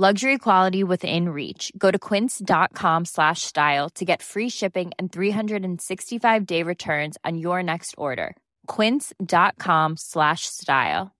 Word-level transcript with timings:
Luxury 0.00 0.38
quality 0.38 0.82
within 0.82 1.28
reach. 1.28 1.70
Go 1.76 1.90
to 1.90 1.98
quince.com 1.98 3.04
slash 3.04 3.42
style 3.42 3.90
to 3.96 4.04
get 4.06 4.22
free 4.22 4.48
shipping 4.48 4.92
and 4.98 5.12
365 5.12 6.46
day 6.46 6.62
returns 6.62 7.18
on 7.22 7.36
your 7.36 7.62
next 7.62 7.94
order. 7.98 8.34
Quince.com 8.66 9.98
slash 9.98 10.46
style. 10.46 11.10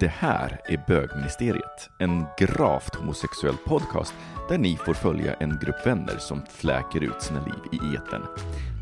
Det 0.00 0.08
här 0.08 0.60
är 0.64 0.84
Bögministeriet, 0.86 1.88
en 2.00 2.24
gravt 2.38 2.94
homosexuell 2.94 3.56
podcast 3.56 4.14
där 4.48 4.58
ni 4.58 4.76
får 4.76 4.94
följa 4.94 5.34
en 5.34 5.58
grupp 5.62 5.86
vänner 5.86 6.18
som 6.18 6.42
fläker 6.50 7.02
ut 7.02 7.22
sina 7.22 7.44
liv 7.44 7.72
i 7.72 7.94
eten. 7.96 8.22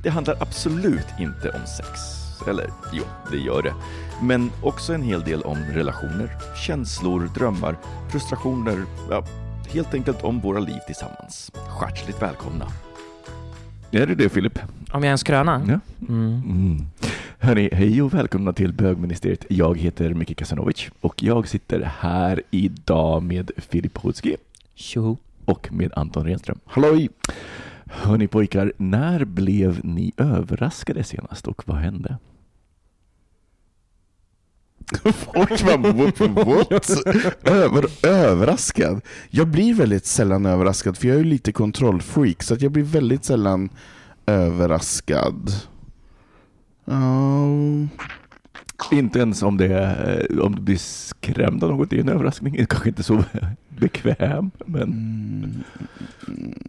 Det 0.02 0.10
handlar 0.10 0.42
absolut 0.42 1.08
inte 1.18 1.50
om 1.50 1.66
sex. 1.66 2.27
Eller 2.46 2.70
jo, 2.92 3.02
det 3.30 3.36
gör 3.36 3.62
det. 3.62 3.74
Men 4.22 4.50
också 4.62 4.92
en 4.94 5.02
hel 5.02 5.20
del 5.20 5.42
om 5.42 5.56
relationer, 5.74 6.30
känslor, 6.66 7.30
drömmar, 7.34 7.76
frustrationer, 8.10 8.84
ja, 9.10 9.24
helt 9.72 9.94
enkelt 9.94 10.24
om 10.24 10.40
våra 10.40 10.58
liv 10.58 10.78
tillsammans. 10.86 11.52
Hjärtligt 11.80 12.22
välkomna. 12.22 12.66
Är 13.90 14.06
det 14.06 14.14
det 14.14 14.28
Filip? 14.28 14.58
Om 14.92 15.02
jag 15.02 15.06
är 15.06 15.12
en 15.12 15.18
skröna? 15.18 15.62
Ja. 15.68 15.80
Mm. 16.08 16.42
Mm. 16.44 16.86
Hörni, 17.38 17.70
hej 17.72 18.02
och 18.02 18.14
välkomna 18.14 18.52
till 18.52 18.72
Bögministeriet. 18.72 19.44
Jag 19.48 19.78
heter 19.78 20.14
Miki 20.14 20.34
Kasanovic 20.34 20.90
och 21.00 21.22
jag 21.22 21.48
sitter 21.48 21.92
här 21.98 22.42
idag 22.50 23.22
med 23.22 23.50
Filip 23.56 23.98
Hodski 23.98 24.36
Tjoho. 24.74 25.16
och 25.44 25.72
med 25.72 25.92
Anton 25.96 26.24
Renström. 26.24 26.58
Halloj! 26.64 27.08
Hörni 27.86 28.26
pojkar, 28.26 28.72
när 28.76 29.24
blev 29.24 29.80
ni 29.84 30.12
överraskade 30.16 31.04
senast 31.04 31.48
och 31.48 31.62
vad 31.66 31.76
hände? 31.76 32.16
Folk 35.04 35.62
bara, 35.64 35.92
what? 35.92 36.20
what? 36.46 36.90
Över, 37.48 38.06
överraskad? 38.06 39.00
Jag 39.30 39.48
blir 39.48 39.74
väldigt 39.74 40.06
sällan 40.06 40.46
överraskad, 40.46 40.96
för 40.96 41.08
jag 41.08 41.14
är 41.14 41.18
ju 41.18 41.24
lite 41.24 41.52
kontrollfreak, 41.52 42.42
så 42.42 42.54
att 42.54 42.62
jag 42.62 42.72
blir 42.72 42.82
väldigt 42.82 43.24
sällan 43.24 43.68
överraskad. 44.26 45.50
Ja, 46.84 47.46
Inte 48.92 49.18
ens 49.18 49.42
om, 49.42 49.56
det, 49.56 49.66
är- 49.74 50.40
om 50.42 50.54
du 50.54 50.62
blir 50.62 50.76
skrämd 50.76 51.64
av 51.64 51.70
något, 51.70 51.90
det 51.90 51.96
är 51.96 52.00
en 52.00 52.08
överraskning. 52.08 52.66
Kanske 52.66 52.88
inte 52.88 53.02
så 53.02 53.24
bekväm, 53.68 54.50
men 54.66 54.82
mm, 56.28 56.62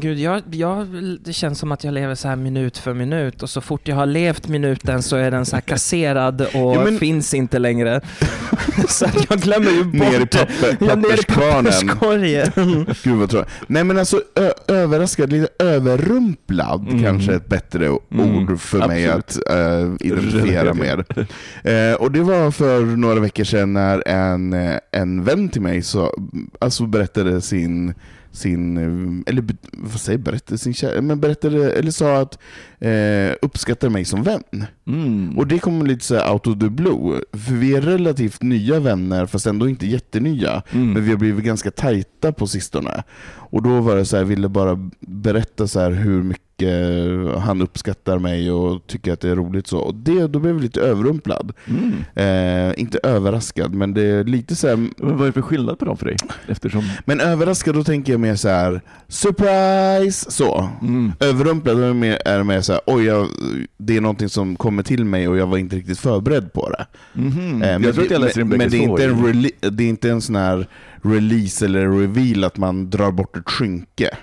Gud, 0.00 0.18
jag, 0.18 0.42
jag, 0.50 0.86
det 1.24 1.32
känns 1.32 1.58
som 1.58 1.72
att 1.72 1.84
jag 1.84 1.94
lever 1.94 2.14
så 2.14 2.28
här 2.28 2.36
minut 2.36 2.78
för 2.78 2.94
minut 2.94 3.42
och 3.42 3.50
så 3.50 3.60
fort 3.60 3.88
jag 3.88 3.96
har 3.96 4.06
levt 4.06 4.48
minuten 4.48 5.02
så 5.02 5.16
är 5.16 5.30
den 5.30 5.46
så 5.46 5.56
här 5.56 5.60
kasserad 5.60 6.40
och 6.40 6.48
Ja, 6.76 6.84
men- 6.84 6.98
finns 6.98 7.34
inte 7.34 7.58
längre. 7.58 8.00
så 8.88 9.04
att 9.04 9.26
jag 9.30 9.38
glömmer 9.40 9.70
ju 9.70 9.84
bort 9.84 9.94
Ner 9.94 10.14
i 10.14 10.18
det. 10.18 10.26
papper, 10.26 10.76
Ja, 10.80 10.94
ner 10.94 11.20
i 11.20 11.24
papperskorgen. 11.24 12.86
Gud 13.02 13.16
vad 13.18 13.30
tråkigt. 13.30 13.50
Nej 13.66 13.84
men 13.84 13.98
alltså 13.98 14.22
överraskad, 14.68 15.32
lite 15.32 15.64
överrumplad 15.64 16.88
Mm. 16.88 17.02
kanske 17.02 17.32
är 17.32 17.36
ett 17.36 17.48
bättre 17.48 17.86
Mm, 17.86 18.36
ord 18.36 18.60
för 18.60 18.86
mig 18.88 19.08
absolut. 19.10 19.46
att 19.48 19.54
eh, 19.54 20.06
identifiera 20.08 20.74
med. 20.74 20.98
Eh, 21.64 21.94
och 22.00 22.12
det 22.12 22.20
var 22.20 22.50
för 22.50 22.80
några 22.84 23.20
veckor 23.20 23.44
sedan 23.44 23.72
när 23.72 24.08
en, 24.08 24.52
eh, 24.52 24.76
en 24.92 25.24
vän 25.24 25.48
till 25.48 25.62
mig 25.62 25.82
så, 25.82 26.14
alltså 26.58 26.86
berättade 26.86 27.40
sin 27.40 27.94
sin, 28.38 28.76
eh, 28.76 29.32
eller 29.32 29.44
vad 29.72 30.00
säger 30.00 30.18
berättade, 30.18 30.58
sin 30.58 30.74
kär, 30.74 31.00
men 31.00 31.20
berättade, 31.20 31.72
eller 31.72 31.90
sa 31.90 32.20
att 32.20 32.38
eh, 32.78 33.36
uppskattar 33.42 33.88
mig 33.88 34.04
som 34.04 34.22
vän. 34.22 34.42
mm. 34.86 35.38
Och 35.38 35.46
det 35.46 35.58
kom 35.58 35.86
lite 35.86 36.04
så 36.04 36.32
out 36.32 36.46
of 36.46 36.58
the 36.58 36.68
blue, 36.68 37.20
för 37.32 37.54
vi 37.54 37.76
är 37.76 37.80
relativt 37.80 38.42
nya 38.42 38.80
vänner 38.80 39.26
fast 39.26 39.46
ändå 39.46 39.68
inte 39.68 39.86
jättenya. 39.86 40.62
Mm. 40.70 40.92
Men 40.92 41.04
vi 41.04 41.10
har 41.10 41.18
blivit 41.18 41.44
ganska 41.44 41.70
tajta 41.70 42.32
på 42.32 42.46
sistone. 42.46 43.02
Och 43.50 43.62
då 43.62 43.80
var 43.80 43.96
det 43.96 44.04
så 44.04 44.16
här, 44.16 44.24
ville 44.24 44.48
bara 44.48 44.90
berätta 45.00 45.68
så 45.68 45.80
här 45.80 45.90
hur 45.90 46.22
mycket 46.22 46.47
han 47.38 47.62
uppskattar 47.62 48.18
mig 48.18 48.50
och 48.50 48.86
tycker 48.86 49.12
att 49.12 49.20
det 49.20 49.28
är 49.30 49.36
roligt 49.36 49.66
så. 49.66 49.78
Och 49.78 49.94
det, 49.94 50.26
då 50.26 50.38
blev 50.38 50.54
jag 50.54 50.62
lite 50.62 50.80
överrumplad. 50.80 51.52
Mm. 51.66 51.92
Eh, 52.14 52.80
inte 52.80 52.98
överraskad, 53.02 53.74
men 53.74 53.94
det 53.94 54.02
är 54.02 54.24
lite 54.24 54.56
så 54.56 54.68
här, 54.68 54.76
Men 54.76 54.92
vad 54.98 55.20
är 55.22 55.26
det 55.26 55.32
för 55.32 55.42
skillnad 55.42 55.78
på 55.78 55.84
dem 55.84 55.96
för 55.96 56.06
dig? 56.06 56.16
Eftersom... 56.48 56.82
men 57.04 57.20
överraskad 57.20 57.74
då 57.74 57.84
tänker 57.84 58.12
jag 58.12 58.20
mer 58.20 58.34
så 58.36 58.48
här 58.48 58.80
surprise! 59.08 60.30
Så. 60.30 60.68
Mm. 60.82 61.12
Överrumplad 61.20 61.82
är 61.82 61.92
mer, 61.94 62.18
är 62.24 62.42
mer 62.42 62.60
så 62.60 62.72
här, 62.72 62.80
oj, 62.86 63.04
jag, 63.04 63.26
det 63.78 63.96
är 63.96 64.00
någonting 64.00 64.28
som 64.28 64.56
kommer 64.56 64.82
till 64.82 65.04
mig 65.04 65.28
och 65.28 65.36
jag 65.36 65.46
var 65.46 65.58
inte 65.58 65.76
riktigt 65.76 65.98
förberedd 65.98 66.52
på 66.52 66.70
det. 66.70 66.86
Mhm. 67.12 67.62
Eh, 67.62 67.70
Jag 67.70 67.80
men 67.80 67.92
tror 67.92 68.04
att 68.04 68.10
jag 68.10 68.20
det- 68.20 68.26
läser 68.26 68.40
in 68.40 68.48
men, 68.48 68.58
det, 68.70 68.76
är 68.76 68.80
inte 68.80 69.04
en 69.04 69.76
det 69.76 69.84
är 69.84 69.88
inte 69.88 70.10
en 70.10 70.20
sån 70.20 70.36
här 70.36 70.66
release 71.02 71.64
eller 71.64 71.88
reveal 72.00 72.44
att 72.44 72.56
man 72.56 72.90
drar 72.90 73.10
bort 73.10 73.36
ett 73.36 73.48
skynke. 73.50 74.16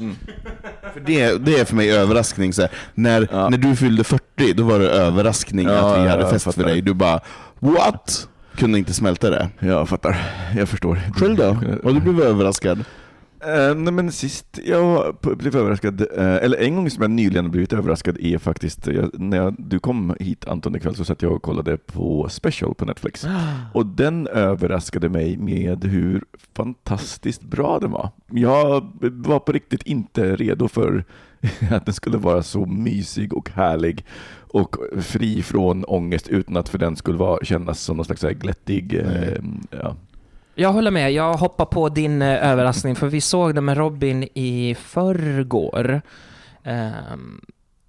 Mm. 0.00 0.16
För 0.92 1.00
det, 1.00 1.44
det 1.44 1.60
är 1.60 1.64
för 1.64 1.76
mig 1.76 1.92
överraskning. 1.92 2.52
Så 2.52 2.62
här. 2.62 2.70
När, 2.94 3.28
Ja. 3.32 3.48
när 3.48 3.58
du 3.58 3.76
fyllde 3.76 4.04
40, 4.04 4.52
då 4.52 4.62
var 4.62 4.78
det 4.78 4.88
överraskning 4.90 5.66
Ja, 5.68 5.72
att 5.72 5.98
vi 5.98 6.04
ja, 6.04 6.10
hade 6.10 6.22
jag 6.22 6.30
fest 6.30 6.54
för 6.54 6.64
dig. 6.64 6.82
Du 6.82 6.94
bara 6.94 7.20
what? 7.58 8.28
Kunde 8.56 8.78
inte 8.78 8.92
smälta 8.94 9.30
det. 9.30 9.48
Jag 9.58 9.88
fattar. 9.88 10.16
Jag 10.56 10.68
förstår. 10.68 11.00
Själv 11.16 11.36
då? 11.36 11.56
Och 11.84 11.94
du 11.94 12.00
blev 12.00 12.20
överraskad? 12.20 12.84
Eh, 13.44 13.74
nej 13.74 13.92
men 13.92 14.12
sist 14.12 14.58
jag 14.64 15.16
blev 15.20 15.56
överraskad, 15.56 16.00
eh, 16.00 16.34
eller 16.34 16.58
en 16.58 16.76
gång 16.76 16.90
som 16.90 17.02
jag 17.02 17.10
nyligen 17.10 17.50
blivit 17.50 17.72
överraskad 17.72 18.18
är 18.20 18.38
faktiskt, 18.38 18.86
jag, 18.86 19.20
när 19.20 19.36
jag, 19.36 19.54
du 19.58 19.78
kom 19.78 20.16
hit 20.20 20.48
Anton 20.48 20.76
ikväll 20.76 20.94
så 20.94 21.04
satt 21.04 21.22
jag 21.22 21.32
och 21.32 21.42
kollade 21.42 21.76
på 21.76 22.28
Special 22.28 22.74
på 22.74 22.84
Netflix. 22.84 23.26
Och 23.74 23.86
den 23.86 24.26
överraskade 24.26 25.08
mig 25.08 25.36
med 25.36 25.84
hur 25.84 26.24
fantastiskt 26.52 27.42
bra 27.42 27.78
den 27.78 27.90
var. 27.90 28.10
Jag 28.30 28.92
var 29.00 29.38
på 29.38 29.52
riktigt 29.52 29.82
inte 29.82 30.36
redo 30.36 30.68
för 30.68 31.04
att 31.70 31.86
den 31.86 31.94
skulle 31.94 32.18
vara 32.18 32.42
så 32.42 32.66
mysig 32.66 33.34
och 33.34 33.50
härlig 33.50 34.04
och 34.52 34.76
fri 35.02 35.42
från 35.42 35.84
ångest 35.84 36.28
utan 36.28 36.56
att 36.56 36.68
för 36.68 36.78
den 36.78 36.96
skulle 36.96 37.18
vara, 37.18 37.44
kännas 37.44 37.80
som 37.80 37.96
någon 37.96 38.04
slags 38.04 38.22
glättig, 38.22 38.94
eh, 38.94 39.38
ja. 39.70 39.96
Jag 40.54 40.72
håller 40.72 40.90
med, 40.90 41.12
jag 41.12 41.34
hoppar 41.34 41.64
på 41.64 41.88
din 41.88 42.22
eh, 42.22 42.50
överraskning 42.50 42.96
för 42.96 43.06
vi 43.08 43.20
såg 43.20 43.54
det 43.54 43.60
med 43.60 43.76
Robin 43.76 44.22
i 44.34 44.76
förrgår. 44.80 46.02
Ehm, 46.64 47.40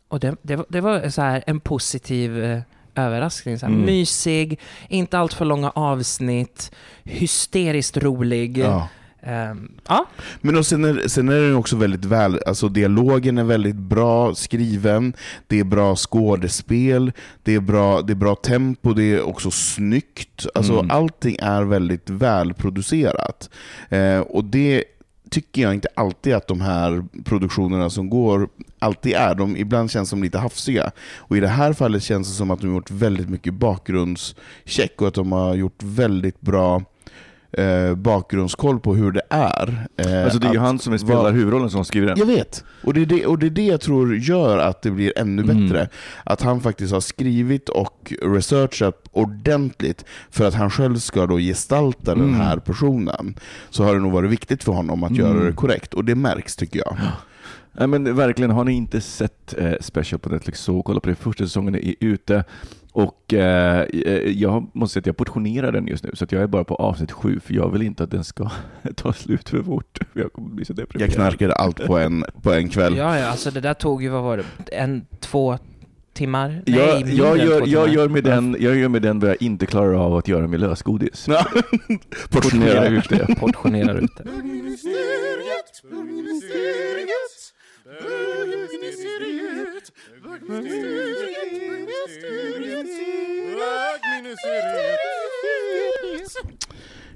och 0.07 0.19
det, 0.19 0.35
det, 0.41 0.55
var- 0.55 0.65
det 0.69 0.81
var 0.81 1.09
så 1.09 1.21
här 1.21 1.43
en 1.47 1.59
positiv 1.59 2.43
eh, 2.43 2.59
överraskning. 2.95 3.59
Så 3.59 3.65
här, 3.65 3.73
Mm. 3.73 3.85
Mysig, 3.85 4.59
inte 4.89 5.17
allt 5.19 5.33
för 5.33 5.45
långa 5.45 5.69
avsnitt, 5.69 6.71
hysteriskt 7.03 7.97
rolig. 7.97 8.57
Ja. 8.57 8.87
Ehm, 9.23 9.71
ja. 9.87 10.05
Men 10.41 10.57
och 10.57 10.65
sen, 10.65 10.85
är, 10.85 11.07
sen 11.07 11.29
är 11.29 11.41
den 11.41 11.55
också 11.55 11.75
väldigt 11.75 12.05
väl, 12.05 12.39
alltså 12.47 12.69
dialogen 12.69 13.37
är 13.37 13.43
väldigt 13.43 13.75
bra 13.75 14.35
skriven, 14.35 15.13
det 15.47 15.59
är 15.59 15.63
bra 15.63 15.95
skådespel, 15.95 17.11
det 17.43 17.55
är 17.55 17.59
bra, 17.59 18.01
det 18.01 18.13
är 18.13 18.15
bra 18.15 18.35
tempo, 18.35 18.93
det 18.93 19.03
är 19.03 19.21
också 19.21 19.51
snyggt. 19.51 20.45
Alltså 20.55 20.73
Mm. 20.73 20.91
allting 20.91 21.35
är 21.41 21.63
väldigt 21.63 22.09
välproducerat. 22.09 23.49
Eh, 23.89 24.19
och 24.19 24.43
det 24.45 24.83
tycker 25.29 25.61
jag 25.61 25.73
inte 25.73 25.87
alltid 25.95 26.33
att 26.33 26.47
de 26.47 26.61
här 26.61 27.03
produktionerna 27.23 27.89
som 27.89 28.09
går 28.09 28.49
alltid 28.79 29.13
är. 29.13 29.35
De 29.35 29.57
ibland 29.57 29.91
känns 29.91 30.09
de 30.09 30.23
lite 30.23 30.37
hafsiga. 30.37 30.91
Och 31.17 31.37
i 31.37 31.39
det 31.39 31.47
här 31.47 31.73
fallet 31.73 32.03
känns 32.03 32.27
det 32.27 32.33
som 32.33 32.51
att 32.51 32.61
de 32.61 32.67
har 32.67 32.73
gjort 32.75 32.91
väldigt 32.91 33.29
mycket 33.29 33.53
bakgrundscheck 33.53 35.01
och 35.01 35.07
att 35.07 35.13
de 35.13 35.31
har 35.31 35.55
gjort 35.55 35.83
väldigt 35.83 36.41
bra 36.41 36.83
eh, 37.51 37.95
bakgrundskoll 37.95 38.79
på 38.79 38.95
hur 38.95 39.11
det 39.11 39.21
är. 39.29 39.87
Eh, 39.97 40.23
Alltså 40.23 40.39
det 40.39 40.47
är 40.47 40.53
ju 40.53 40.59
han 40.59 40.79
som 40.79 40.99
spelar 40.99 41.21
vara- 41.21 41.31
huvudrollen 41.31 41.69
som 41.69 41.85
skriver 41.85 42.07
den. 42.07 42.17
Jag 42.17 42.25
vet, 42.25 42.63
och 42.83 42.93
det, 42.93 43.01
är 43.01 43.05
det, 43.05 43.25
och 43.25 43.39
det 43.39 43.45
är 43.45 43.49
det 43.49 43.65
jag 43.65 43.81
tror 43.81 44.15
gör 44.17 44.57
att 44.57 44.81
det 44.81 44.91
blir 44.91 45.13
ännu 45.19 45.41
Mm. 45.41 45.69
bättre. 45.69 45.87
Att 46.23 46.41
han 46.41 46.61
faktiskt 46.61 46.93
har 46.93 46.99
skrivit 47.01 47.69
och 47.69 48.13
researchat 48.21 48.95
ordentligt 49.11 50.05
för 50.29 50.47
att 50.47 50.53
han 50.53 50.69
själv 50.69 50.95
ska 50.97 51.25
då 51.27 51.37
gestalta 51.37 52.15
den 52.15 52.23
Mm. 52.23 52.39
här 52.39 52.57
personen. 52.57 53.35
Så 53.69 53.83
har 53.83 53.93
det 53.93 53.99
nog 53.99 54.11
varit 54.11 54.31
viktigt 54.31 54.63
för 54.63 54.71
honom 54.71 55.03
att 55.03 55.11
Mm. 55.11 55.21
göra 55.21 55.43
det 55.43 55.53
korrekt, 55.53 55.93
och 55.93 56.05
det 56.05 56.15
märks 56.15 56.55
tycker 56.55 56.79
jag. 56.79 56.97
Nej, 57.73 57.87
men 57.87 58.15
verkligen, 58.15 58.51
har 58.51 58.63
ni 58.63 58.71
inte 58.73 59.01
sett 59.01 59.53
eh, 59.57 59.71
Special 59.81 60.19
på 60.19 60.29
Netflix 60.29 60.59
så 60.59 60.81
kolla 60.83 60.99
på 60.99 61.09
det. 61.09 61.15
Första 61.15 61.43
säsongen 61.43 61.75
är 61.75 61.93
ute 61.99 62.43
och 62.91 63.33
eh, 63.33 63.85
jag 64.25 64.67
måste 64.73 64.93
säga 64.93 65.01
att 65.01 65.05
jag 65.05 65.17
portionerar 65.17 65.71
den 65.71 65.87
just 65.87 66.03
nu 66.03 66.11
så 66.13 66.23
att 66.23 66.31
jag 66.31 66.41
är 66.41 66.47
bara 66.47 66.63
på 66.63 66.75
avsnitt 66.75 67.11
sju 67.11 67.39
för 67.39 67.53
jag 67.53 67.71
vill 67.71 67.81
inte 67.81 68.03
att 68.03 68.11
den 68.11 68.23
ska 68.23 68.49
ta 68.95 69.13
slut 69.13 69.49
för 69.49 69.63
fort. 69.63 69.97
För 70.13 70.19
jag 70.19 70.33
kommer 70.33 70.49
bli 70.49 70.65
så 70.65 70.73
deprimerad. 70.73 71.09
Jag 71.09 71.15
knarkade 71.15 71.53
allt 71.53 71.85
på 71.85 71.97
en, 71.97 72.25
på 72.41 72.53
en 72.53 72.69
kväll. 72.69 72.97
Ja, 72.97 73.19
ja, 73.19 73.27
alltså 73.27 73.51
det 73.51 73.61
där 73.61 73.73
tog 73.73 74.03
ju, 74.03 74.09
vad 74.09 74.23
var 74.23 74.37
det, 74.37 74.43
en, 74.75 75.05
två 75.19 75.57
timmar? 76.13 76.63
Nej, 76.65 76.77
Jag, 76.77 77.09
jag, 77.09 77.37
gör, 77.37 77.67
jag, 77.67 77.89
gör 77.89 78.07
med 78.07 78.23
den, 78.23 78.57
jag 78.59 78.77
gör 78.77 78.89
med 78.89 79.01
den 79.01 79.19
vad 79.19 79.29
jag 79.29 79.41
inte 79.41 79.65
klarar 79.65 79.93
av 79.93 80.15
att 80.15 80.27
göra 80.27 80.47
med 80.47 80.59
lösgodis. 80.59 81.27
Portionera 82.29 82.87
ut 82.87 83.09
det. 83.09 83.35
Portionerar 83.39 83.95
ut 83.95 84.11
det. 84.17 84.23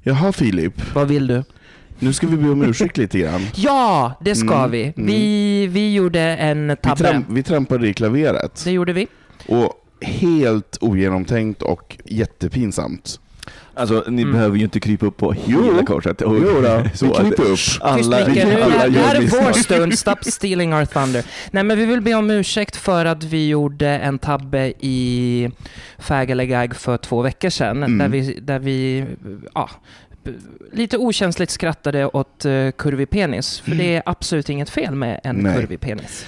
Jaha 0.04 0.32
Filip, 0.32 0.94
Vad 0.96 1.08
vill 1.08 1.28
du? 1.28 1.44
nu 2.00 2.14
ska 2.14 2.28
vi 2.28 2.38
be 2.38 2.50
om 2.50 2.62
ursäkt 2.64 2.98
lite 2.98 3.20
grann. 3.20 3.42
Ja, 3.56 4.14
det 4.22 4.36
ska 4.36 4.56
Mm, 4.58 4.72
vi. 4.72 4.84
mm. 4.84 5.06
Vi. 5.08 5.68
Vi 5.68 5.94
gjorde 5.94 6.20
en 6.22 6.68
Vi, 6.68 6.76
tabbe. 6.76 6.96
tramp, 7.04 7.26
vi 7.30 7.44
trampade 7.44 7.88
i 7.88 7.94
klaveret. 7.94 8.62
Det 8.64 8.72
gjorde 8.72 8.94
vi. 8.94 9.08
Och 9.48 9.74
helt 10.02 10.78
ogenomtänkt 10.82 11.62
och 11.62 11.98
jättepinsamt. 12.06 13.20
Alltså, 13.78 14.04
ni 14.08 14.22
Mm. 14.22 14.34
behöver 14.34 14.58
ju 14.58 14.64
inte 14.64 14.80
krypa 14.80 15.06
upp 15.06 15.18
på 15.18 15.32
hela 15.32 15.86
korset. 15.86 16.22
Och- 16.22 16.36
Jo 16.38 16.62
då, 16.62 16.84
så 16.94 17.06
vi 17.06 17.12
kryper 17.14 17.44
upp. 17.44 17.50
Tyst 17.58 17.82
Alla, 17.82 18.28
Micke, 18.28 18.44
nu, 18.46 18.62
alla 18.62 18.88
det 18.90 19.00
här 19.00 19.16
är 19.16 19.22
vår 19.22 19.52
stund. 19.54 20.00
Stop 20.00 20.16
stealing 20.22 20.74
our 20.74 20.86
thunder. 20.86 21.24
Nej, 21.52 21.64
men 21.64 21.78
vi 21.78 21.86
vill 21.86 22.02
be 22.02 22.14
om 22.14 22.32
ursäkt 22.32 22.76
för 22.76 23.06
att 23.06 23.24
vi 23.24 23.48
gjorde 23.48 23.88
en 23.90 24.20
tabbe 24.20 24.74
i 24.80 25.50
Fag 26.00 26.30
eller 26.30 26.44
Gag 26.44 26.76
för 26.76 26.98
två 26.98 27.22
veckor 27.22 27.50
sedan. 27.50 27.78
Mm. 27.84 27.98
Där 27.98 28.08
vi, 28.08 28.40
där 28.42 28.60
vi 28.60 29.06
ja, 29.54 29.70
lite 30.74 30.98
okänsligt 30.98 31.52
skrattade 31.52 32.06
åt 32.06 32.46
uh, 32.46 32.72
kurvig 32.72 33.10
penis. 33.10 33.60
För 33.60 33.72
det 33.72 33.96
är 33.96 34.04
absolut 34.06 34.50
inget 34.50 34.70
fel 34.70 34.96
med 34.96 35.20
en 35.24 35.36
Nej. 35.36 35.56
kurvig 35.56 35.80
penis. 35.80 36.26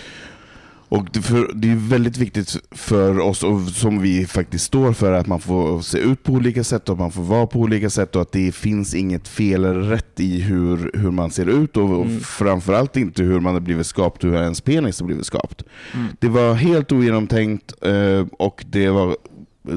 Och 0.89 1.07
det, 1.13 1.21
för, 1.21 1.51
det 1.53 1.71
är 1.71 1.75
väldigt 1.75 2.17
viktigt 2.17 2.57
för 2.71 3.19
oss, 3.19 3.43
och 3.43 3.61
som 3.61 4.01
vi 4.01 4.25
faktiskt 4.27 4.65
står 4.65 4.93
för, 4.93 5.11
att 5.11 5.27
man 5.27 5.39
får 5.39 5.81
se 5.81 5.97
ut 5.97 6.23
på 6.23 6.33
olika 6.33 6.63
sätt 6.63 6.89
och 6.89 6.97
man 6.97 7.11
får 7.11 7.21
vara 7.23 7.47
på 7.47 7.59
olika 7.59 7.89
sätt 7.89 8.15
och 8.15 8.21
att 8.21 8.31
det 8.31 8.51
finns 8.51 8.93
inget 8.95 9.27
fel 9.27 9.65
eller 9.65 9.79
rätt 9.81 10.19
i 10.19 10.41
hur, 10.41 10.91
hur 10.93 11.11
man 11.11 11.31
ser 11.31 11.45
ut 11.49 11.77
och, 11.77 11.83
och 11.99 12.05
Mm. 12.05 12.19
framförallt 12.19 12.97
inte 12.97 13.23
hur 13.23 13.39
man 13.39 13.53
har 13.53 13.61
blivit 13.61 13.87
skapt 13.87 14.23
och 14.23 14.29
hur 14.29 14.37
ens 14.37 14.61
penis 14.61 14.99
har 14.99 15.07
blivit 15.07 15.25
skapt. 15.25 15.63
Mm. 15.93 16.07
Det 16.19 16.27
var 16.29 16.53
helt 16.53 16.91
ogenomtänkt 16.91 17.73
eh, 17.81 18.25
och 18.39 18.65
det 18.69 18.89
var 18.89 19.17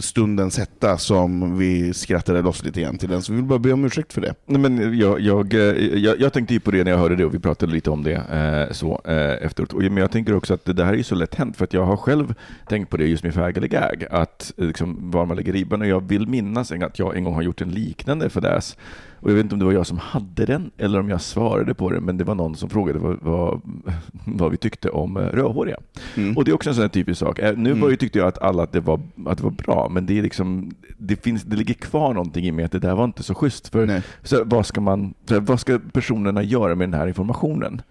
stundens 0.00 0.58
hetta 0.58 0.98
som 0.98 1.58
vi 1.58 1.94
skrattade 1.94 2.42
loss 2.42 2.64
lite 2.64 2.80
grann 2.80 2.98
till 2.98 3.08
den, 3.08 3.22
så 3.22 3.32
vi 3.32 3.36
vill 3.36 3.44
bara 3.44 3.58
be 3.58 3.72
om 3.72 3.84
ursäkt 3.84 4.12
för 4.12 4.20
det. 4.20 4.34
Nej, 4.46 4.60
men 4.60 4.98
jag, 4.98 5.20
jag, 5.20 5.54
eh, 5.54 5.60
jag, 5.98 6.20
jag 6.20 6.32
tänkte 6.32 6.54
ju 6.54 6.60
på 6.60 6.70
det 6.70 6.84
när 6.84 6.90
jag 6.90 6.98
hörde 6.98 7.16
det 7.16 7.24
och 7.24 7.34
vi 7.34 7.38
pratade 7.38 7.72
lite 7.72 7.90
om 7.90 8.02
det 8.02 8.14
eh, 8.14 8.72
så, 8.72 9.00
eh, 9.04 9.46
efteråt. 9.46 9.72
Och, 9.72 9.82
men 9.82 9.96
jag 9.96 10.10
tänker 10.10 10.34
också 10.34 10.54
att 10.54 10.64
det 10.64 10.84
här 10.84 10.92
är 10.92 10.96
ju 10.96 11.02
så 11.02 11.14
lätt 11.14 11.34
hänt 11.34 11.56
för 11.56 11.64
att 11.64 11.72
jag 11.72 11.84
har 11.84 11.96
själv 11.96 12.34
tänkt 12.68 12.90
på 12.90 12.96
det 12.96 13.06
just 13.06 13.24
med 13.24 13.34
Fag 13.34 13.56
eller 13.56 13.68
Gag, 13.68 14.04
att 14.10 14.52
eh, 14.56 14.64
liksom, 14.64 15.10
var 15.10 15.26
man 15.26 15.36
lägger 15.36 15.52
ribban. 15.52 15.80
Och 15.80 15.88
jag 15.88 16.08
vill 16.08 16.26
minnas 16.26 16.72
att 16.72 16.98
jag 16.98 17.16
en 17.16 17.24
gång 17.24 17.34
har 17.34 17.42
gjort 17.42 17.60
en 17.60 17.70
liknande 17.70 18.30
fadäs. 18.30 18.76
Och 19.22 19.30
jag 19.30 19.34
vet 19.34 19.42
inte 19.44 19.54
om 19.54 19.58
det 19.58 19.64
var 19.64 19.72
jag 19.72 19.86
som 19.86 19.98
hade 19.98 20.46
den 20.46 20.70
eller 20.78 21.00
om 21.00 21.08
jag 21.10 21.20
svarade 21.20 21.74
på 21.74 21.90
det, 21.90 22.00
men 22.00 22.16
det 22.16 22.24
var 22.24 22.34
någon 22.34 22.54
som 22.56 22.70
frågade 22.70 22.98
vad, 22.98 23.18
vad, 23.22 23.60
vad 24.24 24.50
vi 24.50 24.56
tyckte 24.56 24.90
om 24.90 25.16
eh, 25.16 25.20
rödhåriga. 25.20 25.76
Mm. 26.16 26.36
Och 26.36 26.44
det 26.44 26.50
är 26.50 26.54
också 26.54 26.68
en 26.70 26.74
sån 26.74 26.82
här 26.82 26.88
typisk 26.88 27.18
sak. 27.20 27.38
Eh, 27.38 27.56
Nu 27.56 27.70
Mm. 27.70 27.82
var 27.82 27.90
ju, 27.90 27.96
tyckte 27.96 28.18
jag 28.18 28.28
att 28.28 28.38
alla 28.42 28.62
att 28.62 28.72
det 28.72 28.80
var, 28.80 29.00
att 29.26 29.38
det 29.38 29.44
var 29.44 29.50
bra, 29.50 29.88
men 29.90 30.06
det, 30.06 30.18
är 30.18 30.22
liksom, 30.22 30.70
det, 30.98 31.16
finns, 31.24 31.42
det 31.42 31.56
ligger 31.56 31.74
kvar 31.74 32.14
någonting 32.14 32.44
i 32.44 32.52
mig 32.52 32.64
att 32.64 32.72
det 32.72 32.78
där 32.78 32.94
var 32.94 33.04
inte 33.04 33.22
så 33.22 33.34
schysst. 33.34 33.68
För 33.68 33.86
Nej. 33.86 34.02
så 34.22 34.42
vad, 34.44 34.66
ska 34.66 34.80
man, 34.80 35.14
så 35.28 35.40
vad 35.40 35.60
ska 35.60 35.78
personerna 35.92 36.42
göra 36.42 36.74
med 36.74 36.88
den 36.88 37.00
här 37.00 37.06
informationen? 37.06 37.82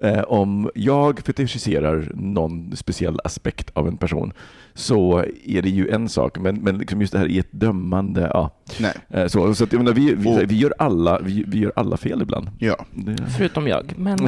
Eh, 0.00 0.22
om 0.22 0.70
jag 0.74 1.18
fetischiserar 1.20 2.12
någon 2.14 2.76
speciell 2.76 3.18
aspekt 3.24 3.70
av 3.74 3.88
en 3.88 3.96
person 3.96 4.32
så 4.74 5.24
är 5.44 5.62
det 5.62 5.68
ju 5.70 5.88
en 5.88 6.08
sak, 6.08 6.38
men, 6.38 6.56
men 6.56 6.78
liksom 6.78 7.00
just 7.00 7.12
det 7.12 7.18
här 7.18 7.26
i 7.28 7.38
ett 7.38 7.52
dömande, 7.52 8.30
ja. 8.34 8.50
Nej. 8.78 8.92
Eh, 9.10 9.26
så, 9.26 9.54
så 9.54 9.64
att, 9.64 9.72
jag 9.72 9.78
menar, 9.78 9.92
vi, 9.92 10.14
vi, 10.14 10.28
Och- 10.28 10.50
vi, 10.50 10.56
gör 10.58 10.74
alla, 10.78 11.18
vi, 11.22 11.44
vi 11.48 11.58
gör 11.58 11.72
alla 11.76 11.96
fel 11.96 12.22
ibland. 12.22 12.50
Ja, 12.58 12.86
Det, 12.94 13.16
Förutom 13.36 13.66
jag. 13.68 13.92
Men 13.96 14.18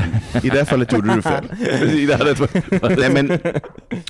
i 0.43 0.49
det 0.49 0.59
här 0.59 0.65
fallet 0.65 0.93
gjorde 0.93 1.15
du 1.15 1.23
fel. 1.23 1.45
I 1.93 2.07
det 2.07 2.15
här, 2.17 3.01
Nej, 3.01 3.11
men, 3.23 3.39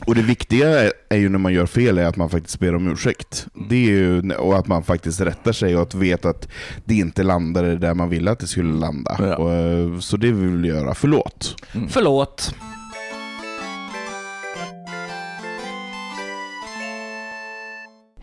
och 0.06 0.14
det 0.14 0.22
viktiga 0.22 0.68
är, 0.80 0.92
är 1.08 1.16
ju 1.16 1.28
när 1.28 1.38
man 1.38 1.52
gör 1.52 1.66
fel 1.66 1.98
är 1.98 2.04
att 2.06 2.16
man 2.16 2.30
faktiskt 2.30 2.60
ber 2.60 2.74
om 2.74 2.92
ursäkt. 2.92 3.46
Det 3.68 3.76
är 3.76 3.90
ju, 3.90 4.32
och 4.32 4.58
att 4.58 4.66
man 4.66 4.82
faktiskt 4.82 5.20
rättar 5.20 5.52
sig 5.52 5.76
och 5.76 5.82
att 5.82 5.94
veta 5.94 6.28
att 6.28 6.48
det 6.84 6.94
inte 6.94 7.22
landade 7.22 7.76
där 7.76 7.94
man 7.94 8.08
ville 8.08 8.30
att 8.30 8.38
det 8.38 8.46
skulle 8.46 8.72
landa. 8.78 9.16
Ja. 9.18 9.36
Och, 9.36 9.52
eh, 9.52 9.98
så 9.98 10.16
det 10.16 10.32
vill 10.32 10.56
vi 10.56 10.68
göra. 10.68 10.94
Förlåt. 10.94 11.56
förlåt. 11.88 12.54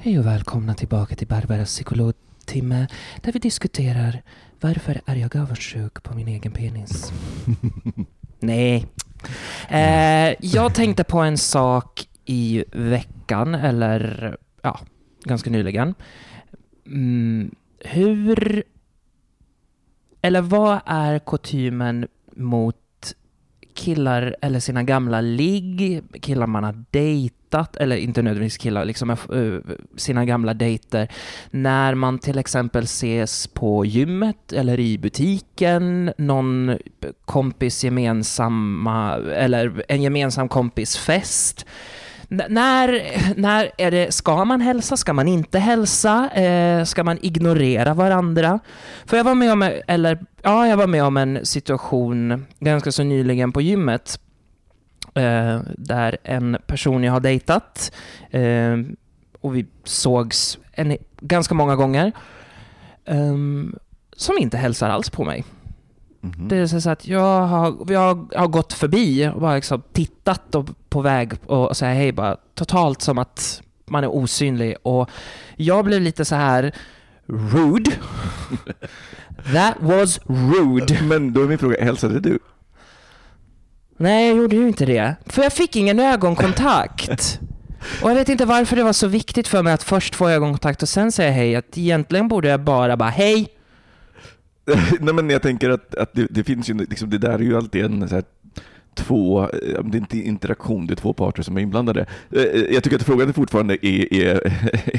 Hej 0.06 0.20
och 0.20 0.26
välkomna 0.26 0.74
tillbaka 0.74 1.16
till 1.16 1.28
Barbaras 1.28 1.70
psykologtimme 1.70 2.88
där 3.22 3.32
vi 3.32 3.40
diskuterar 3.40 4.22
varför 4.62 5.02
är 5.06 5.16
jag 5.16 5.36
avundsjuk 5.36 6.04
på 6.04 6.14
min 6.14 6.28
egen 6.28 6.52
penis? 6.52 7.14
Nej. 8.40 8.86
Eh, 9.70 10.36
jag 10.40 10.74
tänkte 10.74 11.04
på 11.04 11.20
en 11.20 11.38
sak 11.38 12.08
i 12.26 12.64
veckan, 12.72 13.56
eller 13.56 14.38
ja, 14.62 14.80
ganska 15.24 15.50
nyligen. 15.50 15.96
Mm, 16.86 17.56
hur... 17.80 18.64
Eller 20.22 20.42
vad 20.42 20.80
är 20.86 21.20
kutymen 21.20 22.08
mot 22.36 23.16
killar 23.74 24.36
eller 24.42 24.60
sina 24.60 24.84
gamla 24.84 25.22
ligg, 25.22 26.04
killar 26.22 26.48
man 26.48 26.64
har 26.64 26.84
dejtat, 26.92 27.43
eller 27.78 27.96
inte 27.96 28.22
nödvändigtvis 28.22 28.58
killar, 28.58 28.86
liksom 28.86 29.10
eh, 29.10 29.18
sina 29.98 30.26
gamla 30.26 30.54
dejter, 30.54 31.08
när 31.52 31.96
man 31.96 32.20
till 32.20 32.38
exempel 32.38 32.84
ses 32.84 33.48
på 33.48 33.86
gymmet 33.86 34.54
eller 34.54 34.80
i 34.80 34.98
butiken, 34.98 36.14
någon 36.18 36.78
kompis 37.26 37.84
gemensamma, 37.84 39.16
eller 39.18 39.86
en 39.88 40.02
gemensam 40.02 40.50
kompis 40.50 40.98
fest. 40.98 41.66
N- 42.30 42.44
när, 42.50 43.02
när 43.36 43.72
är 43.78 43.92
det, 43.92 44.14
ska 44.14 44.46
man 44.46 44.62
hälsa? 44.62 44.98
Ska 44.98 45.14
man 45.14 45.28
inte 45.28 45.60
hälsa? 45.60 46.30
Eh, 46.30 46.84
ska 46.84 47.04
man 47.04 47.18
ignorera 47.22 47.94
varandra? 47.94 48.60
För 49.06 49.18
jag 49.18 49.24
var 49.24 49.36
med 49.36 49.52
om, 49.52 49.72
eller 49.88 50.26
ja, 50.42 50.68
jag 50.68 50.78
var 50.78 50.88
med 50.88 51.04
om 51.04 51.18
en 51.18 51.46
situation 51.46 52.46
ganska 52.60 52.92
så 52.92 53.04
nyligen 53.04 53.52
på 53.52 53.62
gymmet 53.62 54.20
eh, 55.14 55.60
där 55.78 56.18
en 56.24 56.58
person 56.68 57.04
jag 57.04 57.14
har 57.14 57.20
dejtat 57.20 57.92
eh, 58.30 58.78
och 59.42 59.56
vi 59.56 59.66
sågs 59.84 60.58
en, 60.72 60.98
ganska 61.20 61.56
många 61.56 61.76
gånger 61.76 62.12
ehm, 63.06 63.76
som 64.16 64.38
inte 64.38 64.58
hälsar 64.58 64.90
alls 64.90 65.10
på 65.10 65.24
mig. 65.24 65.44
Mhm. 66.22 66.48
Det 66.48 66.58
är 66.58 66.68
så 66.68 66.90
att 66.90 67.08
jag 67.08 67.42
har, 67.48 67.92
jag 67.92 68.34
har 68.36 68.48
gått 68.48 68.74
förbi 68.74 69.32
och 69.36 69.42
bara 69.42 69.56
liksom 69.56 69.82
tittat 69.92 70.56
och 70.56 70.70
på 70.90 71.02
väg 71.02 71.34
och, 71.46 71.68
och 71.68 71.78
säga 71.78 71.94
hej 71.94 72.12
bara 72.12 72.38
totalt 72.56 73.02
som 73.02 73.18
att 73.18 73.62
man 73.86 74.04
är 74.04 74.16
osynlig 74.16 74.76
och 74.82 75.10
jag 75.56 75.86
blev 75.86 76.02
lite 76.02 76.26
så 76.26 76.36
här 76.36 76.76
rude. 77.26 77.92
That 79.54 79.76
was 79.80 80.20
rude. 80.26 81.04
Men 81.04 81.34
då 81.34 81.42
är 81.42 81.48
min 81.48 81.58
fråga, 81.58 81.84
hälsade 81.84 82.20
du? 82.20 82.40
Nej, 84.04 84.28
jag 84.28 84.38
gjorde 84.38 84.56
ju 84.56 84.68
inte 84.68 84.86
det. 84.86 85.16
För 85.26 85.44
jag 85.44 85.54
fick 85.54 85.76
ingen 85.76 86.00
ögonkontakt. 86.00 87.40
Och 88.04 88.10
jag 88.10 88.16
vet 88.16 88.30
inte 88.30 88.46
varför 88.46 88.76
det 88.76 88.84
var 88.84 88.94
så 88.94 89.08
viktigt 89.08 89.48
för 89.48 89.64
mig 89.64 89.74
att 89.74 89.84
först 89.84 90.16
få 90.16 90.30
ögonkontakt 90.30 90.82
och 90.84 90.90
sen 90.90 91.12
säga 91.12 91.32
hej. 91.32 91.56
Att 91.56 91.78
egentligen 91.78 92.28
borde 92.28 92.48
jag 92.48 92.62
bara 92.62 92.98
bara 92.98 93.10
hej. 93.10 93.48
Nej, 95.00 95.14
men 95.14 95.30
jag 95.30 95.42
tänker 95.42 95.70
att, 95.70 95.96
att 95.96 96.14
det, 96.14 96.28
det 96.30 96.44
finns 96.44 96.70
ju, 96.70 96.74
liksom, 96.74 97.10
det 97.10 97.18
där 97.18 97.34
är 97.34 97.40
ju 97.40 97.58
alltid 97.58 97.86
en 97.86 98.10
så 98.10 98.16
här, 98.16 98.24
två, 98.96 99.42
eh, 99.44 99.84
det 99.84 99.98
är 99.98 100.00
inte 100.00 100.18
interaktion, 100.18 100.88
det 100.88 100.94
är 100.94 100.96
två 100.96 101.14
parter 101.14 101.44
som 101.44 101.58
är 101.58 101.62
inblandade. 101.62 102.06
Eh, 102.32 102.42
Jag 102.74 102.84
tycker 102.84 102.98
att 102.98 103.04
frågan 103.04 103.34
fortfarande 103.34 103.86
är, 103.86 104.14
är, 104.14 104.36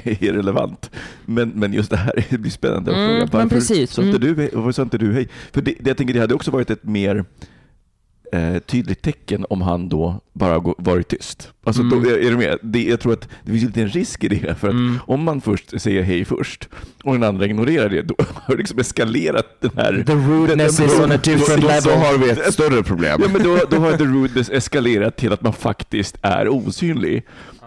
är 0.24 0.32
relevant, 0.32 0.90
men, 1.24 1.48
men 1.48 1.72
just 1.72 1.90
det 1.90 1.96
här 1.96 2.26
det 2.30 2.38
blir 2.38 2.50
spännande 2.50 2.90
att 2.90 2.96
Mm, 2.96 3.08
fråga. 3.10 3.38
men 3.38 3.48
Varför 3.48 3.60
sa 3.60 4.02
inte 4.02 4.16
Mm. 4.16 4.20
du, 4.36 4.50
varför 4.52 4.72
sa 4.72 4.82
inte 4.82 4.98
du 4.98 5.12
hej? 5.12 5.28
För 5.52 5.62
det 5.62 5.74
jag 5.86 5.96
tänker, 5.96 6.14
det 6.14 6.20
hade 6.20 6.34
också 6.34 6.50
varit 6.50 6.70
ett 6.70 6.84
mer 6.84 7.24
eh, 8.32 8.58
tydligt 8.58 9.02
tecken 9.02 9.46
om 9.50 9.62
han 9.62 9.88
då 9.88 10.20
bara 10.32 10.58
gå- 10.58 10.74
varit 10.78 11.08
tyst. 11.08 11.50
Alltså, 11.64 11.82
Mm. 11.82 12.02
då, 12.02 12.10
är 12.10 12.30
du 12.30 12.36
med? 12.36 12.58
Det, 12.62 12.84
jag 12.84 13.00
tror 13.00 13.12
att 13.12 13.28
det 13.42 13.50
finns 13.52 13.64
lite 13.64 13.82
en 13.82 13.88
risk 13.88 14.24
i 14.24 14.28
det, 14.28 14.54
för 14.60 14.68
att 14.68 14.74
Mm. 14.74 14.98
om 15.06 15.22
man 15.24 15.40
först 15.40 15.80
säger 15.80 16.02
hej 16.02 16.24
först 16.24 16.68
och 17.04 17.12
den 17.12 17.22
andra 17.22 17.46
ignorerar 17.46 17.88
det, 17.88 18.02
då 18.02 18.14
har 18.34 18.54
det 18.54 18.58
liksom 18.58 18.78
eskalerat 18.78 19.46
den 19.60 19.70
här... 19.76 20.04
The 20.06 20.12
rudeness 20.14 20.80
is 20.80 21.00
on 21.00 21.12
a 21.12 21.18
different 21.24 21.62
Då, 21.62 21.68
då 21.68 21.74
level. 21.74 21.98
har 21.98 22.18
vi 22.18 22.30
ett 22.30 22.52
större 22.54 22.82
problem. 22.82 23.20
Ja, 23.22 23.28
men 23.32 23.42
då, 23.42 23.58
då 23.70 23.76
har 23.76 23.92
the 23.96 24.04
rudeness 24.04 24.50
eskalerat 24.50 25.16
till 25.16 25.32
att 25.32 25.42
man 25.42 25.52
faktiskt 25.52 26.16
är 26.22 26.48
osynlig. 26.48 27.22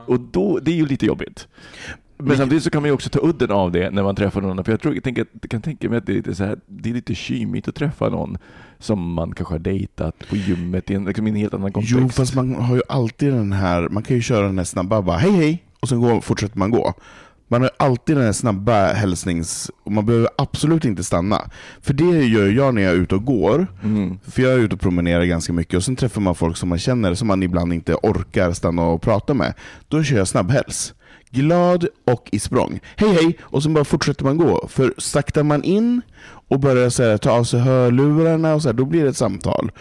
Och 0.05 0.19
då, 0.19 0.59
det 0.61 0.71
är 0.71 0.75
ju 0.75 0.85
lite 0.85 1.05
jobbigt. 1.05 1.47
Men 2.17 2.37
samtidigt 2.37 2.63
så 2.63 2.69
kan 2.69 2.81
man 2.81 2.89
ju 2.89 2.93
också 2.93 3.09
ta 3.09 3.19
udden 3.23 3.51
av 3.51 3.71
det 3.71 3.89
när 3.89 4.03
man 4.03 4.15
träffar 4.15 4.41
någon. 4.41 4.63
För 4.63 4.71
jag, 4.71 4.81
tror, 4.81 4.93
jag, 4.93 5.03
tänker, 5.03 5.25
jag 5.41 5.49
kan 5.51 5.61
tänka 5.61 5.89
mig 5.89 5.97
att 5.97 6.05
det 6.05 6.11
är 6.11 6.15
lite, 6.15 6.35
så 6.35 6.43
här, 6.43 6.59
det 6.65 6.89
är 6.89 6.93
lite 6.93 7.15
kymigt 7.15 7.67
att 7.67 7.75
träffa 7.75 8.09
någon 8.09 8.37
som 8.79 9.13
man 9.13 9.33
kanske 9.33 9.53
har 9.53 9.59
dejtat 9.59 10.15
på 10.29 10.35
gymmet 10.35 10.91
i 10.91 10.93
en, 10.93 11.05
liksom 11.05 11.27
i 11.27 11.29
en 11.29 11.35
helt 11.35 11.53
annan 11.53 11.71
kontext. 11.71 11.97
Jo, 11.99 12.09
fast 12.09 12.35
man 12.35 12.55
har 12.55 12.75
ju 12.75 12.81
alltid 12.89 13.33
den 13.33 13.53
här, 13.53 13.89
man 13.89 14.03
kan 14.03 14.15
ju 14.15 14.21
köra 14.21 14.45
den 14.45 14.57
här 14.57 14.65
snabba, 14.65 15.01
bara 15.01 15.17
hej 15.17 15.31
hej, 15.31 15.63
och 15.79 15.89
sen 15.89 16.01
går, 16.01 16.21
fortsätter 16.21 16.57
man 16.57 16.71
gå. 16.71 16.93
Man 17.49 17.61
har 17.61 17.71
alltid 17.77 18.15
den 18.15 18.25
här 18.25 18.31
snabba 18.31 18.93
hälsnings... 18.93 19.71
Och 19.83 19.91
man 19.91 20.05
behöver 20.05 20.29
absolut 20.37 20.85
inte 20.85 21.03
stanna. 21.03 21.49
För 21.81 21.93
det 21.93 22.25
gör 22.25 22.47
jag 22.47 22.75
när 22.75 22.81
jag 22.81 22.93
är 22.93 22.97
ute 22.97 23.15
och 23.15 23.25
går. 23.25 23.67
Mm. 23.83 24.19
För 24.27 24.41
jag 24.41 24.53
är 24.53 24.57
ute 24.57 24.75
och 24.75 24.81
promenerar 24.81 25.25
ganska 25.25 25.53
mycket 25.53 25.77
och 25.77 25.83
sen 25.83 25.95
träffar 25.95 26.21
man 26.21 26.35
folk 26.35 26.57
som 26.57 26.69
man 26.69 26.79
känner 26.79 27.13
som 27.13 27.27
man 27.27 27.43
ibland 27.43 27.73
inte 27.73 27.95
orkar 27.95 28.53
stanna 28.53 28.81
och 28.81 29.01
prata 29.01 29.33
med. 29.33 29.53
Då 29.87 30.03
kör 30.03 30.17
jag 30.17 30.27
snabbhäls. 30.27 30.93
Glad 31.31 31.87
och 32.05 32.29
i 32.31 32.39
språng. 32.39 32.79
Hej 32.95 33.09
hej! 33.09 33.37
Och 33.41 33.63
så 33.63 33.69
bara 33.69 33.83
fortsätter 33.83 34.23
man 34.23 34.37
gå. 34.37 34.67
För 34.67 34.93
saktar 34.97 35.43
man 35.43 35.63
in 35.63 36.01
och 36.47 36.59
börjar 36.59 36.89
så 36.89 37.03
här, 37.03 37.17
ta 37.17 37.31
av 37.31 37.43
sig 37.43 37.59
hörlurarna 37.59 38.55
och 38.55 38.61
så 38.61 38.67
här, 38.67 38.73
då 38.73 38.85
blir 38.85 39.03
det 39.03 39.09
ett 39.09 39.17
samtal. 39.17 39.71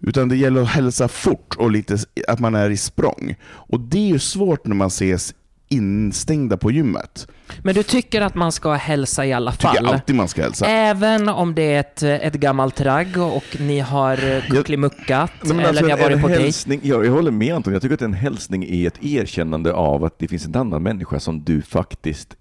Utan 0.00 0.28
det 0.28 0.36
gäller 0.36 0.62
att 0.62 0.68
hälsa 0.68 1.08
fort 1.08 1.56
och 1.58 1.70
lite 1.70 1.98
att 2.28 2.40
man 2.40 2.54
är 2.54 2.70
i 2.70 2.76
språng. 2.76 3.36
Och 3.44 3.80
det 3.80 3.98
är 3.98 4.08
ju 4.08 4.18
svårt 4.18 4.66
när 4.66 4.76
man 4.76 4.86
ses 4.86 5.34
instängda 5.68 6.56
på 6.56 6.70
gymmet. 6.70 7.28
Men 7.62 7.74
du 7.74 7.82
tycker 7.82 8.20
att 8.20 8.34
man 8.34 8.52
ska 8.52 8.72
hälsa 8.72 9.26
i 9.26 9.32
alla 9.32 9.52
Tycker 9.52 9.66
fall? 9.68 9.76
jag 9.80 9.94
alltid 9.94 10.16
man 10.16 10.28
ska 10.28 10.42
hälsa. 10.42 10.66
Även 10.66 11.28
om 11.28 11.54
det 11.54 11.62
är 11.62 11.80
ett, 11.80 12.02
ett 12.02 12.34
gammalt 12.34 12.80
ragg 12.80 13.16
och 13.18 13.56
ni 13.60 13.80
har 13.80 14.36
eh, 14.36 14.42
kuckelimuckat 14.42 15.30
eller 15.44 15.68
alltså, 15.68 15.84
ni 15.84 15.90
har 15.90 15.98
varit 15.98 16.20
på 16.20 16.28
dejt? 16.28 16.42
hälsning, 16.42 16.80
ja, 16.82 17.04
jag 17.04 17.12
håller 17.12 17.30
med 17.30 17.54
Anton, 17.54 17.72
jag 17.72 17.82
tycker 17.82 17.94
att 17.94 18.02
en 18.02 18.14
hälsning 18.14 18.64
är 18.64 18.86
ett 18.86 19.04
erkännande 19.04 19.72
av 19.72 20.04
att 20.04 20.18
det 20.18 20.28
finns 20.28 20.46
en 20.46 20.56
annan 20.56 20.82
människa 20.82 21.20
som 21.20 21.44
du 21.44 21.62
faktiskt 21.62 22.36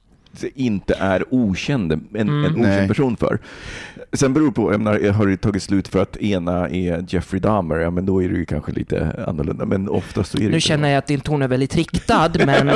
inte 0.55 0.93
är 0.99 1.23
okänd, 1.33 1.91
en, 1.91 1.99
Mm. 2.15 2.45
en 2.45 2.51
okänd 2.51 2.61
Nej. 2.61 2.87
person 2.87 3.17
för. 3.17 3.39
Sen 4.13 4.33
beror 4.33 4.45
det 4.45 4.51
på, 4.51 4.71
jag 4.71 4.81
menar, 4.81 5.11
har 5.11 5.27
det 5.27 5.37
tagit 5.37 5.63
slut 5.63 5.87
för 5.87 6.01
att 6.01 6.17
ena 6.17 6.69
är 6.69 7.05
Jeffrey 7.09 7.39
Dahmer, 7.39 7.75
ja 7.79 7.89
men 7.89 8.05
då 8.05 8.23
är 8.23 8.29
det 8.29 8.35
ju 8.35 8.45
kanske 8.45 8.71
lite 8.71 9.25
annorlunda, 9.27 9.65
men 9.65 9.89
oftast 9.89 10.31
så 10.31 10.37
är 10.37 10.41
det 10.41 10.49
Nu 10.49 10.61
känner 10.61 10.89
jag 10.89 10.97
att 10.97 11.07
din 11.07 11.19
ton 11.19 11.41
är 11.41 11.47
väldigt 11.47 11.75
riktad, 11.75 12.31
men 12.45 12.65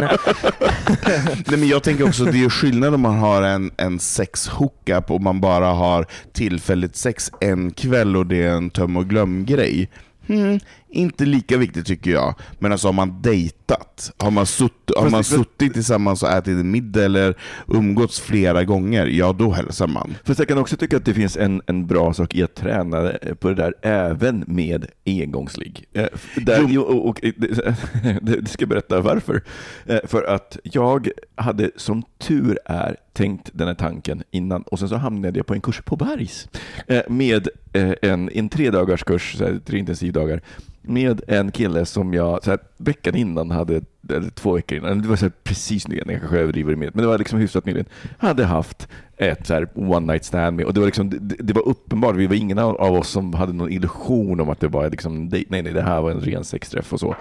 Nej, 1.47 1.59
men 1.59 1.67
jag 1.67 1.83
tänker 1.83 2.03
också 2.07 2.23
att 2.25 2.31
det 2.31 2.43
är 2.43 2.49
skillnad 2.49 2.93
om 2.93 3.01
man 3.01 3.17
har 3.17 3.41
en, 3.41 3.71
en 3.77 3.99
sex-hookup 3.99 5.11
och 5.11 5.21
man 5.21 5.41
bara 5.41 5.67
har 5.67 6.05
tillfälligt 6.33 6.95
sex 6.95 7.31
en 7.41 7.71
kväll 7.71 8.15
och 8.17 8.25
det 8.25 8.43
är 8.43 8.49
en 8.51 8.69
töm 8.69 8.97
och 8.97 9.09
glöm-grej. 9.09 9.89
Hmm, 10.27 10.59
inte 10.89 11.25
lika 11.25 11.57
viktigt 11.57 11.85
tycker 11.85 12.11
jag. 12.11 12.35
Men 12.59 12.71
alltså 12.71 12.87
har 12.87 12.93
man 12.93 13.21
dejtat, 13.21 14.11
har 14.17 14.31
man, 14.31 14.45
sutt, 14.45 14.91
har 14.97 15.09
man 15.09 15.23
suttit 15.23 15.73
tillsammans 15.73 16.23
och 16.23 16.29
ätit 16.29 16.47
en 16.47 16.71
middag 16.71 17.05
eller 17.05 17.35
umgåtts 17.67 18.19
flera 18.19 18.63
gånger, 18.63 19.05
ja 19.05 19.33
då 19.33 19.51
hälsar 19.51 19.87
man. 19.87 20.15
Fast 20.23 20.39
jag 20.39 20.47
kan 20.47 20.57
också 20.57 20.77
tycka 20.77 20.97
att 20.97 21.05
det 21.05 21.13
finns 21.13 21.37
en, 21.37 21.61
en 21.67 21.87
bra 21.87 22.13
sak 22.13 22.35
i 22.35 22.43
att 22.43 22.55
träna 22.55 23.11
på 23.39 23.49
det 23.49 23.55
där 23.55 23.73
även 23.81 24.43
med 24.47 24.85
engångsligg. 25.05 25.85
Eh, 25.93 26.05
Där, 26.35 26.77
och, 26.79 27.07
och, 27.09 27.19
det, 27.37 28.41
det 28.41 28.47
ska 28.49 28.61
jag 28.61 28.69
berätta 28.69 29.01
varför. 29.01 29.43
Eh, 29.85 29.99
För 30.03 30.23
att 30.23 30.57
jag 30.63 31.09
hade 31.35 31.71
som 31.75 32.03
tur 32.17 32.59
är 32.65 32.95
tänkt 33.13 33.49
den 33.53 33.67
här 33.67 33.75
tanken 33.75 34.23
innan 34.31 34.61
och 34.61 34.79
sen 34.79 34.89
så 34.89 34.95
hamnade 34.95 35.39
jag 35.39 35.45
på 35.45 35.53
en 35.53 35.61
kurs 35.61 35.81
på 35.81 35.95
Bergs 35.95 36.47
eh, 36.87 37.01
med 37.09 37.47
eh, 37.73 37.93
en, 38.01 38.29
en 38.29 38.49
tre 38.49 38.71
dagars 38.71 39.03
kurs, 39.03 39.37
tre 39.65 39.79
intensivdagar, 39.79 40.41
med 40.87 41.21
en 41.27 41.51
kille 41.51 41.85
som 41.85 42.13
jag 42.13 42.43
så 42.43 42.49
här, 42.49 42.59
veckan 42.77 43.15
innan 43.15 43.51
hade, 43.51 43.81
eller 44.09 44.29
två 44.29 44.51
veckor 44.51 44.77
innan, 44.77 45.01
det 45.01 45.07
var 45.07 45.15
så 45.15 45.25
här, 45.25 45.33
precis 45.43 45.87
nyligen, 45.87 46.09
jag 46.09 46.19
kanske 46.19 46.39
överdriver 46.39 46.75
med, 46.75 46.91
men 46.95 47.01
det 47.01 47.07
var 47.07 47.17
liksom 47.17 47.39
hyfsat 47.39 47.65
nyligen, 47.65 47.85
hade 48.17 48.45
haft 48.45 48.87
ett 49.17 49.47
så 49.47 49.53
här 49.53 49.67
one 49.75 50.13
night 50.13 50.25
stand 50.25 50.57
med 50.57 50.65
och 50.65 50.73
det 50.73 50.79
var, 50.79 50.87
liksom, 50.87 51.09
det, 51.09 51.35
det 51.39 51.53
var 51.53 51.67
uppenbart, 51.67 52.15
vi 52.15 52.27
var 52.27 52.35
ingen 52.35 52.59
av 52.59 52.93
oss 52.93 53.09
som 53.09 53.33
hade 53.33 53.53
någon 53.53 53.71
illusion 53.71 54.39
om 54.39 54.49
att 54.49 54.59
det 54.59 54.67
var 54.67 54.89
liksom, 54.89 55.15
en 55.15 55.29
dejt. 55.29 55.47
nej 55.49 55.61
nej, 55.61 55.73
det 55.73 55.81
här 55.81 56.01
var 56.01 56.11
en 56.11 56.21
ren 56.21 56.43
sexträff 56.43 56.93
och 56.93 56.99
så. 56.99 57.15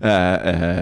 Eh, 0.00 0.34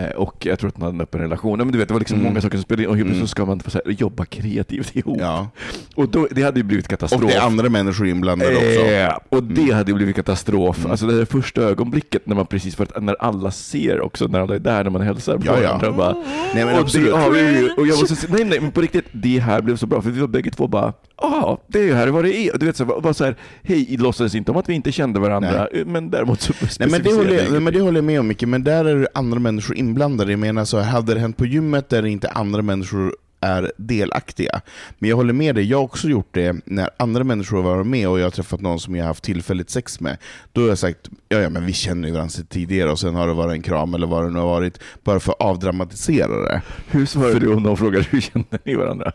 eh, 0.04 0.10
och 0.10 0.46
jag 0.46 0.58
tror 0.58 0.68
att 0.68 0.78
man 0.78 0.86
hade 0.86 0.96
en 0.96 1.00
öppen 1.00 1.20
relation. 1.20 1.58
Men 1.58 1.72
du 1.72 1.78
vet, 1.78 1.88
det 1.88 1.94
var 1.94 1.98
liksom 2.00 2.18
Mm. 2.18 2.28
många 2.30 2.40
saker 2.40 2.56
som 2.56 2.62
spelade 2.62 2.82
in 2.82 2.88
och 2.88 2.96
helt 2.96 3.06
Mm. 3.06 3.12
plötsligt 3.18 3.28
så 3.30 3.30
ska 3.30 3.44
man 3.44 3.60
så 3.60 3.80
här, 3.84 3.92
jobba 3.92 4.24
kreativt 4.24 4.96
ihop. 4.96 5.16
Ja. 5.20 5.48
Och 5.94 6.08
då, 6.08 6.28
det 6.30 6.42
hade 6.42 6.60
ju 6.60 6.64
blivit 6.64 6.88
katastrof. 6.88 7.22
Och 7.22 7.28
det 7.28 7.34
är 7.34 7.40
andra 7.40 7.68
människor 7.68 8.06
inblandade 8.08 8.56
också. 8.56 8.80
Eh, 8.80 9.18
och 9.28 9.42
det 9.42 9.62
Mm. 9.62 9.74
hade 9.74 9.94
blivit 9.94 10.16
katastrof. 10.16 10.78
Mm. 10.78 10.90
Alltså 10.90 11.06
det 11.06 11.16
där 11.18 11.24
första 11.24 11.60
ögonblicket 11.62 12.26
när 12.26 12.36
man 12.36 12.46
precis, 12.46 12.76
för 12.76 12.84
att 12.84 13.02
när 13.02 13.16
alla 13.22 13.50
ser 13.50 14.00
också, 14.00 14.26
när 14.26 14.40
alla 14.40 14.54
är 14.54 14.58
där, 14.58 14.84
när 14.84 14.90
man 14.90 15.00
hälsar 15.02 15.36
på 15.38 15.42
Ja, 15.46 15.52
ja. 15.62 15.68
varandra. 15.68 15.92
Bara, 15.92 16.12
Nej 16.54 16.64
men 16.64 16.74
och, 16.74 16.80
absolut. 16.80 17.06
det, 17.06 17.20
ja, 17.20 17.28
vi- 17.28 17.70
och 17.76 17.86
jag 17.86 17.98
måste 18.00 18.16
säga, 18.16 18.32
nej, 18.34 18.44
nej, 18.44 18.60
men 18.60 18.70
på 18.70 18.80
riktigt, 18.80 19.04
det 19.12 19.38
här 19.38 19.60
blev 19.62 19.76
så 19.76 19.86
bra, 19.86 20.02
för 20.02 20.10
vi 20.10 20.20
var 20.20 20.28
bägge 20.28 20.50
två 20.50 20.66
bara, 20.68 20.92
ja, 21.22 21.60
det 21.66 21.78
är 21.78 21.82
ju 21.84 21.94
här 21.94 22.08
vad 22.08 22.24
det 22.24 22.36
är. 22.36 22.58
Du 22.58 22.66
vet, 22.66 22.76
så 22.76 22.84
bara 22.84 23.14
så 23.14 23.24
här, 23.24 23.36
hej, 23.62 23.96
låtsades 23.98 24.34
inte 24.34 24.50
om 24.50 24.56
att 24.56 24.68
vi 24.68 24.74
inte 24.74 24.92
kände 24.92 25.20
varandra, 25.20 25.68
men 25.86 26.10
däremot 26.10 26.40
så 26.40 26.52
Nej, 26.80 26.88
men 26.90 27.02
det, 27.02 27.12
håller, 27.14 27.50
nej, 27.50 27.60
men 27.60 27.72
det 27.72 27.80
håller 27.80 27.98
jag 27.98 28.04
med 28.04 28.20
om 28.20 28.26
Micke, 28.28 28.42
men 28.42 28.64
där 28.64 28.84
är 28.84 29.05
andra 29.14 29.38
människor 29.38 29.76
inblandade. 29.76 30.30
Jag 30.30 30.40
menar, 30.40 30.64
så 30.64 30.80
hade 30.80 31.14
det 31.14 31.20
hänt 31.20 31.36
på 31.36 31.46
gymmet 31.46 31.88
där 31.88 32.06
inte 32.06 32.28
andra 32.28 32.62
människor 32.62 33.14
är 33.40 33.72
delaktiga. 33.76 34.60
Men 34.98 35.10
jag 35.10 35.16
håller 35.16 35.32
med 35.32 35.54
dig, 35.54 35.64
jag 35.64 35.78
har 35.78 35.84
också 35.84 36.08
gjort 36.08 36.28
det 36.30 36.56
när 36.64 36.90
andra 36.96 37.24
människor 37.24 37.56
har 37.56 37.64
varit 37.64 37.86
med 37.86 38.08
och 38.08 38.18
jag 38.18 38.24
har 38.24 38.30
träffat 38.30 38.60
någon 38.60 38.80
som 38.80 38.96
jag 38.96 39.02
har 39.02 39.08
haft 39.08 39.24
tillfälligt 39.24 39.70
sex 39.70 40.00
med. 40.00 40.16
Då 40.52 40.60
har 40.60 40.68
jag 40.68 40.78
sagt, 40.78 41.10
ja, 41.28 41.38
ja 41.38 41.50
men 41.50 41.66
vi 41.66 41.72
känner 41.72 42.08
ju 42.08 42.14
varandra 42.14 42.30
sedan 42.30 42.46
tidigare 42.46 42.90
och 42.90 42.98
sen 42.98 43.14
har 43.14 43.26
det 43.26 43.34
varit 43.34 43.52
en 43.52 43.62
kram 43.62 43.94
eller 43.94 44.06
vad 44.06 44.24
det 44.24 44.30
nu 44.30 44.38
har 44.38 44.46
varit, 44.46 44.78
bara 45.04 45.20
för 45.20 45.32
att 45.32 45.40
avdramatisera 45.40 46.42
det. 46.42 46.62
Hur 46.86 47.06
svarar 47.06 47.34
du 47.34 47.54
om 47.54 47.62
någon 47.62 47.76
frågar 47.76 48.00
hur 48.10 48.20
känner 48.20 48.58
ni 48.64 48.74
varandra? 48.74 49.12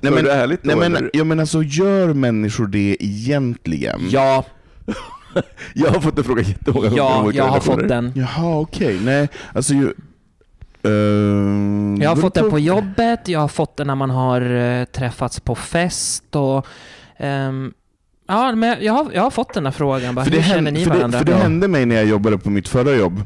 Nej, 0.00 0.12
men, 0.12 0.24
det 0.24 0.32
ärligt 0.32 0.62
då, 0.62 0.68
nej, 0.68 0.76
men, 0.76 0.96
eller? 0.96 1.10
jag 1.12 1.26
menar 1.26 1.44
så 1.44 1.62
gör 1.62 2.14
människor 2.14 2.66
det 2.66 2.96
egentligen? 3.00 4.00
ja, 4.10 4.44
Jag 5.74 5.90
har 5.90 6.00
fått 6.00 6.18
en 6.18 6.24
fråga 6.24 6.42
jättemånga 6.42 6.88
gånger 6.88 7.02
ja, 7.02 7.30
jag 7.34 7.44
har 7.44 7.60
fått 7.60 7.88
den. 7.88 8.12
Jaha, 8.16 8.58
okej. 8.60 9.00
Nej, 9.04 9.28
alltså 9.54 9.74
ju... 9.74 9.92
ehm, 10.82 11.98
Jag 12.02 12.10
har 12.10 12.16
fått 12.16 12.34
den 12.34 12.50
på 12.50 12.58
jobbet, 12.58 13.28
jag 13.28 13.40
har 13.40 13.48
fått 13.48 13.76
den 13.76 13.86
när 13.86 13.94
man 13.94 14.10
har 14.10 14.40
eh, 14.40 14.84
träffats 14.84 15.40
på 15.40 15.54
fest 15.54 16.36
och... 16.36 16.66
ehm, 17.16 17.72
ja, 18.28 18.54
men 18.54 18.76
jag 18.84 18.92
har, 18.92 19.06
jag 19.14 19.22
har 19.22 19.30
fått 19.30 19.54
den 19.54 19.64
här 19.64 19.72
frågan. 19.72 20.14
Bara, 20.14 20.24
För 20.24 20.30
hur 20.32 20.38
det, 20.38 20.44
känner 20.44 20.54
hände, 20.56 20.70
ni 20.70 20.84
för, 20.84 20.90
det, 20.90 20.96
varandra? 20.96 21.18
för 21.18 21.24
det 21.24 21.34
hände 21.34 21.68
mig 21.68 21.86
när 21.86 21.96
jag 21.96 22.04
jobbade 22.04 22.38
på 22.38 22.50
mitt 22.50 22.68
förra 22.68 22.94
jobb. 22.94 23.22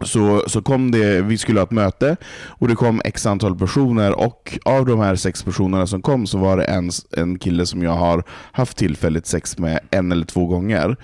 Så, 0.00 0.42
så 0.46 0.62
kom 0.62 0.90
det, 0.90 1.22
vi 1.22 1.38
skulle 1.38 1.60
ha 1.60 1.64
ett 1.64 1.70
möte 1.70 2.16
och 2.48 2.68
det 2.68 2.74
kom 2.74 3.00
x 3.04 3.26
antal 3.26 3.58
personer 3.58 4.18
och 4.18 4.58
av 4.64 4.86
de 4.86 5.00
här 5.00 5.16
sex 5.16 5.42
personerna 5.42 5.86
som 5.86 6.02
kom 6.02 6.26
så 6.26 6.38
var 6.38 6.56
det 6.56 6.64
en, 6.64 6.90
en 7.16 7.38
kille 7.38 7.66
som 7.66 7.82
jag 7.82 7.90
har 7.94 8.24
haft 8.52 8.78
tillfälligt 8.78 9.26
sex 9.26 9.58
med 9.58 9.80
en 9.90 10.12
eller 10.12 10.26
två 10.26 10.46
gånger. 10.46 10.96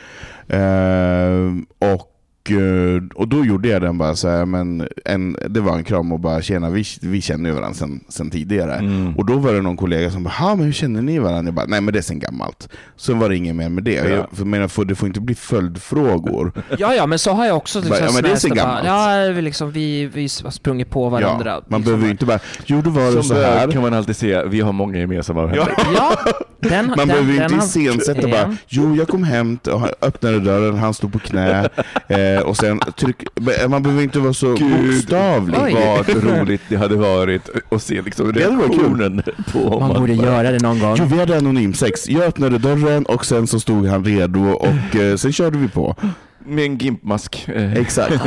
Eh, 0.49 1.53
och 1.93 2.14
och 3.15 3.29
då 3.29 3.45
gjorde 3.45 3.69
jag 3.69 3.83
den 3.83 3.99
bara 3.99 4.17
så 4.17 4.29
här, 4.29 4.45
men 4.45 4.89
en, 5.05 5.37
det 5.49 5.61
var 5.61 5.77
en 5.77 5.85
kram 5.85 6.13
och 6.13 6.21
bara 6.21 6.43
tjena, 6.43 6.71
vi, 6.71 6.85
vi 7.01 7.21
känner 7.21 7.51
ju 7.51 7.57
varandra 7.57 7.75
sen, 7.75 8.01
sen 8.09 8.31
tidigare. 8.31 8.75
Mm. 8.75 9.17
Och 9.17 9.27
då 9.27 9.37
var 9.37 9.53
det 9.53 9.63
någon 9.63 9.77
kollega 9.77 10.11
som 10.11 10.23
bara, 10.25 10.31
"Ha, 10.31 10.55
men 10.55 10.65
hur 10.67 10.73
känner 10.73 11.03
ni 11.03 11.19
varandra? 11.19 11.45
Jag 11.49 11.55
bara, 11.55 11.67
nej 11.67 11.81
men 11.81 11.93
det 11.93 12.01
är 12.01 12.03
sen 12.03 12.19
gammalt. 12.19 12.69
Sen 12.97 13.19
var 13.19 13.29
det 13.29 13.37
inget 13.37 13.57
mer 13.57 13.69
med 13.69 13.85
det. 13.85 13.93
Ja. 13.93 14.09
Jag, 14.09 14.27
för, 14.33 14.45
menar, 14.45 14.69
för, 14.69 14.85
det 14.85 14.95
får 14.95 15.09
inte 15.09 15.21
bli 15.21 15.35
följdfrågor. 15.35 16.53
Ja, 16.79 16.95
ja, 16.95 17.07
men 17.07 17.19
så 17.19 17.33
har 17.33 17.47
jag 17.47 17.57
också 17.57 17.79
liksom 17.81 17.97
Ja, 18.07 18.13
men 18.13 18.23
det 18.23 18.31
är 18.31 18.35
så 18.35 18.41
snäst 18.41 18.45
och 18.45 18.57
bara, 18.67 18.83
gammalt. 18.83 19.27
Ja, 19.29 19.33
vi, 19.35 19.43
liksom, 19.43 19.71
vi, 19.71 20.07
vi 20.07 20.23
har 20.45 20.51
sprungit 20.51 20.91
på 20.91 21.09
varandra. 21.09 21.51
Ja, 21.51 21.63
man 21.67 21.81
liksom. 21.81 21.83
behöver 21.83 22.05
ju 22.05 22.11
inte 22.11 22.27
bara, 22.27 22.39
jo 22.67 22.81
då 22.81 22.91
var 22.91 23.17
det 23.17 23.23
så 23.23 23.35
här. 23.35 23.71
kan 23.71 23.83
man 23.83 23.95
alltid 23.95 24.17
säga, 24.17 24.45
vi 24.45 24.61
har 24.61 24.73
många 24.73 24.99
gemensamma. 24.99 25.53
Ja. 25.57 25.69
Ja, 25.97 26.17
den, 26.61 26.87
Man 26.87 26.97
den, 26.99 27.09
behöver 27.09 27.33
ju 27.33 27.43
inte 27.43 27.55
iscensätta 27.55 28.29
bara, 28.29 28.57
jo 28.69 28.97
jag 28.97 29.09
kom 29.09 29.25
hem 29.25 29.59
öppnade 30.01 30.41
dörren, 30.41 30.79
han 30.79 30.95
stod 30.95 31.13
på 31.13 31.19
knä 31.19 31.69
eh, 32.09 32.34
och 32.41 32.57
sen 32.57 32.81
tryck, 32.97 33.23
man 33.69 33.83
behöver 33.83 34.03
inte 34.03 34.19
vara 34.19 34.33
så 34.35 34.55
Gud, 34.55 34.87
bokstavlig. 34.95 35.59
Oj. 35.63 35.75
Vad 35.75 36.25
roligt 36.25 36.63
det 36.69 36.77
hade 36.77 36.97
varit 36.97 37.49
att 37.71 37.83
se 37.83 38.03
liksom 38.03 38.33
reaktionen 38.33 39.23
på 39.53 39.81
Man 39.81 40.01
borde 40.01 40.15
bara- 40.15 40.27
göra 40.27 40.51
det 40.51 40.59
någon 40.63 40.79
gång. 40.79 40.97
Jo, 40.99 41.05
vi 41.11 41.19
hade 41.19 41.39
anonymsex. 41.39 42.09
Jag 42.09 42.23
öppnade 42.23 42.59
dörren 42.59 43.07
och 43.07 43.25
sen 43.27 43.47
så 43.47 43.61
stod 43.61 43.87
han 43.87 44.05
redo 44.05 44.41
och 44.51 44.97
eh, 44.97 45.17
sen 45.17 45.33
körde 45.33 45.59
vi 45.59 45.69
på. 45.69 45.97
Med 46.47 46.65
en 46.65 46.79
gimpmask. 46.79 47.49
Eh, 47.49 47.73
Exakt. 47.75 48.15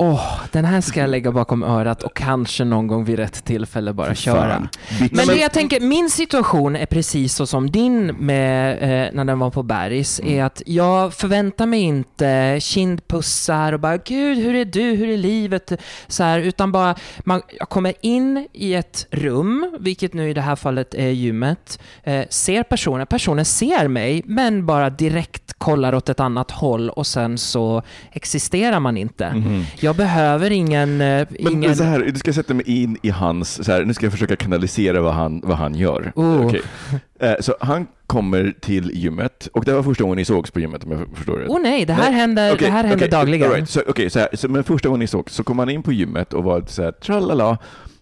Åh, 0.00 0.40
den 0.52 0.64
här 0.64 0.80
ska 0.80 1.00
jag 1.00 1.10
lägga 1.10 1.32
bakom 1.32 1.62
örat 1.62 2.02
och 2.02 2.16
kanske 2.16 2.64
någon 2.64 2.86
gång 2.86 3.04
vid 3.04 3.18
rätt 3.18 3.44
tillfälle 3.44 3.92
bara 3.92 4.14
köra. 4.14 4.68
Men 5.12 5.26
det 5.26 5.34
jag 5.34 5.52
tänker, 5.52 5.80
min 5.80 6.10
situation 6.10 6.76
är 6.76 6.86
precis 6.86 7.34
så 7.34 7.46
som 7.46 7.70
din 7.70 8.06
med 8.06 8.72
eh, 8.72 9.12
när 9.12 9.24
den 9.24 9.38
var 9.38 9.50
på 9.50 9.62
Bergs, 9.62 10.20
är 10.20 10.44
att 10.44 10.62
jag 10.66 11.14
förväntar 11.14 11.66
mig 11.66 11.80
inte 11.80 12.58
kindpussar 12.60 13.72
och 13.72 13.80
bara 13.80 13.96
“Gud, 13.96 14.38
hur 14.38 14.54
är 14.54 14.64
du? 14.64 14.82
Hur 14.82 15.08
är 15.08 15.16
livet?” 15.16 15.72
så 16.06 16.22
här, 16.22 16.38
utan 16.38 16.72
bara 16.72 16.94
man, 17.18 17.42
jag 17.58 17.68
kommer 17.68 17.94
in 18.00 18.48
i 18.52 18.74
ett 18.74 19.06
rum, 19.10 19.76
vilket 19.80 20.14
nu 20.14 20.30
i 20.30 20.34
det 20.34 20.40
här 20.40 20.56
fallet 20.56 20.94
är 20.94 21.08
gymmet, 21.08 21.78
eh, 22.02 22.24
ser 22.30 22.62
personen, 22.62 23.06
personen 23.06 23.44
ser 23.44 23.88
mig, 23.88 24.22
men 24.24 24.66
bara 24.66 24.90
direkt 24.90 25.47
kollar 25.58 25.94
åt 25.94 26.08
ett 26.08 26.20
annat 26.20 26.50
håll 26.50 26.90
och 26.90 27.06
sen 27.06 27.38
så 27.38 27.82
existerar 28.12 28.80
man 28.80 28.96
inte. 28.96 29.30
mhm. 29.34 29.64
Jag 29.80 29.96
behöver 29.96 30.50
ingen... 30.50 31.00
eh, 31.00 31.26
Men, 31.30 31.52
ingen 31.52 31.60
men 31.60 31.76
så 31.76 31.84
här, 31.84 31.98
du 32.00 32.18
ska 32.18 32.32
sätta 32.32 32.54
mig 32.54 32.82
in 32.82 32.96
i 33.02 33.10
hans, 33.10 33.64
så 33.64 33.72
här, 33.72 33.84
nu 33.84 33.94
ska 33.94 34.06
jag 34.06 34.12
försöka 34.12 34.36
kanalisera 34.36 35.00
vad 35.00 35.14
han, 35.14 35.40
vad 35.44 35.56
han 35.56 35.74
gör. 35.74 36.12
Oh. 36.16 36.46
Okej. 36.46 36.62
Eh, 37.20 37.34
Så 37.40 37.54
han 37.60 37.86
kommer 38.06 38.54
till 38.60 38.90
gymmet, 38.94 39.48
och 39.52 39.64
det 39.64 39.72
var 39.72 39.82
första 39.82 40.04
gången 40.04 40.16
ni 40.16 40.24
sågs 40.24 40.50
på 40.50 40.60
gymmet 40.60 40.84
om 40.84 40.90
jag 40.90 41.00
förstår 41.14 41.36
rätt. 41.36 41.46
Åh 41.50 41.60
nej, 41.62 41.84
det 41.84 41.92
här 41.92 42.10
Nej, 42.10 42.20
händer, 42.20 42.56
det 42.58 42.66
här 42.70 42.72
händer 42.84 42.96
okej, 42.96 43.08
dagligen. 43.08 43.48
all 43.48 43.54
right. 43.54 43.70
Så, 43.70 43.80
okej, 43.88 44.10
så 44.10 44.18
här, 44.18 44.28
så, 44.34 44.48
men 44.48 44.64
första 44.64 44.88
gången 44.88 45.00
ni 45.00 45.06
såg 45.06 45.30
så 45.30 45.44
kom 45.44 45.58
han 45.58 45.70
in 45.70 45.82
på 45.82 45.92
gymmet 45.92 46.32
och 46.32 46.44
var 46.44 46.64
så 46.66 46.82
här 46.82 46.92
tralala. 46.92 47.58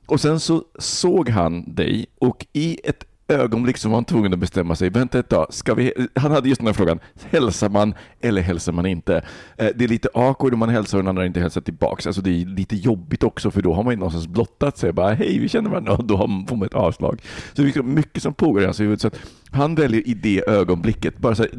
Och 0.06 0.20
sen 0.20 0.40
så 0.40 0.62
såg 0.78 1.28
han 1.28 1.74
dig 1.74 2.06
och 2.20 2.46
i 2.52 2.78
ett 2.84 3.04
ögonblick 3.28 3.76
så 3.76 3.88
var 3.88 3.96
han 3.96 4.04
tvungen 4.04 4.32
att 4.32 4.38
bestämma 4.38 4.76
sig. 4.76 4.90
Vänta 4.90 5.18
ett 5.18 5.28
tag, 5.28 5.46
ska 5.50 5.74
vi... 5.74 5.92
Han 6.14 6.30
hade 6.30 6.48
just 6.48 6.60
den 6.60 6.66
här 6.66 6.74
frågan. 6.74 7.00
Hälsar 7.30 7.68
man 7.68 7.94
eller 8.20 8.42
hälsar 8.42 8.72
man 8.72 8.86
inte? 8.86 9.16
Eh, 9.56 9.68
det 9.74 9.84
är 9.84 9.88
lite 9.88 10.08
awkward 10.14 10.52
om 10.52 10.58
man 10.58 10.68
hälsar 10.68 10.98
och 10.98 11.04
den 11.04 11.08
andra 11.08 11.26
inte 11.26 11.40
hälsar 11.40 11.60
tillbaks. 11.60 12.06
Alltså 12.06 12.22
det 12.22 12.30
är 12.30 12.46
lite 12.46 12.76
jobbigt 12.76 13.22
också 13.22 13.50
för 13.50 13.62
då 13.62 13.74
har 13.74 13.82
man 13.82 13.92
ju 13.92 13.98
någonstans 13.98 14.26
blottat 14.26 14.78
sig. 14.78 14.92
Bara 14.92 15.14
hej, 15.14 15.38
vi 15.38 15.48
känner 15.48 15.70
varandra 15.70 15.92
och 15.96 16.04
då 16.04 16.18
får 16.18 16.56
man 16.56 16.66
ett 16.66 16.74
avslag. 16.74 17.22
Så 17.22 17.52
det 17.54 17.62
är 17.62 17.66
liksom 17.66 17.94
mycket 17.94 18.22
som 18.22 18.34
pågår 18.34 18.62
i 18.62 18.64
hans 18.64 18.80
huvud. 18.80 19.00
Så 19.00 19.08
att 19.08 19.18
han 19.56 19.74
väljer 19.74 20.08
i 20.08 20.14
det 20.14 20.48
ögonblicket, 20.48 21.18
bara 21.18 21.34
så 21.34 21.42
här, 21.42 21.50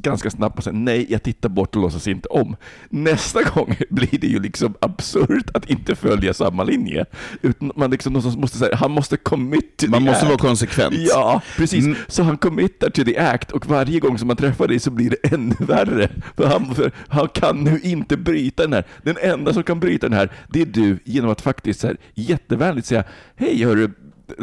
ganska 0.00 0.30
snabbt, 0.30 0.58
och 0.58 0.64
säga 0.64 0.76
nej, 0.76 1.06
jag 1.08 1.22
tittar 1.22 1.48
bort 1.48 1.76
och 1.76 1.82
låtsas 1.82 2.08
inte 2.08 2.28
om. 2.28 2.56
Nästa 2.90 3.42
gång 3.42 3.76
blir 3.90 4.18
det 4.20 4.26
ju 4.26 4.40
liksom 4.40 4.74
absurt 4.80 5.50
att 5.54 5.70
inte 5.70 5.94
följa 5.94 6.34
samma 6.34 6.64
linje. 6.64 7.04
Utan 7.42 7.72
man 7.76 7.90
liksom 7.90 8.12
måste 8.12 8.58
säga, 8.58 8.76
han 8.76 8.90
måste 8.90 9.16
commit 9.16 9.76
to 9.76 9.86
Man 9.90 10.02
måste 10.02 10.20
act. 10.20 10.28
vara 10.28 10.38
konsekvent. 10.38 10.94
Ja, 10.98 11.42
precis. 11.56 11.84
Mm. 11.84 11.96
Så 12.08 12.22
han 12.22 12.36
committar 12.38 12.90
to 12.90 13.04
the 13.04 13.18
act 13.18 13.52
och 13.52 13.66
varje 13.66 14.00
gång 14.00 14.18
som 14.18 14.28
man 14.28 14.36
träffar 14.36 14.68
dig 14.68 14.78
så 14.78 14.90
blir 14.90 15.10
det 15.10 15.34
ännu 15.34 15.54
värre. 15.58 16.08
För 16.36 16.46
han, 16.46 16.74
för 16.74 16.92
han 17.08 17.28
kan 17.28 17.64
nu 17.64 17.80
inte 17.82 18.16
bryta 18.16 18.62
den 18.62 18.72
här. 18.72 18.84
Den 19.02 19.16
enda 19.20 19.52
som 19.52 19.62
kan 19.62 19.80
bryta 19.80 20.08
den 20.08 20.18
här, 20.18 20.32
det 20.52 20.62
är 20.62 20.66
du 20.66 20.98
genom 21.04 21.30
att 21.30 21.40
faktiskt 21.40 21.80
så 21.80 21.86
här, 21.86 21.96
jättevänligt 22.14 22.86
säga 22.86 23.04
Hej 23.36 23.64
hörru, 23.64 23.90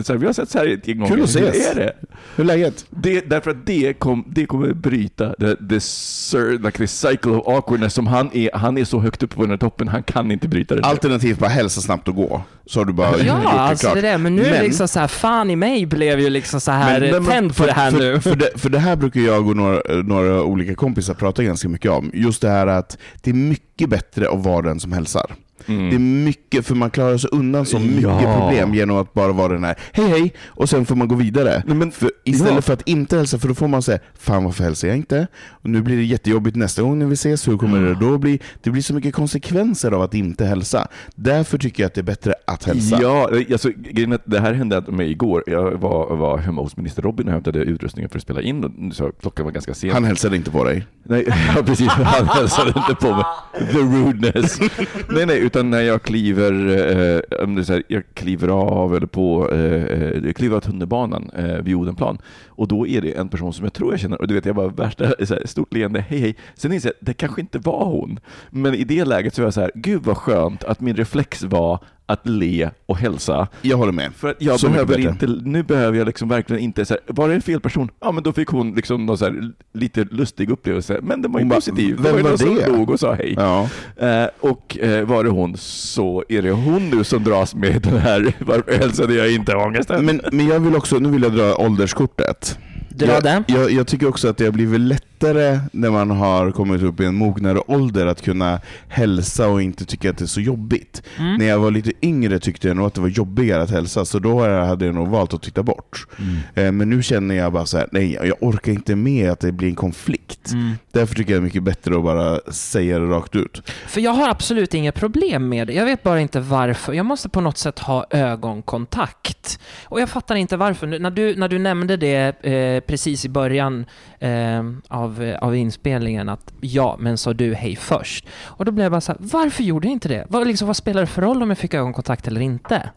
så 0.04 0.13
här, 0.13 0.20
vi 0.20 0.25
har 0.25 0.34
sett 0.34 0.50
så 0.50 0.58
här 0.58 0.68
ett 0.68 0.88
gäng 0.88 0.98
gånger. 0.98 1.16
Kul 1.16 1.24
att 1.24 1.36
Hur 1.36 1.42
ses." 1.50 1.72
är 1.72 1.75
det? 1.75 1.94
Hur 2.36 2.44
är 2.44 2.48
läget? 2.48 2.86
det 2.90 3.22
därför 3.30 3.52
att 3.52 3.66
det, 3.66 3.94
kom, 3.94 4.25
det 4.36 4.46
kommer 4.46 4.74
bryta 4.74 5.34
the, 5.34 5.56
the, 5.56 5.75
cir- 5.80 6.66
like 6.66 6.78
the 6.78 6.88
cycle 6.88 7.32
of 7.32 7.48
awkwardness 7.48 7.94
som 7.94 8.08
han 8.08 8.30
är. 8.34 8.50
Han 8.54 8.78
är 8.78 8.86
så 8.86 9.00
högt 9.00 9.24
upp 9.24 9.36
på 9.36 9.42
den 9.42 9.50
här 9.50 9.58
toppen, 9.58 9.88
han 9.88 10.04
kan 10.04 10.32
inte 10.32 10.48
bryta 10.48 10.75
det. 10.75 10.82
Alternativt 10.84 11.40
bara 11.40 11.50
hälsa 11.50 11.82
snabbt 11.82 12.08
och 12.08 12.16
gå. 12.16 12.42
Så 12.66 12.80
har 12.80 12.86
du 12.86 12.94
bara 12.94 13.12
gjort 13.18 13.25
Ja, 13.28 13.34
det 13.44 13.48
alltså 13.50 13.88
klart. 13.88 13.94
det 14.02 14.08
är 14.08 14.12
det. 14.12 14.18
Men 14.18 14.36
nu 14.36 14.46
är 14.46 14.52
det 14.52 14.63
liksom 14.63 14.88
så 14.88 15.00
här, 15.00 15.08
fan 15.08 15.50
i 15.50 15.56
mig 15.56 15.86
blev 15.86 16.20
ju 16.20 16.30
liksom 16.30 16.62
så 16.62 16.72
här 16.72 17.00
Men- 17.00 17.12
men- 17.12 17.25
tänd 17.25 17.48
på 17.48 17.54
för- 17.54 17.66
det 17.68 17.74
här 17.74 17.92
för, 17.92 18.00
nu. 18.00 18.20
För 18.20 18.36
det, 18.36 18.50
för 18.56 18.70
det 18.70 18.80
här 18.80 18.96
brukar 18.96 19.22
jag 19.22 19.48
och 19.48 19.56
några, 19.56 19.82
några 20.04 20.44
olika 20.44 20.75
kompisar 20.75 21.13
prata 21.13 21.44
ganska 21.44 21.70
mycket 21.70 21.92
om. 21.92 22.12
Just 22.13 22.42
det 22.42 22.50
här 22.50 22.68
att 22.68 22.98
det 23.22 23.30
är 23.30 23.34
mycket 23.34 23.90
bättre 23.90 24.30
att 24.30 24.44
vara 24.44 24.62
den 24.62 24.80
som 24.80 24.92
hälsar. 24.92 25.32
Mm. 25.67 25.89
Det 25.89 25.96
är 25.96 26.00
mycket, 26.25 26.65
för 26.65 26.75
man 26.75 26.89
klarar 26.89 27.17
sig 27.17 27.29
undan 27.34 27.65
så 27.65 27.79
mycket 27.79 28.03
Ja. 28.03 28.39
problem 28.39 28.74
genom 28.74 28.98
att 28.98 29.13
bara 29.13 29.32
vara 29.32 29.53
den 29.53 29.63
här 29.63 29.75
hej 29.91 30.08
hej, 30.08 30.34
och 30.46 30.70
sen 30.70 30.86
får 30.86 30.96
man 30.96 31.08
gå 31.08 31.15
vidare. 31.15 31.63
Nej, 31.67 31.75
men, 31.77 31.91
För 31.91 32.12
istället 32.24 32.55
ja. 32.55 32.62
för 32.62 32.74
att 32.74 32.88
inte 32.88 33.17
hälsa, 33.17 33.39
för 33.39 33.48
då 33.48 33.53
får 33.53 33.67
man 33.67 33.82
säga 33.82 34.00
fan 34.20 34.43
varför 34.43 34.63
hälsar 34.63 34.88
jag 34.88 34.98
inte? 34.98 35.27
Och 35.50 35.70
nu 35.70 35.82
blir 35.82 35.98
det 35.98 36.03
jättejobbigt 36.03 36.55
nästa 36.55 36.82
gång 36.82 37.00
när 37.00 37.05
vi 37.05 37.13
ses, 37.13 37.48
hur 37.48 37.58
kommer 37.58 37.82
det 37.82 37.96
då 37.96 38.17
bli? 38.17 38.39
Det 38.62 38.70
blir 38.70 38.81
så 38.81 38.94
mycket 38.94 39.14
konsekvenser 39.16 39.92
av 39.92 40.01
att 40.01 40.14
inte 40.14 40.46
hälsa. 40.46 40.88
Därför 41.16 41.57
tycker 41.57 41.83
jag 41.83 41.88
att 41.88 41.94
det 41.94 42.01
är 42.01 42.03
bättre 42.03 42.33
att 42.48 42.64
hälsa. 42.64 43.00
Ja, 43.01 43.29
alltså, 43.51 43.70
är 43.70 44.14
att 44.14 44.22
det 44.25 44.40
här 44.40 44.53
hände 44.53 44.83
mig 44.88 45.11
igår. 45.11 45.44
Jag 45.48 45.72
var, 45.72 46.16
var 46.16 46.38
hemma 46.38 46.61
hos 46.61 46.77
minister 46.77 47.01
Robin 47.01 47.27
och 47.27 47.33
hämtade 47.33 47.59
utrustningen 47.59 48.09
för 48.09 48.18
att 48.18 48.24
spela 48.24 48.42
in. 48.42 48.64
Och 48.64 48.96
så 48.96 49.11
klockan 49.11 49.46
var 49.46 49.51
ganska 49.51 49.74
sen. 49.74 49.90
Han 49.90 50.03
hälsade 50.03 50.35
inte 50.35 50.51
på 50.51 50.64
dig. 50.64 50.85
Nej, 51.03 51.25
ja, 51.55 51.64
precis. 51.64 51.88
Han 51.88 52.27
hälsade 52.27 52.74
inte 52.77 52.96
på 52.96 53.11
mig. 53.16 53.24
The 53.72 53.77
rudeness. 53.77 54.59
nej, 55.09 55.25
nej, 55.25 55.38
utan 55.53 55.70
när 55.70 55.81
jag 55.81 56.01
kliver, 56.01 56.51
eh, 56.51 57.44
om 57.44 57.55
det 57.55 57.61
är 57.61 57.63
så 57.63 57.74
här, 57.74 57.83
jag 57.87 58.03
kliver 58.13 58.48
av 58.48 58.96
eller 58.96 59.07
på, 59.07 59.51
eh, 59.51 59.83
eh, 59.83 60.25
jag 60.25 60.35
kliver 60.35 60.55
av 60.57 60.61
tunnelbanan 60.61 61.29
eh, 61.37 61.57
vid 61.61 61.75
Odenplan. 61.75 62.18
Och 62.55 62.68
då 62.68 62.87
är 62.87 63.01
det 63.01 63.11
en 63.18 63.29
person 63.29 63.53
som 63.53 63.63
jag 63.66 63.74
tror 63.74 63.94
jag 63.94 64.00
känner, 64.00 64.22
och 64.22 64.27
du 64.27 64.33
vet, 64.33 64.46
jag 64.46 64.55
bara 64.55 64.68
värsta, 64.68 65.25
så 65.25 65.33
här, 65.33 65.42
stort 65.46 65.74
leende, 65.74 66.05
hej 66.09 66.20
hej. 66.20 66.35
Sen 66.55 66.74
inser 66.74 66.89
jag, 66.89 66.96
det 67.07 67.13
kanske 67.13 67.42
inte 67.42 67.59
var 67.59 67.85
hon. 67.85 68.20
Men 68.50 68.75
i 68.75 68.83
det 68.83 69.05
läget 69.05 69.35
så 69.35 69.42
var 69.42 69.46
jag 69.48 69.53
så 69.53 69.61
här, 69.61 69.72
gud 69.75 70.01
vad 70.03 70.18
skönt 70.18 70.63
att 70.63 70.81
min 70.81 70.96
reflex 70.96 71.44
var 71.44 71.79
att 72.05 72.27
le 72.27 72.70
och 72.85 72.98
hälsa. 72.98 73.48
Jag 73.61 73.77
håller 73.77 73.92
med. 73.92 74.13
För 74.16 74.29
att 74.31 74.42
jag 74.42 74.59
Så 74.59 74.70
behöver 74.70 75.00
inte, 75.00 75.27
nu 75.27 75.63
behöver 75.63 75.98
jag 75.98 76.05
liksom 76.07 76.29
verkligen 76.29 76.61
inte, 76.63 76.85
så 76.85 76.94
här, 76.94 77.01
var 77.13 77.29
det 77.29 77.35
en 77.35 77.42
fel 77.42 77.59
person? 77.59 77.89
Ja 78.01 78.11
men 78.11 78.24
då 78.24 78.33
fick 78.33 78.48
hon 78.48 78.72
liksom 78.75 79.05
någon 79.05 79.18
så 79.18 79.25
här, 79.25 79.51
lite 79.74 80.03
lustig 80.11 80.50
upplevelse, 80.51 81.00
men 81.03 81.22
den 81.22 81.31
var 81.31 81.39
ju 81.39 81.44
Hon 81.44 81.50
bara, 81.50 81.55
positiv. 81.55 81.98
"Vem 82.00 82.13
var 82.16 82.22
någon 82.29 82.37
som 82.37 82.55
det?" 82.55 82.68
log 82.68 82.89
och 82.89 83.00
sa 83.00 83.13
hej. 83.13 83.33
Ja. 83.37 83.70
Eh, 83.98 84.27
och 84.39 84.77
eh, 84.79 85.05
var 85.05 85.24
det 85.24 85.29
hon 85.29 85.57
så 85.57 86.24
är 86.29 86.42
det 86.42 86.51
hon 86.51 86.89
nu 86.89 87.03
som 87.03 87.24
dras 87.24 87.55
med 87.55 87.81
den 87.81 87.98
här, 87.98 88.33
varför 88.39 88.72
hälsade 88.77 89.13
jag 89.16 89.33
inte 89.33 89.55
ångesten? 89.55 90.05
Men, 90.05 90.22
men 90.31 90.48
jag 90.48 90.59
vill 90.59 90.75
också, 90.75 91.00
nu 91.00 91.09
vill 91.09 91.24
jag 91.24 91.35
dra 91.35 91.55
ålderskortet. 91.55 92.52
Dra 92.94 93.08
jag, 93.08 93.24
det. 93.24 93.44
Jag, 93.48 93.72
jag 93.72 93.88
tycker 93.88 94.08
också 94.08 94.27
att 94.27 94.38
det 94.38 94.46
har 94.46 94.51
blivit 94.51 94.82
lättare 95.24 95.59
när 95.72 95.90
man 95.90 96.12
har 96.12 96.51
kommit 96.51 96.81
upp 96.81 97.00
i 97.00 97.05
en 97.05 97.16
mognare 97.16 97.59
ålder 97.68 98.05
att 98.05 98.22
kunna 98.22 98.59
hälsa 98.88 99.48
och 99.48 99.62
inte 99.62 99.86
tycka 99.86 100.09
att 100.09 100.18
det 100.18 100.25
är 100.25 100.27
så 100.27 100.42
jobbigt. 100.42 101.03
Mm. 101.20 101.36
När 101.36 101.46
jag 101.46 101.59
var 101.59 101.72
lite 101.72 101.92
yngre 102.01 102.40
tyckte 102.40 102.68
jag 102.68 102.77
nog 102.77 102.86
att 102.86 102.94
det 102.94 103.01
var 103.01 103.07
jobbigare 103.07 103.64
att 103.64 103.70
hälsa, 103.70 104.05
så 104.05 104.20
då 104.20 104.42
hade 104.66 104.86
jag 104.86 104.96
nog 104.96 105.07
valt 105.07 105.33
att 105.33 105.42
titta 105.42 105.64
bort. 105.64 106.07
Eh, 106.55 106.72
Men 106.72 106.90
nu 106.90 107.03
känner 107.03 107.36
jag 107.36 107.53
bara 107.53 107.66
så 107.66 107.77
här: 107.77 107.88
nej 107.92 108.14
jag 108.14 108.38
orkar 108.40 108.72
inte 108.72 108.96
med 108.96 109.31
att 109.31 109.40
det 109.40 109.51
blir 109.51 109.70
en 109.70 109.75
konflikt. 109.75 110.51
Mm. 110.53 110.72
Därför 110.92 111.16
tycker 111.16 111.33
jag 111.33 111.42
det 111.42 111.44
är 111.44 111.46
mycket 111.46 111.64
bättre 111.64 111.98
att 111.98 112.03
bara 112.03 112.40
säga 112.51 113.00
det 113.00 113.05
rakt 113.05 113.36
ut. 113.36 113.62
För 113.88 114.01
jag 114.01 114.12
har 114.12 114.29
absolut 114.29 114.74
inga 114.74 114.92
problem 114.92 115.50
med 115.50 115.68
det. 115.68 115.74
Jag 115.74 115.86
vet 115.86 116.03
bara 116.03 116.20
inte 116.20 116.40
varför. 116.40 116.94
Jag 116.94 117.05
måste 117.05 117.29
på 117.29 117.42
något 117.42 117.57
sätt 117.57 117.79
ha 117.79 118.05
ögonkontakt. 118.09 119.59
Och 119.86 120.01
jag 120.01 120.09
fattar 120.09 120.36
inte 120.36 120.57
varför. 120.57 120.88
När 120.88 121.12
du, 121.12 121.36
när 121.36 121.48
du 121.48 121.59
nämnde 121.59 121.98
det 121.98 122.46
eh, 122.46 122.79
precis 122.79 123.25
i 123.25 123.29
början 123.29 123.86
eh, 124.20 124.64
av, 124.88 125.13
av, 125.14 125.24
eh, 125.24 125.38
av 125.38 125.56
inspelningen 125.56 126.30
att 126.30 126.54
ja, 126.62 126.96
men 127.00 127.18
sa 127.18 127.34
du 127.34 127.54
hej 127.54 127.76
först. 127.76 128.28
Och 128.44 128.66
då 128.66 128.72
blev 128.72 128.84
jag 128.84 128.92
bara 128.92 129.02
så 129.02 129.12
här, 129.12 129.20
varför 129.22 129.64
gjorde 129.64 129.88
jag 129.88 129.92
inte 129.92 130.10
det? 130.10 130.26
Vad, 130.30 130.48
liksom, 130.48 130.68
vad 130.68 130.78
spelar 130.78 131.02
det 131.02 131.08
för 131.08 131.22
roll 131.22 131.44
om 131.44 131.50
jag 131.50 131.58
fick 131.58 131.74
ögonkontakt 131.74 132.28
eller 132.28 132.42
inte? 132.42 132.90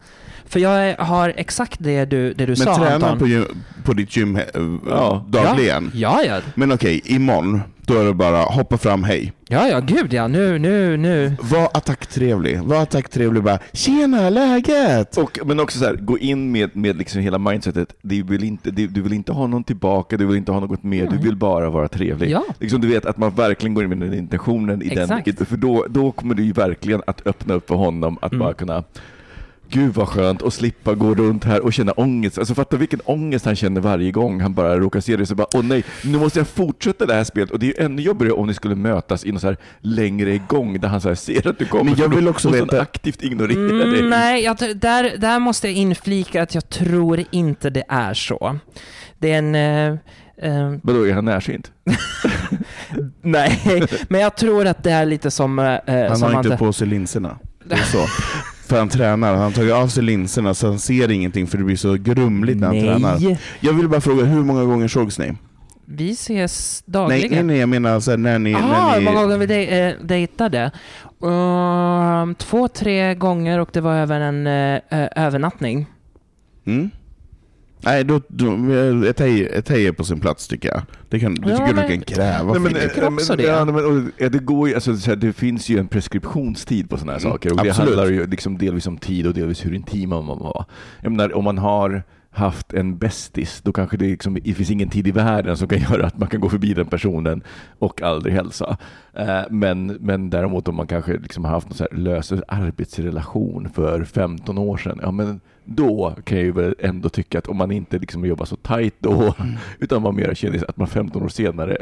För 0.49 0.59
jag 0.59 0.95
har 0.97 1.33
exakt 1.37 1.79
det 1.83 2.05
du, 2.05 2.33
det 2.33 2.45
du 2.45 2.51
Men 2.51 2.55
sa 2.57 2.75
träna 2.77 2.93
Anton. 2.95 3.19
på, 3.19 3.27
gym, 3.27 3.45
på 3.83 3.93
ditt 3.93 4.17
gym 4.17 4.39
Ja. 4.89 5.25
dagligen. 5.29 5.91
Ja, 5.93 6.21
ja. 6.25 6.39
Men 6.55 6.71
okej, 6.71 7.01
imorgon, 7.05 7.61
då 7.81 7.99
är 8.01 8.05
det 8.05 8.13
bara 8.13 8.37
hoppa 8.43 8.77
fram, 8.77 9.03
hej. 9.03 9.33
Ja, 9.49 9.67
ja, 9.67 9.79
gud 9.79 10.13
ja. 10.13 10.27
Nu, 10.27 10.59
nu, 10.59 10.97
nu. 10.97 11.35
Var 11.41 11.69
attacktrevlig. 11.73 12.59
Var 12.61 12.75
attacktrevlig 12.81 13.43
bara 13.43 13.59
“Tjena, 13.73 14.29
läget?” 14.29 15.17
Och, 15.17 15.39
men 15.45 15.59
också 15.59 15.79
så 15.79 15.85
här, 15.85 15.93
gå 15.95 16.17
in 16.17 16.51
med, 16.51 16.75
med 16.75 16.97
liksom 16.97 17.21
hela 17.21 17.37
mindsetet, 17.37 17.93
du 18.01 18.23
vill, 18.23 18.43
inte, 18.43 18.71
du, 18.71 18.87
du 18.87 19.01
vill 19.01 19.13
inte 19.13 19.31
ha 19.31 19.47
någon 19.47 19.63
tillbaka, 19.63 20.17
du 20.17 20.25
vill 20.25 20.37
inte 20.37 20.51
ha 20.51 20.59
något 20.59 20.83
mer, 20.83 21.07
du 21.11 21.17
vill 21.17 21.35
bara 21.35 21.69
vara 21.69 21.87
trevlig. 21.87 22.29
Ja. 22.31 22.43
Liksom, 22.59 22.81
du 22.81 22.87
vet 22.87 23.05
att 23.05 23.17
man 23.17 23.31
verkligen 23.31 23.73
går 23.73 23.83
in 23.83 23.89
med 23.89 23.99
den 24.09 24.13
intentionen 24.19 24.81
i 24.81 24.89
den, 24.95 25.11
Exakt. 25.11 25.47
för 25.49 25.57
då, 25.57 25.85
då 25.89 26.11
kommer 26.11 26.35
du 26.35 26.43
ju 26.43 26.51
verkligen 26.51 27.01
att 27.07 27.27
öppna 27.27 27.53
upp 27.53 27.67
för 27.67 27.75
honom 27.75 28.17
att 28.21 28.31
Mm. 28.31 28.39
bara 28.45 28.53
kunna 28.53 28.83
Gud 29.69 29.93
vad 29.93 30.07
skönt 30.07 30.41
att 30.43 30.53
slippa 30.53 30.93
gå 30.93 31.15
runt 31.15 31.43
här 31.43 31.61
och 31.61 31.73
känna 31.73 31.91
ångest. 31.91 32.37
Alltså 32.37 32.55
fatta 32.55 32.77
vilken 32.77 32.99
ångest 33.05 33.45
han 33.45 33.55
känner 33.55 33.81
varje 33.81 34.11
gång 34.11 34.41
han 34.41 34.53
bara 34.53 34.79
råkar 34.79 34.99
se 34.99 35.17
det. 35.17 35.25
Så 35.25 35.35
bara, 35.35 35.47
åh 35.53 35.63
nej, 35.63 35.83
nu 36.03 36.17
måste 36.17 36.39
jag 36.39 36.47
fortsätta 36.47 37.05
det 37.05 37.13
här 37.13 37.23
spelet. 37.23 37.51
Och 37.51 37.59
det 37.59 37.65
är 37.65 37.79
ju 37.79 37.85
ännu 37.85 38.01
jobbigare 38.01 38.33
om 38.33 38.47
ni 38.47 38.53
skulle 38.53 38.75
mötas 38.75 39.25
i 39.25 39.31
någon 39.31 39.39
så 39.39 39.47
här 39.47 39.57
längre 39.79 40.37
gång 40.47 40.79
där 40.79 40.87
han 40.87 41.01
så 41.01 41.07
här 41.07 41.15
ser 41.15 41.47
att 41.47 41.59
du 41.59 41.65
kommer 41.65 41.83
Men 41.83 41.95
jag 41.99 42.15
vill 42.15 42.27
också 42.27 42.47
och 42.49 42.55
veta- 42.55 42.81
aktivt 42.81 43.23
ignorerar 43.23 43.85
dig. 43.85 43.99
Mm, 43.99 44.09
nej, 44.09 44.43
jag, 44.43 44.57
där, 44.57 45.17
där 45.17 45.39
måste 45.39 45.67
jag 45.67 45.75
inflika 45.75 46.41
att 46.43 46.55
jag 46.55 46.69
tror 46.69 47.23
inte 47.31 47.69
det 47.69 47.83
är 47.89 48.13
så. 48.13 48.59
Det 49.17 49.31
är 49.33 49.37
en... 49.37 49.55
Eh, 49.55 49.87
eh, 50.51 50.73
Vadå, 50.83 51.07
är 51.07 51.13
han 51.13 51.25
närsynt? 51.25 51.71
nej, 53.21 53.83
men 54.09 54.21
jag 54.21 54.35
tror 54.35 54.67
att 54.67 54.83
det 54.83 54.91
är 54.91 55.05
lite 55.05 55.31
som... 55.31 55.59
Eh, 55.59 55.65
Han 56.07 56.17
som 56.17 56.33
har 56.33 56.39
inte 56.39 56.49
Ante- 56.49 56.57
på 56.57 56.73
sig 56.73 56.87
linserna. 56.87 57.37
Det 57.65 57.75
är 57.75 57.83
så. 57.83 57.97
För 58.67 58.79
han 58.79 58.89
tränar, 58.89 59.33
han 59.33 59.43
har 59.43 59.51
tagit 59.51 59.73
av 59.73 59.87
sig 59.87 60.03
linserna 60.03 60.53
så 60.53 60.67
han 60.67 60.79
ser 60.79 61.11
ingenting 61.11 61.47
för 61.47 61.57
det 61.57 61.63
blir 61.63 61.75
så 61.75 61.93
grumligt 61.93 62.57
när 62.59 62.67
han 62.67 62.79
tränar. 62.79 63.19
Nej. 63.19 63.39
Jag 63.59 63.73
vill 63.73 63.89
bara 63.89 64.01
fråga, 64.01 64.23
hur 64.23 64.43
många 64.43 64.63
gånger 64.63 64.87
sågs 64.87 65.19
ni? 65.19 65.33
vi 65.89 66.11
ses 66.11 66.83
Nej, 66.85 66.93
dagligen. 66.93 67.31
nej, 67.31 67.43
nej, 67.43 67.57
jag 67.57 67.69
menar 67.69 67.99
så 67.99 68.11
här, 68.11 68.17
när 68.17 68.39
ni... 68.39 68.51
Jaha, 68.51 68.61
när 68.61 68.93
hur 68.93 68.99
ni 68.99 69.05
många 69.05 69.21
gånger 69.21 69.37
vi 69.37 69.45
dej, 69.45 69.79
eh, 69.79 69.93
dejtade? 70.01 70.71
Ehm, 71.23 72.35
två, 72.35 72.67
tre 72.67 73.15
gånger 73.15 73.59
och 73.59 73.69
det 73.73 73.81
var 73.81 73.95
även 73.95 74.21
en 74.21 74.47
eh, 74.47 75.07
övernattning. 75.15 75.85
Mm? 76.65 76.89
Nej, 77.81 78.03
då, 78.03 78.21
då, 78.27 78.51
ett, 79.05 79.19
hej, 79.19 79.45
ett 79.47 79.69
hej 79.69 79.87
är 79.87 79.91
på 79.91 80.03
sin 80.03 80.19
plats 80.19 80.47
tycker 80.47 80.69
jag. 80.69 80.81
Det, 81.09 81.19
kan, 81.19 81.35
det 81.35 81.41
Ja, 81.49 81.57
tycker 81.57 81.67
jag 81.67 81.75
men- 81.75 81.87
du 81.89 81.93
kan 81.95 82.01
kräva. 82.01 82.51
Nej, 82.51 82.61
men, 82.61 82.73
Filip. 82.73 82.89
tycker 82.93 83.07
också 83.07 83.31
men, 83.31 83.37
det. 83.37 83.43
Ja, 83.43 83.65
men, 83.65 84.11
det, 84.31 84.39
går 84.39 84.69
ju, 84.69 84.75
alltså, 84.75 85.15
det 85.15 85.33
finns 85.33 85.69
ju 85.69 85.77
en 85.79 85.87
preskriptionstid 85.87 86.89
på 86.89 86.97
sådana 86.97 87.11
här 87.11 87.19
Mm, 87.19 87.31
saker. 87.31 87.51
Och 87.51 87.57
det 87.63 87.69
absolut. 87.69 87.95
handlar 87.95 88.13
ju 88.13 88.27
liksom 88.27 88.57
delvis 88.57 88.87
om 88.87 88.97
tid 88.97 89.27
och 89.27 89.33
delvis 89.33 89.65
hur 89.65 89.73
intima 89.73 90.21
man 90.21 90.39
var. 90.39 90.65
Jag 91.01 91.11
menar, 91.11 91.35
om 91.37 91.43
man 91.43 91.57
har 91.57 92.03
haft 92.37 92.73
en 92.73 92.97
bästis, 92.97 93.61
då 93.61 93.71
kanske 93.71 93.97
det, 93.97 94.05
liksom, 94.05 94.37
det 94.43 94.53
finns 94.53 94.71
ingen 94.71 94.89
tid 94.89 95.07
i 95.07 95.11
världen 95.11 95.57
som 95.57 95.67
kan 95.67 95.79
göra 95.91 96.07
att 96.07 96.17
man 96.17 96.27
kan 96.27 96.41
gå 96.41 96.49
förbi 96.49 96.73
den 96.73 96.85
personen 96.85 97.41
och 97.79 98.01
aldrig 98.01 98.33
hälsa. 98.33 98.77
Eh, 99.13 99.41
men, 99.49 99.85
men 99.87 100.29
däremot 100.29 100.67
om 100.67 100.75
man 100.75 100.87
kanske 100.87 101.17
liksom 101.17 101.45
har 101.45 101.51
haft 101.51 101.69
någon 101.69 101.87
här 101.91 101.97
lös 101.97 102.33
arbetsrelation 102.47 103.69
för 103.73 104.03
15 104.03 104.57
år 104.57 104.77
sedan, 104.77 104.99
ja 105.01 105.11
men 105.11 105.39
då 105.65 106.15
kan 106.23 106.37
jag 106.37 106.45
ju 106.45 106.51
väl 106.51 106.75
ändå 106.79 107.09
tycka 107.09 107.39
att 107.39 107.47
om 107.47 107.57
man 107.57 107.71
inte 107.71 107.97
liksom 107.97 108.25
jobbar 108.25 108.45
så 108.45 108.55
tajt 108.55 108.95
då, 108.99 109.33
Mm. 109.39 109.55
utan 109.79 110.03
var 110.03 110.11
mer 110.11 110.33
kändis, 110.33 110.63
att 110.63 110.77
man 110.77 110.87
15 110.87 111.23
år 111.23 111.27
senare 111.27 111.77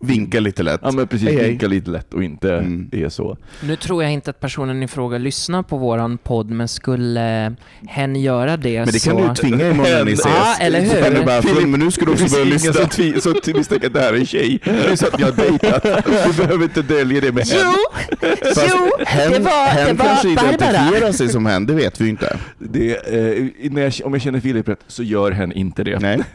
Vinka 0.00 0.40
lite 0.40 0.62
lätt. 0.62 0.80
Ja 0.84 0.90
men 0.92 1.06
precis, 1.06 1.28
Hej, 1.28 1.36
hej. 1.38 1.48
vinka 1.48 1.66
lite 1.68 1.90
lätt 1.90 2.14
och 2.14 2.24
inte 2.24 2.52
Mm. 2.54 2.88
är 2.92 3.08
så. 3.08 3.36
Nu 3.62 3.76
tror 3.76 4.02
jag 4.02 4.12
inte 4.12 4.30
att 4.30 4.40
personen 4.40 4.82
i 4.82 4.88
fråga 4.88 5.18
lyssnar 5.18 5.62
på 5.62 5.76
våran 5.76 6.18
podd, 6.18 6.50
men 6.50 6.68
skulle 6.68 7.54
hen 7.88 8.16
göra 8.16 8.56
det 8.56 8.78
Men 8.78 8.86
det 8.92 9.00
så... 9.00 9.10
kan 9.10 9.28
du 9.28 9.34
tvinga 9.34 9.70
imorgon 9.70 9.92
när 9.92 10.04
ni 10.04 10.12
ses. 10.12 10.26
Ja, 10.36 10.56
eller 10.60 10.80
hur? 10.80 10.88
Så 10.88 11.02
kan 11.02 11.14
du 11.14 11.24
bara, 11.24 11.42
Filip, 11.42 11.68
men 11.68 11.80
nu 11.80 11.90
ska 11.90 12.04
du 12.04 12.12
också 12.12 12.28
börja 12.28 12.44
lyssna. 12.44 12.72
som, 12.72 12.84
tvi- 12.84 13.20
som 13.20 13.34
t- 13.34 13.54
misstänker 13.54 13.86
att 13.86 13.94
det 13.94 14.00
här 14.00 14.12
är 14.12 14.16
en 14.18 14.26
tjej. 14.26 14.60
Det 14.64 14.70
är 14.70 14.96
så 14.96 15.06
att 15.06 15.20
jag 15.20 15.26
har 15.26 15.36
dejtat. 15.36 15.82
Du 16.26 16.32
behöver 16.42 16.64
inte 16.64 16.82
dölja 16.82 17.20
det 17.20 17.32
med 17.32 17.46
henne. 17.46 17.72
Jo, 18.20 18.26
Fast 18.54 18.66
jo, 18.74 19.04
hen, 19.06 19.32
det 19.32 19.38
var, 19.38 19.66
hen 19.66 19.86
det 19.86 19.92
var 20.02 20.06
kanske 20.06 20.28
Barbara. 20.34 20.54
identifierar 20.54 21.12
sig 21.12 21.28
som 21.28 21.46
hen, 21.46 21.66
det 21.66 21.74
vet 21.74 22.00
vi 22.00 22.04
ju 22.04 22.10
inte. 22.10 22.36
Det, 22.58 22.90
eh, 22.90 23.70
när 23.70 23.82
jag, 23.82 23.92
om 24.04 24.12
jag 24.12 24.22
känner 24.22 24.40
Filip 24.40 24.68
rätt 24.68 24.80
så 24.86 25.02
gör 25.02 25.30
hen 25.30 25.52
inte 25.52 25.84
det. 25.84 25.98
Nej. 25.98 26.18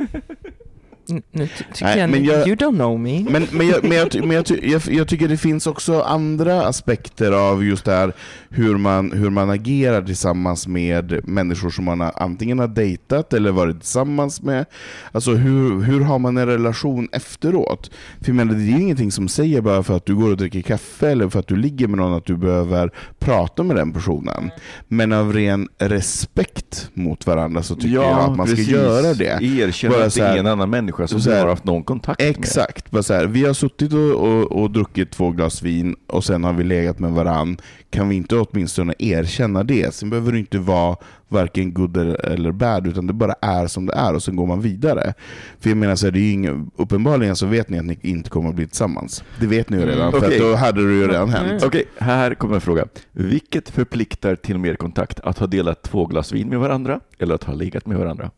Nu 1.08 1.22
ty- 1.32 1.48
tycker 1.74 1.86
Nej, 1.86 2.00
jag, 2.00 2.10
men 2.10 2.24
jag- 2.26 2.48
you 2.48 2.56
don't 2.56 2.76
know 2.76 3.00
me. 3.00 3.26
Men, 3.30 3.48
men, 3.52 3.68
jag, 3.68 3.84
men, 3.84 3.98
jag, 3.98 4.16
men 4.26 4.32
jag, 4.32 4.46
jag, 4.64 4.82
jag 4.90 5.08
tycker 5.08 5.28
det 5.28 5.38
finns 5.38 5.68
också 5.68 6.02
andra 6.02 6.62
aspekter 6.66 7.32
av 7.32 7.64
just 7.66 7.86
det 7.86 7.92
här 7.92 8.14
hur 8.50 8.78
man, 8.78 9.12
hur 9.12 9.30
man 9.30 9.50
agerar 9.50 10.02
tillsammans 10.02 10.68
med 10.68 11.28
människor 11.28 11.70
som 11.70 11.86
man 11.86 12.00
har, 12.00 12.12
antingen 12.16 12.60
har 12.60 12.68
dejtat 12.68 13.34
eller 13.34 13.52
varit 13.52 13.80
tillsammans 13.80 14.42
med. 14.42 14.66
Alltså 15.12 15.32
hur, 15.32 15.82
hur 15.82 16.00
har 16.02 16.20
man 16.20 16.38
en 16.38 16.48
relation 16.48 17.08
efteråt? 17.12 17.92
För 18.22 18.28
jag 18.28 18.36
menar, 18.36 18.54
det 18.54 18.64
är 18.72 18.80
ingenting 18.80 19.12
som 19.12 19.28
säger 19.28 19.62
bara 19.62 19.84
för 19.84 19.98
att 19.98 20.06
du 20.06 20.16
går 20.16 20.30
och 20.32 20.38
dricker 20.38 20.62
kaffe 20.62 21.10
eller 21.12 21.30
för 21.30 21.40
att 21.40 21.48
du 21.48 21.56
ligger 21.56 21.88
med 21.88 21.98
någon 21.98 22.14
att 22.14 22.26
du 22.26 22.38
behöver 22.38 22.92
prata 23.20 23.64
med 23.64 23.76
den 23.76 23.94
personen. 23.94 24.52
Men 24.88 25.12
av 25.12 25.34
ren 25.34 25.68
respekt 25.78 26.90
mot 26.94 27.28
varandra 27.28 27.64
så 27.64 27.76
tycker 27.76 27.96
jag 27.96 28.20
att 28.20 28.38
man 28.38 28.48
ska 28.48 28.62
göra 28.62 29.14
det. 29.14 29.40
Erkänna 29.42 29.96
Bara 29.96 30.06
att 30.06 30.14
det 30.16 30.22
är 30.22 30.38
en 30.38 30.48
annan 30.48 30.70
människa 30.70 30.91
som 30.92 31.08
så 31.22 31.30
du 31.30 31.36
här- 31.36 31.42
har 31.42 31.50
haft 31.50 31.64
någon 31.66 31.84
kontakt 31.84 32.20
med. 32.22 32.30
Exakt. 32.30 32.92
Bara 32.92 33.04
så 33.04 33.14
här, 33.14 33.26
vi 33.28 33.46
har 33.46 33.54
suttit 33.54 33.94
och, 33.94 34.00
och, 34.16 34.52
och 34.62 34.72
druckit 34.72 35.12
två 35.12 35.32
glas 35.32 35.62
vin 35.62 35.96
och 36.08 36.24
sen 36.24 36.44
har 36.44 36.54
vi 36.54 36.64
legat 36.64 37.00
med 37.00 37.12
varann. 37.12 37.58
Kan 37.90 38.10
vi 38.10 38.16
inte 38.16 38.38
åtminstone 38.38 38.94
erkänna 39.00 39.64
det? 39.64 39.94
Sen 39.94 40.10
behöver 40.10 40.32
det 40.32 40.40
inte 40.40 40.58
vara 40.60 40.96
varken 41.28 41.74
good 41.74 41.98
eller- 41.98 42.26
eller 42.26 42.52
bad, 42.52 42.88
utan 42.88 43.08
det 43.08 43.14
bara 43.14 43.34
är 43.42 43.68
som 43.68 43.86
det 43.86 43.94
är 43.94 44.14
och 44.16 44.24
sen 44.24 44.36
går 44.36 44.46
man 44.48 44.62
vidare. 44.62 45.14
För 45.60 45.70
jag 45.70 45.78
menar, 45.78 45.96
så 45.96 46.06
här, 46.08 46.12
det 46.12 46.20
är 46.20 46.22
ju 46.22 46.32
ingen, 46.32 46.72
uppenbarligen 46.76 47.36
så 47.36 47.46
vet 47.46 47.70
ni 47.70 47.80
att 47.80 47.86
ni 47.86 48.00
inte 48.02 48.30
kommer 48.30 48.50
att 48.50 48.56
bli 48.56 48.68
tillsammans. 48.68 49.24
Det 49.40 49.48
vet 49.48 49.70
ni 49.70 49.78
ju 49.78 49.86
redan, 49.86 50.08
Mm, 50.10 50.20
för 50.22 50.28
att 50.32 50.40
då 50.40 50.56
hade 50.56 50.88
det 50.88 50.94
ju 50.94 51.08
redan 51.08 51.30
hänt. 51.30 51.64
Okej, 51.66 51.84
här 51.98 52.34
kommer 52.36 52.56
en 52.56 52.62
fråga. 52.62 52.86
Vilket 53.12 53.70
förpliktar 53.70 54.36
till 54.36 54.58
mer 54.58 54.76
kontakt? 54.76 55.20
Att 55.20 55.38
ha 55.38 55.48
delat 55.48 55.84
två 55.84 56.06
glas 56.06 56.32
vin 56.32 56.48
med 56.50 56.60
varandra 56.60 57.00
eller 57.20 57.36
att 57.36 57.44
ha 57.44 57.54
legat 57.54 57.86
med 57.86 57.98
varandra? 57.98 58.32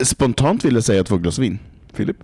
Spontant 0.00 0.64
vill 0.64 0.74
jag 0.74 0.84
säga 0.84 1.04
två 1.04 1.16
glas 1.16 1.38
vin. 1.38 1.58
Filip? 1.92 2.16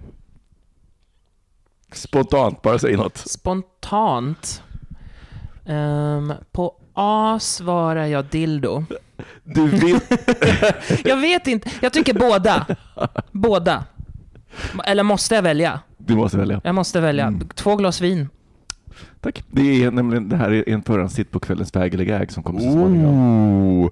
Spontant, 1.93 2.63
bara 2.63 2.79
säg 2.79 2.97
något. 2.97 3.17
Spontant. 3.17 4.63
Ehm, 5.67 6.33
på 6.53 6.75
A 6.95 7.39
svarar 7.41 8.07
jag 8.07 8.25
dildo. 8.25 8.85
Du 9.45 9.69
vill... 9.69 9.99
Jag 11.05 11.17
vet 11.17 11.47
inte, 11.47 11.71
jag 11.83 11.93
tycker 11.93 12.15
båda. 12.15 12.67
Båda. 13.33 13.85
Eller 14.85 15.03
måste 15.03 15.35
jag 15.35 15.43
välja? 15.43 15.81
Du 15.99 16.17
måste 16.17 16.39
välja. 16.39 16.61
Jag 16.65 16.75
måste 16.75 17.01
välja. 17.01 17.27
Mm. 17.27 17.49
Två 17.55 17.77
glas 17.77 18.01
vin. 18.01 18.29
Tack. 19.21 19.45
Det 19.51 19.85
är 19.85 19.91
nämligen 19.91 20.29
det 20.29 20.37
här 20.37 20.51
är 20.51 20.69
en 20.69 20.83
förhandstitt 20.83 21.31
på 21.31 21.41
kvällens 21.41 21.77
väg 21.77 21.95
eller 21.95 22.05
gag 22.05 22.33
som 22.33 22.43
kommer 22.43 22.61
så 22.61 22.73
småningom. 22.73 23.15
Ooh, 23.15 23.91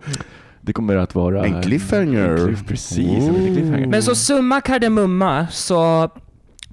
Det 0.65 0.73
kommer 0.73 0.97
att 0.97 1.15
vara... 1.15 1.47
en 1.47 1.63
cliffhanger. 1.63 2.29
En 2.29 2.47
cliff, 2.47 2.65
precis, 2.67 3.07
en 3.29 3.55
cliffhanger. 3.55 3.87
Men 3.87 4.03
så 4.03 4.15
summa 4.15 4.61
kardemumma, 4.61 5.47
så 5.51 6.11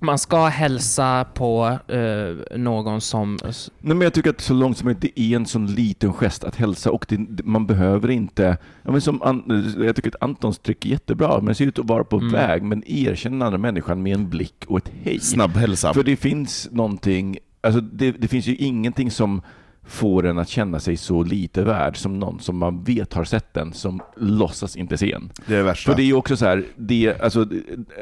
man 0.01 0.19
ska 0.19 0.45
hälsa 0.45 1.25
på 1.33 1.77
eh, 1.87 2.57
någon 2.57 3.01
som... 3.01 3.37
Nej, 3.43 3.95
men 3.95 4.01
jag 4.01 4.13
tycker 4.13 4.29
att 4.29 4.41
så 4.41 4.53
långt 4.53 4.77
som 4.77 4.85
möjligt, 4.85 5.01
det 5.15 5.21
är 5.21 5.35
en 5.35 5.45
sån 5.45 5.67
liten 5.67 6.13
gest 6.13 6.43
att 6.43 6.55
hälsa 6.55 6.91
och 6.91 7.05
det, 7.09 7.43
man 7.45 7.67
behöver 7.67 8.09
inte... 8.11 8.57
Ja, 8.83 8.91
men 8.91 9.01
som 9.01 9.21
An, 9.21 9.73
jag 9.77 9.95
tycker 9.95 10.09
att 10.09 10.23
Antons 10.23 10.59
tryck 10.59 10.85
är 10.85 10.89
jättebra, 10.89 11.35
men 11.37 11.45
det 11.45 11.55
ser 11.55 11.65
ut 11.65 11.79
att 11.79 11.85
vara 11.85 12.03
på 12.03 12.17
Mm. 12.17 12.31
väg, 12.31 12.63
men 12.63 12.83
erkänn 12.87 13.31
den 13.31 13.41
andra 13.41 13.57
människan 13.57 14.03
med 14.03 14.13
en 14.15 14.29
blick 14.29 14.63
och 14.67 14.77
ett 14.77 14.91
hej. 15.03 15.19
Snabbhälsa. 15.19 15.93
För 15.93 16.03
det 16.03 16.15
finns 16.15 16.69
någonting, 16.71 17.37
alltså 17.61 17.81
det, 17.81 18.11
det 18.11 18.27
finns 18.27 18.47
ju 18.47 18.55
ingenting 18.55 19.11
som 19.11 19.41
får 19.89 20.25
en 20.25 20.39
att 20.39 20.49
känna 20.49 20.79
sig 20.79 20.97
så 20.97 21.23
lite 21.23 21.63
värd 21.63 21.97
som 21.97 22.19
någon 22.19 22.39
som 22.39 22.57
man 22.57 22.83
vet 22.83 23.13
har 23.13 23.23
sett 23.23 23.53
den, 23.53 23.73
som 23.73 24.01
låtsas 24.17 24.75
inte 24.75 24.97
se 24.97 25.13
en. 25.13 25.31
Det 25.45 25.53
är 25.53 25.57
det 25.57 25.63
värsta. 25.63 25.91
För 25.91 25.97
det 25.97 26.03
är 26.03 26.05
ju 26.05 26.13
också 26.13 26.37
så 26.37 26.45
här, 26.45 26.65
det, 26.75 27.21
alltså, 27.21 27.47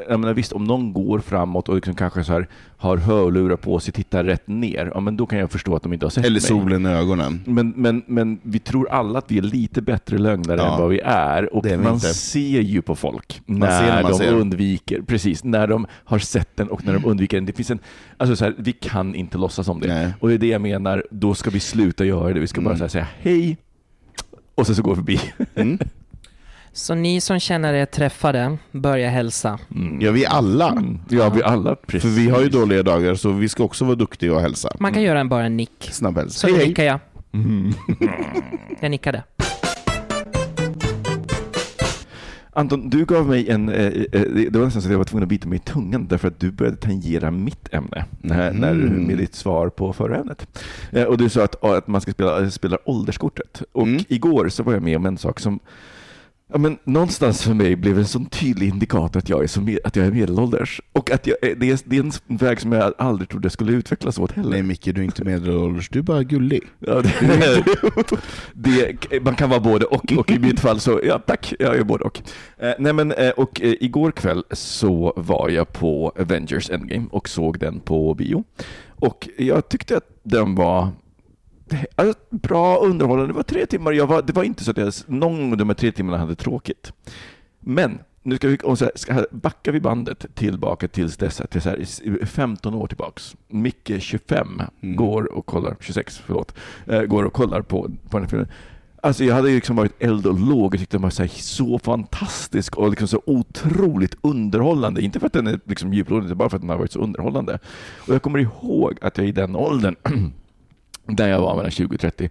jag 0.08 0.20
menar, 0.20 0.34
visst 0.34 0.52
om 0.52 0.64
någon 0.64 0.92
går 0.92 1.18
framåt 1.18 1.68
och 1.68 1.74
liksom 1.74 1.94
kanske 1.94 2.24
så 2.24 2.32
här, 2.32 2.48
har 2.80 2.96
hörlurar 2.96 3.56
på 3.56 3.80
sig, 3.80 3.92
tittar 3.92 4.24
rätt 4.24 4.46
ner, 4.48 4.90
ja 4.94 5.00
men 5.00 5.16
då 5.16 5.26
kan 5.26 5.38
jag 5.38 5.50
förstå 5.50 5.76
att 5.76 5.82
de 5.82 5.92
inte 5.92 6.06
har 6.06 6.10
sett 6.10 6.24
Eller 6.24 6.34
mig. 6.34 6.40
solen 6.40 6.86
i 6.86 6.88
ögonen. 6.88 7.40
Men, 7.46 7.72
men, 7.76 8.02
men 8.06 8.38
vi 8.42 8.58
tror 8.58 8.90
alla 8.90 9.18
att 9.18 9.30
vi 9.30 9.38
är 9.38 9.42
lite 9.42 9.82
bättre 9.82 10.18
lögnare 10.18 10.60
Ja. 10.60 10.72
än 10.74 10.80
vad 10.80 10.90
vi 10.90 11.00
är. 11.04 11.54
Och 11.54 11.64
man 11.64 11.94
inte. 11.94 12.06
ser 12.14 12.60
ju 12.60 12.82
på 12.82 12.94
folk 12.96 13.40
Man 13.46 13.58
när, 13.58 14.02
man 14.02 14.12
de 14.12 14.18
ser. 14.18 14.32
undviker, 14.34 15.02
precis, 15.02 15.44
när 15.44 15.66
de 15.66 15.86
har 16.04 16.18
sett 16.18 16.56
den 16.56 16.68
och 16.68 16.84
när 16.86 16.92
de 16.94 17.04
undviker 17.04 17.36
den. 17.36 17.46
Det 17.46 17.52
finns 17.52 17.70
en, 17.70 17.78
alltså 18.16 18.36
så 18.36 18.44
här, 18.44 18.54
vi 18.58 18.72
kan 18.72 19.14
inte 19.14 19.38
låtsas 19.38 19.68
om 19.68 19.80
det. 19.80 19.88
Nej. 19.88 20.12
Och 20.20 20.28
det 20.28 20.34
är 20.34 20.38
det 20.38 20.46
jag 20.46 20.60
menar, 20.60 21.04
då 21.10 21.34
ska 21.34 21.50
vi 21.50 21.60
sluta 21.60 22.04
göra 22.04 22.32
det. 22.34 22.40
Vi 22.40 22.46
ska 22.46 22.60
bara 22.60 22.74
Mm. 22.74 22.78
så 22.78 22.84
här 22.84 22.88
säga 22.88 23.06
hej, 23.20 23.56
och 24.54 24.66
sen 24.66 24.74
så 24.74 24.82
går 24.82 24.90
vi 24.90 24.96
förbi. 24.96 25.20
Mm. 25.54 25.78
Så 26.78 26.94
ni 26.94 27.20
som 27.20 27.40
känner 27.40 27.74
er 27.74 27.86
träffade, 27.86 28.58
börja 28.72 29.08
hälsa. 29.10 29.58
Mm. 29.74 30.00
Ja, 30.00 30.12
vi 30.12 30.26
alla. 30.26 30.70
Mm. 30.70 30.98
Ja, 31.08 31.30
vi 31.30 31.42
alla, 31.42 31.74
precis. 31.74 32.02
För 32.02 32.20
vi 32.20 32.28
har 32.30 32.40
ju 32.40 32.48
dåliga 32.48 32.82
dagar, 32.82 33.14
så 33.14 33.30
vi 33.32 33.48
ska 33.48 33.64
också 33.64 33.84
vara 33.84 33.94
duktiga 33.94 34.34
och 34.34 34.40
hälsa. 34.40 34.76
Man 34.80 34.92
kan 34.92 35.02
göra 35.02 35.20
en 35.20 35.28
bara 35.28 35.44
en 35.44 35.56
nick. 35.56 35.88
Snabbhälsa. 35.92 36.48
Så 36.48 36.56
Hej, 36.56 36.68
nickar 36.68 36.84
jag. 36.84 36.98
Mm. 37.32 37.72
Jag 38.80 38.90
nickade. 38.90 39.22
Anton, 42.52 42.90
du 42.90 43.04
gav 43.04 43.28
mig 43.28 43.48
en... 43.50 43.68
Eh, 43.68 43.86
eh, 43.86 44.20
det 44.50 44.56
var 44.56 44.64
nästan 44.64 44.82
så 44.82 44.88
att 44.88 44.92
jag 44.92 44.98
var 44.98 45.04
tvungen 45.04 45.22
att 45.22 45.28
bita 45.28 45.48
mig 45.48 45.56
i 45.56 45.60
tungan 45.72 46.06
därför 46.06 46.28
att 46.28 46.40
du 46.40 46.50
började 46.50 46.76
tangera 46.76 47.30
mitt 47.30 47.74
ämne 47.74 48.04
när, 48.20 48.52
när, 48.52 48.70
Mm. 48.70 49.02
med 49.02 49.18
ditt 49.18 49.34
svar 49.34 49.68
på 49.68 49.92
förra 49.92 50.16
ämnet. 50.18 50.46
Eh, 50.92 51.04
och 51.04 51.18
du 51.18 51.28
sa 51.28 51.44
att, 51.44 51.64
att 51.64 51.86
man 51.88 52.00
ska 52.00 52.12
spela, 52.12 52.50
spela 52.50 52.78
ålderskortet. 52.84 53.62
Och 53.72 53.86
Mm. 53.86 54.00
igår 54.08 54.48
så 54.48 54.62
var 54.62 54.72
jag 54.72 54.82
med 54.82 54.96
om 54.96 55.06
en 55.06 55.18
sak 55.18 55.40
som 55.40 55.60
Ja, 56.52 56.58
men 56.58 56.78
någonstans 56.84 57.42
för 57.42 57.54
mig 57.54 57.76
blev 57.76 57.98
en 57.98 58.06
sån 58.06 58.26
tydlig 58.26 58.68
indikator 58.68 59.18
att 59.18 59.28
jag 59.28 59.42
är, 59.42 59.60
med, 59.60 59.78
att 59.84 59.96
jag 59.96 60.06
är 60.06 60.10
medelålders. 60.10 60.80
Och 60.92 61.10
att 61.10 61.26
jag, 61.26 61.36
det, 61.40 61.70
är, 61.70 61.78
det 61.84 61.96
är 61.96 62.00
en 62.00 62.36
väg 62.36 62.60
som 62.60 62.72
jag 62.72 62.94
aldrig 62.98 63.28
trodde 63.28 63.44
jag 63.44 63.52
skulle 63.52 63.72
utvecklas 63.72 64.18
åt 64.18 64.32
heller. 64.32 64.50
Nej 64.50 64.62
Micke, 64.62 64.84
du 64.84 65.00
är 65.00 65.04
inte 65.04 65.24
medelålders, 65.24 65.88
du 65.88 65.98
är 65.98 66.02
bara 66.02 66.22
gullig. 66.22 66.62
Ja, 66.78 67.02
det, 67.02 67.64
det, 69.10 69.22
man 69.22 69.36
kan 69.36 69.50
vara 69.50 69.60
både 69.60 69.86
och, 69.86 70.12
och 70.12 70.30
i 70.30 70.38
mitt 70.38 70.60
fall 70.60 70.80
så, 70.80 71.00
ja 71.04 71.18
tack, 71.18 71.52
jag 71.58 71.76
är 71.76 71.84
både 71.84 72.04
och. 72.04 72.22
Eh, 72.58 72.72
nej 72.78 72.92
men, 72.92 73.12
eh, 73.12 73.30
och 73.30 73.60
eh, 73.60 73.74
igår 73.80 74.10
kväll 74.10 74.44
så 74.50 75.12
var 75.16 75.48
jag 75.48 75.72
på 75.72 76.12
Avengers 76.20 76.70
Endgame 76.70 77.06
och 77.10 77.28
såg 77.28 77.58
den 77.58 77.80
på 77.80 78.14
bio. 78.14 78.44
Och 79.00 79.28
jag 79.38 79.68
tyckte 79.68 79.96
att 79.96 80.10
den 80.22 80.54
var 80.54 80.88
alltså, 81.94 82.20
bra 82.30 82.78
underhållande. 82.78 83.32
Det 83.32 83.36
var 83.36 83.42
tre 83.42 83.66
timmar, 83.66 83.92
jag 83.92 84.06
var, 84.06 84.22
det 84.22 84.32
var 84.32 84.42
inte 84.42 84.64
så 84.64 84.70
att 84.70 84.76
jag 84.76 84.92
någon 85.06 85.52
av 85.52 85.58
de 85.58 85.68
här 85.68 85.74
tre 85.74 85.92
timmarna 85.92 86.18
hade 86.18 86.34
tråkigt. 86.34 86.92
Men 87.60 87.98
nu 88.22 88.36
ska 88.36 88.48
vi 88.48 88.58
och 88.64 88.78
så 88.78 88.84
här, 88.84 88.92
ska, 88.94 89.24
backar 89.30 89.72
vi 89.72 89.80
bandet 89.80 90.26
tillbaka 90.34 90.88
tills 90.88 91.16
dess, 91.16 91.42
till 91.50 91.62
så 91.62 91.68
här, 91.68 92.24
15 92.26 92.74
år 92.74 92.86
tillbaks. 92.86 93.36
Micke 93.48 93.92
25 93.98 94.62
Mm. 94.82 94.96
går 94.96 95.32
och 95.32 95.46
kollar, 95.46 95.76
26 95.80 96.22
förlåt, 96.26 96.54
eh, 96.86 97.02
går 97.02 97.24
och 97.24 97.32
kollar 97.32 97.62
på, 97.62 97.90
på 98.10 98.18
den 98.18 98.28
filmen. 98.28 98.48
Alltså 99.02 99.24
jag 99.24 99.34
hade 99.34 99.48
ju 99.48 99.54
liksom 99.54 99.76
varit 99.76 100.02
eld 100.02 100.26
och 100.26 100.38
låg 100.38 100.74
och 100.74 100.80
tyckte 100.80 100.96
den 100.96 101.02
var 101.02 101.10
så, 101.10 101.22
här, 101.22 101.28
så 101.28 101.78
fantastisk 101.78 102.76
och 102.76 102.90
liksom 102.90 103.08
så 103.08 103.22
otroligt 103.26 104.16
underhållande. 104.20 105.00
Inte 105.02 105.20
för 105.20 105.26
att 105.26 105.32
den 105.32 105.46
är 105.46 105.60
liksom 105.64 105.94
djuplodande, 105.94 106.26
utan 106.26 106.38
bara 106.38 106.48
för 106.48 106.56
att 106.56 106.62
den 106.62 106.70
har 106.70 106.76
varit 106.78 106.92
så 106.92 106.98
underhållande. 106.98 107.58
Och 108.08 108.14
jag 108.14 108.22
kommer 108.22 108.38
ihåg 108.38 108.98
att 109.00 109.18
jag 109.18 109.26
i 109.26 109.32
den 109.32 109.56
åldern, 109.56 109.96
där 111.16 111.28
jag 111.28 111.40
var 111.40 111.56
mellan 111.56 111.70
20 111.70 111.94
och 111.94 112.00
30, 112.00 112.30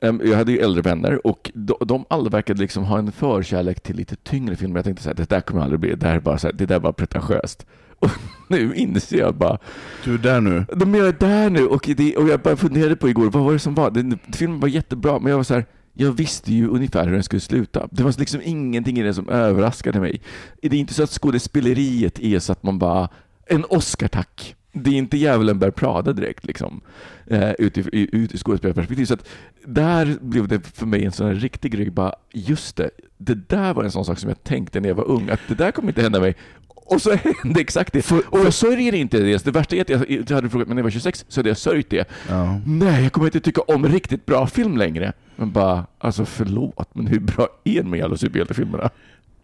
em, 0.00 0.20
jag 0.24 0.36
hade 0.36 0.52
ju 0.52 0.58
äldre 0.58 0.82
vänner 0.82 1.26
och 1.26 1.50
de, 1.86 2.04
alla 2.10 2.30
verkade 2.30 2.60
liksom 2.60 2.84
ha 2.84 2.98
en 2.98 3.12
förkärlek 3.12 3.80
till 3.80 3.96
lite 3.96 4.16
tyngre 4.16 4.56
filmer. 4.56 4.76
Jag 4.76 4.84
tänkte 4.84 5.02
så 5.02 5.08
här, 5.08 5.14
det 5.14 5.28
där 5.28 5.40
kommer 5.40 5.62
aldrig 5.62 5.80
bli, 5.80 5.94
det, 5.94 6.06
här 6.06 6.16
är 6.16 6.20
bara 6.20 6.38
så 6.38 6.46
här, 6.46 6.54
det 6.54 6.66
där 6.66 6.74
är 6.76 6.80
bara 6.80 6.92
pretentiöst. 6.92 7.66
Och 7.98 8.10
nu 8.48 8.74
inser 8.74 9.18
jag 9.18 9.34
bara, 9.34 9.58
Du 10.04 10.14
är 10.14 10.18
där 10.18 10.40
nu. 10.40 10.64
de 10.76 10.94
är 10.94 11.12
där 11.12 11.50
nu 11.50 11.66
och, 11.66 11.90
det, 11.96 12.16
och 12.16 12.28
jag 12.28 12.40
bara 12.40 12.56
funderade 12.56 12.96
på 12.96 13.08
igår, 13.08 13.30
vad 13.30 13.44
var 13.44 13.52
det 13.52 13.58
som 13.58 13.74
var? 13.74 13.90
Den, 13.90 14.18
filmen 14.32 14.60
var 14.60 14.68
jättebra, 14.68 15.18
men 15.18 15.30
jag 15.30 15.36
var 15.36 15.44
så 15.44 15.54
här, 15.54 15.64
jag 15.92 16.12
visste 16.12 16.52
ju 16.52 16.68
ungefär 16.68 17.04
hur 17.04 17.12
den 17.12 17.22
skulle 17.22 17.40
sluta. 17.40 17.88
Det 17.90 18.02
var 18.02 18.14
liksom 18.18 18.40
ingenting 18.44 18.98
i 18.98 19.02
den 19.02 19.14
som 19.14 19.28
överraskade 19.28 20.00
mig. 20.00 20.20
Det 20.62 20.76
är 20.76 20.80
inte 20.80 20.94
så 20.94 21.02
att 21.02 21.10
skådespeleriet 21.10 22.18
är 22.18 22.38
så 22.38 22.52
att 22.52 22.62
man 22.62 22.78
bara, 22.78 23.08
en 23.46 23.64
Oscar 23.64 24.08
tack. 24.08 24.55
Det 24.82 24.90
är 24.90 24.94
inte 24.94 25.16
djävulen 25.16 25.58
bär 25.58 25.70
Prada 25.70 26.12
direkt 26.12 26.46
liksom, 26.46 26.80
eh, 27.26 27.50
ut, 27.50 27.78
i, 27.78 28.08
ut 28.12 28.34
i 28.34 28.38
skådespelarperspektiv. 28.38 29.04
Så 29.04 29.14
att 29.14 29.28
där 29.64 30.16
blev 30.20 30.48
det 30.48 30.66
för 30.66 30.86
mig 30.86 31.04
en 31.04 31.12
sån 31.12 31.26
här 31.26 31.34
riktig 31.34 31.72
grej, 31.72 31.90
bara 31.90 32.14
just 32.32 32.76
det, 32.76 32.90
det 33.16 33.48
där 33.48 33.74
var 33.74 33.84
en 33.84 33.90
sån 33.90 34.04
sak 34.04 34.18
som 34.18 34.28
jag 34.28 34.44
tänkte 34.44 34.80
när 34.80 34.88
jag 34.88 34.96
var 34.96 35.08
ung, 35.08 35.30
att 35.30 35.40
det 35.48 35.54
där 35.54 35.70
kommer 35.70 35.88
inte 35.88 36.02
hända 36.02 36.20
mig. 36.20 36.36
Och 36.68 37.02
så 37.02 37.12
hände 37.42 37.60
exakt 37.60 37.92
det. 37.92 38.10
Och 38.10 38.38
jag 38.38 38.54
sörjer 38.54 38.94
inte 38.94 39.18
det. 39.18 39.44
Det 39.44 39.50
värsta 39.50 39.76
är 39.76 39.80
att 39.80 39.88
jag, 39.88 40.10
jag 40.10 40.30
hade 40.30 40.50
frågat 40.50 40.68
mig 40.68 40.74
när 40.74 40.80
jag 40.80 40.84
var 40.84 40.90
26, 40.90 41.24
så 41.28 41.40
hade 41.40 41.50
jag 41.50 41.58
sörjt 41.58 41.90
det. 41.90 42.08
Ja. 42.28 42.60
Nej, 42.66 43.02
jag 43.02 43.12
kommer 43.12 43.26
inte 43.26 43.40
tycka 43.40 43.60
om 43.60 43.86
riktigt 43.88 44.26
bra 44.26 44.46
film 44.46 44.76
längre. 44.76 45.12
Men 45.36 45.52
bara, 45.52 45.86
alltså 45.98 46.24
förlåt, 46.24 46.94
men 46.94 47.06
hur 47.06 47.20
bra 47.20 47.48
är 47.64 47.82
de 47.82 48.02
alla 48.02 48.16
superhjältefilmerna? 48.16 48.90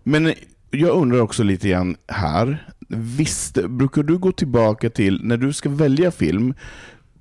Men 0.02 0.32
jag 0.70 0.90
undrar 0.96 1.20
också 1.20 1.42
lite 1.42 1.68
grann 1.68 1.96
här. 2.08 2.66
Visst, 2.96 3.58
brukar 3.68 4.02
du 4.02 4.18
gå 4.18 4.32
tillbaka 4.32 4.90
till, 4.90 5.20
när 5.24 5.36
du 5.36 5.52
ska 5.52 5.68
välja 5.68 6.10
film, 6.10 6.54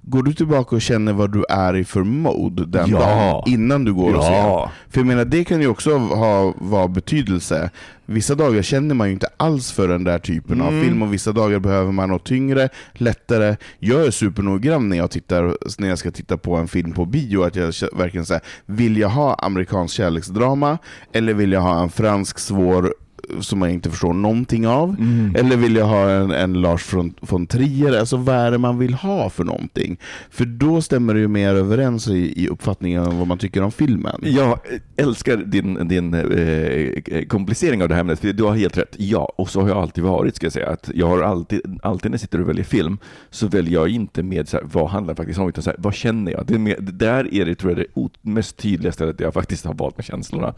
går 0.02 0.24
du 0.24 0.34
tillbaka 0.34 0.76
och 0.76 0.82
känner 0.82 1.14
vad 1.14 1.32
du 1.34 1.44
är 1.50 1.76
i 1.76 1.84
för 1.84 2.04
mode 2.04 2.66
den 2.66 2.90
Ja. 2.90 3.00
dagen 3.00 3.54
innan 3.54 3.86
du 3.86 3.94
går 3.94 4.14
och 4.14 4.24
ser? 4.24 4.32
Ja. 4.32 4.72
För 4.90 5.00
jag 5.00 5.08
menar, 5.08 5.26
det 5.26 5.44
kan 5.44 5.62
ju 5.62 5.68
också 5.68 5.98
ha 5.98 6.54
vad 6.58 6.92
betydelse. 6.92 7.70
Vissa 8.06 8.36
dagar 8.36 8.62
känner 8.62 8.96
man 8.96 9.08
ju 9.08 9.14
inte 9.14 9.28
alls 9.38 9.72
för 9.72 9.88
den 9.88 10.04
där 10.04 10.20
typen 10.20 10.62
av 10.62 10.84
film 10.84 11.02
och 11.02 11.14
vissa 11.14 11.32
dagar 11.32 11.60
behöver 11.60 11.92
man 11.92 12.10
något 12.10 12.24
tyngre, 12.26 12.70
lättare. 12.94 13.56
Jag 13.80 14.06
är 14.06 14.12
supernoggrann 14.12 14.90
när 14.90 14.98
jag, 14.98 15.12
tittar, 15.12 15.58
när 15.82 15.90
jag 15.90 15.98
ska 15.98 16.12
titta 16.12 16.38
på 16.38 16.56
en 16.56 16.68
film 16.68 16.92
på 16.92 17.06
bio, 17.06 17.44
att 17.44 17.56
jag 17.56 17.74
verkligen 17.94 18.26
säger 18.26 18.42
vill 18.66 18.98
jag 18.98 19.10
ha 19.10 19.34
amerikansk 19.34 19.96
kärleksdrama 19.96 20.78
eller 21.14 21.34
vill 21.34 21.52
jag 21.52 21.62
ha 21.62 21.82
en 21.84 21.90
fransk 21.90 22.40
svår 22.40 22.94
som 23.40 23.60
man 23.60 23.70
inte 23.70 23.90
förstår 23.90 24.14
någonting 24.14 24.68
av? 24.68 24.96
Eller 25.36 25.58
vill 25.58 25.76
jag 25.76 25.86
ha 25.86 26.10
en, 26.10 26.32
en 26.32 26.54
Lars 26.54 26.94
von, 26.94 27.14
von 27.20 27.48
Trier? 27.48 28.00
Alltså 28.00 28.18
vad 28.18 28.36
är 28.36 28.52
det 28.52 28.58
man 28.58 28.78
vill 28.78 28.94
ha 28.94 29.30
för 29.30 29.44
någonting? 29.44 29.98
För 30.30 30.46
då 30.46 30.82
stämmer 30.82 31.14
det 31.14 31.20
ju 31.20 31.28
mer 31.28 31.56
överens 31.56 32.08
i, 32.08 32.44
i 32.44 32.48
uppfattningen 32.48 33.04
om 33.04 33.18
vad 33.18 33.28
man 33.28 33.38
tycker 33.38 33.64
om 33.64 33.72
filmen. 33.72 34.22
Jag 34.24 34.60
älskar 34.96 35.38
din, 35.38 35.88
din 35.88 36.14
eh, 36.14 37.26
komplicering 37.28 37.82
av 37.84 37.90
det 37.90 37.96
här 37.96 38.02
ämnet, 38.02 38.20
för 38.20 38.34
du 38.34 38.44
har 38.44 38.56
helt 38.56 38.78
rätt. 38.78 38.96
Ja, 38.98 39.34
och 39.38 39.50
så 39.50 39.62
har 39.62 39.68
jag 39.68 39.78
alltid 39.78 40.04
varit, 40.04 40.36
ska 40.36 40.46
jag 40.46 40.54
säga. 40.54 40.70
Att 40.70 40.90
jag 40.96 41.08
har 41.08 41.22
alltid, 41.22 41.80
alltid 41.84 42.12
när 42.12 42.14
jag 42.14 42.22
sitter 42.22 42.42
och 42.42 42.50
väljer 42.50 42.64
film, 42.64 42.98
så 43.30 43.48
väljer 43.48 43.74
jag 43.74 43.90
inte 43.90 44.24
med 44.24 44.48
så 44.48 44.58
här, 44.58 44.64
vad 44.72 44.90
handlar 44.90 45.16
faktiskt 45.16 45.40
om, 45.40 45.50
utan 45.50 45.64
så 45.64 45.70
här, 45.70 45.78
vad 45.80 45.94
känner 45.94 46.32
jag? 46.32 46.46
Det 46.46 46.54
är 46.54 46.60
mer, 46.60 46.78
det 46.80 46.92
där 46.92 47.34
är 47.34 47.46
det, 47.46 47.56
tror 47.56 47.72
jag, 47.72 48.10
det 48.22 48.30
mest 48.32 48.58
tydliga 48.58 48.92
stället 48.92 49.18
där 49.18 49.26
jag 49.26 49.34
faktiskt 49.34 49.66
har 49.66 49.74
valt 49.74 49.98
med 49.98 50.06
känslorna. 50.06 50.54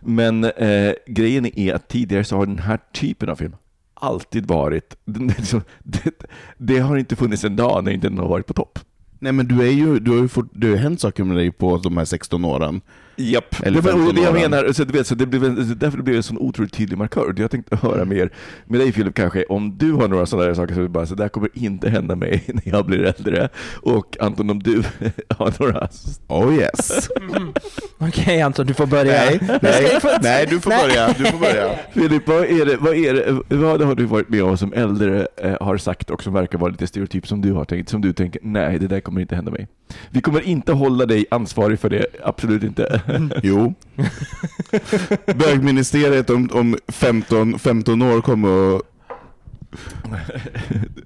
Men 0.00 0.44
eh, 0.44 0.92
grejen 1.06 1.58
är 1.58 1.74
att 1.74 1.83
tidigare 1.88 2.24
så 2.24 2.36
har 2.36 2.46
den 2.46 2.58
här 2.58 2.78
typen 2.92 3.28
av 3.28 3.36
film 3.36 3.56
alltid 3.94 4.46
varit, 4.46 4.96
liksom, 5.04 5.62
det, 5.82 6.14
det 6.58 6.78
har 6.78 6.96
inte 6.96 7.16
funnits 7.16 7.44
en 7.44 7.56
dag 7.56 7.84
när 7.84 7.92
inte 7.92 8.08
den 8.08 8.18
har 8.18 8.28
varit 8.28 8.46
på 8.46 8.54
topp. 8.54 8.78
Nej 9.18 9.32
men 9.32 9.48
du, 9.48 9.62
är 9.62 9.72
ju, 9.72 9.98
du 9.98 10.10
har 10.10 10.18
ju 10.18 10.28
fått, 10.28 10.46
det 10.52 10.66
har 10.66 10.74
ju 10.74 10.80
hänt 10.80 11.00
saker 11.00 11.24
med 11.24 11.36
dig 11.36 11.52
på 11.52 11.78
de 11.78 11.96
här 11.96 12.04
16 12.04 12.44
åren. 12.44 12.80
Japp, 13.16 13.60
Eller 13.62 13.82
det 13.82 13.90
var 13.90 13.92
15 13.92 14.14
det 14.14 14.20
jag 14.20 14.34
menar. 14.34 14.72
Så, 14.72 14.84
du 14.84 14.92
vet, 14.92 15.06
så 15.06 15.14
det 15.14 15.26
blev 15.26 15.76
därför 15.76 15.98
blev 15.98 16.14
det 16.14 16.18
en 16.18 16.22
sån 16.22 16.38
otroligt 16.38 16.72
tydlig 16.72 16.98
markör. 16.98 17.34
Jag 17.36 17.50
tänkte 17.50 17.76
höra 17.76 18.04
mer 18.04 18.30
med 18.64 18.80
dig 18.80 18.92
Filip 18.92 19.14
kanske, 19.14 19.44
om 19.44 19.78
du 19.78 19.92
har 19.92 20.08
några 20.08 20.26
sådana 20.26 20.46
där 20.48 20.54
saker 20.54 20.74
som 20.74 20.82
du 20.82 20.88
bara, 20.88 21.06
så 21.06 21.14
där 21.14 21.28
kommer 21.28 21.48
inte 21.52 21.90
hända 21.90 22.16
mig 22.16 22.42
när 22.46 22.62
jag 22.64 22.86
blir 22.86 23.14
äldre. 23.18 23.48
Och 23.82 24.16
Anton, 24.20 24.50
om 24.50 24.62
du 24.62 24.82
har 25.28 25.54
några... 25.58 25.88
Oh 26.28 26.54
yes. 26.54 27.08
Okej 27.98 28.42
Anton, 28.42 28.66
du 28.66 28.74
får 28.74 28.86
börja. 28.86 29.12
nej, 29.12 29.38
nej, 29.62 30.00
nej, 30.22 30.46
du 30.50 30.60
får 30.60 30.70
börja. 30.70 31.08
Du 31.18 31.24
får 31.24 31.38
börja. 31.38 31.78
Filip, 31.92 32.28
vad, 32.28 32.44
är 32.44 32.64
det, 32.66 32.76
vad, 32.76 32.94
är 32.94 33.14
det, 33.14 33.56
vad 33.56 33.82
har 33.82 33.94
du 33.94 34.04
varit 34.04 34.28
med 34.28 34.42
om 34.42 34.58
som 34.58 34.72
äldre 34.72 35.26
eh, 35.36 35.56
har 35.60 35.76
sagt 35.76 36.10
och 36.10 36.22
som 36.22 36.32
verkar 36.32 36.58
vara 36.58 36.70
lite 36.70 36.86
stereotyp 36.86 37.26
som 37.26 37.40
du 37.40 37.52
har 37.52 37.64
tänkt, 37.64 37.88
som 37.88 38.00
du 38.00 38.12
tänker, 38.12 38.40
nej 38.44 38.78
det 38.78 38.86
där 38.86 39.00
kommer 39.00 39.20
inte 39.20 39.36
hända 39.36 39.50
mig. 39.50 39.68
Vi 40.10 40.20
kommer 40.20 40.40
inte 40.40 40.72
hålla 40.72 41.06
dig 41.06 41.26
ansvarig 41.30 41.78
för 41.80 41.90
det, 41.90 42.06
absolut 42.22 42.62
inte. 42.62 43.00
Jo. 43.42 43.74
Bögministeriet 45.26 46.30
om, 46.30 46.50
om 46.52 46.76
15, 46.88 47.58
15 47.58 48.02
år 48.02 48.20
kommer 48.20 48.76
att... 48.76 48.82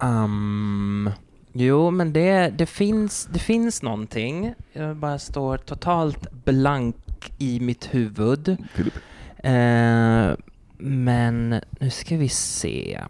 Um, 0.01 1.11
jo, 1.53 1.91
men 1.91 2.13
det, 2.13 2.53
det, 2.59 2.67
finns, 2.67 3.29
det 3.33 3.39
finns 3.39 3.83
någonting. 3.83 4.55
Jag 4.73 4.97
bara 4.97 5.19
står 5.19 5.57
totalt 5.57 6.45
blank 6.45 6.97
i 7.39 7.61
mitt 7.61 7.95
huvud. 7.95 8.57
Filip. 8.75 8.95
Eh, 9.39 10.35
men 10.79 11.61
nu 11.81 11.91
ska 11.91 12.17
vi 12.17 12.29
se. 12.29 13.01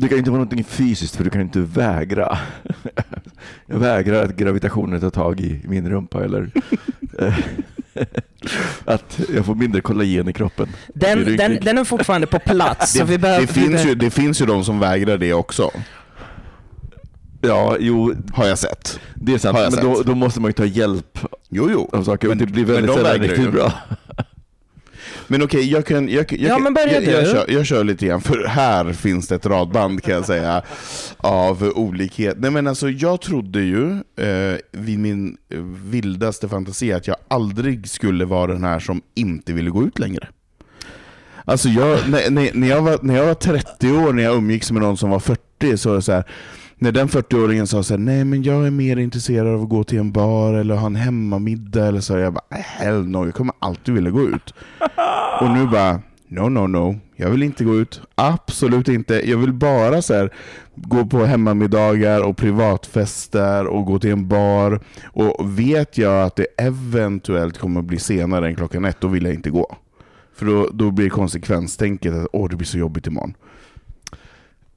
Det 0.00 0.08
kan 0.08 0.18
inte 0.18 0.30
vara 0.30 0.38
någonting 0.38 0.64
fysiskt 0.64 1.16
för 1.16 1.24
du 1.24 1.30
kan 1.30 1.40
inte 1.40 1.60
vägra. 1.60 2.38
Jag 3.66 3.78
vägrar 3.78 4.24
att 4.24 4.36
gravitationen 4.36 5.00
tar 5.00 5.10
tag 5.10 5.40
i 5.40 5.60
min 5.64 5.90
rumpa 5.90 6.24
eller 6.24 6.50
eh, 7.18 7.34
att 8.84 9.20
jag 9.34 9.46
får 9.46 9.54
mindre 9.54 9.80
kollagen 9.80 10.28
i 10.28 10.32
kroppen. 10.32 10.68
Den, 10.94 11.18
du 11.24 11.36
den, 11.36 11.58
den 11.62 11.78
är 11.78 11.84
fortfarande 11.84 12.26
på 12.26 12.38
plats. 12.38 12.92
så 12.92 13.04
vi 13.04 13.12
Det, 13.12 13.18
behöver, 13.18 13.40
det, 13.46 13.52
finns 13.52 13.86
ju, 13.86 13.94
det 13.94 14.10
finns 14.10 14.40
ju 14.42 14.46
de 14.46 14.64
som 14.64 14.78
vägrar 14.80 15.18
det 15.18 15.32
också, 15.34 15.70
Ja, 17.42 17.76
jo, 17.80 18.14
har 18.32 18.46
jag 18.46 18.58
sett. 18.58 19.00
det 19.14 19.34
är 19.34 19.38
sant. 19.38 19.58
Men 19.74 19.84
då, 19.84 20.02
då 20.02 20.14
måste 20.14 20.40
man 20.40 20.48
ju 20.48 20.52
ta 20.52 20.64
hjälp 20.64 21.18
Jo, 21.48 21.68
jo. 21.72 21.90
av 21.92 22.04
saker. 22.04 22.28
Men- 22.28 22.38
det 22.38 22.46
blir 22.46 22.66
men 22.66 22.74
väldigt 22.74 22.96
de 22.96 23.02
sällan 23.04 23.18
riktigt 23.18 23.44
ju. 23.44 23.50
bra. 23.50 23.72
Men 25.30 25.42
okej, 25.42 25.70
jag 25.72 25.86
kan... 25.86 26.08
Jag, 26.08 26.32
jag, 26.32 26.50
Ja, 26.50 26.58
men 26.58 26.74
börja 26.74 26.92
jag, 27.00 27.12
jag, 27.12 27.24
du. 27.24 27.30
kör, 27.30 27.44
jag 27.48 27.66
kör 27.66 27.84
lite 27.84 28.06
grann, 28.06 28.20
för 28.20 28.44
här 28.46 28.92
finns 28.92 29.28
det 29.28 29.34
ett 29.34 29.46
radband 29.46 30.02
kan 30.02 30.14
jag 30.14 30.26
säga, 30.26 30.62
av 31.16 31.72
olikhet. 31.74 32.36
Nej 32.38 32.50
men 32.50 32.66
alltså, 32.66 32.88
jag 32.88 33.20
trodde 33.20 33.60
ju 33.60 33.90
eh, 34.16 34.56
vid 34.72 34.98
min 34.98 35.36
vildaste 35.90 36.48
fantasi 36.48 36.92
att 36.92 37.06
jag 37.06 37.16
aldrig 37.28 37.88
skulle 37.88 38.24
vara 38.24 38.52
den 38.52 38.64
här 38.64 38.78
som 38.80 39.02
inte 39.14 39.52
ville 39.52 39.70
gå 39.70 39.84
ut 39.84 39.98
längre. 39.98 40.28
Alltså 41.44 41.68
jag, 41.68 42.08
när, 42.08 42.30
när, 42.30 42.50
när, 42.54 42.68
jag 42.68 42.82
var, 42.82 42.98
när 43.02 43.16
jag 43.16 43.26
var 43.26 43.34
30 43.34 43.90
år, 43.92 44.12
när 44.12 44.22
jag 44.22 44.36
umgicks 44.36 44.70
med 44.70 44.82
någon 44.82 44.96
som 44.96 45.10
var 45.10 45.20
40, 45.20 45.76
så 45.76 45.88
var 45.88 45.96
det 45.96 46.02
så 46.02 46.12
här. 46.12 46.24
När 46.82 46.92
den 46.92 47.08
40-åringen 47.08 47.66
sa 47.66 47.82
så 47.82 47.94
här, 47.94 47.98
nej 47.98 48.24
men 48.24 48.42
jag 48.42 48.66
är 48.66 48.70
mer 48.70 48.96
intresserad 48.96 49.54
av 49.54 49.62
att 49.62 49.68
gå 49.68 49.84
till 49.84 49.98
en 49.98 50.12
bar 50.12 50.54
eller 50.54 50.74
ha 50.74 50.86
en 50.86 50.96
hemmamiddag 50.96 51.86
eller 51.86 52.00
så, 52.00 52.18
jag 52.18 52.32
bara, 52.32 52.44
hell 52.50 53.06
no, 53.06 53.24
jag 53.24 53.34
kommer 53.34 53.54
alltid 53.58 53.94
vilja 53.94 54.10
gå 54.10 54.22
ut. 54.22 54.54
Och 55.40 55.50
nu 55.50 55.66
bara, 55.66 56.00
no 56.28 56.48
no 56.48 56.66
no, 56.66 56.98
jag 57.16 57.30
vill 57.30 57.42
inte 57.42 57.64
gå 57.64 57.76
ut. 57.76 58.00
Absolut 58.14 58.88
inte. 58.88 59.30
Jag 59.30 59.38
vill 59.38 59.52
bara 59.52 60.02
så 60.02 60.14
här, 60.14 60.32
gå 60.74 61.06
på 61.06 61.24
hemmamiddagar 61.24 62.20
och 62.20 62.36
privatfester 62.36 63.66
och 63.66 63.84
gå 63.84 63.98
till 63.98 64.10
en 64.10 64.28
bar. 64.28 64.80
Och 65.04 65.58
vet 65.58 65.98
jag 65.98 66.24
att 66.26 66.36
det 66.36 66.46
eventuellt 66.58 67.58
kommer 67.58 67.82
bli 67.82 67.98
senare 67.98 68.46
än 68.46 68.56
klockan 68.56 68.84
ett, 68.84 69.00
då 69.00 69.08
vill 69.08 69.24
jag 69.24 69.34
inte 69.34 69.50
gå. 69.50 69.76
För 70.34 70.46
då, 70.46 70.68
då 70.72 70.90
blir 70.90 71.10
konsekvenstänket 71.10 72.14
att 72.14 72.26
åh, 72.32 72.48
det 72.48 72.56
blir 72.56 72.66
så 72.66 72.78
jobbigt 72.78 73.06
imorgon. 73.06 73.34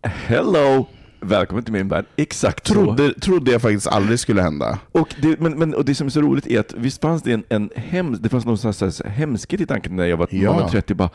Hello! 0.01 0.87
Välkommen 1.23 1.63
till 1.63 1.73
min 1.73 1.87
värld. 1.87 2.05
Exakt 2.15 2.67
så. 2.67 2.73
Trodde, 2.73 3.13
trodde 3.13 3.51
jag 3.51 3.61
faktiskt 3.61 3.87
aldrig 3.87 4.19
skulle 4.19 4.41
hända. 4.41 4.79
Och 4.91 5.15
det, 5.21 5.39
men, 5.39 5.59
men, 5.59 5.73
och 5.75 5.85
det 5.85 5.95
som 5.95 6.07
är 6.07 6.11
så 6.11 6.21
roligt 6.21 6.47
är 6.47 6.59
att 6.59 6.73
visst 6.77 7.01
fanns 7.01 7.23
det 7.23 7.31
en, 7.33 7.43
en 7.49 7.69
hems, 7.75 8.19
det 8.19 8.29
fanns 8.29 8.45
någon 8.45 8.57
sån 8.57 8.73
här, 8.73 9.09
hemskhet 9.09 9.61
i 9.61 9.65
tanken 9.65 9.95
när 9.95 10.05
jag 10.05 10.17
var, 10.17 10.27
Ja. 10.31 10.53
man 10.53 10.61
var 10.61 10.69
30, 10.69 10.93
bara, 10.93 11.09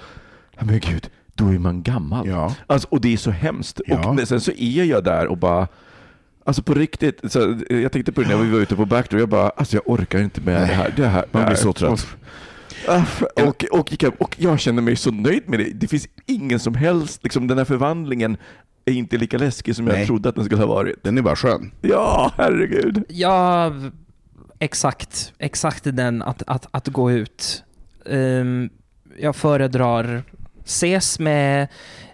"Ja, 0.58 0.64
men 0.64 0.80
gud, 0.80 1.10
då 1.34 1.48
är 1.48 1.58
man 1.58 1.82
gammal. 1.82 2.28
Ja. 2.28 2.54
Alltså, 2.66 2.88
och 2.90 3.00
det 3.00 3.12
är 3.12 3.16
så 3.16 3.30
hemskt. 3.30 3.80
Ja. 3.86 4.08
Och 4.10 4.28
sen 4.28 4.40
så 4.40 4.52
är 4.52 4.84
jag 4.84 5.04
där 5.04 5.26
och 5.26 5.38
bara, 5.38 5.68
alltså 6.44 6.62
på 6.62 6.74
riktigt, 6.74 7.32
så, 7.32 7.58
jag 7.70 7.92
tänkte 7.92 8.12
på 8.12 8.20
det 8.20 8.28
när 8.28 8.36
vi 8.36 8.50
var 8.50 8.58
ute 8.58 8.76
på 8.76 8.86
backdoor, 8.86 9.20
jag 9.20 9.28
bara, 9.28 9.48
alltså 9.48 9.76
jag 9.76 9.82
orkar 9.88 10.18
inte 10.18 10.40
med 10.40 10.54
Nej, 10.60 10.68
det 10.68 10.74
här. 10.74 10.92
Det 10.96 11.06
här 11.06 11.24
man 11.32 11.46
blir 11.46 11.56
så 11.56 11.72
trött. 11.72 12.06
Och, 13.46 13.64
och, 13.72 14.04
och 14.18 14.36
jag 14.38 14.60
känner 14.60 14.82
mig 14.82 14.96
så 14.96 15.10
nöjd 15.10 15.42
med 15.48 15.58
det. 15.58 15.64
Det 15.74 15.88
finns 15.88 16.08
ingen 16.26 16.58
som 16.60 16.74
helst, 16.74 17.24
liksom 17.24 17.46
den 17.46 17.58
här 17.58 17.64
förvandlingen 17.64 18.36
är 18.88 18.92
inte 18.92 19.16
lika 19.16 19.38
läskig 19.38 19.76
som 19.76 19.84
Nej. 19.84 19.98
jag 19.98 20.06
trodde 20.06 20.28
att 20.28 20.34
den 20.34 20.44
skulle 20.44 20.60
ha 20.62 20.66
varit. 20.68 21.04
Den 21.04 21.18
är 21.18 21.22
bara 21.22 21.36
skön. 21.36 21.70
Ja, 21.80 22.32
herregud. 22.36 23.04
Jag 23.08 23.90
exakt, 24.58 25.32
exakt 25.38 25.84
den 25.84 26.22
att, 26.22 26.42
att, 26.46 26.66
att 26.70 26.88
gå 26.88 27.10
ut. 27.12 27.64
Ehm, 28.06 28.70
jag 29.18 29.36
föredrar 29.36 30.22
ses 30.64 31.18
med 31.18 31.62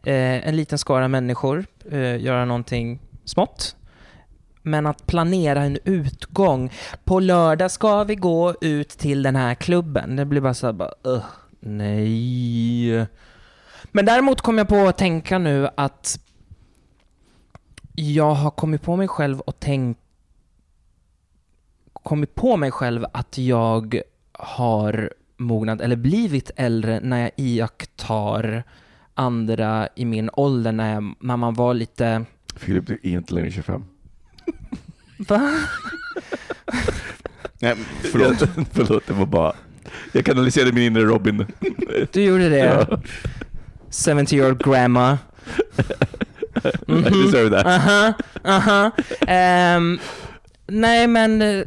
eh, 0.03 0.49
en 0.49 0.57
liten 0.57 0.79
skara 0.79 1.09
människor, 1.09 1.65
eh, 1.91 2.23
göra 2.23 2.45
någonting 2.45 3.01
smått. 3.25 3.77
Men 4.63 4.87
att 4.87 5.07
planera 5.07 5.63
en 5.63 5.79
utgång. 5.85 6.73
På 7.05 7.21
lördag 7.21 7.71
ska 7.71 8.05
vi 8.05 8.15
gå 8.15 8.55
ut 8.61 8.89
till 8.89 9.23
den 9.23 9.37
här 9.37 9.55
klubben. 9.55 10.17
Det 10.17 10.25
blir 10.25 10.41
bara 10.41 10.55
så 10.55 10.67
här, 10.67 10.73
bara, 10.73 10.91
"Ugh, 11.05 11.25
nej. 11.61 13.07
Men 13.93 14.05
däremot 14.07 14.41
kom 14.41 14.59
jag 14.59 14.69
på 14.69 14.77
att 14.87 14.99
tänka 14.99 15.39
nu 15.39 15.69
att 15.77 16.19
jag 17.95 18.35
har 18.35 18.51
kommit 18.51 18.83
på 18.83 18.97
mig 18.97 19.09
själv 19.09 19.41
och 19.41 19.61
tänkt 19.61 20.01
kommit 21.93 22.35
på 22.35 22.57
mig 22.57 22.71
själv 22.71 23.07
att 23.13 23.39
jag 23.39 24.01
har 24.33 25.13
mognat 25.37 25.81
eller 25.81 25.97
blivit 25.97 26.51
äldre 26.57 27.01
när 27.01 27.21
jag 27.21 27.31
iakttar 27.37 28.63
andra 29.15 29.89
i 29.97 30.05
min 30.05 30.31
ålder 30.33 30.73
när, 30.73 30.95
jag, 30.95 31.15
när 31.21 31.37
man 31.37 31.55
var 31.55 31.75
lite... 31.75 32.25
Filip, 32.57 32.87
du 32.87 33.01
är 33.03 33.07
inte 33.07 33.35
längre 33.35 33.51
25. 33.51 33.85
Va? 35.29 35.51
Nej, 37.61 37.77
förlåt. 38.13 38.39
Förlåt, 38.73 39.07
det 39.07 39.13
var 39.13 39.27
bara... 39.27 39.53
Jag 40.13 40.25
kanaliserade 40.25 40.73
min 40.73 40.83
inre 40.83 41.03
Robin. 41.03 41.47
Du 42.13 42.25
gjorde 42.25 42.49
det? 42.49 42.59
Ja. 42.59 43.01
70 44.17 44.37
year 44.37 44.51
old 44.51 44.65
grandma. 44.65 45.19
I 46.89 47.03
deserve 47.25 47.51
that. 47.51 47.67
Aha, 47.67 48.13
aha. 48.45 48.91
Ehm, 49.27 49.99
nej, 50.67 51.07
men 51.07 51.43
eh, 51.43 51.65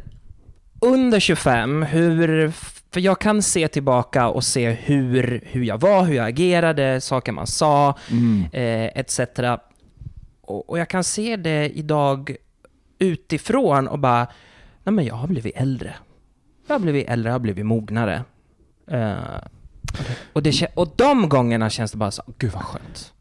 under 0.80 1.20
25, 1.20 1.82
hur... 1.82 2.52
För 2.92 3.00
jag 3.00 3.20
kan 3.20 3.42
se 3.42 3.68
tillbaka 3.68 4.28
och 4.28 4.44
se 4.44 4.70
hur, 4.70 5.40
hur 5.46 5.64
jag 5.64 5.80
var, 5.80 6.04
hur 6.04 6.14
jag 6.14 6.26
agerade, 6.28 7.00
saker 7.00 7.32
man 7.32 7.46
sa, 7.46 7.98
Mm. 8.10 8.44
eh, 8.52 9.00
etc. 9.00 9.20
Och, 10.40 10.70
och 10.70 10.78
jag 10.78 10.88
kan 10.88 11.04
se 11.04 11.36
det 11.36 11.68
idag 11.78 12.36
utifrån 12.98 13.88
och 13.88 13.98
bara, 13.98 14.26
nej 14.84 14.92
men 14.92 15.04
jag 15.04 15.14
har 15.14 15.28
blivit 15.28 15.56
äldre. 15.56 15.94
Jag 16.66 16.74
har 16.74 16.80
blivit 16.80 17.08
äldre, 17.08 17.28
jag 17.28 17.34
har 17.34 17.38
blivit 17.40 17.66
mognare. 17.66 18.22
Eh, 18.90 19.14
och, 20.32 20.42
det, 20.42 20.66
och 20.74 20.92
de 20.96 21.28
gångerna 21.28 21.70
känns 21.70 21.92
det 21.92 21.98
bara 21.98 22.10
så, 22.10 22.22
gud 22.38 22.52
vad 22.52 22.62
skönt. 22.62 23.12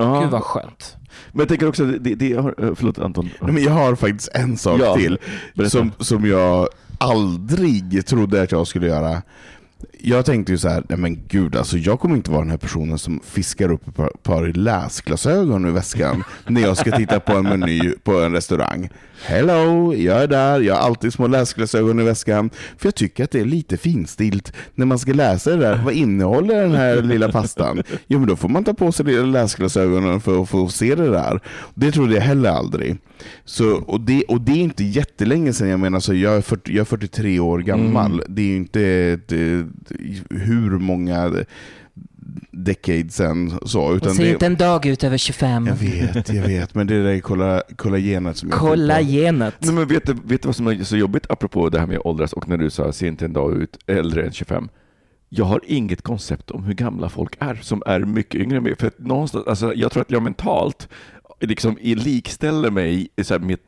Ja. 0.00 0.20
Gud 0.20 0.30
vad 0.30 0.42
skönt. 0.42 0.96
Men 1.32 1.40
jag 1.40 1.48
tänker 1.48 1.68
också, 1.68 1.84
det, 1.84 2.14
det 2.14 2.32
har, 2.32 2.54
eh, 2.64 2.74
förlåt 2.74 2.98
Anton. 2.98 3.30
Nej, 3.40 3.52
men 3.52 3.62
jag 3.62 3.72
har 3.72 3.94
faktiskt 3.94 4.28
en 4.34 4.56
sak 4.56 4.80
Ja, 4.80 4.96
till 4.96 5.18
som, 5.70 5.92
som 5.98 6.26
jag 6.26 6.68
aldrig 6.98 8.06
trodde 8.06 8.42
att 8.42 8.52
jag 8.52 8.66
skulle 8.66 8.86
göra. 8.86 9.22
Jag 9.98 10.24
tänkte 10.24 10.52
ju 10.52 10.58
så 10.58 10.68
här, 10.68 10.84
nej 10.88 10.98
men 10.98 11.26
gud 11.28 11.56
alltså 11.56 11.78
jag 11.78 12.00
kommer 12.00 12.16
inte 12.16 12.30
vara 12.30 12.40
den 12.40 12.50
här 12.50 12.56
personen 12.58 12.98
som 12.98 13.20
fiskar 13.24 13.72
upp 13.72 13.88
ett 13.88 13.96
par, 13.96 14.10
par 14.22 14.46
läsglasögon 14.46 15.64
ur 15.64 15.70
väskan 15.70 16.24
när 16.46 16.60
jag 16.60 16.76
ska 16.76 16.96
titta 16.96 17.20
på 17.20 17.32
en 17.32 17.44
meny 17.44 17.94
på 18.02 18.20
en 18.20 18.32
restaurang. 18.32 18.88
Hello, 19.24 19.94
jag 19.94 20.22
är 20.22 20.26
där, 20.26 20.60
jag 20.60 20.74
har 20.74 20.82
alltid 20.82 21.12
små 21.12 21.26
läsglasögon 21.26 22.00
i 22.00 22.02
väskan. 22.02 22.50
För 22.78 22.86
jag 22.86 22.94
tycker 22.94 23.24
att 23.24 23.30
det 23.30 23.40
är 23.40 23.44
lite 23.44 23.76
finstilt 23.76 24.52
när 24.74 24.86
man 24.86 24.98
ska 24.98 25.12
läsa 25.12 25.50
det 25.50 25.56
där. 25.56 25.80
Vad 25.84 25.94
innehåller 25.94 26.62
den 26.62 26.74
här 26.74 27.02
lilla 27.02 27.32
pastan? 27.32 27.82
Jo 28.06 28.18
men 28.18 28.28
då 28.28 28.36
får 28.36 28.48
man 28.48 28.64
ta 28.64 28.74
på 28.74 28.92
sig 28.92 29.06
lilla 29.06 29.22
läsglasögonen 29.22 30.20
för 30.20 30.42
att 30.42 30.48
få 30.48 30.68
se 30.68 30.94
det 30.94 31.10
där. 31.10 31.40
Det 31.74 31.92
trodde 31.92 32.14
jag 32.14 32.22
heller 32.22 32.50
aldrig. 32.50 32.96
Så, 33.44 33.70
och, 33.70 34.00
det, 34.00 34.22
och 34.22 34.40
det 34.40 34.52
är 34.52 34.62
inte 34.62 34.84
jättelänge 34.84 35.52
sedan, 35.52 35.68
jag 35.68 35.80
menar 35.80 36.00
så 36.00 36.14
jag 36.14 36.36
är, 36.36 36.40
40, 36.40 36.72
jag 36.72 36.80
är 36.80 36.84
43 36.84 37.40
år 37.40 37.58
gammal. 37.58 38.12
Mm. 38.12 38.24
Det 38.28 38.42
är 38.42 38.46
ju 38.46 38.56
inte 38.56 38.82
ett, 38.82 39.32
eh, 39.32 40.38
hur 40.40 40.78
många 40.78 41.44
decades 42.50 43.14
sen 43.14 43.58
så. 43.66 43.94
Utan 43.94 44.10
Och 44.10 44.16
se 44.16 44.22
det, 44.22 44.30
inte 44.30 44.46
en 44.46 44.56
dag 44.56 44.86
ut 44.86 45.04
över 45.04 45.18
25. 45.18 45.66
jag 45.66 45.74
vet, 45.74 46.28
jag 46.34 46.42
vet, 46.42 46.74
men 46.74 46.86
det 46.86 46.94
är 46.94 46.98
det 46.98 47.12
där 47.12 47.20
kolla, 47.20 47.62
kollagenet 47.76 48.36
som 48.36 48.48
jag. 48.48 48.58
Kollagenet. 48.58 49.54
Nej, 49.58 49.74
men 49.74 49.86
vet, 49.86 50.06
du, 50.06 50.12
vet 50.12 50.42
du 50.42 50.48
vad 50.48 50.56
som 50.56 50.66
är 50.66 50.84
så 50.84 50.96
jobbigt 50.96 51.26
apropå 51.28 51.68
det 51.68 51.78
här 51.78 51.86
med 51.86 52.00
åldras 52.04 52.32
och 52.32 52.48
när 52.48 52.56
du 52.56 52.70
sa 52.70 52.92
se 52.92 53.06
inte 53.06 53.24
en 53.24 53.32
dag 53.32 53.56
ut 53.56 53.78
äldre 53.86 54.26
än 54.26 54.32
25? 54.32 54.68
Jag 55.28 55.44
har 55.44 55.60
inget 55.66 56.02
koncept 56.02 56.50
om 56.50 56.64
hur 56.64 56.74
gamla 56.74 57.08
folk 57.08 57.36
är 57.38 57.54
som 57.54 57.82
är 57.86 58.00
mycket 58.00 58.40
yngre 58.40 58.56
än 58.56 58.62
mig. 58.62 58.76
För 58.76 58.86
att 58.86 58.98
någonstans, 58.98 59.46
alltså, 59.46 59.74
jag 59.74 59.92
tror 59.92 60.00
att 60.02 60.10
jag 60.10 60.22
mentalt 60.22 60.88
liksom 61.40 61.78
likställer 61.80 62.70
mig 62.70 63.08
så 63.22 63.34
här 63.34 63.40
med 63.40 63.58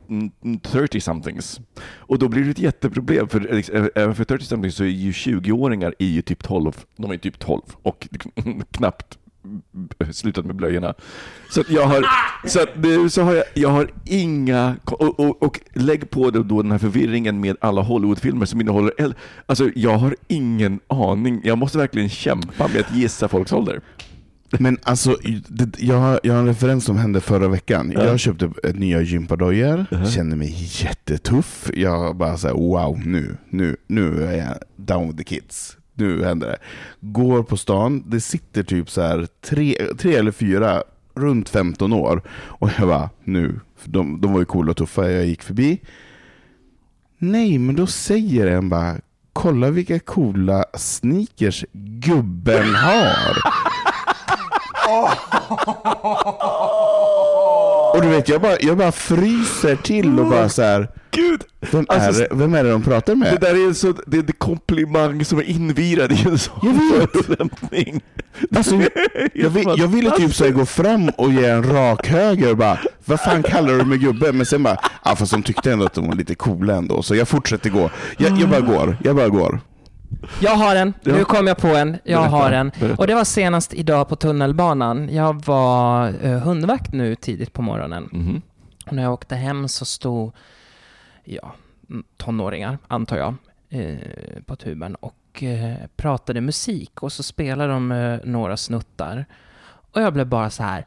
30-somethings. 0.41 1.61
Och 1.85 2.19
då 2.19 2.27
blir 2.27 2.43
det 2.43 2.51
ett 2.51 2.59
jätteproblem, 2.59 3.29
för 3.29 3.39
liksom, 3.39 3.89
även 3.95 4.15
för 4.15 4.23
30-somethings 4.23 4.69
så 4.69 4.83
är 4.83 4.87
ju 4.87 5.11
20-åringar 5.11 5.95
är 5.99 6.05
ju 6.05 6.21
typ 6.21 6.43
12, 6.43 6.85
de 6.95 7.11
är 7.11 7.17
typ 7.17 7.39
12 7.39 7.61
och 7.81 8.07
knappt 8.71 9.17
slutat 10.11 10.45
med 10.45 10.55
blöjorna. 10.55 10.93
Så 11.49 11.61
att 11.61 11.69
jag 11.69 11.87
har, 11.87 12.05
så 12.47 12.61
att 12.61 12.69
nu 12.75 13.09
så 13.09 13.21
har 13.21 13.33
jag, 13.33 13.43
jag 13.53 13.69
har 13.69 13.89
inga, 14.05 14.75
och, 14.83 15.19
och, 15.19 15.43
och 15.43 15.59
lägg 15.73 16.09
på 16.09 16.29
det 16.29 16.43
då 16.43 16.61
den 16.61 16.71
här 16.71 16.77
förvirringen 16.77 17.39
med 17.39 17.57
alla 17.61 17.81
Hollywoodfilmer 17.81 18.45
som 18.45 18.61
innehåller, 18.61 19.15
alltså 19.45 19.69
jag 19.75 19.97
har 19.97 20.15
ingen 20.27 20.79
aning, 20.87 21.41
jag 21.43 21.57
måste 21.57 21.77
verkligen 21.77 22.09
kämpa 22.09 22.67
med 22.67 22.81
att 22.81 22.95
gissa 22.95 23.27
folks 23.27 23.53
ålder. 23.53 23.81
Men 24.59 24.77
alltså, 24.83 25.17
det, 25.47 25.79
jag, 25.79 25.95
har, 25.99 26.19
jag 26.23 26.33
har 26.33 26.39
en 26.39 26.45
referens 26.47 26.85
som 26.85 26.97
hände 26.97 27.21
förra 27.21 27.47
veckan. 27.47 27.91
Ja. 27.95 28.03
Jag 28.05 28.19
köpte 28.19 28.51
ett 28.63 28.79
nya 28.79 29.01
gympadojor, 29.01 29.85
Mhm. 29.91 30.05
kände 30.05 30.35
mig 30.35 30.69
jättetuff. 30.83 31.69
Jag 31.73 32.15
bara 32.15 32.37
såhär, 32.37 32.55
wow, 32.55 33.01
nu, 33.05 33.37
nu, 33.49 33.77
nu 33.87 34.23
är 34.23 34.37
jag 34.37 34.55
down 34.75 35.07
with 35.07 35.17
the 35.17 35.23
kids. 35.23 35.77
Nu 35.95 36.23
händer 36.23 36.47
det. 36.47 36.57
Går 37.01 37.43
på 37.43 37.57
stan, 37.57 38.03
det 38.09 38.21
sitter 38.21 38.63
typ 38.63 38.89
så 38.89 39.01
här 39.01 39.27
tre, 39.45 39.75
tre 39.97 40.15
eller 40.15 40.31
fyra 40.31 40.83
runt 41.15 41.49
15 41.49 41.93
år. 41.93 42.21
Och 42.31 42.69
jag 42.79 42.87
bara, 42.87 43.09
nu. 43.23 43.59
De, 43.83 44.21
de 44.21 44.33
var 44.33 44.39
ju 44.39 44.45
coola 44.45 44.71
och 44.71 44.77
tuffa, 44.77 45.11
jag 45.11 45.25
gick 45.25 45.43
förbi. 45.43 45.81
Nej, 47.17 47.57
men 47.59 47.75
då 47.75 47.87
säger 47.87 48.47
en 48.47 48.69
bara, 48.69 48.95
kolla 49.33 49.69
vilka 49.69 49.99
coola 49.99 50.65
sneakers 50.77 51.65
gubben 51.73 52.75
har. 52.75 53.37
Och 57.93 58.01
du 58.01 58.07
vet, 58.07 58.29
jag 58.29 58.41
bara, 58.41 58.57
jag 58.59 58.77
bara 58.77 58.91
fryser 58.91 59.75
till 59.75 60.19
och 60.19 60.25
bara 60.29 60.49
så 60.49 60.61
här. 60.61 60.87
Gud! 61.11 61.41
Vem, 61.71 61.85
Alltså, 61.89 62.23
är, 62.23 62.29
det- 62.29 62.35
vem 62.35 62.53
är 62.55 62.63
det 62.63 62.71
de 62.71 62.81
pratar 62.83 63.13
Det 63.13 63.19
med? 63.19 63.37
där 63.41 63.49
är 63.63 63.67
en 63.67 63.75
så, 63.75 63.93
det 64.07 64.17
är 64.17 64.21
en 64.21 64.31
komplimang 64.37 65.25
som 65.25 65.37
är 65.39 65.43
invirad 65.49 66.11
i 66.11 66.23
en 66.27 66.37
sån 66.37 66.59
Jag 66.61 66.99
vet. 66.99 67.11
förolämpning. 67.11 68.01
Alltså, 68.55 68.75
jag, 69.33 69.49
vill, 69.49 69.73
jag 69.77 69.87
ville 69.87 70.11
typ 70.11 70.35
så 70.35 70.43
här 70.43 70.51
gå 70.51 70.65
fram 70.65 71.09
och 71.09 71.31
ge 71.31 71.45
en 71.45 71.63
rak 71.63 72.07
höger 72.07 72.51
och 72.51 72.57
bara, 72.57 72.77
vad 73.05 73.19
fan 73.19 73.43
kallar 73.43 73.73
du 73.73 73.83
mig 73.85 73.97
gubbe? 73.97 74.31
Men 74.31 74.45
sen 74.45 74.63
bara, 74.63 74.77
ja 75.05 75.15
fast 75.15 75.31
de 75.31 75.43
tyckte 75.43 75.71
ändå 75.71 75.85
att 75.85 75.93
de 75.93 76.07
var 76.07 76.15
lite 76.15 76.35
coola 76.35 76.73
ändå, 76.75 77.01
så 77.03 77.15
jag 77.15 77.27
fortsätter 77.27 77.69
gå. 77.69 77.89
Jag, 78.17 78.37
jag 78.37 78.49
bara 78.49 78.59
går, 78.61 78.97
jag 79.03 79.15
bara 79.15 79.27
går. 79.29 79.59
Jag 80.41 80.51
har 80.55 80.75
en. 80.75 80.93
Ja. 81.03 81.13
Nu 81.13 81.23
kom 81.25 81.47
jag 81.47 81.57
på 81.57 81.67
en. 81.67 81.97
Jag 82.03 82.21
Berätta, 82.21 82.35
har 82.37 82.51
en. 82.51 82.71
berätta. 82.79 83.01
Och 83.01 83.07
det 83.07 83.15
var 83.15 83.23
senast 83.23 83.73
idag 83.73 84.09
på 84.09 84.15
tunnelbanan. 84.15 85.09
Jag 85.13 85.45
var 85.45 86.13
eh, 86.21 86.39
hundvakt 86.39 86.93
nu 86.93 87.15
tidigt 87.15 87.53
på 87.53 87.61
morgonen. 87.61 88.09
Mhm. 88.11 88.41
Och 88.85 88.93
när 88.93 89.03
jag 89.03 89.13
åkte 89.13 89.35
hem 89.35 89.67
så 89.67 89.85
stod, 89.85 90.31
ja, 91.23 91.55
mm, 91.89 92.03
tonåringar, 92.17 92.77
antar 92.87 93.17
jag, 93.17 93.35
eh, 93.69 93.97
på 94.45 94.55
tuben 94.55 94.95
och 94.95 95.43
eh, 95.43 95.75
pratade 95.95 96.41
musik. 96.41 97.03
Och 97.03 97.11
så 97.11 97.23
spelade 97.23 97.73
de 97.73 97.91
eh, 97.91 98.19
några 98.23 98.57
snuttar. 98.57 99.25
Och 99.91 100.01
jag 100.01 100.13
blev 100.13 100.27
bara 100.27 100.49
så 100.49 100.63
här. 100.63 100.85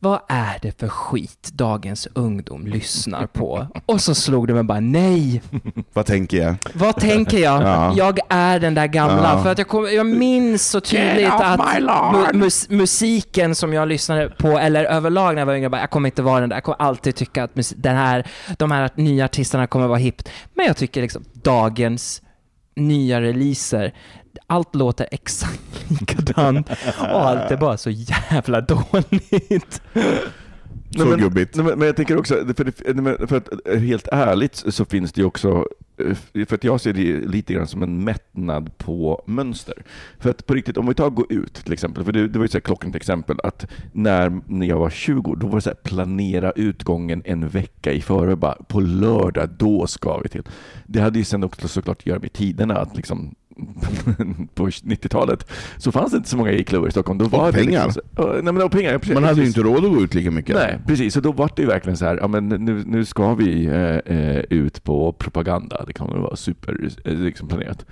Vad 0.00 0.20
är 0.28 0.58
det 0.62 0.80
för 0.80 0.88
skit 0.88 1.50
dagens 1.52 2.08
ungdom 2.14 2.66
lyssnar 2.66 3.26
på? 3.26 3.66
Och 3.86 4.00
så 4.00 4.14
slog 4.14 4.46
det 4.48 4.54
mig 4.54 4.62
bara, 4.62 4.80
nej, 4.80 5.42
Vad 5.92 6.06
tänker 6.06 6.36
jag? 6.42 6.54
vad 6.74 6.96
tänker 6.96 7.38
jag? 7.38 7.62
Ja. 7.62 7.94
Jag 7.96 8.18
är 8.28 8.60
den 8.60 8.74
där 8.74 8.86
gamla. 8.86 9.32
Ja. 9.34 9.42
För 9.42 9.52
att 9.52 9.58
jag, 9.58 9.68
kom, 9.68 9.88
jag 9.92 10.06
minns 10.06 10.68
så 10.68 10.80
tydligt 10.80 11.30
att 11.32 11.60
mu- 11.60 12.32
mus, 12.34 12.70
musiken 12.70 13.54
som 13.54 13.72
jag 13.72 13.88
lyssnade 13.88 14.28
på, 14.28 14.48
eller 14.48 14.84
överlag 14.84 15.34
när 15.34 15.40
jag 15.40 15.46
var 15.46 15.54
yngre, 15.54 15.68
bara, 15.68 15.80
jag 15.80 15.90
kommer 15.90 16.08
inte 16.08 16.22
vara 16.22 16.40
den 16.40 16.48
där. 16.48 16.56
Jag 16.56 16.64
kommer 16.64 16.82
alltid 16.82 17.14
tycka 17.14 17.44
att 17.44 17.50
den 17.76 17.96
här, 17.96 18.26
de 18.58 18.70
här 18.70 18.90
nya 18.94 19.24
artisterna 19.24 19.66
kommer 19.66 19.86
vara 19.86 19.98
hippt. 19.98 20.28
Men 20.54 20.66
jag 20.66 20.76
tycker 20.76 21.02
liksom 21.02 21.24
dagens 21.32 22.22
nya 22.76 23.20
releaser, 23.20 23.94
allt 24.46 24.74
låter 24.74 25.08
exakt 25.10 25.90
likadant 26.00 26.70
och 26.98 27.28
allt 27.28 27.50
är 27.50 27.56
bara 27.56 27.76
så 27.76 27.90
jävla 27.90 28.60
dåligt. 28.60 29.82
Så 30.96 31.04
men, 31.06 31.18
gubbigt. 31.18 31.56
Nej, 31.56 31.64
men, 31.66 31.78
men 31.78 31.86
jag 31.86 31.96
tänker 31.96 32.16
också, 32.18 32.34
för, 32.56 32.64
det- 32.64 33.28
för 33.28 33.36
att 33.36 33.80
helt 33.80 34.08
ärligt 34.12 34.56
så 34.56 34.84
finns 34.84 35.12
det 35.12 35.20
ju 35.20 35.26
också 35.26 35.66
eh, 36.34 36.44
för 36.46 36.54
att 36.54 36.64
jag 36.64 36.80
ser 36.80 36.92
det 36.92 37.20
lite 37.20 37.52
grann 37.54 37.66
som 37.66 37.82
en 37.82 38.04
mättnad 38.04 38.78
på 38.78 39.22
mönster. 39.26 39.74
För 40.18 40.30
att 40.30 40.46
på 40.46 40.54
riktigt, 40.54 40.76
om 40.76 40.86
vi 40.86 40.94
tar 40.94 41.10
gå 41.10 41.26
ut 41.28 41.54
till 41.54 41.72
exempel, 41.72 42.04
för 42.04 42.12
det, 42.12 42.28
det 42.28 42.38
var 42.38 42.46
ju 42.46 42.58
ett 42.58 42.64
klockrent 42.64 42.96
exempel, 42.96 43.36
att 43.42 43.66
när, 43.92 44.40
när 44.46 44.66
jag 44.66 44.78
var 44.78 44.90
20, 44.90 45.34
då 45.34 45.46
var 45.46 45.54
det 45.54 45.60
så 45.62 45.70
här, 45.70 45.76
planera 45.76 46.52
utgången 46.52 47.22
en 47.24 47.48
vecka 47.48 47.92
i 47.92 48.00
förväg, 48.00 48.38
bara 48.38 48.54
på 48.68 48.80
lördag, 48.80 49.48
då 49.58 49.86
ska 49.86 50.18
vi 50.18 50.28
till. 50.28 50.42
Det 50.86 51.00
hade 51.00 51.18
ju 51.18 51.24
sen 51.24 51.44
också 51.44 51.68
såklart 51.68 51.98
att 51.98 52.06
göra 52.06 52.18
med 52.18 52.32
tiderna, 52.32 52.76
att 52.76 52.96
liksom 52.96 53.34
på 54.54 54.66
90-talet 54.66 55.50
så 55.76 55.92
fanns 55.92 56.10
det 56.10 56.16
inte 56.16 56.28
så 56.28 56.36
många 56.36 56.50
gayklubbar 56.50 56.88
i 56.88 56.90
Stockholm. 56.90 57.18
Då 57.18 57.24
var 57.24 57.46
och 57.46 57.52
det 57.52 57.64
pengar. 57.64 57.84
Liksom, 57.84 58.02
nej, 58.16 58.42
men 58.42 58.62
och 58.62 58.72
pengar 58.72 58.98
precis, 58.98 59.14
Man 59.14 59.24
hade 59.24 59.40
ju 59.40 59.46
inte 59.46 59.60
råd 59.60 59.84
att 59.84 59.90
gå 59.90 60.02
ut 60.02 60.14
lika 60.14 60.30
mycket. 60.30 60.56
Nej, 60.56 60.78
precis. 60.86 61.14
Så 61.14 61.20
då 61.20 61.32
var 61.32 61.50
det 61.56 61.62
ju 61.62 61.68
verkligen 61.68 61.96
så 61.96 62.04
här, 62.04 62.16
ja, 62.16 62.28
men 62.28 62.48
nu, 62.48 62.82
nu 62.86 63.04
ska 63.04 63.34
vi 63.34 63.66
eh, 63.66 64.16
eh 64.16 64.42
ut 64.50 64.84
på 64.84 65.12
propaganda. 65.12 65.84
Det 65.86 65.92
kan 65.92 66.10
väl 66.10 66.20
vara 66.20 66.36
super 66.36 66.90
eh, 67.04 67.12
liksom, 67.14 67.48
planerat. 67.48 67.86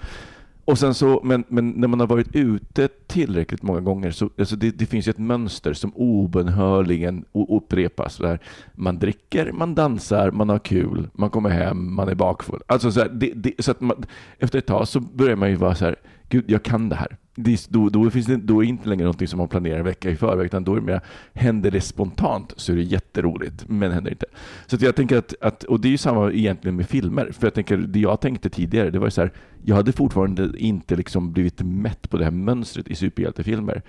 Och 0.66 0.78
sen 0.78 0.94
så, 0.94 1.20
men, 1.24 1.44
men 1.48 1.70
när 1.70 1.88
man 1.88 2.00
har 2.00 2.06
varit 2.06 2.36
ute 2.36 2.88
tillräckligt 3.06 3.62
många 3.62 3.80
gånger 3.80 4.10
så 4.10 4.30
alltså 4.38 4.56
det, 4.56 4.70
det 4.70 4.86
finns 4.86 5.08
ju 5.08 5.10
ett 5.10 5.18
mönster 5.18 5.72
som 5.72 5.92
obönhörligen 5.94 7.24
upprepas. 7.32 8.16
Där 8.16 8.38
man 8.74 8.98
dricker, 8.98 9.52
man 9.52 9.74
dansar, 9.74 10.30
man 10.30 10.48
har 10.48 10.58
kul, 10.58 11.08
man 11.12 11.30
kommer 11.30 11.50
hem, 11.50 11.94
man 11.94 12.08
är 12.08 12.14
bakfull. 12.14 12.62
Alltså 12.66 12.92
så, 12.92 13.00
här, 13.00 13.08
det, 13.08 13.32
det, 13.34 13.52
så 13.58 13.70
att 13.70 13.80
man, 13.80 14.04
efter 14.38 14.58
ett 14.58 14.66
tag 14.66 14.88
så 14.88 15.00
börjar 15.00 15.36
man 15.36 15.50
ju 15.50 15.56
vara 15.56 15.74
så 15.74 15.84
här, 15.84 15.96
gud, 16.28 16.44
jag 16.46 16.62
kan 16.62 16.88
det 16.88 16.96
här. 16.96 17.16
Det, 17.36 17.66
då, 17.68 17.88
då, 17.88 18.10
finns 18.10 18.26
det, 18.26 18.36
då 18.36 18.58
är 18.58 18.62
det 18.62 18.68
inte 18.68 18.88
längre 18.88 19.06
något 19.06 19.28
som 19.28 19.38
man 19.38 19.48
planerar 19.48 19.78
en 19.78 19.84
vecka 19.84 20.10
i 20.10 20.16
förväg, 20.16 20.46
utan 20.46 20.64
då 20.64 20.72
är 20.72 20.76
det 20.76 20.86
mer, 20.86 21.00
händer 21.34 21.70
det 21.70 21.80
spontant 21.80 22.52
så 22.56 22.72
är 22.72 22.76
det 22.76 22.82
jätteroligt, 22.82 23.68
men 23.68 23.92
händer 23.92 24.10
inte. 24.10 24.26
Så 24.66 24.76
jag 24.80 24.96
tänker 24.96 25.18
att, 25.18 25.34
att, 25.40 25.64
och 25.64 25.80
det 25.80 25.88
är 25.88 25.90
ju 25.90 25.98
samma 25.98 26.32
egentligen 26.32 26.76
med 26.76 26.88
filmer, 26.88 27.32
för 27.32 27.46
jag 27.46 27.54
tänker, 27.54 27.76
det 27.76 28.00
jag 28.00 28.20
tänkte 28.20 28.50
tidigare, 28.50 28.90
det 28.90 28.98
var 28.98 29.10
så 29.10 29.20
här, 29.20 29.32
jag 29.64 29.76
hade 29.76 29.92
fortfarande 29.92 30.52
inte 30.58 30.96
liksom 30.96 31.32
blivit 31.32 31.60
mätt 31.62 32.10
på 32.10 32.18
det 32.18 32.24
här 32.24 32.30
mönstret 32.30 32.88
i 32.88 32.94
superhjältefilmer. 32.94 33.82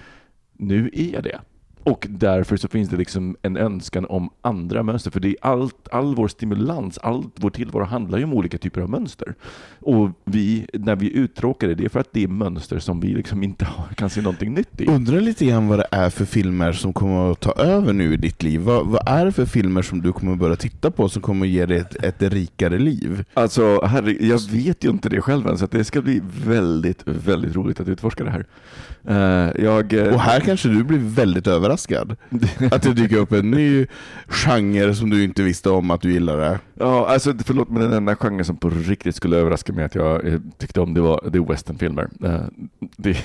Nu 0.54 0.90
är 0.94 1.14
jag 1.14 1.24
det. 1.24 1.40
Och 1.88 2.08
därför 2.10 2.58
så 2.58 2.68
finns 2.68 2.90
det 2.90 2.98
liksom 2.98 3.38
en 3.42 3.58
önskan 3.58 4.06
om 4.06 4.30
andra 4.42 4.84
mönster. 4.84 5.12
För 5.12 5.20
det 5.20 5.28
är 5.28 5.36
allt, 5.42 5.88
all 5.92 6.16
vår 6.16 6.28
stimulans, 6.28 6.98
all 6.98 7.24
vår 7.36 7.50
tillvaro 7.50 7.84
handlar 7.84 8.18
ju 8.18 8.24
om 8.24 8.34
olika 8.34 8.58
typer 8.58 8.82
av 8.82 8.90
mönster. 8.90 9.36
Och 9.80 10.10
vi, 10.26 10.68
när 10.74 10.96
vi 10.96 11.08
är 11.08 11.12
uttråkade, 11.12 11.76
det 11.76 11.86
är 11.86 11.90
för 11.90 12.00
att 12.00 12.14
det 12.14 12.24
är 12.24 12.28
mönster 12.28 12.80
som 12.80 13.00
vi 13.00 13.08
liksom 13.08 13.44
inte 13.44 13.66
har, 13.66 13.86
kan 13.96 14.10
se 14.10 14.22
någonting 14.22 14.54
nytt 14.54 14.82
i. 14.82 14.86
Undrar 14.86 15.22
lite 15.22 15.46
grann 15.46 15.68
vad 15.68 15.80
det 15.80 15.88
är 15.92 16.10
för 16.10 16.26
filmer 16.26 16.72
som 16.72 16.94
kommer 16.94 17.32
att 17.32 17.40
ta 17.40 17.52
över 17.52 17.94
nu 17.94 18.14
i 18.14 18.18
ditt 18.18 18.44
liv. 18.44 18.62
Vad, 18.62 18.88
vad 18.88 19.08
är 19.08 19.26
det 19.26 19.32
för 19.32 19.46
filmer 19.46 19.82
som 19.82 20.02
du 20.02 20.14
kommer 20.14 20.34
att 20.34 20.40
börja 20.40 20.56
titta 20.56 20.92
på 20.92 21.10
som 21.10 21.22
kommer 21.22 21.46
att 21.46 21.52
ge 21.52 21.66
dig 21.66 21.78
ett, 21.78 22.04
ett 22.04 22.22
rikare 22.22 22.80
liv? 22.80 23.24
Alltså, 23.34 23.86
herre, 23.86 24.26
jag 24.26 24.42
vet 24.52 24.84
ju 24.84 24.90
inte 24.90 25.10
det 25.10 25.22
själv 25.22 25.48
än, 25.48 25.58
så 25.58 25.66
det 25.66 25.84
ska 25.84 26.02
bli 26.02 26.22
väldigt, 26.46 27.02
väldigt 27.06 27.56
roligt 27.56 27.80
att 27.80 27.88
utforska 27.88 28.24
det 28.24 28.32
här. 28.32 28.46
Uh, 29.10 29.64
jag, 29.64 29.94
uh, 29.94 30.14
och 30.14 30.20
här 30.20 30.40
kanske 30.40 30.70
du 30.70 30.84
blir 30.84 31.00
väldigt 31.00 31.48
överraskad 31.48 31.77
att 32.72 32.82
det 32.82 32.94
dyker 32.94 33.18
upp 33.18 33.32
en 33.32 33.52
ny 33.52 33.86
genre 34.28 34.94
som 34.94 35.10
du 35.10 35.24
inte 35.24 35.44
visste 35.44 35.70
om 35.70 35.92
att 35.92 36.02
du 36.02 36.14
gillade. 36.14 36.60
Ja, 36.74 37.08
alltså 37.08 37.34
förlåt, 37.46 37.70
men 37.70 37.82
den 37.82 37.94
enda 37.94 38.16
genren 38.16 38.46
som 38.46 38.58
på 38.58 38.70
riktigt 38.70 39.16
skulle 39.16 39.38
överraska 39.38 39.74
mig 39.74 39.86
att 39.86 39.96
jag 39.96 40.28
eh, 40.28 40.40
tyckte 40.58 40.82
om 40.82 40.94
det 40.94 41.02
var 41.02 41.30
det 41.32 41.40
westernfilmer. 41.40 42.10
Eh, 42.24 42.42
det, 42.80 43.18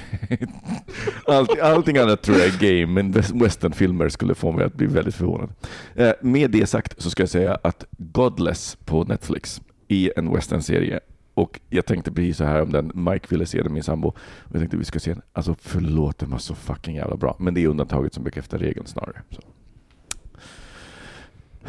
allt, 1.26 1.61
allting 1.61 1.98
annat 1.98 2.22
tror 2.22 2.38
jag 2.38 2.46
är 2.46 2.59
game, 2.61 3.03
men 3.03 3.12
westernfilmer 3.40 4.09
skulle 4.09 4.34
få 4.34 4.53
mig 4.53 4.64
att 4.64 4.74
bli 4.74 4.86
väldigt 4.86 5.14
förvånad. 5.14 5.50
Eh, 5.94 6.12
med 6.20 6.50
det 6.50 6.66
sagt 6.66 7.03
så 7.03 7.11
ska 7.11 7.22
jag 7.22 7.30
säga 7.30 7.59
att 7.62 7.84
Godless 7.98 8.76
på 8.84 9.05
Netflix 9.05 9.61
är 9.88 10.18
en 10.18 10.32
westernserie 10.32 11.00
och 11.35 11.61
jag 11.70 11.87
tänkte 11.87 12.12
precis 12.12 12.37
så 12.37 12.45
här 12.45 12.62
om 12.62 12.72
den, 12.72 12.93
Mike 12.95 13.26
ville 13.28 13.47
se 13.47 13.62
den, 13.62 13.72
min 13.72 13.83
sambo. 13.83 14.09
Och 14.09 14.51
jag 14.53 14.61
tänkte 14.61 14.76
vi 14.76 14.85
ska 14.85 14.99
se 15.01 15.11
den. 15.12 15.22
Alltså 15.33 15.57
förlåt, 15.61 16.18
den 16.18 16.30
var 16.30 16.39
så 16.39 16.55
fucking 16.55 16.97
jävla 16.97 17.16
bra. 17.16 17.37
Men 17.39 17.55
det 17.55 17.62
är 17.62 17.66
undantaget 17.66 18.14
som 18.14 18.24
bekräftar 18.24 18.59
regeln 18.59 18.87
snarare. 18.87 19.22
Så. 19.30 19.41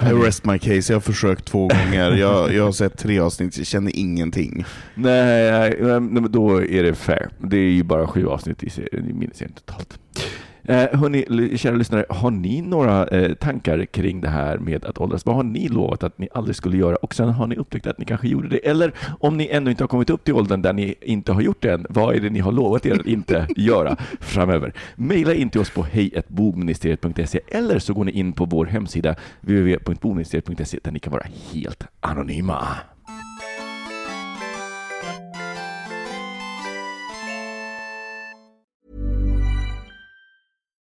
I 0.01 0.14
rest 0.14 0.45
my 0.45 0.59
case, 0.59 0.93
jag 0.93 0.95
har 0.95 1.01
försökt 1.01 1.45
två 1.45 1.68
gånger. 1.68 2.11
Jag, 2.11 2.53
jag 2.53 2.64
har 2.64 2.72
sett 2.72 2.97
tre 2.97 3.20
avsnitt, 3.20 3.57
jag 3.57 3.68
känner 3.68 3.95
ingenting. 3.95 4.66
Nej, 4.95 5.78
nej, 5.82 5.99
men 5.99 6.32
då 6.32 6.64
är 6.64 6.84
det 6.84 6.95
fair. 6.95 7.30
Det 7.39 7.57
är 7.57 7.72
ju 7.72 7.84
bara 7.84 8.07
sju 8.07 8.28
avsnitt 8.28 8.64
i, 8.64 8.70
serien, 8.70 9.09
i 9.09 9.14
miniserien 9.14 9.53
totalt. 9.53 9.99
Eh, 10.66 10.99
hörni, 10.99 11.57
kära 11.57 11.76
lyssnare, 11.76 12.05
har 12.09 12.32
ni 12.32 12.61
några 12.61 13.07
eh, 13.07 13.34
tankar 13.34 13.86
kring 13.86 14.22
det 14.22 14.30
här 14.30 14.57
med 14.57 14.86
att 14.86 14.97
åldras? 14.97 15.26
Vad 15.26 15.36
har 15.36 15.43
ni 15.43 15.68
lovat 15.68 16.03
att 16.03 16.18
ni 16.18 16.30
aldrig 16.34 16.55
skulle 16.55 16.78
göra 16.78 16.95
och 16.95 17.16
sen 17.16 17.30
har 17.30 17.47
ni 17.47 17.55
upptäckt 17.55 17.88
att 17.88 17.97
ni 17.97 18.05
kanske 18.05 18.28
gjorde 18.28 18.49
det? 18.49 18.57
Eller 18.57 18.93
om 19.20 19.38
ni 19.38 19.47
ännu 19.47 19.72
inte 19.72 19.84
har 19.84 19.88
kommit 19.88 20.09
upp 20.09 20.24
till 20.24 20.34
åldern 20.34 20.61
där 20.61 20.74
ni 20.74 20.95
inte 21.01 21.32
har 21.34 21.41
gjort 21.41 21.61
det 21.61 21.74
än, 21.74 21.86
vad 21.89 22.16
är 22.16 22.20
det 22.20 22.30
ni 22.30 22.39
har 22.39 22.51
lovat 22.51 22.86
er 22.86 22.99
att 22.99 23.05
inte 23.05 23.47
göra 23.55 23.97
framöver? 24.20 24.74
Maila 24.95 25.34
in 25.34 25.49
till 25.49 25.61
oss 25.61 25.70
på 25.70 25.84
hejatbogministeriet.se 25.84 27.39
eller 27.47 27.80
så 27.80 27.93
går 27.93 28.05
ni 28.05 28.11
in 28.11 28.34
på 28.34 28.45
vår 28.45 28.66
hemsida 28.66 29.16
www.bogministeriet.se 29.41 30.80
där 30.84 30.91
ni 30.91 30.99
kan 30.99 31.14
vara 31.14 31.26
helt 31.53 31.84
anonyma. 31.99 32.68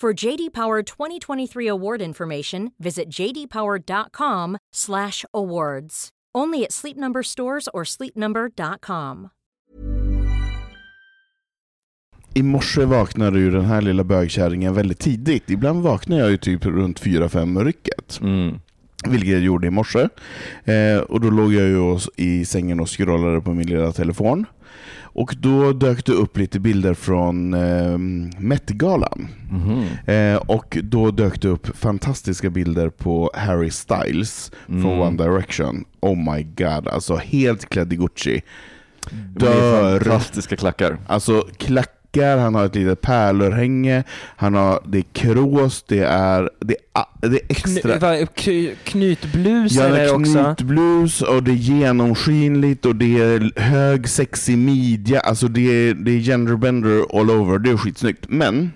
For 0.00 0.26
JD 0.26 0.52
Power 0.52 0.82
2023 0.82 1.68
award 1.68 2.02
information, 2.02 2.70
visit 2.78 3.08
jdpower.com/awards. 3.08 6.08
Only 6.38 6.64
at 6.64 6.72
Sleep 6.72 6.96
Number 6.96 7.22
stores 7.22 7.68
or 7.74 7.84
sleepnumber.com. 7.84 9.28
I 12.34 12.42
morse 12.42 12.84
vaknade 12.84 13.38
ju 13.38 13.50
den 13.50 13.64
här 13.64 13.80
lilla 13.80 14.04
bögkärringen 14.04 14.74
väldigt 14.74 14.98
tidigt. 14.98 15.50
Ibland 15.50 15.82
vaknar 15.82 16.18
jag 16.18 16.30
ju 16.30 16.36
typ 16.36 16.66
runt 16.66 17.00
4-5 17.00 17.64
rycket. 17.64 18.20
Mm. 18.20 18.60
Vilket 19.06 19.28
jag 19.30 19.40
gjorde 19.40 19.66
i 19.66 19.70
morse. 19.70 20.08
Eh, 20.64 20.98
och 20.98 21.20
då 21.20 21.30
låg 21.30 21.54
jag 21.54 21.68
ju 21.68 21.98
i 22.16 22.44
sängen 22.44 22.80
och 22.80 22.88
scrollade 22.98 23.40
på 23.40 23.54
min 23.54 23.66
lilla 23.66 23.92
telefon. 23.92 24.46
Och 25.00 25.34
då 25.38 25.72
dök 25.72 26.04
det 26.06 26.12
upp 26.12 26.36
lite 26.38 26.60
bilder 26.60 26.94
från 26.94 27.54
eh, 27.54 27.98
Met-galan. 28.38 29.28
Mhm. 29.50 29.84
Eh, 30.14 30.36
och 30.36 30.78
då 30.82 31.10
dök 31.10 31.42
det 31.42 31.48
upp 31.48 31.76
fantastiska 31.76 32.50
bilder 32.50 32.88
på 32.88 33.30
Harry 33.34 33.70
Styles 33.70 34.50
från 34.66 34.84
Mm. 34.84 35.00
One 35.00 35.16
Direction. 35.24 35.84
Oh 36.00 36.34
my 36.34 36.42
god, 36.42 36.88
alltså 36.88 37.16
helt 37.16 37.68
klädd 37.68 37.92
i 37.92 37.96
Gucci. 37.96 38.42
Dör. 39.36 40.00
fantastiska 40.00 40.56
klackar. 40.56 40.98
Alltså 41.06 41.48
klackar, 42.12 42.38
han 42.38 42.54
har 42.54 42.64
ett 42.66 42.74
litet 42.74 43.00
pärlörhänge, 43.00 44.04
han 44.36 44.54
har, 44.54 44.80
det 44.86 44.98
är 44.98 45.04
krås, 45.12 45.84
det 45.88 45.98
är, 46.04 46.50
det 46.60 46.76
är, 46.94 47.28
det 47.28 47.36
är 47.36 47.40
extra... 47.48 47.98
Kny, 47.98 48.00
vad- 48.00 48.28
k- 48.28 48.76
knytblus 48.84 49.72
Ja, 49.72 49.82
är 49.84 49.90
det 49.92 50.10
också. 50.10 50.54
knytblus 50.56 51.22
och 51.22 51.42
det 51.42 51.50
är 51.50 51.54
genomskinligt 51.54 52.86
och 52.86 52.96
det 52.96 53.18
är 53.20 53.60
hög 53.60 54.08
sexig 54.08 54.58
midja. 54.58 55.20
Alltså 55.20 55.48
det 55.48 55.60
är, 55.88 55.94
det 55.94 56.10
är 56.10 56.20
genderbender 56.20 57.20
all 57.20 57.30
over. 57.30 57.58
Det 57.58 57.70
är 57.70 57.76
skitsnyggt. 57.76 58.24
Men 58.28 58.72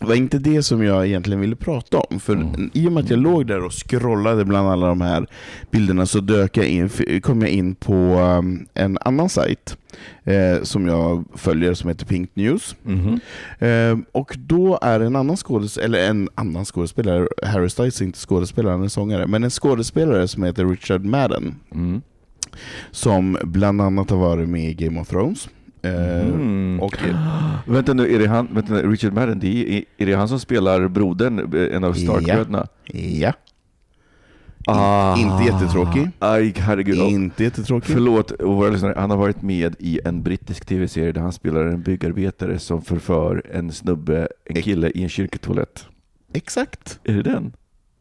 var 0.00 0.14
inte 0.14 0.38
det 0.38 0.62
som 0.62 0.82
jag 0.82 1.06
egentligen 1.06 1.40
ville 1.40 1.56
prata 1.56 1.98
om. 1.98 2.20
För 2.20 2.32
Mm. 2.32 2.70
i 2.74 2.88
och 2.88 2.92
med 2.92 3.04
att 3.04 3.10
jag 3.10 3.18
låg 3.18 3.46
där 3.46 3.64
och 3.64 3.72
scrollade 3.72 4.44
bland 4.44 4.68
alla 4.68 4.86
de 4.86 5.00
här 5.00 5.26
bilderna 5.70 6.06
så 6.06 6.20
dök 6.20 6.56
jag 6.56 6.66
in, 6.66 6.90
kom 7.22 7.40
jag 7.40 7.50
in 7.50 7.74
på 7.74 7.94
um, 8.38 8.66
en 8.74 8.98
annan 9.00 9.28
sajt 9.28 9.76
eh, 10.24 10.62
som 10.62 10.86
jag 10.86 11.24
följer 11.34 11.74
som 11.74 11.88
heter 11.88 12.06
Pink 12.06 12.30
News. 12.34 12.76
Mhm. 12.82 13.20
Eh, 13.58 13.98
och 14.12 14.36
då 14.38 14.78
är 14.82 15.00
en 15.00 15.16
annan 15.16 15.36
skådespelare, 15.36 15.84
eller 15.86 16.10
en 16.10 16.28
annan 16.34 16.64
skådespelare, 16.64 17.28
Harry 17.42 17.68
Styles 17.68 18.00
är 18.00 18.04
inte 18.04 18.18
skådespelare, 18.18 18.72
han 18.72 18.82
är 18.84 18.88
sångare, 18.88 19.26
men 19.26 19.44
en 19.44 19.50
skådespelare 19.50 20.28
som 20.28 20.42
heter 20.42 20.64
Richard 20.66 21.04
Madden, 21.04 21.54
Mm. 21.74 22.02
som 22.90 23.38
bland 23.42 23.80
annat 23.80 24.10
har 24.10 24.16
varit 24.18 24.48
med 24.48 24.70
i 24.70 24.74
Game 24.74 25.00
of 25.00 25.08
Thrones. 25.08 25.48
Mm. 25.82 26.80
och, 26.80 26.98
Vänta 27.66 27.92
nu, 27.94 28.14
är 28.14 28.18
det 28.18 28.26
han, 28.26 28.48
vänta 28.52 28.72
nu, 28.72 28.90
Richard 28.90 29.12
Madden, 29.12 29.38
det 29.38 29.76
är, 29.78 29.84
är 30.02 30.06
det 30.06 30.14
han 30.14 30.28
som 30.28 30.40
spelar 30.40 30.88
brodern, 30.88 31.54
eh, 31.54 31.76
en 31.76 31.84
av 31.84 31.92
Stark-bröderna? 31.92 32.66
ja, 32.92 33.32
Ah. 34.66 35.16
inte 35.16 35.44
jättetråkig. 35.52 36.10
Aj, 36.18 36.54
herregud. 36.56 36.98
Inte 36.98 37.44
jättetråkig. 37.44 37.92
Förlåt, 37.94 38.30
och 38.30 38.56
våra 38.56 38.70
lyssnare. 38.70 38.94
Han 38.96 39.10
har 39.10 39.16
varit 39.16 39.42
med 39.42 39.76
i 39.78 40.00
en 40.04 40.22
brittisk 40.22 40.66
tv-serie 40.66 41.12
där 41.12 41.20
han 41.20 41.32
spelar 41.32 41.64
en 41.64 41.82
byggarbetare 41.82 42.58
som 42.58 42.82
förför 42.82 43.42
en 43.52 43.72
snubbe, 43.72 44.28
en 44.44 44.62
kille, 44.62 44.90
i 44.90 45.02
en 45.02 45.08
kyrkotoalett. 45.08 45.86
Exakt. 46.32 47.00
Är 47.04 47.12
det 47.14 47.22
den? 47.22 47.52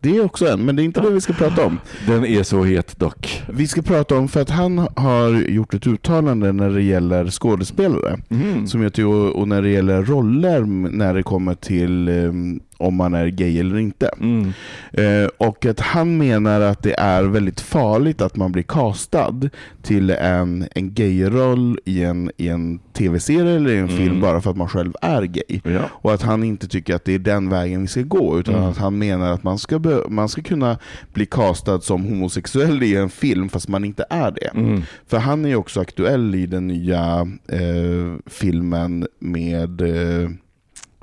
Det 0.01 0.17
är 0.17 0.25
också 0.25 0.47
en, 0.47 0.65
men 0.65 0.75
det 0.75 0.81
är 0.81 0.83
inte 0.83 1.01
det 1.01 1.09
vi 1.09 1.21
ska 1.21 1.33
prata 1.33 1.65
om. 1.65 1.79
Den 2.07 2.25
är 2.25 2.43
så 2.43 2.63
het 2.63 2.99
dock. 2.99 3.43
Vi 3.49 3.67
ska 3.67 3.81
prata 3.81 4.17
om, 4.17 4.27
för 4.27 4.41
att 4.41 4.49
han 4.49 4.87
har 4.95 5.49
gjort 5.49 5.73
ett 5.73 5.87
uttalande 5.87 6.51
när 6.51 6.69
det 6.69 6.81
gäller 6.81 7.29
skådespelare. 7.29 8.19
Mm. 8.29 8.67
Som 8.67 8.83
jag 8.83 8.93
tror, 8.93 9.37
och 9.37 9.47
när 9.47 9.61
det 9.61 9.69
gäller 9.69 10.03
roller, 10.03 10.61
när 10.91 11.13
det 11.13 11.23
kommer 11.23 11.55
till 11.55 12.09
um, 12.09 12.59
om 12.79 12.95
man 12.95 13.13
är 13.13 13.27
gay 13.27 13.59
eller 13.59 13.77
inte. 13.77 14.07
Mm. 14.07 14.53
Eh, 14.93 15.29
och 15.37 15.65
att 15.65 15.79
han 15.79 16.17
menar 16.17 16.61
att 16.61 16.83
det 16.83 16.99
är 16.99 17.23
väldigt 17.23 17.61
farligt 17.61 18.21
att 18.21 18.35
man 18.35 18.51
blir 18.51 18.63
castad 18.63 19.49
till 19.81 20.09
en, 20.09 20.67
en 20.75 20.93
gayroll 20.93 21.79
i 21.85 22.03
en, 22.03 22.31
i 22.37 22.47
en 22.49 22.79
tv-serie 22.93 23.55
eller 23.55 23.69
i 23.69 23.77
en 23.77 23.87
film 23.87 24.09
Mm. 24.09 24.21
bara 24.21 24.41
för 24.41 24.51
att 24.51 24.57
man 24.57 24.67
själv 24.67 24.93
är 25.01 25.23
gay. 25.23 25.61
Ja. 25.63 25.81
Och 25.91 26.13
att 26.13 26.21
han 26.21 26.43
inte 26.43 26.67
tycker 26.67 26.95
att 26.95 27.05
det 27.05 27.13
är 27.13 27.19
den 27.19 27.49
vägen 27.49 27.81
vi 27.81 27.87
ska 27.87 28.01
gå, 28.01 28.39
utan 28.39 28.55
Mm. 28.55 28.69
att 28.69 28.77
han 28.77 28.97
menar 28.97 29.31
att 29.31 29.43
man 29.43 29.57
ska, 29.57 29.79
be, 29.79 30.01
man 30.09 30.29
ska 30.29 30.41
kunna 30.41 30.77
bli 31.13 31.25
castad 31.25 31.81
som 31.81 32.03
homosexuell 32.05 32.83
i 32.83 32.95
en 32.95 33.09
film 33.09 33.49
fast 33.49 33.67
man 33.67 33.83
inte 33.85 34.05
är 34.09 34.31
det. 34.31 34.47
Mm. 34.59 34.81
För 35.07 35.17
han 35.17 35.45
är 35.45 35.49
ju 35.49 35.55
också 35.55 35.81
aktuell 35.81 36.35
i 36.35 36.45
den 36.45 36.67
nya 36.67 37.27
eh, 37.47 38.15
filmen 38.25 39.07
med 39.19 39.81
eh, 39.81 40.29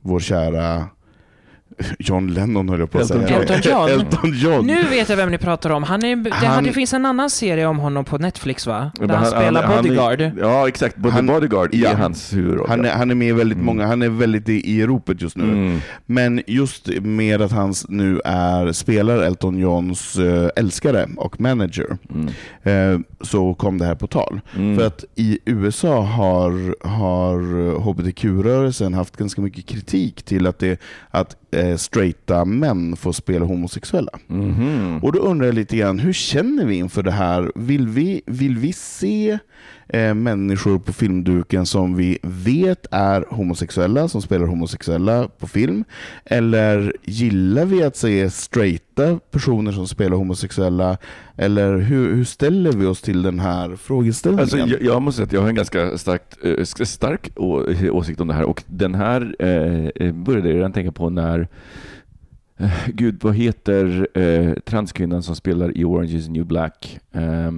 vår 0.02 0.20
kära 0.20 0.84
John 1.98 2.26
Lennon 2.26 2.68
höll 2.68 2.80
jag 2.80 2.90
på 2.90 2.98
att 2.98 3.10
Elton 3.10 3.26
säga. 3.26 3.38
John. 3.38 3.42
Elton 3.42 3.60
John. 3.72 3.90
Elton 4.00 4.32
John. 4.34 4.66
Nu 4.66 4.82
vet 4.82 5.08
jag 5.08 5.16
vem 5.16 5.30
ni 5.30 5.38
pratar 5.38 5.70
om. 5.70 5.82
Han 5.82 6.04
är, 6.04 6.16
det, 6.16 6.30
Han- 6.32 6.64
det 6.64 6.72
finns 6.72 6.94
en 6.94 7.06
annan 7.06 7.30
serie 7.30 7.66
om 7.66 7.78
honom 7.78 8.04
på 8.04 8.18
Netflix 8.18 8.66
va? 8.66 8.90
Där 8.94 9.06
Men 9.06 9.16
han, 9.16 9.26
spelar 9.26 9.62
han 9.62 9.72
är- 9.78 9.82
bodyguard. 9.82 10.30
ja, 10.40 10.68
exakt. 10.68 10.96
Både 10.96 11.14
Han- 11.14 11.26
bodyguard 11.26 11.74
ja. 11.74 11.90
är 11.90 11.94
hans 11.94 12.34
huvudroll. 12.34 12.68
Han 12.68 12.84
är, 12.84 12.90
han 12.90 13.10
är 13.10 13.14
med 13.14 13.28
i 13.28 13.32
väldigt 13.32 13.56
Mm. 13.56 13.66
många, 13.66 13.86
han 13.86 14.02
är 14.02 14.08
väldigt 14.08 14.48
i, 14.48 14.70
i 14.72 14.86
ropet 14.86 15.22
just 15.22 15.36
nu. 15.36 15.44
Mm. 15.44 15.78
Men 16.06 16.42
just 16.46 16.88
med 17.02 17.42
att 17.42 17.52
han 17.52 17.74
nu 17.88 18.20
är, 18.24 18.72
spelar 18.72 19.18
Elton 19.22 19.58
Johns 19.58 20.16
eh, 20.16 20.48
älskare 20.56 21.08
och 21.16 21.40
manager, 21.40 21.98
Mm. 22.14 22.94
eh, 22.94 23.00
så 23.20 23.54
kom 23.54 23.78
det 23.78 23.84
här 23.84 23.94
på 23.94 24.06
tal. 24.06 24.40
Mm. 24.56 24.78
För 24.78 24.86
att 24.86 25.04
i 25.14 25.38
USA 25.44 26.00
har, 26.00 26.50
har 26.88 27.78
hbtq-rörelsen 27.80 28.94
haft 28.94 29.16
ganska 29.16 29.40
mycket 29.40 29.66
kritik 29.66 30.22
till 30.22 30.46
att, 30.46 30.58
det, 30.58 30.80
att 31.10 31.36
eh, 31.56 31.76
straighta 31.76 32.44
män 32.44 32.96
får 32.96 33.12
spela 33.12 33.46
homosexuella. 33.46 34.12
Mhm. 34.26 34.98
Och 35.02 35.12
då 35.12 35.18
undrar 35.18 35.46
jag 35.46 35.54
lite 35.54 35.76
grann, 35.76 35.98
hur 35.98 36.12
känner 36.12 36.64
vi 36.66 36.74
inför 36.76 37.02
det 37.02 37.10
här? 37.10 37.52
Vill 37.54 37.88
vi, 37.88 38.22
vill 38.26 38.58
vi 38.58 38.72
se 38.72 39.38
eh, 39.88 40.14
människor 40.14 40.78
på 40.78 40.92
filmduken 40.92 41.66
som 41.66 41.96
vi 41.96 42.18
vet 42.22 42.86
är 42.90 43.24
homosexuella, 43.30 44.08
som 44.08 44.22
spelar 44.22 44.46
homosexuella 44.46 45.28
på 45.38 45.46
film? 45.46 45.84
Eller 46.24 46.96
gillar 47.04 47.64
vi 47.64 47.82
att 47.82 47.96
se 47.96 48.30
straighta 48.30 49.18
personer 49.30 49.72
som 49.72 49.88
spelar 49.88 50.16
homosexuella? 50.16 50.98
Eller 51.36 51.78
hur, 51.78 52.14
hur 52.14 52.24
ställer 52.24 52.72
vi 52.72 52.86
oss 52.86 53.02
till 53.02 53.22
den 53.22 53.40
här 53.40 53.76
frågeställningen? 53.76 54.42
Alltså, 54.42 54.58
jag, 54.58 54.82
jag 54.82 55.02
måste 55.02 55.16
säga 55.16 55.26
att 55.26 55.32
jag 55.32 55.40
har 55.40 55.48
en 55.48 55.54
ganska 55.54 55.98
starkt, 55.98 56.44
eh, 56.44 56.84
stark 56.84 57.30
å, 57.36 57.66
eh, 57.66 57.94
åsikt 57.94 58.20
om 58.20 58.28
det 58.28 58.34
här 58.34 58.44
och 58.44 58.62
den 58.66 58.94
här 58.94 59.36
eh, 59.38 60.06
eh 60.06 60.12
började 60.12 60.48
jag 60.48 60.56
redan 60.56 60.72
tänka 60.72 60.92
på 60.92 61.10
när 61.10 61.48
Gud, 62.86 63.18
vad 63.22 63.34
heter 63.34 64.08
eh, 64.14 64.52
transkvinnan 64.54 65.22
som 65.22 65.36
spelar 65.36 65.76
i 65.78 65.84
Orange 65.84 66.16
is 66.16 66.26
the 66.26 66.32
new 66.32 66.46
black? 66.46 66.98
Eh, 67.12 67.50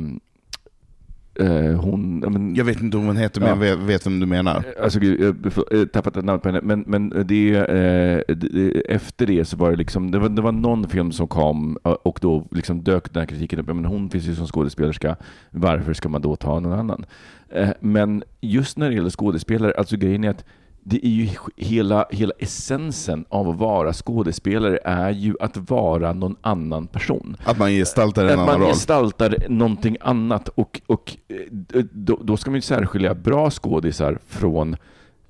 hon... 1.80 2.20
ja, 2.24 2.30
men- 2.30 2.54
Jag 2.54 2.64
vet 2.64 2.80
inte 2.82 2.96
om 2.96 3.06
hon 3.06 3.16
heter, 3.16 3.40
men 3.40 3.60
Ja. 3.60 3.66
jag 3.66 3.76
vet, 3.76 4.06
vem 4.06 4.20
du 4.20 4.26
menar. 4.26 4.64
Alltså 4.82 4.98
gud, 5.00 5.20
jag 5.20 5.26
har 5.26 5.86
tappat 5.86 6.16
ett 6.16 6.24
namn 6.24 6.40
på 6.40 6.48
henne, 6.48 6.60
men, 6.62 6.84
men 6.86 7.08
det, 7.26 7.54
eh, 7.56 8.34
det, 8.36 8.82
efter 8.92 9.26
det 9.26 9.44
så 9.44 9.56
var 9.56 9.70
det 9.70 9.76
liksom, 9.76 10.10
det 10.10 10.18
var, 10.18 10.28
det 10.28 10.42
var 10.42 10.52
någon 10.52 10.88
film 10.88 11.12
som 11.12 11.28
kom 11.28 11.78
eh, 11.84 11.90
och 11.92 12.18
då 12.22 12.46
liksom 12.50 12.82
dök 12.84 13.12
den 13.12 13.20
här 13.20 13.26
kritiken 13.26 13.58
upp. 13.58 13.66
Men 13.66 13.84
hon 13.84 14.10
finns 14.10 14.24
ju 14.24 14.34
som 14.34 14.46
skådespelerska, 14.46 15.16
varför 15.50 15.92
ska 15.92 16.08
man 16.08 16.22
då 16.22 16.36
ta 16.36 16.60
någon 16.60 16.78
annan? 16.78 17.04
Eh, 17.48 17.68
men 17.80 18.22
just 18.40 18.78
när 18.78 18.88
det 18.88 18.94
gäller 18.94 19.10
skådespelare, 19.10 19.72
alltså 19.78 19.96
grejen 19.96 20.24
är 20.24 20.30
att 20.30 20.44
det 20.88 21.06
är 21.06 21.10
ju 21.10 21.28
hela, 21.56 22.06
hela 22.10 22.32
essensen 22.38 23.24
av 23.28 23.48
att 23.48 23.56
vara 23.56 23.92
skådespelare 23.92 24.78
är 24.84 25.10
ju 25.10 25.34
att 25.40 25.56
vara 25.56 26.12
någon 26.12 26.36
annan 26.40 26.86
person. 26.86 27.36
Att 27.44 27.58
man 27.58 27.70
gestaltar 27.70 28.22
en 28.24 28.28
Att 28.28 28.34
annan 28.34 28.46
man 28.46 28.60
roll. 28.60 28.68
gestaltar 28.68 29.36
någonting 29.48 29.96
annat 30.00 30.48
och, 30.48 30.80
och 30.86 31.16
eh, 31.28 31.82
då, 31.92 32.20
då 32.22 32.36
ska 32.36 32.50
man 32.50 32.56
ju 32.56 32.62
särskilja 32.62 33.14
bra 33.14 33.50
skådisar 33.50 34.18
från 34.26 34.76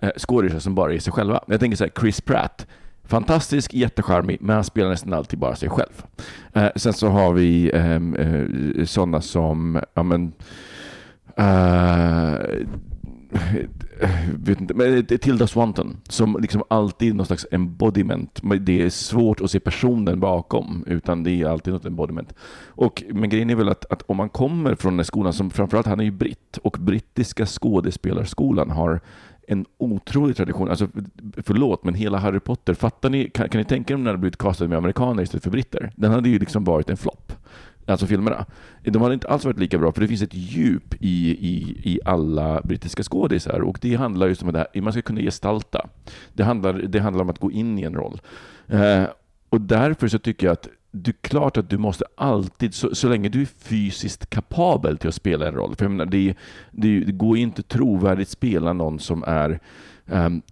eh, 0.00 0.10
skådisar 0.16 0.58
som 0.58 0.74
bara 0.74 0.94
är 0.94 0.98
sig 0.98 1.12
själva. 1.12 1.40
Jag 1.46 1.60
tänker 1.60 1.76
så 1.76 1.84
här, 1.84 1.92
Chris 2.00 2.20
Pratt. 2.20 2.66
Fantastisk, 3.04 3.74
jättecharmig, 3.74 4.38
men 4.40 4.54
han 4.54 4.64
spelar 4.64 4.88
nästan 4.90 5.12
alltid 5.12 5.38
bara 5.38 5.56
sig 5.56 5.68
själv. 5.68 6.04
Eh, 6.52 6.68
sen 6.76 6.92
så 6.92 7.08
har 7.08 7.32
vi 7.32 7.70
eh, 7.74 7.92
eh, 7.94 8.84
sådana 8.84 9.20
som, 9.20 9.80
ja 9.94 10.02
men, 10.02 10.32
eh, 11.36 12.34
vet 14.34 14.60
inte, 14.60 14.74
men 14.74 14.90
det 14.90 15.12
är 15.12 15.18
Tilda 15.18 15.46
Swanton 15.46 15.96
som 16.08 16.36
liksom 16.40 16.62
alltid 16.68 17.10
är 17.10 17.14
någon 17.14 17.26
slags 17.26 17.46
embodiment. 17.50 18.40
Det 18.60 18.82
är 18.82 18.90
svårt 18.90 19.40
att 19.40 19.50
se 19.50 19.60
personen 19.60 20.20
bakom, 20.20 20.84
utan 20.86 21.22
det 21.22 21.30
är 21.30 21.46
alltid 21.46 21.72
något 21.72 21.84
embodiment. 21.84 22.34
Och, 22.66 23.04
men 23.08 23.30
grejen 23.30 23.50
är 23.50 23.54
väl 23.54 23.68
att, 23.68 23.92
att 23.92 24.02
om 24.06 24.16
man 24.16 24.28
kommer 24.28 24.74
från 24.74 24.96
den 24.96 25.04
skolan, 25.04 25.32
som 25.32 25.50
framförallt 25.50 25.86
han 25.86 26.00
är 26.00 26.04
ju 26.04 26.10
britt, 26.10 26.56
och 26.62 26.76
brittiska 26.80 27.46
skådespelarskolan 27.46 28.70
har 28.70 29.00
en 29.48 29.66
otrolig 29.78 30.36
tradition. 30.36 30.68
Alltså, 30.68 30.88
förlåt, 31.36 31.84
men 31.84 31.94
hela 31.94 32.18
Harry 32.18 32.40
Potter, 32.40 32.74
fattar 32.74 33.10
ni, 33.10 33.30
kan, 33.30 33.48
kan 33.48 33.58
ni 33.58 33.64
tänka 33.64 33.94
er 33.94 33.94
om 33.94 34.00
den 34.00 34.06
hade 34.06 34.18
blivit 34.18 34.38
castad 34.38 34.68
med 34.68 34.78
amerikaner 34.78 35.22
istället 35.22 35.44
för 35.44 35.50
britter? 35.50 35.90
Den 35.96 36.12
hade 36.12 36.28
ju 36.28 36.38
liksom 36.38 36.64
varit 36.64 36.90
en 36.90 36.96
flopp. 36.96 37.32
Alltså 37.88 38.06
filmerna. 38.06 38.46
De 38.82 39.02
hade 39.02 39.14
inte 39.14 39.28
alls 39.28 39.44
varit 39.44 39.58
lika 39.58 39.78
bra, 39.78 39.92
för 39.92 40.00
det 40.00 40.08
finns 40.08 40.22
ett 40.22 40.34
djup 40.34 40.94
i, 41.00 41.30
i, 41.30 41.80
i 41.84 42.00
alla 42.04 42.60
brittiska 42.64 43.02
skådisar 43.02 43.60
och 43.60 43.78
det 43.80 43.94
handlar 43.94 44.28
just 44.28 44.42
om 44.42 44.52
det 44.52 44.58
här, 44.58 44.80
man 44.80 44.92
ska 44.92 45.02
kunna 45.02 45.20
gestalta. 45.20 45.88
Det 46.32 46.44
handlar, 46.44 46.72
det 46.72 46.98
handlar 46.98 47.22
om 47.22 47.30
att 47.30 47.38
gå 47.38 47.50
in 47.50 47.78
i 47.78 47.82
en 47.82 47.94
roll. 47.94 48.20
Eh, 48.66 49.04
och 49.48 49.60
därför 49.60 50.08
så 50.08 50.18
tycker 50.18 50.46
jag 50.46 50.52
att 50.52 50.68
det 50.90 51.10
är 51.10 51.28
klart 51.28 51.56
att 51.56 51.70
du 51.70 51.78
måste 51.78 52.04
alltid, 52.14 52.74
så, 52.74 52.94
så 52.94 53.08
länge 53.08 53.28
du 53.28 53.40
är 53.40 53.46
fysiskt 53.46 54.30
kapabel 54.30 54.98
till 54.98 55.08
att 55.08 55.14
spela 55.14 55.48
en 55.48 55.54
roll, 55.54 55.76
för 55.76 55.84
jag 55.84 55.90
menar, 55.90 56.06
det, 56.06 56.34
det, 56.70 57.00
det 57.00 57.12
går 57.12 57.36
ju 57.36 57.42
inte 57.42 57.62
trovärdigt 57.62 58.28
spela 58.28 58.72
någon 58.72 58.98
som 58.98 59.24
är 59.26 59.60
um, 60.06 60.42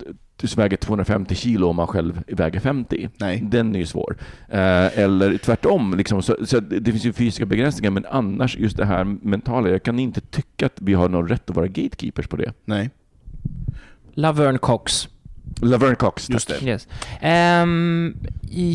som 0.44 0.62
väger 0.62 0.76
250 0.76 1.34
kilo 1.34 1.68
om 1.68 1.76
man 1.76 1.86
själv 1.86 2.22
väger 2.26 2.60
50. 2.60 3.08
Nej. 3.16 3.40
Den 3.44 3.74
är 3.74 3.78
ju 3.78 3.86
svår. 3.86 4.16
Eh, 4.48 4.98
eller 4.98 5.38
tvärtom, 5.38 5.94
liksom, 5.96 6.22
så, 6.22 6.36
så 6.46 6.60
det 6.60 6.90
finns 6.92 7.04
ju 7.04 7.12
fysiska 7.12 7.46
begränsningar, 7.46 7.90
men 7.90 8.06
annars 8.10 8.56
just 8.56 8.76
det 8.76 8.84
här 8.84 9.04
mentala, 9.04 9.68
jag 9.68 9.82
kan 9.82 9.98
inte 9.98 10.20
tycka 10.20 10.66
att 10.66 10.76
vi 10.76 10.94
har 10.94 11.08
någon 11.08 11.28
rätt 11.28 11.50
att 11.50 11.56
vara 11.56 11.66
gatekeepers 11.66 12.26
på 12.26 12.36
det. 12.36 12.52
Nej. 12.64 12.90
Laverne 14.14 14.58
Cox. 14.58 15.08
Laverne 15.60 15.94
Cox, 15.94 16.30
Just 16.30 16.48
det. 16.48 16.66
Yes. 16.66 16.88
Ehm, 17.20 18.16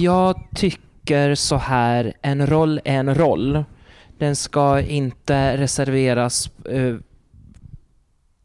jag 0.02 0.48
tycker 0.56 1.36
så 1.36 1.58
här, 1.58 2.14
en 2.22 2.48
roll 2.48 2.82
är 2.86 3.00
en 3.00 3.16
roll. 3.16 3.64
Den 4.18 4.36
ska 4.36 4.82
inte 4.82 5.58
reserveras 5.58 6.50
eh, 6.66 6.96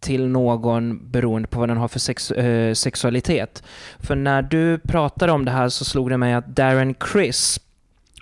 till 0.06 0.26
någon 0.28 1.10
beroende 1.10 1.48
på 1.48 1.60
vad 1.60 1.68
den 1.68 1.76
har 1.76 1.88
för 1.88 1.98
sex, 1.98 2.30
eh, 2.30 2.74
sexualitet. 2.74 3.62
För 3.98 4.16
när 4.16 4.42
du 4.42 4.78
pratade 4.78 5.32
om 5.32 5.44
det 5.44 5.50
här 5.50 5.68
så 5.68 5.84
slog 5.84 6.10
det 6.10 6.16
mig 6.16 6.34
att 6.34 6.46
Darren 6.56 6.94
Criss, 6.94 7.60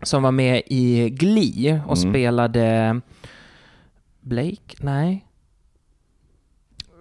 som 0.02 0.22
var 0.22 0.30
med 0.32 0.62
i 0.66 1.10
Glee 1.10 1.80
och 1.86 1.96
Mm. 1.98 2.12
spelade 2.12 3.00
Blake? 4.20 4.76
Nej. 4.80 5.24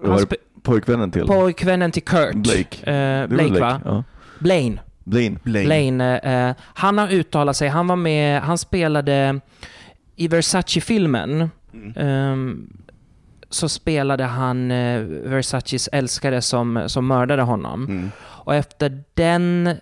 Han 0.01 0.11
Var 0.11 0.19
spe- 0.19 0.35
pojkvännen 0.61 1.11
till? 1.11 1.25
pojkvännen 1.27 1.91
till 1.91 2.03
Kurt. 2.03 2.33
Blake. 2.35 2.91
Eh, 2.91 3.19
var 3.19 3.27
Blake, 3.27 3.59
va? 3.59 3.81
Ja. 3.85 4.03
Blaine. 4.39 4.79
Blaine. 5.03 5.39
Blaine. 5.43 6.01
eh, 6.01 6.55
han 6.59 6.97
har 6.97 7.07
uttalat 7.11 7.55
sig. 7.55 7.67
Han 7.69 7.87
var 7.87 7.95
med, 7.95 8.41
han 8.41 8.57
spelade 8.57 9.39
i 10.15 10.27
Versace-filmen. 10.27 11.49
ehm, 11.95 12.77
så 13.53 13.69
spelade 13.69 14.23
han 14.23 14.71
eh, 14.71 14.99
Versaces 15.01 15.89
älskare 15.91 16.41
som, 16.41 16.83
som 16.87 17.07
mördade 17.07 17.41
honom. 17.41 17.85
Mm. 17.85 18.11
Och 18.19 18.55
efter 18.55 19.03
den, 19.13 19.75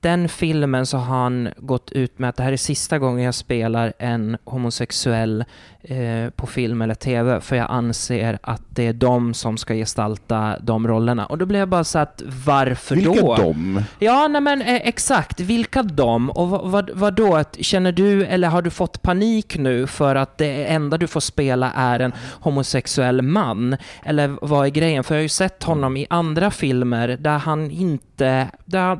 den 0.00 0.28
filmen 0.28 0.86
så 0.86 0.96
har 0.98 1.16
han 1.16 1.48
gått 1.56 1.92
ut 1.92 2.18
med 2.18 2.30
att 2.30 2.36
det 2.36 2.42
här 2.42 2.52
är 2.52 2.56
sista 2.56 2.98
gången 2.98 3.24
jag 3.24 3.34
spelar 3.34 3.92
en 3.98 4.36
homosexuell 4.44 5.44
eh, 5.82 6.30
på 6.36 6.46
film 6.46 6.82
eller 6.82 6.94
tv, 6.94 7.40
för 7.40 7.56
jag 7.56 7.66
anser 7.70 8.38
att 8.42 8.62
det 8.68 8.86
är 8.86 8.92
de 8.92 9.34
som 9.34 9.56
ska 9.56 9.74
gestalta 9.74 10.56
de 10.60 10.88
rollerna. 10.88 11.26
Och 11.26 11.38
då 11.38 11.46
blev 11.46 11.58
jag 11.58 11.68
bara 11.68 11.84
så 11.84 11.98
att 11.98 12.22
varför 12.46 12.94
Vilka 12.94 13.20
då? 13.20 13.36
dom? 13.36 13.82
Ja, 13.98 14.28
nej 14.28 14.40
men 14.40 14.62
eh, 14.62 14.74
exakt. 14.74 15.40
Vilka 15.40 15.82
de? 15.82 16.30
Och 16.30 16.48
vad, 16.48 16.70
vad, 16.70 16.90
vad 16.94 17.14
då? 17.14 17.36
Att, 17.36 17.56
Känner 17.60 17.92
du, 17.92 18.24
eller 18.24 18.48
har 18.48 18.62
du 18.62 18.70
fått 18.70 19.02
panik 19.02 19.56
nu 19.58 19.86
för 19.86 20.14
att 20.14 20.38
det 20.38 20.64
enda 20.64 20.98
du 20.98 21.06
får 21.06 21.20
spela 21.20 21.72
är 21.72 22.00
en 22.00 22.12
homosexuell 22.40 23.22
man? 23.22 23.76
Eller 24.04 24.36
vad 24.42 24.66
är 24.66 24.70
grejen? 24.70 25.04
För 25.04 25.14
jag 25.14 25.18
har 25.18 25.22
ju 25.22 25.28
sett 25.28 25.62
honom 25.62 25.96
i 25.96 26.06
andra 26.10 26.50
filmer 26.50 27.08
där 27.08 27.38
han 27.38 27.70
inte, 27.70 28.04
där, 28.24 28.48
där, 28.64 28.98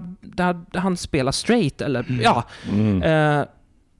där 0.70 0.80
han 0.80 0.96
spelar 0.96 1.32
straight, 1.32 1.80
eller 1.80 2.20
ja. 2.22 2.44
Mm. 2.68 3.02
Eh, 3.02 3.46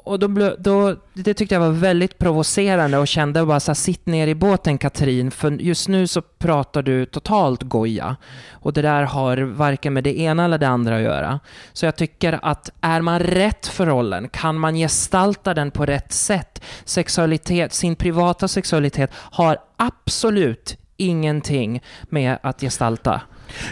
och 0.05 0.18
då, 0.18 0.29
ble, 0.29 0.55
då, 0.59 0.97
det 1.14 1.35
tyckte 1.35 1.55
jag 1.55 1.61
var 1.61 1.71
väldigt 1.71 2.18
provocerande 2.18 2.99
och 2.99 3.09
kände 3.09 3.47
bara 3.47 3.61
så 3.61 3.71
här, 3.71 3.75
sitt 3.75 4.07
ner 4.07 4.27
i 4.27 4.35
båten 4.35 4.79
Katrin, 4.79 5.31
för 5.31 5.51
just 5.51 5.89
nu 5.89 6.07
så 6.07 6.23
pratar 6.23 6.83
du 6.83 7.07
totalt 7.07 7.62
goja. 7.62 8.16
Och 8.51 8.73
det 8.73 8.83
där 8.83 9.03
har 9.03 9.37
varken 9.37 9.93
med 9.93 10.05
det 10.05 10.18
ena 10.18 10.45
eller 10.45 10.59
det 10.59 10.68
andra 10.68 10.97
att 10.97 11.03
göra. 11.03 11.41
Så 11.73 11.87
jag 11.87 11.97
tycker 11.97 12.39
att 12.43 12.71
är 12.81 13.01
man 13.01 13.21
rätt 13.21 13.66
för 13.66 13.87
rollen, 13.87 14.29
kan 14.29 14.59
man 14.59 14.75
gestalta 14.75 15.55
den 15.55 15.71
på 15.71 15.87
rätt 15.87 16.12
sätt, 16.12 16.62
sexualitet, 16.85 17.73
sin 17.73 17.97
privata 17.97 18.49
sexualitet 18.49 19.11
har 19.14 19.59
absolut 19.77 20.77
ingenting 20.97 21.83
med 22.03 22.39
att 22.43 22.61
gestalta. 22.61 23.21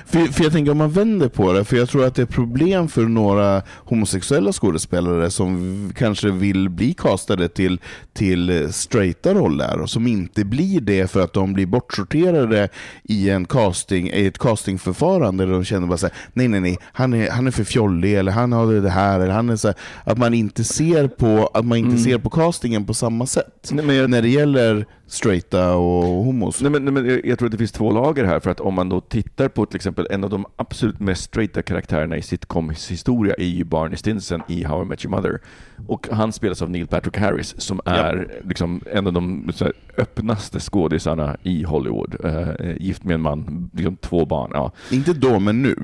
För, 0.06 0.32
för 0.32 0.44
jag 0.44 0.52
tänker 0.52 0.72
om 0.72 0.78
man 0.78 0.90
vänder 0.90 1.28
på 1.28 1.52
det, 1.52 1.64
för 1.64 1.76
jag 1.76 1.88
tror 1.88 2.04
att 2.04 2.14
det 2.14 2.22
är 2.22 2.26
problem 2.26 2.88
för 2.88 3.02
några 3.02 3.62
homosexuella 3.76 4.52
skådespelare 4.52 5.30
som 5.30 5.92
kanske 5.96 6.30
vill 6.30 6.68
bli 6.68 6.94
castade 6.94 7.48
till, 7.48 7.80
till 8.12 8.50
eh, 8.50 8.68
straighta 8.68 9.34
roller 9.34 9.80
och 9.80 9.90
som 9.90 10.06
inte 10.06 10.44
blir 10.44 10.80
det 10.80 11.10
för 11.10 11.20
att 11.20 11.32
de 11.32 11.52
blir 11.52 11.66
bortsorterade 11.66 12.68
i, 13.04 13.30
en 13.30 13.44
casting, 13.44 14.10
i 14.10 14.26
ett 14.26 14.38
castingförfarande 14.38 15.46
där 15.46 15.52
de 15.52 15.64
känner 15.64 15.86
bara 15.86 15.98
så 15.98 16.06
här, 16.06 16.16
nej 16.32 16.48
nej 16.48 16.60
nej, 16.60 16.78
han 16.92 17.14
är, 17.14 17.30
han 17.30 17.46
är 17.46 17.50
för 17.50 17.64
fjollig 17.64 18.14
eller 18.14 18.32
han 18.32 18.52
har 18.52 18.72
det 18.72 18.90
här, 18.90 19.20
eller 19.20 19.32
han 19.32 19.50
är 19.50 19.56
så 19.56 19.68
här, 19.68 19.76
att 20.04 20.18
man 20.18 20.34
inte 20.34 20.64
ser 20.64 21.08
på, 21.08 21.50
att 21.54 21.64
man 21.64 21.78
inte 21.78 21.98
ser 21.98 22.18
på 22.18 22.30
castingen 22.30 22.86
på 22.86 22.94
samma 22.94 23.26
sätt. 23.26 23.70
Nej, 23.70 23.84
men 23.84 23.96
jag, 23.96 24.10
När 24.10 24.22
det 24.22 24.28
gäller 24.28 24.86
straighta 25.08 25.74
och 25.76 26.04
homos. 26.24 26.62
Nej, 26.62 26.70
men, 26.70 26.84
nej, 26.84 26.92
men 26.94 27.20
jag- 27.24 27.38
tror 27.38 27.46
att 27.46 27.52
det 27.52 27.58
finns 27.58 27.72
två 27.72 27.92
lager 27.92 28.24
här, 28.24 28.40
för 28.40 28.50
att 28.50 28.60
om 28.60 28.74
man 28.74 28.88
då 28.88 29.00
tittar 29.00 29.48
på 29.48 29.66
till 29.66 29.76
exempel 29.76 30.06
en 30.10 30.24
av 30.24 30.30
de 30.30 30.46
absolut 30.56 31.00
mest 31.00 31.22
straighta 31.22 31.62
karaktärerna 31.62 32.16
i 32.16 32.22
sitcoms 32.22 32.90
historia 32.90 33.34
är 33.38 33.44
ju 33.44 33.64
Barney 33.64 33.96
Stinson 33.96 34.42
i 34.48 34.64
How 34.64 34.82
I 34.82 34.84
Met 34.84 35.04
Your 35.04 35.16
Mother. 35.16 35.40
Och 35.86 36.08
han 36.12 36.32
spelas 36.32 36.62
av 36.62 36.70
Neil 36.70 36.86
Patrick 36.86 37.16
Harris 37.16 37.60
som 37.60 37.80
är 37.84 38.40
liksom 38.44 38.80
en 38.92 39.06
av 39.06 39.12
de 39.12 39.50
här, 39.60 39.72
öppnaste 39.96 40.60
skådisarna 40.60 41.36
i 41.42 41.62
Hollywood. 41.62 42.16
Eh, 42.24 42.48
gift 42.80 43.04
med 43.04 43.14
en 43.14 43.20
man, 43.22 43.70
liksom 43.74 43.96
två 43.96 44.26
barn. 44.26 44.50
Ja. 44.54 44.72
Inte 44.90 45.12
då, 45.12 45.38
men 45.38 45.62
nu. 45.62 45.76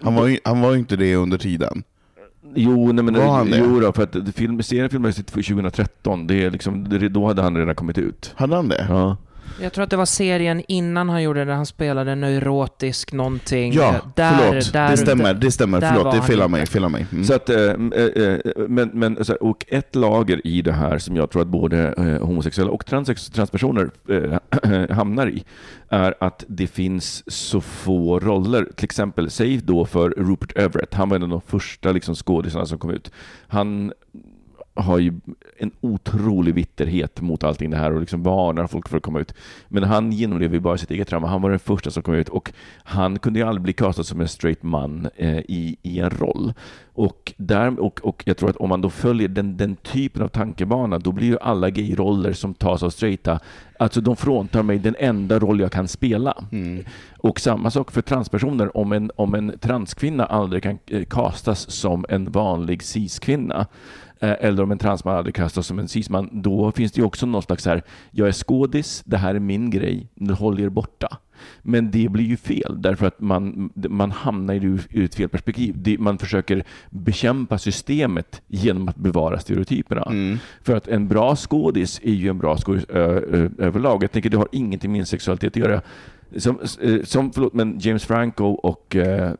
Han 0.00 0.14
var 0.14 0.26
ju, 0.26 0.38
han 0.44 0.60
var 0.60 0.72
ju 0.72 0.78
inte 0.78 0.96
det 0.96 1.16
under 1.16 1.38
tiden. 1.38 1.82
Jo, 2.54 2.92
nej, 2.92 3.04
men, 3.04 3.14
Var 3.14 3.36
han 3.36 3.50
det? 3.50 3.58
jo 3.58 3.80
då, 3.80 3.92
för 3.92 4.02
att 4.02 4.16
film, 4.34 4.62
serien 4.62 4.90
filmades 4.90 5.16
2013. 5.16 6.26
Det 6.26 6.44
är 6.44 6.50
liksom, 6.50 6.88
det, 6.88 7.08
då 7.08 7.26
hade 7.26 7.42
han 7.42 7.56
redan 7.56 7.74
kommit 7.74 7.98
ut. 7.98 8.32
Hade 8.36 8.56
han 8.56 8.68
det? 8.68 8.86
Ja. 8.88 9.16
Jag 9.60 9.72
tror 9.72 9.84
att 9.84 9.90
det 9.90 9.96
var 9.96 10.06
serien 10.06 10.62
innan 10.68 11.08
han 11.08 11.22
gjorde 11.22 11.40
det, 11.40 11.44
där 11.44 11.54
han 11.54 11.66
spelade 11.66 12.14
neurotisk 12.14 13.12
någonting. 13.12 13.72
Ja, 13.72 13.94
där, 14.14 14.38
förlåt. 14.38 14.72
Där, 14.72 14.90
det 14.90 14.96
stämmer, 14.96 15.34
det 15.34 15.50
stämmer. 15.50 15.80
där 15.80 15.88
Förlåt, 15.88 16.04
det 16.12 16.16
är 16.16 16.20
han 16.20 16.28
fel 16.28 16.40
av 16.42 16.48
inte. 16.48 16.58
mig. 16.58 16.66
Fel 16.66 16.84
av 16.84 16.90
mig. 16.90 17.06
Mm. 17.12 17.24
Så 17.24 17.34
att, 17.34 17.48
eh, 17.48 17.58
eh, 17.58 17.74
eh, 17.74 18.38
men, 18.68 18.90
men, 18.92 19.18
och 19.40 19.64
ett 19.68 19.94
lager 19.94 20.46
i 20.46 20.62
det 20.62 20.72
här 20.72 20.98
som 20.98 21.16
jag 21.16 21.30
tror 21.30 21.42
att 21.42 21.48
både 21.48 21.94
homosexuella 22.22 22.70
och 22.70 22.86
transex, 22.86 23.30
transpersoner 23.30 23.90
hamnar 24.92 25.26
i 25.26 25.44
är 25.88 26.14
att 26.20 26.44
det 26.48 26.66
finns 26.66 27.22
så 27.26 27.60
få 27.60 28.18
roller. 28.18 28.68
Till 28.76 28.84
exempel, 28.84 29.30
säg 29.30 29.56
då 29.58 29.84
för 29.84 30.10
Rupert 30.10 30.56
Everett, 30.56 30.94
han 30.94 31.08
var 31.08 31.16
en 31.16 31.22
av 31.22 31.28
de 31.28 31.40
första 31.40 31.92
liksom, 31.92 32.14
skådisarna 32.14 32.66
som 32.66 32.78
kom 32.78 32.90
ut. 32.90 33.10
Han 33.48 33.92
har 34.76 34.98
ju 34.98 35.12
en 35.58 35.70
otrolig 35.80 36.54
vitterhet 36.54 37.20
mot 37.20 37.44
allting 37.44 37.70
det 37.70 37.76
här 37.76 37.92
och 37.92 38.00
liksom 38.00 38.22
varnar 38.22 38.66
folk 38.66 38.88
för 38.88 38.96
att 38.96 39.02
komma 39.02 39.20
ut. 39.20 39.34
Men 39.68 39.82
han 39.82 40.12
genomlever 40.12 40.54
ju 40.54 40.60
bara 40.60 40.78
sitt 40.78 40.90
eget 40.90 41.08
trauma. 41.08 41.26
Han 41.26 41.42
var 41.42 41.50
den 41.50 41.58
första 41.58 41.90
som 41.90 42.02
kom 42.02 42.14
ut 42.14 42.28
och 42.28 42.52
han 42.84 43.18
kunde 43.18 43.38
ju 43.38 43.46
aldrig 43.46 43.62
bli 43.62 43.72
castad 43.72 44.04
som 44.04 44.20
en 44.20 44.28
straight 44.28 44.62
man 44.62 45.08
eh, 45.16 45.38
i, 45.38 45.76
i 45.82 45.98
en 45.98 46.10
roll. 46.10 46.52
Och, 46.96 47.32
där, 47.36 47.80
och, 47.80 48.00
och 48.02 48.22
jag 48.26 48.36
tror 48.36 48.50
att 48.50 48.56
om 48.56 48.68
man 48.68 48.80
då 48.80 48.90
följer 48.90 49.28
den, 49.28 49.56
den 49.56 49.76
typen 49.76 50.22
av 50.22 50.28
tankebana, 50.28 50.98
då 50.98 51.12
blir 51.12 51.26
ju 51.26 51.38
alla 51.38 51.70
gayroller 51.70 52.32
som 52.32 52.54
tas 52.54 52.82
av 52.82 52.90
straighta, 52.90 53.40
alltså 53.78 54.00
de 54.00 54.16
fråntar 54.16 54.62
mig 54.62 54.78
den 54.78 54.96
enda 54.98 55.38
roll 55.38 55.60
jag 55.60 55.72
kan 55.72 55.88
spela. 55.88 56.44
Mm. 56.52 56.84
Och 57.18 57.40
samma 57.40 57.70
sak 57.70 57.90
för 57.90 58.02
transpersoner, 58.02 58.76
om 58.76 58.92
en, 58.92 59.10
om 59.16 59.34
en 59.34 59.58
transkvinna 59.58 60.26
aldrig 60.26 60.62
kan 60.62 60.78
eh, 60.86 61.04
castas 61.04 61.70
som 61.70 62.04
en 62.08 62.30
vanlig 62.30 62.82
cis-kvinna, 62.82 63.66
eller 64.20 64.62
om 64.62 64.70
en 64.70 64.78
transman 64.78 65.16
aldrig 65.16 65.34
kastas 65.34 65.66
som 65.66 65.78
en 65.78 65.88
cisman, 65.88 66.28
då 66.32 66.72
finns 66.72 66.92
det 66.92 67.00
ju 67.00 67.06
också 67.06 67.26
någon 67.26 67.42
slags 67.42 67.66
här, 67.66 67.82
jag 68.10 68.28
är 68.28 68.32
skådis, 68.32 69.02
det 69.06 69.16
här 69.16 69.34
är 69.34 69.38
min 69.38 69.70
grej, 69.70 70.08
nu 70.14 70.32
håll 70.32 70.60
er 70.60 70.68
borta. 70.68 71.18
Men 71.62 71.90
det 71.90 72.08
blir 72.08 72.24
ju 72.24 72.36
fel, 72.36 72.82
därför 72.82 73.06
att 73.06 73.20
man, 73.20 73.70
man 73.74 74.10
hamnar 74.10 74.54
i 74.54 75.04
ett 75.04 75.14
fel 75.14 75.28
perspektiv. 75.28 75.96
Man 76.00 76.18
försöker 76.18 76.64
bekämpa 76.90 77.58
systemet 77.58 78.42
genom 78.46 78.88
att 78.88 78.96
bevara 78.96 79.38
stereotyperna. 79.38 80.02
Mm. 80.02 80.38
För 80.62 80.76
att 80.76 80.88
en 80.88 81.08
bra 81.08 81.36
skådis 81.36 82.00
är 82.02 82.12
ju 82.12 82.28
en 82.28 82.38
bra 82.38 82.56
skådis 82.56 82.84
överlag. 82.84 84.02
Jag 84.02 84.12
tänker 84.12 84.30
det 84.30 84.36
har 84.36 84.48
ingenting 84.52 84.90
med 84.90 84.98
min 84.98 85.06
sexualitet 85.06 85.52
att 85.52 85.56
göra. 85.56 85.82
Som, 86.36 86.58
eh, 86.80 87.02
som 87.02 87.32
förlåt, 87.32 87.54
men 87.54 87.78
James 87.80 88.04
Franco 88.04 88.44
och 88.44 88.96
eh, 88.96 89.32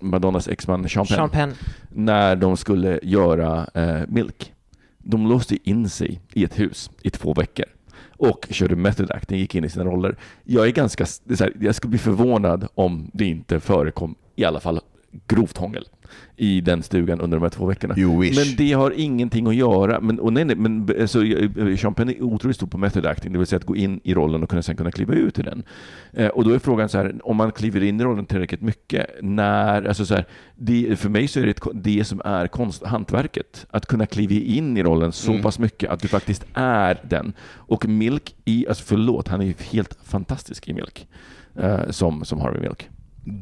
Madonnas 0.00 0.48
exman 0.48 0.88
Sean 0.88 1.06
Sean 1.06 1.30
Penn. 1.30 1.54
när 1.88 2.36
de 2.36 2.56
skulle 2.56 3.00
göra 3.02 3.66
eh, 3.74 4.00
Milk, 4.08 4.52
de 4.98 5.26
låste 5.26 5.70
in 5.70 5.88
sig 5.88 6.20
i 6.32 6.44
ett 6.44 6.58
hus 6.58 6.90
i 7.02 7.10
två 7.10 7.34
veckor 7.34 7.66
och 8.18 8.46
körde 8.50 8.76
method 8.76 9.10
acting, 9.10 9.38
gick 9.38 9.54
in 9.54 9.64
i 9.64 9.68
sina 9.68 9.84
roller. 9.84 10.16
Jag 10.44 10.66
är 10.66 10.70
ganska, 10.72 11.06
här, 11.40 11.52
jag 11.60 11.74
skulle 11.74 11.90
bli 11.90 11.98
förvånad 11.98 12.68
om 12.74 13.10
det 13.14 13.24
inte 13.24 13.60
förekom 13.60 14.14
i 14.36 14.44
alla 14.44 14.60
fall 14.60 14.80
grovt 15.26 15.56
hångel 15.56 15.84
i 16.36 16.60
den 16.60 16.82
stugan 16.82 17.20
under 17.20 17.36
de 17.38 17.42
här 17.42 17.50
två 17.50 17.66
veckorna. 17.66 17.94
Men 18.36 18.56
det 18.56 18.72
har 18.72 18.90
ingenting 18.90 19.46
att 19.46 19.54
göra, 19.54 20.00
men, 20.00 20.20
och 20.20 20.32
nej, 20.32 20.44
nej, 20.44 20.56
men 20.56 20.88
alltså, 21.00 21.22
Sean 21.78 21.94
Penn 21.94 22.08
är 22.08 22.22
otroligt 22.22 22.56
stor 22.56 22.66
på 22.66 22.78
method 22.78 23.06
acting, 23.06 23.32
det 23.32 23.38
vill 23.38 23.46
säga 23.46 23.56
att 23.56 23.64
gå 23.64 23.76
in 23.76 24.00
i 24.04 24.14
rollen 24.14 24.42
och 24.42 24.50
kunna, 24.50 24.62
sen 24.62 24.76
kunna 24.76 24.90
kliva 24.90 25.14
ut 25.14 25.38
i 25.38 25.42
den. 25.42 25.62
Eh, 26.12 26.26
och 26.28 26.44
då 26.44 26.50
är 26.50 26.58
frågan 26.58 26.88
så 26.88 26.98
här, 26.98 27.20
om 27.24 27.36
man 27.36 27.52
kliver 27.52 27.82
in 27.82 28.00
i 28.00 28.04
rollen 28.04 28.26
tillräckligt 28.26 28.60
mycket, 28.62 29.06
när, 29.22 29.84
alltså 29.88 30.06
så 30.06 30.14
här, 30.14 30.24
det, 30.56 30.98
för 30.98 31.08
mig 31.08 31.28
så 31.28 31.40
är 31.40 31.44
det 31.44 31.50
ett, 31.50 31.62
det 31.74 32.04
som 32.04 32.22
är 32.24 32.46
konst, 32.46 32.84
hantverket, 32.86 33.66
att 33.70 33.86
kunna 33.86 34.06
kliva 34.06 34.34
in 34.34 34.76
i 34.76 34.82
rollen 34.82 35.12
så 35.12 35.30
Mm. 35.30 35.42
pass 35.42 35.58
mycket 35.58 35.90
att 35.90 36.00
du 36.00 36.08
faktiskt 36.08 36.44
är 36.54 37.00
den. 37.08 37.32
Och 37.50 37.88
Milk 37.88 38.34
i, 38.44 38.66
alltså 38.68 38.84
förlåt, 38.86 39.28
han 39.28 39.40
är 39.40 39.44
ju 39.46 39.54
helt 39.70 39.98
fantastisk 40.04 40.68
i 40.68 40.72
Milk, 40.72 41.06
eh, 41.56 41.90
som, 41.90 42.24
som 42.24 42.40
Harvey 42.40 42.60
Milk. 42.60 42.88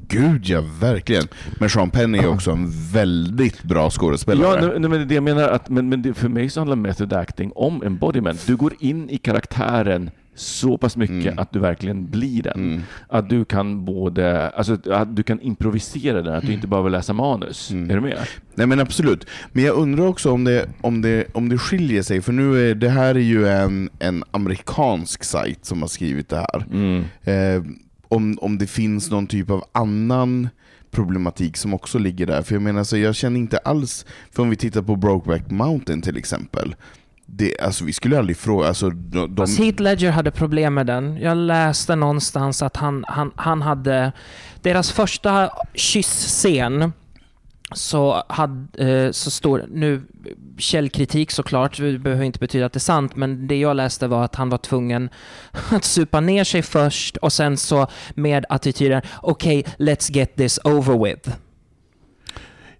Gud 0.08 0.46
ja, 0.46 0.64
verkligen. 0.80 1.24
Men 1.60 1.70
Sean 1.70 1.90
Penn 1.90 2.14
är 2.14 2.22
ju 2.22 2.28
också 2.28 2.50
en 2.50 2.70
väldigt 2.92 3.62
bra 3.62 3.90
skådespelare. 3.90 4.60
Ja, 4.62 4.68
nej, 4.68 4.80
nej, 4.80 4.90
men 4.90 5.08
det 5.08 5.14
jag 5.14 5.24
menar 5.24 5.48
att 5.48 5.68
men, 5.68 5.88
men 5.88 6.02
det, 6.02 6.14
för 6.14 6.28
mig 6.28 6.50
så 6.50 6.60
handlar 6.60 6.76
method 6.76 7.12
acting 7.12 7.52
om 7.54 7.82
embodiment. 7.82 8.46
Du 8.46 8.56
går 8.56 8.72
in 8.80 9.10
i 9.10 9.18
karaktären 9.18 10.10
så 10.34 10.78
pass 10.78 10.96
mycket 10.96 11.26
Mm. 11.26 11.38
att 11.38 11.52
du 11.52 11.58
verkligen 11.58 12.06
blir 12.10 12.42
den. 12.42 12.54
Mm. 12.54 12.82
Att 13.08 13.28
du 13.28 13.44
kan 13.44 13.84
både, 13.84 14.48
alltså 14.48 14.78
att 14.90 15.16
du 15.16 15.22
kan 15.22 15.40
improvisera 15.40 16.22
den, 16.22 16.34
att 16.34 16.46
du 16.46 16.52
inte 16.52 16.66
bara 16.66 16.82
vill 16.82 16.92
läsa 16.92 17.12
manus. 17.12 17.70
Mm. 17.70 17.90
Är 17.90 17.94
du 17.94 18.00
med? 18.00 18.18
Nej 18.54 18.66
men 18.66 18.80
absolut. 18.80 19.26
Men 19.52 19.64
jag 19.64 19.76
undrar 19.76 20.06
också 20.06 20.32
om 20.32 20.44
det, 20.44 20.66
om 20.80 21.02
det, 21.02 21.34
om 21.34 21.48
det 21.48 21.58
skiljer 21.58 22.02
sig, 22.02 22.20
för 22.22 22.32
nu 22.32 22.70
är 22.70 22.74
det 22.74 22.88
här 22.88 23.14
är 23.14 23.18
ju 23.20 23.48
en, 23.48 23.90
en 23.98 24.24
amerikansk 24.30 25.24
sajt 25.24 25.64
som 25.64 25.80
har 25.82 25.88
skrivit 25.88 26.28
det 26.28 26.36
här. 26.36 26.64
Mm. 26.72 27.04
Eh, 27.24 27.62
om, 28.08 28.38
om 28.40 28.58
det 28.58 28.66
finns 28.66 29.10
någon 29.10 29.26
typ 29.26 29.50
av 29.50 29.64
annan 29.72 30.48
problematik 30.90 31.56
som 31.56 31.74
också 31.74 31.98
ligger 31.98 32.26
där. 32.26 32.42
För 32.42 32.54
jag 32.54 32.62
menar, 32.62 32.84
så 32.84 32.96
jag 32.96 33.14
känner 33.14 33.40
inte 33.40 33.58
alls, 33.58 34.06
för 34.30 34.42
om 34.42 34.50
vi 34.50 34.56
tittar 34.56 34.82
på 34.82 34.96
Brokeback 34.96 35.50
Mountain 35.50 36.02
till 36.02 36.16
exempel, 36.16 36.74
det, 37.26 37.60
alltså 37.60 37.84
vi 37.84 37.92
skulle 37.92 38.18
aldrig 38.18 38.36
fråga, 38.36 38.68
alltså 38.68 38.90
de, 38.90 39.34
de, 39.34 39.42
alltså, 39.42 39.62
Heath 39.62 39.82
Ledger 39.82 40.10
hade 40.10 40.30
problem 40.30 40.74
med 40.74 40.86
den. 40.86 41.16
Jag 41.16 41.36
läste 41.36 41.96
någonstans 41.96 42.62
att 42.62 42.76
han, 42.76 43.04
han, 43.08 43.32
han 43.36 43.62
hade... 43.62 44.12
Deras 44.62 44.92
första 44.92 45.50
kyssscen 45.74 46.92
så, 47.74 48.22
hade, 48.28 48.88
eh, 48.88 49.10
så 49.10 49.30
står 49.30 49.64
nu 49.70 50.02
källkritik 50.58 51.30
såklart, 51.30 51.76
det 51.78 51.98
behöver 51.98 52.24
inte 52.24 52.38
betyda 52.38 52.66
att 52.66 52.72
det 52.72 52.76
är 52.76 52.80
sant, 52.80 53.16
men 53.16 53.46
det 53.46 53.56
jag 53.56 53.76
läste 53.76 54.06
var 54.06 54.24
att 54.24 54.34
han 54.34 54.48
var 54.48 54.58
tvungen 54.58 55.10
att 55.70 55.84
supa 55.84 56.20
ner 56.20 56.44
sig 56.44 56.62
först 56.62 57.16
och 57.16 57.32
sen 57.32 57.56
så 57.56 57.86
med 58.14 58.44
attityden 58.48 59.02
okej, 59.22 59.64
let's 59.78 60.12
get 60.12 60.36
this 60.36 60.58
over 60.64 61.04
with. 61.04 61.30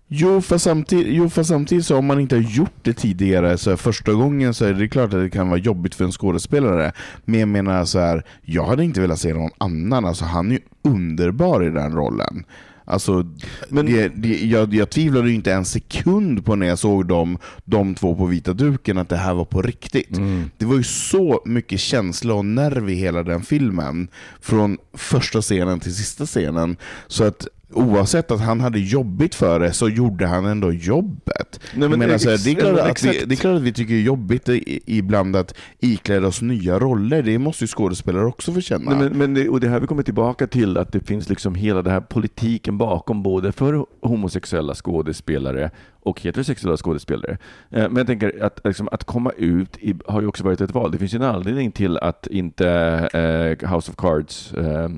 Jo 0.09 0.41
för 0.41 0.59
samtidigt, 0.59 1.07
jo, 1.09 1.29
för 1.29 1.43
samtidigt 1.43 1.87
så 1.87 1.97
om 1.97 2.07
man 2.07 2.21
inte 2.21 2.37
har 2.37 2.43
gjort 2.43 2.75
det 2.83 2.93
tidigare, 2.93 3.59
så 3.59 3.77
första 3.77 4.13
gången 4.13 4.55
så 4.55 4.65
är 4.65 4.75
det 4.75 4.89
klart 4.89 5.15
att 5.15 5.21
det 5.21 5.31
kan 5.31 5.49
vara 5.49 5.59
jobbigt 5.59 5.95
för 5.95 6.05
en 6.05 6.13
skådespelare. 6.13 6.93
Men 7.25 7.41
jag 7.41 7.49
menar 7.49 7.85
så 7.85 7.99
här, 7.99 8.25
jag 8.43 8.67
hade 8.67 8.85
inte 8.85 9.01
velat 9.01 9.19
se 9.19 9.35
någon 9.35 9.51
annan, 9.59 10.05
alltså 10.05 10.25
han 10.25 10.51
är 10.51 10.53
ju 10.53 10.61
underbar 10.83 11.65
i 11.65 11.71
den 11.71 11.93
rollen. 11.93 12.45
Alltså, 12.89 13.27
Men- 13.69 13.87
det, 13.87 14.09
det, 14.09 14.45
jag, 14.45 14.75
jag 14.75 14.91
tvivlade 14.91 15.33
inte 15.33 15.53
en 15.53 15.65
sekund 15.65 16.45
på 16.45 16.57
när 16.57 16.67
jag 16.67 16.79
såg 16.79 17.07
dem, 17.07 17.39
de 17.65 17.95
två 17.95 18.17
på 18.17 18.27
vita 18.27 18.53
duken 18.53 18.99
att 18.99 19.09
det 19.09 19.17
här 19.17 19.35
var 19.35 19.45
på 19.45 19.63
riktigt. 19.63 20.17
Mm. 20.17 20.51
Det 20.59 20.65
var 20.67 20.77
ju 20.77 20.83
så 20.85 21.43
mycket 21.45 21.81
känsla 21.81 22.35
och 22.35 22.45
nerv 22.45 22.91
i 22.91 22.95
hela 22.95 23.23
den 23.23 23.43
filmen, 23.43 24.09
från 24.41 24.79
första 24.95 25.43
scenen 25.43 25.81
till 25.81 25.95
sista 25.95 26.27
scenen. 26.27 26.77
Så 27.07 27.25
att 27.25 27.47
oavsett 27.77 28.31
att 28.31 28.41
han 28.41 28.61
hade 28.61 28.79
jobbigt 28.79 29.35
för 29.35 29.61
det, 29.61 29.73
så 29.73 29.89
gjorde 29.89 30.27
han 30.27 30.47
ändå 30.47 30.73
jobbet. 30.73 31.61
Nej, 31.75 31.89
men 31.89 31.99
menar, 31.99 32.19
så 32.19 32.31
här, 32.31 32.39
det, 32.45 32.51
är 32.51 32.55
klart 32.55 32.79
att 32.79 32.87
vi, 32.87 32.91
exakt. 32.91 33.29
det 33.29 33.35
är 33.35 33.37
klart 33.37 33.57
att 33.57 33.63
vi 33.63 33.73
tycker 33.73 33.95
det 33.95 34.01
är 34.01 34.03
jobbigt 34.03 34.49
ibland 34.87 35.37
att 35.37 35.55
ikläda 35.81 36.27
oss 36.27 36.43
nya 36.43 36.79
roller, 36.79 37.23
det 37.23 37.39
måste 37.39 37.65
ju 37.65 37.69
skådespelare 37.69 38.27
också 38.27 38.53
få 38.53 38.61
känna. 38.61 38.91
Nej, 38.91 38.99
men, 38.99 39.19
men 39.19 39.35
det, 39.35 39.49
och 39.49 39.61
det 39.61 39.69
här 39.69 39.81
vi 39.81 39.87
kommer 39.87 40.03
tillbaka 40.03 40.47
till 40.47 40.79
att 40.79 40.93
det 40.93 41.01
finns 41.01 41.29
liksom 41.29 41.55
hela 41.55 41.83
den 41.83 41.93
här 41.93 42.01
politiken 42.01 42.79
bakom 42.79 43.23
både 43.23 43.53
för 43.53 43.87
homosexuella 44.03 44.75
skådespelare 44.75 45.71
och 46.07 46.21
heterosexuella 46.21 46.77
skådespelare. 46.77 47.39
Eh, 47.71 47.89
Men 47.89 47.97
jag 47.97 48.07
tänker 48.07 48.43
att, 48.45 48.61
liksom, 48.65 48.89
att 48.93 49.05
komma 49.05 49.31
ut 49.37 49.79
i, 49.79 49.95
har 50.07 50.21
ju 50.21 50.27
också 50.27 50.45
varit 50.45 50.61
ett 50.61 50.75
val. 50.75 50.93
Det 50.93 50.99
finns 50.99 51.15
ju 51.15 51.17
en 51.17 51.23
anledning 51.23 51.73
till 51.73 51.99
att 51.99 52.27
inte 52.27 52.69
eh, 53.13 53.71
House 53.75 53.91
of 53.91 53.97
Cards, 53.97 54.53
eh, 54.55 54.89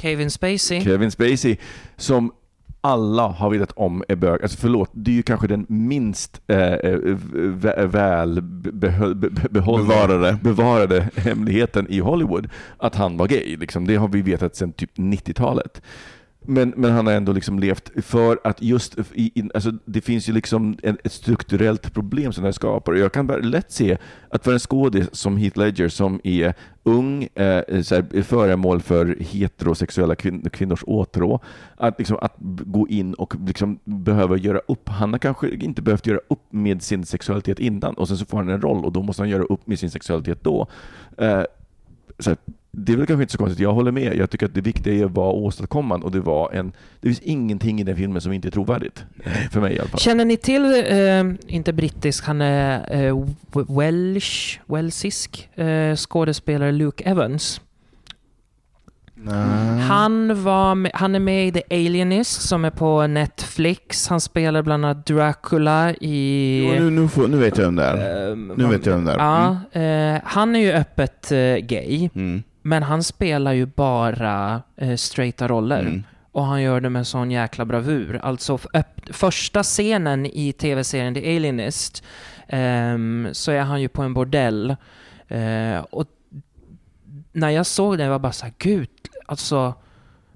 Kevin 0.00 0.30
Spacey. 0.30 0.80
Kevin 0.80 1.10
Spacey, 1.10 1.56
som 1.96 2.32
alla 2.82 3.28
har 3.28 3.50
vetat 3.50 3.72
om 3.76 4.04
är 4.08 4.16
bög. 4.16 4.42
Alltså 4.42 4.58
förlåt, 4.58 4.90
det 4.92 5.10
är 5.10 5.14
ju 5.14 5.22
kanske 5.22 5.46
den 5.46 5.66
minst 5.68 6.40
eh, 6.46 6.58
eh, 6.58 6.98
vä- 7.32 7.86
väl 7.86 8.40
behö- 8.40 9.14
be, 9.14 9.30
be, 9.30 9.48
behållna, 9.50 9.88
Bevarade. 9.88 10.38
bevarade 10.42 11.08
hemligheten 11.16 11.86
i 11.88 11.98
Hollywood, 12.00 12.48
att 12.78 12.94
han 12.94 13.16
var 13.16 13.26
gay. 13.28 13.56
Liksom. 13.56 13.86
Det 13.86 13.96
har 13.96 14.08
vi 14.08 14.22
vetat 14.22 14.56
sedan 14.56 14.72
typ 14.72 14.98
90-talet. 14.98 15.82
Men, 16.50 16.72
men 16.76 16.92
han 16.92 17.06
har 17.06 17.12
ändå 17.12 17.32
liksom 17.32 17.58
levt 17.58 17.90
för 18.04 18.40
att 18.44 18.62
just, 18.62 18.98
i, 18.98 19.32
i, 19.34 19.50
alltså 19.54 19.72
det 19.84 20.00
finns 20.00 20.28
ju 20.28 20.32
liksom 20.32 20.76
en, 20.82 20.98
ett 21.04 21.12
strukturellt 21.12 21.94
problem 21.94 22.32
som 22.32 22.42
det 22.42 22.46
här 22.46 22.52
skapar. 22.52 22.94
Jag 22.94 23.12
kan 23.12 23.26
bara 23.26 23.38
lätt 23.38 23.72
se 23.72 23.98
att 24.28 24.44
för 24.44 24.52
en 24.52 24.58
skådis 24.58 25.08
som 25.12 25.36
Heath 25.36 25.58
Ledger 25.58 25.88
som 25.88 26.20
är 26.24 26.54
ung, 26.82 27.28
eh, 27.34 27.82
så 27.82 27.94
här, 27.94 28.22
föremål 28.22 28.80
för 28.80 29.16
heterosexuella 29.20 30.14
kvin, 30.14 30.50
kvinnors 30.52 30.84
åtrå, 30.86 31.40
att, 31.76 31.98
liksom, 31.98 32.18
att 32.20 32.34
gå 32.66 32.88
in 32.88 33.14
och 33.14 33.34
liksom 33.46 33.78
behöva 33.84 34.36
göra 34.36 34.58
upp. 34.58 34.88
Han 34.88 35.12
har 35.12 35.18
kanske 35.18 35.50
inte 35.50 35.82
behövt 35.82 36.06
göra 36.06 36.20
upp 36.28 36.52
med 36.52 36.82
sin 36.82 37.04
sexualitet 37.04 37.58
innan 37.58 37.94
och 37.94 38.08
sen 38.08 38.18
så 38.18 38.26
får 38.26 38.38
han 38.38 38.48
en 38.48 38.62
roll 38.62 38.84
och 38.84 38.92
då 38.92 39.02
måste 39.02 39.22
han 39.22 39.28
göra 39.28 39.42
upp 39.42 39.66
med 39.66 39.78
sin 39.78 39.90
sexualitet 39.90 40.44
då. 40.44 40.66
Eh, 41.18 41.42
så 42.18 42.30
här, 42.30 42.38
det 42.72 42.92
är 42.92 42.96
väl 42.96 43.06
kanske 43.06 43.22
inte 43.22 43.32
så 43.32 43.38
konstigt, 43.38 43.60
jag 43.60 43.72
håller 43.72 43.92
med. 43.92 44.16
Jag 44.16 44.30
tycker 44.30 44.46
att 44.46 44.54
det 44.54 44.60
viktiga 44.60 44.94
är 44.94 45.04
att 45.04 45.10
vara 45.10 45.32
åstadkommande 45.32 46.06
och 46.06 46.12
det 46.12 46.20
var 46.20 46.52
en... 46.52 46.72
Det 47.00 47.08
finns 47.08 47.20
ingenting 47.20 47.80
i 47.80 47.84
den 47.84 47.96
filmen 47.96 48.20
som 48.22 48.32
inte 48.32 48.48
är 48.48 48.50
trovärdigt. 48.50 49.04
eh, 49.24 49.32
För 49.50 49.60
mig 49.60 49.74
i 49.74 49.78
alla 49.78 49.88
fall. 49.88 50.00
Känner 50.00 50.24
ni 50.24 50.36
till, 50.36 50.64
eh, 50.64 51.54
inte 51.56 51.72
brittisk, 51.72 52.24
han 52.24 52.40
är 52.40 52.94
eh, 53.06 53.26
Welsh, 53.78 54.58
welsisk 54.66 55.48
eh, 55.54 55.96
skådespelare 55.96 56.72
Luke 56.72 57.04
Evans. 57.04 57.60
Nej. 59.22 59.78
Han, 59.80 60.42
var 60.44 60.74
med, 60.74 60.90
han 60.94 61.14
är 61.14 61.18
med 61.18 61.48
i 61.48 61.52
The 61.52 61.62
Alienist 61.70 62.42
som 62.48 62.64
är 62.64 62.70
på 62.70 63.06
Netflix. 63.06 64.08
Han 64.08 64.20
spelar 64.20 64.62
bland 64.62 64.84
annat 64.84 65.06
Dracula 65.06 65.94
i... 66.00 66.64
Jo, 66.78 66.84
nu, 66.84 66.90
nu, 66.90 67.08
får, 67.08 67.28
nu 67.28 67.36
vet 67.36 67.58
jag 67.58 67.64
vem 67.64 67.76
det 67.76 67.84
är. 67.84 68.32
Ehm, 68.32 68.52
Nu 68.56 68.66
vet 68.66 68.86
jag 68.86 68.92
vem 68.92 69.04
det 69.04 69.12
är. 69.12 69.18
Ja, 69.18 69.80
eh, 69.80 70.20
han 70.24 70.56
är 70.56 70.60
ju 70.60 70.72
öppet 70.72 71.32
eh, 71.32 71.56
gay, 71.56 72.08
Mm. 72.14 72.42
Men 72.62 72.82
han 72.82 73.02
spelar 73.02 73.52
ju 73.52 73.66
bara 73.66 74.62
eh, 74.76 74.96
straighta 74.96 75.48
roller. 75.48 75.80
Mm. 75.80 76.02
Och 76.32 76.44
han 76.44 76.62
gör 76.62 76.80
det 76.80 76.90
med 76.90 77.06
sån 77.06 77.30
jäkla 77.30 77.64
bravur. 77.64 78.20
Alltså 78.22 78.58
första 79.10 79.62
scenen 79.62 80.26
i 80.26 80.52
tv-serien 80.52 81.14
The 81.14 81.36
Alienist 81.36 82.02
ehm, 82.48 83.28
så 83.32 83.52
är 83.52 83.60
han 83.60 83.80
ju 83.80 83.88
på 83.88 84.02
en 84.02 84.14
bordell. 84.14 84.76
Eh, 85.28 85.78
och 85.90 86.06
när 87.32 87.50
jag 87.50 87.66
såg 87.66 87.98
det 87.98 88.04
var 88.04 88.12
jag 88.12 88.20
bara 88.20 88.32
såhär, 88.32 88.54
gud, 88.58 88.88
alltså, 89.26 89.74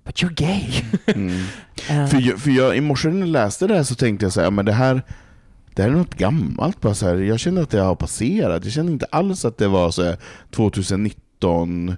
but 0.05 0.23
you're 0.23 0.35
gay. 0.35 0.83
Mm. 1.07 1.45
Eh, 1.91 2.07
För, 2.07 2.21
jag, 2.21 2.41
för 2.41 2.51
jag, 2.51 2.77
i 2.77 2.81
morse 2.81 3.09
när 3.09 3.21
jag 3.21 3.29
läste 3.29 3.67
det 3.67 3.75
här 3.75 3.83
så 3.83 3.95
tänkte 3.95 4.27
jag 4.27 4.33
så 4.33 4.41
här, 4.41 4.51
men 4.51 4.65
det 4.65 4.73
här 4.73 5.03
det 5.75 5.83
här 5.83 5.91
är 5.91 5.95
något 5.95 6.15
gammalt. 6.15 6.81
Bara 6.81 6.95
så 6.95 7.07
här. 7.07 7.17
Jag 7.17 7.41
kände 7.41 7.63
att 7.63 7.71
det 7.71 7.81
har 7.81 7.95
passerat. 7.95 8.65
Jag 8.65 8.73
kände 8.73 8.93
inte 8.93 9.07
alls 9.11 9.45
att 9.45 9.59
det 9.59 9.69
var 9.69 9.91
så 9.91 10.03
här 10.03 10.17
2019 10.51 11.97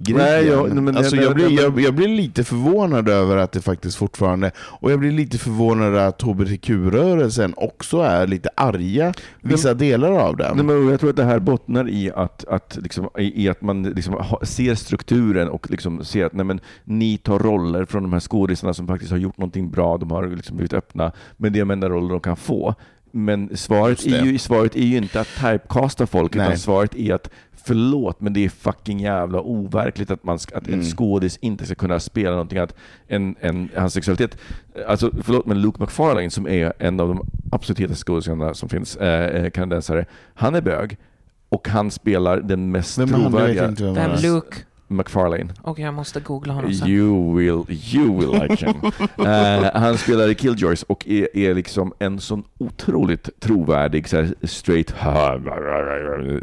grejen. 0.00 0.22
Nej, 0.30 0.46
jag- 0.46 0.82
men- 0.82 0.96
alltså, 0.96 1.16
jag, 1.16 1.34
blir, 1.34 1.44
men- 1.44 1.54
jag, 1.54 1.80
jag 1.80 1.94
blir 1.94 2.08
lite 2.08 2.44
förvånad 2.44 3.08
över 3.08 3.36
att 3.36 3.52
det 3.52 3.60
faktiskt 3.60 3.96
fortfarande... 3.96 4.50
Och 4.58 4.92
jag 4.92 4.98
blir 4.98 5.12
lite 5.12 5.38
förvånad 5.38 5.96
att 5.96 6.22
hbtq-rörelsen 6.22 7.54
också 7.56 7.98
är 8.00 8.26
lite 8.26 8.48
arga, 8.56 9.14
vissa 9.40 9.74
delar 9.74 10.12
av 10.12 10.36
den. 10.36 10.56
Nej, 10.56 10.64
men 10.64 10.88
jag 10.88 11.00
tror 11.00 11.10
att 11.10 11.16
det 11.16 11.24
här 11.24 11.38
bottnar 11.38 11.88
i 11.88 12.10
att, 12.14 12.44
att, 12.48 12.78
liksom, 12.82 13.08
i 13.18 13.48
att 13.48 13.62
man 13.62 13.82
liksom 13.82 14.24
ser 14.42 14.74
strukturen 14.74 15.48
och 15.48 15.70
liksom 15.70 16.04
ser 16.04 16.24
att 16.26 16.32
nej, 16.32 16.44
men, 16.44 16.60
ni 16.84 17.18
tar 17.18 17.38
roller 17.38 17.84
från 17.84 18.02
de 18.02 18.12
här 18.12 18.20
skådisarna 18.20 18.74
som 18.74 18.86
faktiskt 18.86 19.10
har 19.10 19.18
gjort 19.18 19.38
någonting 19.38 19.70
bra, 19.70 19.96
de 19.98 20.10
har 20.10 20.26
liksom 20.26 20.56
blivit 20.56 20.72
öppna, 20.72 21.12
men 21.36 21.52
det 21.52 21.58
är 21.58 21.60
de 21.60 21.70
enda 21.70 21.88
roller 21.88 22.10
de 22.10 22.20
kan 22.20 22.36
få. 22.36 22.74
Men 23.24 23.56
svaret 23.56 24.06
är, 24.06 24.24
ju, 24.24 24.38
svaret 24.38 24.76
är 24.76 24.82
ju 24.82 24.96
inte 24.96 25.20
att 25.20 25.28
typecasta 25.40 26.06
folk, 26.06 26.34
Nej. 26.34 26.46
utan 26.46 26.58
svaret 26.58 26.94
är 26.94 27.14
att 27.14 27.30
Förlåt, 27.64 28.20
men 28.20 28.32
det 28.32 28.44
är 28.44 28.48
fucking 28.48 29.00
jävla 29.00 29.40
overkligt 29.40 30.10
att, 30.10 30.24
man 30.24 30.38
ska, 30.38 30.56
att 30.56 30.66
Mm. 30.68 30.80
en 30.80 30.86
skådis 30.86 31.36
inte 31.36 31.66
ska 31.66 31.74
kunna 31.74 32.00
spela 32.00 32.30
någonting 32.30 32.58
annat 32.58 32.74
än, 33.08 33.36
än 33.40 33.68
hans 33.76 33.94
sexualitet. 33.94 34.38
Alltså, 34.88 35.10
förlåt, 35.22 35.46
men 35.46 35.60
Luke 35.62 35.82
McFarlane 35.82 36.30
som 36.30 36.48
är 36.48 36.72
en 36.78 37.00
av 37.00 37.08
de 37.08 37.26
absolut 37.52 37.78
hetaste 37.80 38.04
skådespelarna 38.04 38.54
som 38.54 38.68
finns, 38.68 38.96
eh, 38.96 39.24
eh, 39.44 39.50
kanadensare, 39.50 40.04
han 40.34 40.54
är 40.54 40.60
bög 40.60 40.96
och 41.48 41.68
han 41.68 41.90
spelar 41.90 42.40
den 42.40 42.70
mest 42.70 42.98
Vem 42.98 43.08
han? 43.12 43.22
Vet 43.22 43.30
trovärdiga 43.30 43.68
inte 43.68 43.84
vem 43.84 43.96
han 43.96 44.10
är. 44.10 44.22
Luke? 44.22 44.56
McFarlane. 44.88 45.48
Och 45.62 45.78
jag 45.78 45.94
måste 45.94 46.20
googla 46.20 46.52
honom 46.52 46.74
sen. 46.74 46.88
You 46.88 47.36
will, 47.36 47.76
you 47.94 48.18
will 48.18 48.42
like 48.42 48.66
him. 48.66 48.76
Eh, 49.26 49.70
han 49.74 49.98
spelar 49.98 50.28
i 50.28 50.34
Killjoys 50.34 50.82
och 50.82 51.08
är, 51.08 51.36
är 51.36 51.54
liksom 51.54 51.92
en 51.98 52.20
sån 52.20 52.44
otroligt 52.58 53.40
trovärdig 53.40 54.08
så 54.08 54.16
här, 54.16 54.34
straight 54.42 54.94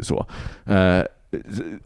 så. 0.00 0.26
Eh, 0.64 1.02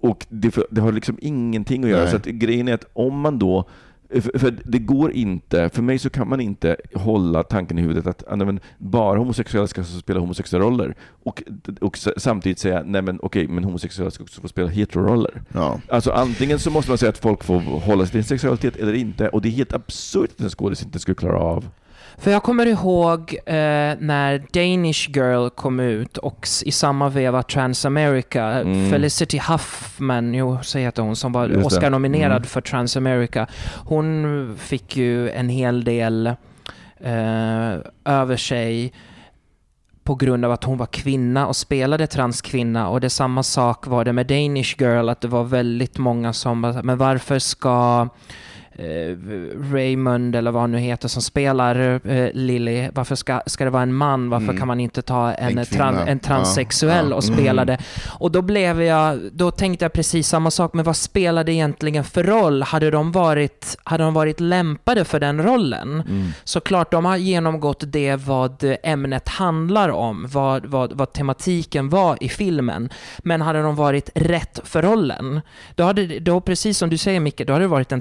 och 0.00 0.26
det, 0.28 0.58
det 0.70 0.80
har 0.80 0.92
liksom 0.92 1.18
ingenting 1.20 1.84
att 1.84 1.90
göra. 1.90 2.02
Nej. 2.02 2.10
Så 2.10 2.16
att 2.16 2.24
grejen 2.24 2.68
är 2.68 2.74
att 2.74 2.84
om 2.92 3.20
man 3.20 3.38
då 3.38 3.64
för, 4.10 4.58
det 4.64 4.78
går 4.78 5.12
inte, 5.12 5.68
för 5.68 5.82
mig 5.82 5.98
så 5.98 6.10
kan 6.10 6.28
man 6.28 6.40
inte 6.40 6.76
hålla 6.94 7.42
tanken 7.42 7.78
i 7.78 7.82
huvudet 7.82 8.06
att 8.06 8.38
nej, 8.38 8.46
men 8.46 8.60
bara 8.78 9.18
homosexuella 9.18 9.66
ska 9.66 9.84
spela 9.84 10.20
homosexuella 10.20 10.64
roller 10.66 10.94
och, 11.22 11.42
och 11.80 11.98
samtidigt 12.16 12.58
säga 12.58 12.82
nej 12.86 13.02
men 13.02 13.20
okej, 13.22 13.48
men 13.48 13.64
homosexuella 13.64 14.10
ska 14.10 14.24
också 14.24 14.40
få 14.40 14.48
spela 14.48 14.68
heteroroller. 14.68 15.42
Ja. 15.52 15.80
Alltså 15.88 16.10
antingen 16.10 16.58
så 16.58 16.70
måste 16.70 16.90
man 16.90 16.98
säga 16.98 17.10
att 17.10 17.18
folk 17.18 17.44
får 17.44 17.60
hålla 17.60 18.06
sig 18.06 18.12
till 18.12 18.24
sin 18.24 18.28
sexualitet 18.28 18.76
eller 18.76 18.92
inte 18.92 19.28
och 19.28 19.42
det 19.42 19.48
är 19.48 19.52
helt 19.52 19.72
absurt 19.72 20.30
att 20.30 20.40
en 20.40 20.50
skådis 20.50 20.82
inte 20.82 20.98
skulle 20.98 21.14
klara 21.14 21.38
av 21.38 21.64
För 22.18 22.30
jag 22.30 22.42
kommer 22.42 22.66
ihåg 22.66 23.36
eh, 23.46 23.54
när 23.98 24.38
Danish 24.52 25.10
Girl 25.16 25.48
kom 25.48 25.80
ut 25.80 26.16
och 26.16 26.46
i 26.64 26.72
samma 26.72 27.08
veva 27.08 27.42
Transamerica, 27.42 28.44
Mm. 28.44 28.90
Felicity 28.90 29.38
Huffman, 29.48 30.34
jo, 30.34 30.58
så 30.62 30.78
heter 30.78 31.02
hon, 31.02 31.16
som 31.16 31.32
var. 31.32 31.64
Oscar-nominerad 31.66 32.32
Mm. 32.36 32.42
för 32.42 32.60
Transamerica. 32.60 33.46
Hon 33.84 34.56
fick 34.58 34.96
ju 34.96 35.30
en 35.30 35.48
hel 35.48 35.84
del 35.84 36.26
eh, 37.00 37.72
över 38.04 38.36
sig 38.36 38.92
på 40.04 40.14
grund 40.14 40.44
av 40.44 40.52
att 40.52 40.64
hon 40.64 40.78
var 40.78 40.86
kvinna 40.86 41.46
och 41.46 41.56
spelade 41.56 42.06
transkvinna 42.06 42.88
och 42.88 43.00
det 43.00 43.10
samma 43.10 43.42
sak 43.42 43.86
var 43.86 44.04
det 44.04 44.12
med 44.12 44.26
Danish 44.26 44.74
Girl, 44.78 45.08
att 45.08 45.20
det 45.20 45.28
var 45.28 45.44
väldigt 45.44 45.98
många 45.98 46.32
som 46.32 46.60
men 46.82 46.98
varför 46.98 47.38
ska 47.38 48.08
Raymond, 49.72 50.36
eller 50.36 50.50
vad 50.50 50.60
han 50.62 50.70
nu 50.72 50.78
heter, 50.78 51.08
som 51.08 51.22
spelar 51.22 52.00
eh, 52.06 52.28
Lily, 52.34 52.88
varför 52.94 53.14
ska, 53.14 53.40
ska 53.46 53.64
det 53.64 53.70
vara 53.70 53.82
en 53.82 53.94
man? 53.94 54.30
Varför 54.30 54.44
Mm. 54.44 54.58
kan 54.58 54.68
man 54.68 54.80
inte 54.80 55.02
ta 55.02 55.32
en, 55.32 55.58
En 55.58 55.66
tran, 55.66 55.96
en 55.98 56.18
transsexuell 56.18 57.04
Ja, 57.04 57.10
ja. 57.10 57.16
och 57.16 57.24
spela 57.24 57.62
Mm. 57.62 57.66
det? 57.66 57.78
Och 58.18 58.30
då 58.30 58.42
blev 58.42 58.82
jag, 58.82 59.18
då 59.32 59.50
tänkte 59.50 59.84
jag 59.84 59.92
precis 59.92 60.28
samma 60.28 60.50
sak, 60.50 60.74
men 60.74 60.84
vad 60.84 60.96
spelade 60.96 61.44
det 61.44 61.52
egentligen 61.52 62.04
för 62.04 62.24
roll? 62.24 62.62
Hade 62.62 62.90
de 62.90 63.12
varit, 63.12 63.76
hade 63.84 64.04
de 64.04 64.14
varit 64.14 64.40
lämpade 64.40 65.04
för 65.04 65.20
den 65.20 65.42
rollen? 65.42 66.00
Mm. 66.08 66.28
Såklart, 66.44 66.90
de 66.90 67.04
har 67.04 67.16
genomgått 67.16 67.82
det 67.86 68.16
vad 68.16 68.64
ämnet 68.82 69.28
handlar 69.28 69.88
om, 69.88 70.26
vad, 70.32 70.66
vad, 70.66 70.92
vad 70.92 71.12
tematiken 71.12 71.88
var 71.88 72.18
i 72.20 72.28
filmen. 72.28 72.90
Men 73.18 73.40
hade 73.40 73.62
de 73.62 73.76
varit 73.76 74.10
rätt 74.14 74.60
för 74.64 74.82
rollen, 74.82 75.40
då 75.74 75.84
hade 75.84 76.18
då 76.18 76.40
precis 76.40 76.78
som 76.78 76.90
du 76.90 76.96
säger 76.98 77.20
Micke, 77.20 77.42
då 77.46 77.52
hade 77.52 77.64
det 77.64 77.68
varit 77.68 77.92
en 77.92 78.00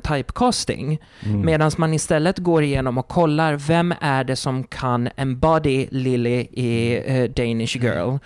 typecasting. 0.70 1.00
Mm. 1.26 1.46
Medan 1.46 1.72
man 1.78 1.94
istället 1.94 2.38
går 2.38 2.64
igenom 2.64 2.98
och 2.98 3.08
kollar, 3.08 3.54
vem 3.54 3.94
är 4.02 4.24
det 4.24 4.36
som 4.36 4.64
kan 4.64 5.10
embody 5.16 5.88
Lily 5.92 6.48
i 6.52 7.02
eh, 7.06 7.30
Danish 7.30 7.78
Girl? 7.78 8.18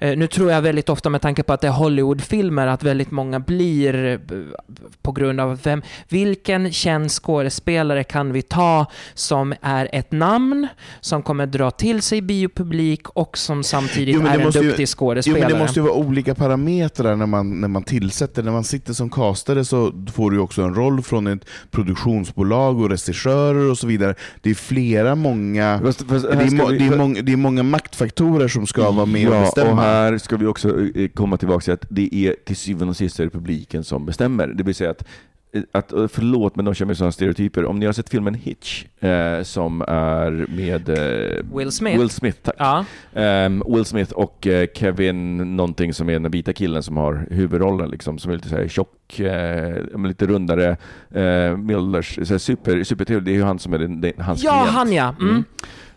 Eh, 0.00 0.16
nu 0.18 0.26
tror 0.26 0.50
jag 0.50 0.62
väldigt 0.62 0.88
ofta 0.88 1.10
med 1.10 1.20
tanke 1.22 1.42
på 1.42 1.52
att 1.52 1.60
det 1.60 1.66
är 1.66 1.72
Hollywoodfilmer 1.72 2.66
att 2.66 2.82
väldigt 2.82 3.10
många 3.10 3.40
blir 3.40 4.04
eh, 4.06 4.18
på 5.02 5.12
grund 5.12 5.40
av 5.40 5.60
vem, 5.62 5.82
vilken 6.08 6.72
känd 6.72 7.10
skådespelare 7.10 8.04
kan 8.04 8.32
vi 8.32 8.42
ta 8.42 8.86
som 9.14 9.54
är 9.62 9.88
ett 9.92 10.12
namn, 10.12 10.66
som 11.00 11.22
kommer 11.22 11.46
dra 11.46 11.70
till 11.70 12.02
sig 12.02 12.20
biopublik 12.22 13.08
och 13.08 13.38
som 13.38 13.64
samtidigt 13.64 14.14
Jo, 14.14 14.26
är 14.26 14.34
en 14.38 14.42
måste 14.44 14.60
ju- 14.60 14.66
duktig 14.68 14.82
Jo, 14.82 14.86
skådespelare. 14.86 15.40
men 15.40 15.52
det 15.52 15.58
måste 15.58 15.80
ju 15.80 15.84
vara 15.84 15.94
olika 15.94 16.34
parametrar 16.34 17.16
när 17.16 17.26
man, 17.26 17.60
när 17.60 17.68
man 17.68 17.82
tillsätter. 17.82 18.42
När 18.42 18.52
man 18.52 18.64
sitter 18.64 18.92
som 18.92 19.10
castare 19.10 19.64
så 19.64 19.92
får 20.12 20.30
du 20.30 20.38
också 20.38 20.62
en 20.62 20.74
roll 20.74 21.02
från 21.02 21.26
ett 21.26 21.44
produktionsbolag 21.70 22.80
och 22.80 22.90
regissörer 22.90 23.70
och 23.70 23.78
så 23.78 23.86
vidare. 23.86 24.14
Det 24.42 24.50
är 24.50 24.54
flera 24.54 25.14
många... 25.14 25.80
Fast- 25.84 26.08
fast 26.08 26.24
Det 26.26 26.32
är, 26.32 26.50
må, 26.50 26.66
vi- 26.66 26.78
det, 26.78 26.86
är 26.86 26.96
många, 26.98 27.22
det 27.22 27.32
är 27.32 27.36
många 27.36 27.62
maktfaktorer 27.62 28.48
som 28.48 28.66
ska 28.66 28.90
vara 28.90 29.06
med 29.06 29.28
och 29.28 29.34
ja, 29.34 29.40
bestämma. 29.40 29.87
Här 29.88 30.18
ska 30.18 30.36
vi 30.36 30.46
också 30.46 30.80
eh, 30.96 31.08
komma 31.08 31.36
tillbaka 31.36 31.60
till 31.60 31.72
att 31.72 31.86
det 31.88 32.14
är 32.14 32.34
till 32.44 32.56
syvende 32.56 32.90
och 32.90 32.96
sist 32.96 33.20
är 33.20 33.28
publiken 33.28 33.84
som 33.84 34.06
bestämmer. 34.06 34.46
Det 34.46 34.62
vill 34.62 34.74
säga 34.74 34.90
att 34.90 35.04
eh, 35.52 35.62
att, 35.72 35.92
eh, 35.92 36.08
förlåt, 36.08 36.56
men 36.56 36.64
de 36.64 36.74
kör 36.74 36.86
med 36.86 36.96
sådana 36.96 37.12
stereotyper. 37.12 37.64
Om 37.64 37.78
ni 37.78 37.86
har 37.86 37.92
sett 37.92 38.08
filmen 38.08 38.34
Hitch, 38.34 38.84
eh, 39.00 39.42
som 39.42 39.82
är 39.88 40.46
med 40.56 40.88
eh, 40.88 41.56
Will 41.56 41.72
Smith. 41.72 41.98
Will 41.98 42.10
Smith, 42.10 42.38
tack. 42.42 42.54
Ja, 42.58 42.84
Ehm, 43.14 43.62
Will 43.68 43.84
Smith 43.84 44.12
och 44.12 44.46
eh, 44.46 44.66
Kevin 44.74 45.36
någonting 45.56 45.94
som 45.94 46.08
är 46.08 46.12
den 46.12 46.30
vita 46.30 46.52
killen 46.52 46.82
som 46.82 46.96
har 46.96 47.26
huvudrollen, 47.30 47.90
liksom, 47.90 48.18
som 48.18 48.30
är 48.30 48.36
lite 48.36 48.48
så 48.48 48.56
här 48.56 48.68
tjock, 48.68 49.20
eh, 49.20 50.06
lite 50.06 50.26
rundare, 50.26 50.68
eh, 51.10 51.20
här 51.20 52.38
super, 52.38 52.84
supertrevlig. 52.84 53.24
Det 53.24 53.30
är 53.30 53.40
ju 53.40 53.44
han 53.44 53.58
som 53.58 53.72
är 53.72 53.78
den, 53.78 54.00
den, 54.00 54.12
hans 54.18 54.42
ja 54.42 54.66
han 54.70 54.92
ja. 54.92 55.14
Mm. 55.20 55.30
Mm. 55.30 55.44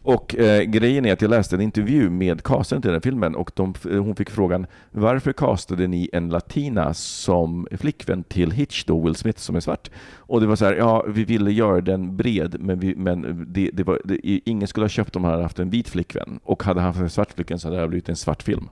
Och 0.04 0.36
eh, 0.36 0.64
grejen 0.64 1.06
är 1.06 1.14
att 1.14 1.22
jag 1.22 1.30
läste 1.30 1.56
en 1.56 1.62
intervju 1.62 2.10
med 2.10 2.44
casten 2.44 2.82
till 2.82 2.88
den 2.88 2.96
här 2.96 3.02
filmen 3.02 3.36
och 3.36 3.52
de, 3.56 3.74
eh, 3.92 4.04
hon 4.04 4.16
fick 4.16 4.30
frågan 4.30 4.66
varför 4.92 5.34
castade 5.34 5.88
ni 5.88 6.10
en 6.14 6.30
latina 6.30 6.94
som 6.94 7.68
flickvän 7.72 8.24
till 8.24 8.52
Hitch 8.52 8.84
då, 8.84 9.02
Will 9.02 9.16
Smith 9.16 9.40
som 9.40 9.56
är 9.56 9.60
svart? 9.60 9.90
Och 10.16 10.42
det 10.42 10.48
var 10.48 10.56
så 10.56 10.66
här, 10.66 10.74
ja 10.74 11.06
vi 11.08 11.24
ville 11.24 11.52
göra 11.52 11.82
den 11.82 12.18
bred 12.18 12.56
men, 12.60 12.80
vi, 12.80 12.96
men 12.96 13.46
det, 13.48 13.70
det 13.74 13.84
var, 13.84 14.02
det, 14.04 14.20
ingen 14.24 14.68
skulle 14.68 14.84
ha 14.84 14.90
köpt 14.90 15.16
om 15.16 15.24
han 15.24 15.32
hade 15.32 15.44
haft 15.44 15.60
en 15.60 15.70
vit 15.70 15.90
flickvän 15.90 16.40
och 16.44 16.64
hade 16.64 16.80
han 16.80 16.88
haft 16.88 17.00
en 17.00 17.10
svart 17.10 17.34
flickvän 17.34 17.60
så 17.60 17.68
hade 17.68 17.82
det 17.82 17.88
blivit 17.88 18.10
en 18.10 18.16
svart 18.16 18.44
film. 18.44 18.70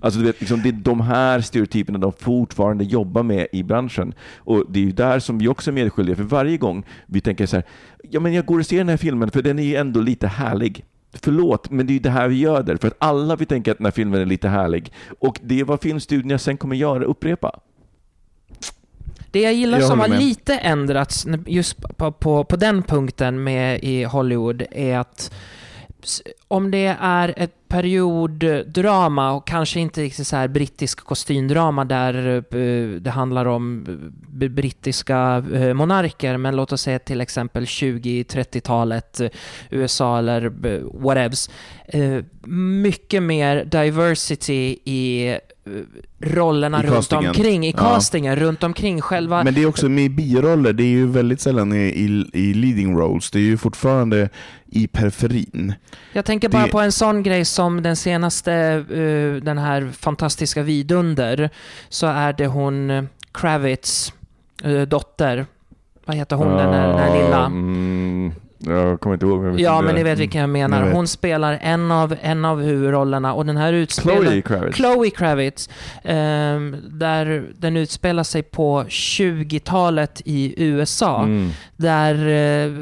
Alltså 0.00 0.20
du 0.20 0.26
vet, 0.26 0.40
liksom, 0.40 0.62
det 0.62 0.68
är 0.68 0.72
de 0.72 1.00
här 1.00 1.40
stereotyperna 1.40 1.98
de 1.98 2.12
fortfarande 2.12 2.84
jobbar 2.84 3.22
med 3.22 3.46
i 3.52 3.62
branschen 3.62 4.14
och 4.36 4.64
det 4.68 4.80
är 4.80 4.84
ju 4.84 4.92
där 4.92 5.18
som 5.18 5.38
vi 5.38 5.48
också 5.48 5.70
är 5.70 5.72
medskyldiga 5.72 6.16
för 6.16 6.22
varje 6.22 6.56
gång 6.56 6.84
vi 7.06 7.20
tänker 7.20 7.46
så 7.46 7.56
här, 7.56 7.64
ja 8.10 8.20
men 8.20 8.32
jag 8.32 8.46
går 8.46 8.58
och 8.58 8.66
ser 8.66 8.78
den 8.78 8.88
här 8.88 8.96
filmen 8.96 9.30
för 9.30 9.42
den 9.42 9.58
är 9.58 9.62
ju 9.62 9.76
ändå 9.76 10.00
lite 10.00 10.26
härlig. 10.26 10.84
Förlåt, 11.14 11.70
men 11.70 11.86
det 11.86 11.90
är 11.90 11.94
ju 11.94 12.00
det 12.00 12.10
här 12.10 12.28
vi 12.28 12.38
gör 12.38 12.62
där. 12.62 12.76
För 12.76 12.88
att 12.88 12.96
alla 12.98 13.36
vill 13.36 13.46
tänka 13.46 13.72
att 13.72 13.78
den 13.78 13.84
här 13.84 13.92
filmen 13.92 14.20
är 14.20 14.26
lite 14.26 14.48
härlig. 14.48 14.92
Och 15.18 15.40
det 15.42 15.60
är 15.60 15.64
vad 15.64 15.80
filmstudierna 15.80 16.38
sen 16.38 16.56
kommer 16.56 16.76
göra, 16.76 17.04
upprepa. 17.04 17.60
Det 19.30 19.40
jag 19.40 19.54
gillar 19.54 19.78
Jag 19.78 19.88
som 19.88 20.00
har 20.00 20.08
med. 20.08 20.18
lite 20.18 20.54
ändrats 20.54 21.26
just 21.46 21.96
på, 21.96 22.12
på, 22.12 22.44
på 22.44 22.56
den 22.56 22.82
punkten 22.82 23.44
med 23.44 23.84
i 23.84 24.04
Hollywood 24.04 24.62
är 24.70 24.98
att 24.98 25.32
om 26.48 26.70
det 26.70 26.96
är 27.00 27.34
ett 27.36 27.61
perioddrama 27.72 29.32
och 29.32 29.46
kanske 29.46 29.80
inte 29.80 30.02
riktigt 30.02 30.26
så 30.26 30.36
här 30.36 30.48
brittisk 30.48 31.04
kostymdrama 31.04 31.84
där 31.84 32.36
eh, 32.36 33.00
det 33.00 33.10
handlar 33.10 33.46
om 33.46 33.86
eh, 34.42 34.48
brittiska 34.48 35.44
eh, 35.54 35.74
monarker, 35.74 36.36
men 36.36 36.56
låt 36.56 36.72
oss 36.72 36.82
säga 36.82 36.98
till 36.98 37.20
exempel 37.20 37.64
20-30-talet 37.64 39.20
USA 39.70 40.18
eller 40.18 40.52
whatevs. 41.02 41.50
Mycket 42.82 43.22
mer 43.22 43.64
diversity 43.64 44.76
i 44.84 45.38
rollerna 46.20 46.78
I 46.82 46.86
runt 46.86 46.94
castingen. 46.94 47.26
omkring, 47.28 47.66
i 47.66 47.70
Ja. 47.70 47.76
castingen, 47.78 48.36
runt 48.36 48.62
omkring 48.62 49.00
själva... 49.00 49.44
Men 49.44 49.54
det 49.54 49.62
är 49.62 49.66
också 49.66 49.88
med 49.88 50.10
biroller, 50.14 50.72
det 50.72 50.82
är 50.82 50.86
ju 50.88 51.06
väldigt 51.06 51.40
sällan 51.40 51.72
i, 51.72 51.76
i, 51.76 52.30
i 52.32 52.54
leading 52.54 52.96
roles. 52.98 53.30
Det 53.30 53.38
är 53.38 53.42
ju 53.42 53.56
fortfarande 53.56 54.28
i 54.66 54.86
periferin. 54.86 55.74
Jag 56.12 56.24
tänker 56.24 56.48
bara 56.48 56.64
Det- 56.66 56.72
på 56.72 56.80
en 56.80 56.92
sån 56.92 57.22
grej 57.22 57.44
som 57.44 57.82
den 57.82 57.96
senaste, 57.96 58.52
eh, 58.90 59.42
den 59.44 59.58
här 59.58 59.90
fantastiska 59.98 60.62
Vidunder, 60.62 61.50
så 61.88 62.06
är 62.06 62.32
det 62.32 62.46
hon 62.46 62.90
eh, 62.90 63.04
Kravitz 63.32 64.12
eh, 64.64 64.80
dotter. 64.82 65.46
Vad 66.04 66.16
heter 66.16 66.36
hon, 66.36 66.48
den, 66.48 66.72
här, 66.74 66.88
den 66.88 66.98
här 66.98 67.22
lilla? 67.22 67.44
Mm, 67.46 67.91
jag 68.66 69.00
kommer 69.00 69.14
inte 69.14 69.26
ihåg. 69.26 69.42
Men 69.42 69.58
Ja, 69.58 69.80
men 69.80 69.94
ni 69.94 70.02
vet 70.02 70.18
vilken 70.18 70.40
jag 70.40 70.50
menar. 70.50 70.84
vet. 70.84 70.94
Hon 70.94 71.08
spelar 71.08 71.58
en 71.62 71.90
av, 71.90 72.16
en 72.22 72.44
av 72.44 72.62
huvudrollerna 72.62 73.34
och 73.34 73.46
den 73.46 73.56
här 73.56 73.72
utspelar... 73.72 74.20
Chloe 74.22 74.42
Kravitz. 74.42 74.76
Chloe 74.76 75.10
Kravitz, 75.10 75.68
ehm, 76.04 76.76
där 76.90 77.44
den 77.58 77.76
utspelar 77.76 78.22
sig 78.22 78.42
på 78.42 78.84
20-talet 78.88 80.22
i 80.24 80.54
USA. 80.64 81.22
Mm. 81.22 81.50
där 81.76 82.14
eh, 82.14 82.72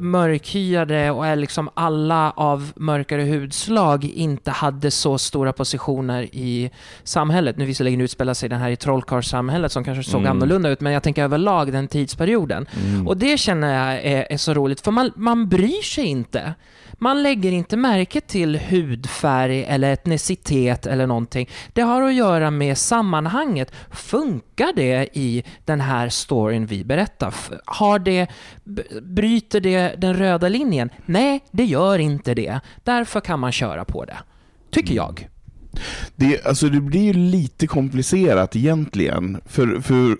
mörkhyade 0.00 1.10
och 1.10 1.36
liksom 1.36 1.68
alla 1.74 2.30
av 2.30 2.72
mörkare 2.76 3.22
hudslag 3.22 4.04
inte 4.04 4.50
hade 4.50 4.90
så 4.90 5.18
stora 5.18 5.52
positioner 5.52 6.22
i 6.32 6.70
samhället. 7.04 7.56
Nu 7.56 7.64
visserligen 7.64 8.00
utspelar 8.00 8.34
sig 8.34 8.48
den 8.48 8.60
här 8.60 8.70
i 8.70 8.76
trollkarlssamhället 8.76 9.72
som 9.72 9.84
kanske 9.84 10.10
såg 10.10 10.20
Mm. 10.20 10.30
annorlunda 10.30 10.68
ut, 10.68 10.80
men 10.80 10.92
jag 10.92 11.02
tänker 11.02 11.24
överlag 11.24 11.72
den 11.72 11.88
tidsperioden. 11.88 12.66
Mm. 12.86 13.08
Och 13.08 13.16
det 13.16 13.38
känner 13.40 13.74
jag 13.92 14.04
är, 14.04 14.26
är 14.32 14.36
så 14.36 14.54
roligt, 14.54 14.80
för 14.80 14.90
man, 14.90 15.09
man 15.16 15.48
bryr 15.48 15.82
sig 15.82 16.04
inte. 16.04 16.54
Man 16.92 17.22
lägger 17.22 17.52
inte 17.52 17.76
märke 17.76 18.20
till 18.20 18.58
hudfärg 18.58 19.64
eller 19.64 19.92
etnicitet 19.92 20.86
eller 20.86 21.06
någonting. 21.06 21.48
Det 21.72 21.82
har 21.82 22.02
att 22.02 22.14
göra 22.14 22.50
med 22.50 22.78
sammanhanget. 22.78 23.72
Funkar 23.90 24.72
det 24.76 25.08
i 25.12 25.44
den 25.64 25.80
här 25.80 26.08
storyn 26.08 26.66
vi 26.66 26.84
berättar? 26.84 27.34
Har 27.64 27.98
det, 27.98 28.26
bryter 29.02 29.60
det 29.60 29.94
den 29.98 30.14
röda 30.14 30.48
linjen? 30.48 30.90
Nej, 31.06 31.44
det 31.50 31.64
gör 31.64 31.98
inte 31.98 32.34
det. 32.34 32.60
Därför 32.84 33.20
kan 33.20 33.40
man 33.40 33.52
köra 33.52 33.84
på 33.84 34.04
det. 34.04 34.18
Tycker 34.70 34.94
jag. 34.94 35.28
Det, 36.16 36.46
alltså 36.46 36.68
det 36.68 36.80
blir 36.80 37.00
ju 37.00 37.12
lite 37.12 37.66
komplicerat 37.66 38.56
egentligen. 38.56 39.40
För, 39.46 39.80
för 39.80 40.16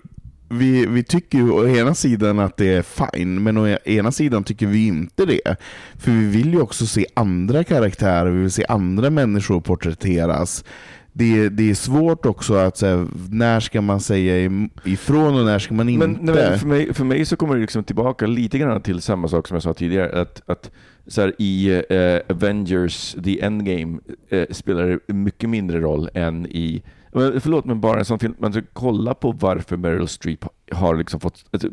vi, 0.50 0.86
vi 0.86 1.02
tycker 1.02 1.38
ju 1.38 1.50
å 1.50 1.68
ena 1.68 1.94
sidan 1.94 2.38
att 2.38 2.56
det 2.56 2.72
är 2.72 2.82
fine, 2.82 3.42
men 3.42 3.56
å 3.56 3.66
ena 3.84 4.12
sidan 4.12 4.44
tycker 4.44 4.66
vi 4.66 4.86
inte 4.86 5.24
det. 5.24 5.56
För 5.98 6.10
vi 6.10 6.26
vill 6.26 6.52
ju 6.52 6.60
också 6.60 6.86
se 6.86 7.06
andra 7.14 7.64
karaktärer, 7.64 8.30
vi 8.30 8.40
vill 8.40 8.50
se 8.50 8.64
andra 8.68 9.10
människor 9.10 9.60
porträtteras. 9.60 10.64
Det, 11.12 11.48
det 11.48 11.70
är 11.70 11.74
svårt 11.74 12.26
också 12.26 12.54
att 12.54 12.76
säga, 12.76 13.08
när 13.30 13.60
ska 13.60 13.80
man 13.80 14.00
säga 14.00 14.50
ifrån 14.84 15.34
och 15.34 15.44
när 15.44 15.58
ska 15.58 15.74
man 15.74 15.88
inte? 15.88 16.06
Men, 16.06 16.18
nej, 16.22 16.58
för, 16.58 16.66
mig, 16.66 16.94
för 16.94 17.04
mig 17.04 17.24
så 17.24 17.36
kommer 17.36 17.54
det 17.54 17.60
liksom 17.60 17.84
tillbaka 17.84 18.26
lite 18.26 18.58
grann 18.58 18.82
till 18.82 19.02
samma 19.02 19.28
sak 19.28 19.48
som 19.48 19.54
jag 19.54 19.62
sa 19.62 19.74
tidigare. 19.74 20.20
Att, 20.20 20.42
att 20.46 20.70
så 21.06 21.20
här, 21.20 21.34
I 21.38 21.82
eh, 21.88 22.36
Avengers 22.36 23.16
The 23.24 23.40
Endgame 23.40 23.98
eh, 24.28 24.46
spelar 24.50 25.00
det 25.06 25.12
mycket 25.12 25.50
mindre 25.50 25.80
roll 25.80 26.08
än 26.14 26.46
i 26.46 26.82
förlåt, 27.12 27.64
men 27.64 27.80
bara 27.80 27.98
en 27.98 28.04
sån 28.04 28.18
film. 28.18 28.34
Man 28.38 28.52
ska 28.52 28.62
kolla 28.72 29.14
på 29.14 29.32
varför 29.32 29.76
Meryl 29.76 30.08
Streep 30.08 30.44
har 30.72 30.96
liksom 30.96 31.20
fått... 31.20 31.44
Alltså, 31.50 31.68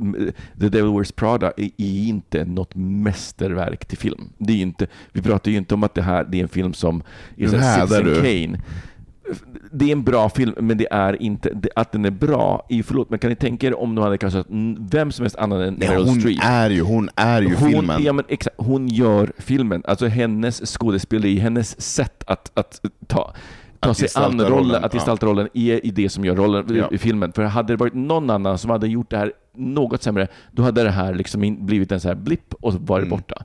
The 0.59 0.69
Devil 0.69 0.93
Wears 0.93 1.11
Prada 1.11 1.51
är, 1.57 1.69
inte 1.77 2.45
något 2.45 2.75
mästerverk 2.75 3.85
till 3.85 3.97
film. 3.97 4.29
Det 4.37 4.53
är 4.53 4.57
inte, 4.61 4.87
vi 5.11 5.21
pratar 5.21 5.51
ju 5.51 5.57
inte 5.57 5.73
om 5.73 5.83
att 5.83 5.93
det 5.93 6.01
här 6.01 6.23
det 6.23 6.37
är 6.39 6.43
en 6.43 6.49
film 6.49 6.73
som 6.73 7.03
är 7.37 7.47
så 7.47 7.57
här 7.57 7.81
Citizen 7.87 8.05
du. 8.05 8.15
Kane. 8.15 8.59
Det 9.71 9.85
är 9.85 9.91
en 9.91 10.03
bra 10.03 10.29
film, 10.29 10.53
men 10.59 10.77
det 10.77 10.87
är 10.91 11.21
inte... 11.21 11.49
det- 11.53 11.69
Att 11.75 11.91
den 11.91 12.05
är 12.05 12.11
bra, 12.11 12.65
är, 12.69 12.83
förlåt, 12.83 13.09
men 13.09 13.19
kan 13.19 13.29
ni 13.29 13.35
tänka 13.35 13.67
er 13.67 13.79
om 13.79 13.95
de 13.95 14.01
hade 14.01 14.17
kastat 14.17 14.47
vem 14.79 15.11
som 15.11 15.23
helst 15.23 15.35
annan 15.35 15.61
än 15.61 15.73
Nej, 15.73 15.89
Meryl 15.89 16.05
hon 16.07 16.19
Streep? 16.21 16.39
är 16.43 16.69
ju, 16.69 16.81
hhon 16.81 17.09
är 17.15 17.41
ju 17.41 17.55
hon, 17.55 17.71
filmen. 17.71 18.03
Ja, 18.03 18.13
men 18.13 18.25
exakt, 18.27 18.55
hon 18.59 18.87
gör 18.87 19.31
filmen. 19.37 19.83
Alltså 19.87 20.07
hennes 20.07 20.77
skådespeleri, 20.77 21.39
hennes 21.39 21.81
sätt 21.81 22.23
att, 22.27 22.51
att 22.53 22.81
ta, 23.07 23.33
ta 23.79 23.89
Att 23.89 23.97
sig 23.97 24.09
an 24.23 24.41
rollen, 24.41 24.83
att 24.83 24.93
gestalta 24.93 25.25
rollen 25.25 25.49
är 25.53 25.85
i 25.85 25.91
det 25.91 26.09
som 26.09 26.25
gör 26.25 26.35
rollen 26.35 26.65
Ja. 26.75 26.87
i 26.91 26.97
filmen. 26.97 27.33
För 27.33 27.43
hade 27.43 27.73
det 27.73 27.77
varit 27.77 27.93
någon 27.93 28.29
annan 28.29 28.57
som 28.57 28.69
hade 28.71 28.87
gjort 28.87 29.09
det 29.09 29.17
här 29.17 29.31
något 29.57 30.03
sämre, 30.03 30.27
då 30.51 30.63
hade 30.63 30.83
det 30.83 30.89
här 30.91 31.13
liksom 31.15 31.65
blivit 31.65 31.91
en 31.91 31.99
så 31.99 32.07
här 32.07 32.15
blipp 32.15 32.53
och 32.61 32.73
så 32.73 32.79
varit 32.79 33.05
Mm. 33.07 33.09
borta. 33.17 33.43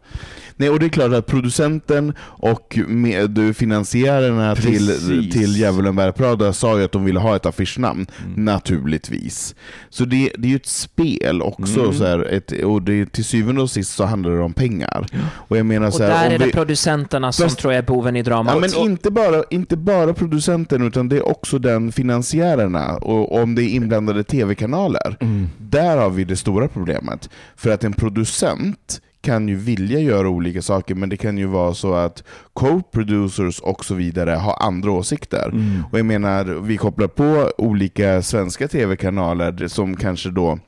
Nej, 0.57 0.71
och 0.71 0.79
det 0.81 0.87
är 0.87 0.91
klart 0.91 1.13
att 1.13 1.27
producenten 1.27 2.13
och 2.21 2.79
med, 2.89 3.31
du, 3.31 3.55
finansiärerna 3.55 4.55
till, 4.57 4.87
Precis. 4.89 5.33
till 5.33 5.57
Djävulen 5.57 5.97
bär 5.97 6.13
Prada 6.13 6.53
sa 6.53 6.79
ju 6.79 6.85
att 6.85 6.93
de 6.93 7.05
ville 7.05 7.21
ha 7.21 7.37
ett 7.37 7.47
affischnamn, 7.47 8.07
Mm. 8.27 8.45
naturligtvis. 8.45 9.55
Så 9.91 10.05
det, 10.05 10.33
det 10.39 10.49
är 10.49 10.51
ju 10.51 10.57
ett 10.57 10.67
spel 10.67 11.43
också, 11.43 11.81
Mm. 11.81 11.93
så 11.95 12.05
här, 12.07 12.19
ett, 12.33 12.53
och 12.65 12.83
det, 12.83 13.13
till 13.13 13.25
syvende 13.25 13.63
och 13.63 13.71
sist 13.71 13.93
så 13.95 14.05
handlar 14.05 14.31
det 14.33 14.41
om 14.43 14.53
pengar. 14.53 15.07
Och 15.33 15.57
jag 15.57 15.67
menar 15.67 15.87
Och 15.87 15.95
så 15.95 16.03
här, 16.03 16.11
där 16.11 16.27
om 16.29 16.35
är 16.35 16.39
det 16.39 16.47
vi- 16.47 16.53
producenterna 16.53 17.33
som 17.33 17.45
Fast- 17.45 17.59
tror 17.59 17.73
jag 17.73 17.79
är 17.79 17.87
boven 17.87 18.17
i 18.17 18.23
dramat. 18.23 18.55
Ja, 18.55 18.61
men 18.61 18.89
inte 18.91 19.11
bara, 19.11 19.43
inte 19.51 19.77
bara 19.77 20.15
producenten, 20.15 20.87
utan 20.87 21.09
det 21.09 21.17
är 21.17 21.29
också 21.29 21.59
den 21.59 21.93
finansiärerna 21.93 22.97
och 22.97 23.43
om 23.43 23.55
det 23.55 23.63
är 23.63 23.69
inblandade 23.69 24.25
tv-kanaler. 24.25 25.17
Där 25.59 25.97
har 26.03 26.11
vi 26.11 26.25
det 26.25 26.37
stora 26.37 26.69
problemet. 26.69 27.31
För 27.57 27.71
att 27.71 27.85
en 27.85 27.93
producent 27.93 29.01
kan 29.21 29.49
ju 29.49 29.57
vilja 29.57 29.99
göra 29.99 30.29
olika 30.29 30.63
saker, 30.63 30.95
men 30.95 31.09
det 31.09 31.17
kan 31.17 31.39
ju 31.39 31.47
vara 31.47 31.75
så 31.75 31.95
att 31.95 32.25
co-producers 32.53 33.61
och 33.61 33.85
så 33.85 33.95
vidare 33.95 34.31
har 34.31 34.57
andra 34.61 34.91
åsikter. 34.91 35.53
Och 35.93 35.99
jag 35.99 36.07
menar, 36.07 36.45
vi 36.45 36.77
kopplar 36.77 37.09
på 37.09 37.53
olika 37.59 38.23
svenska 38.23 38.69
tv-kanaler 38.69 39.69
som 39.69 39.97
kanske 39.97 40.31
då 40.31 40.59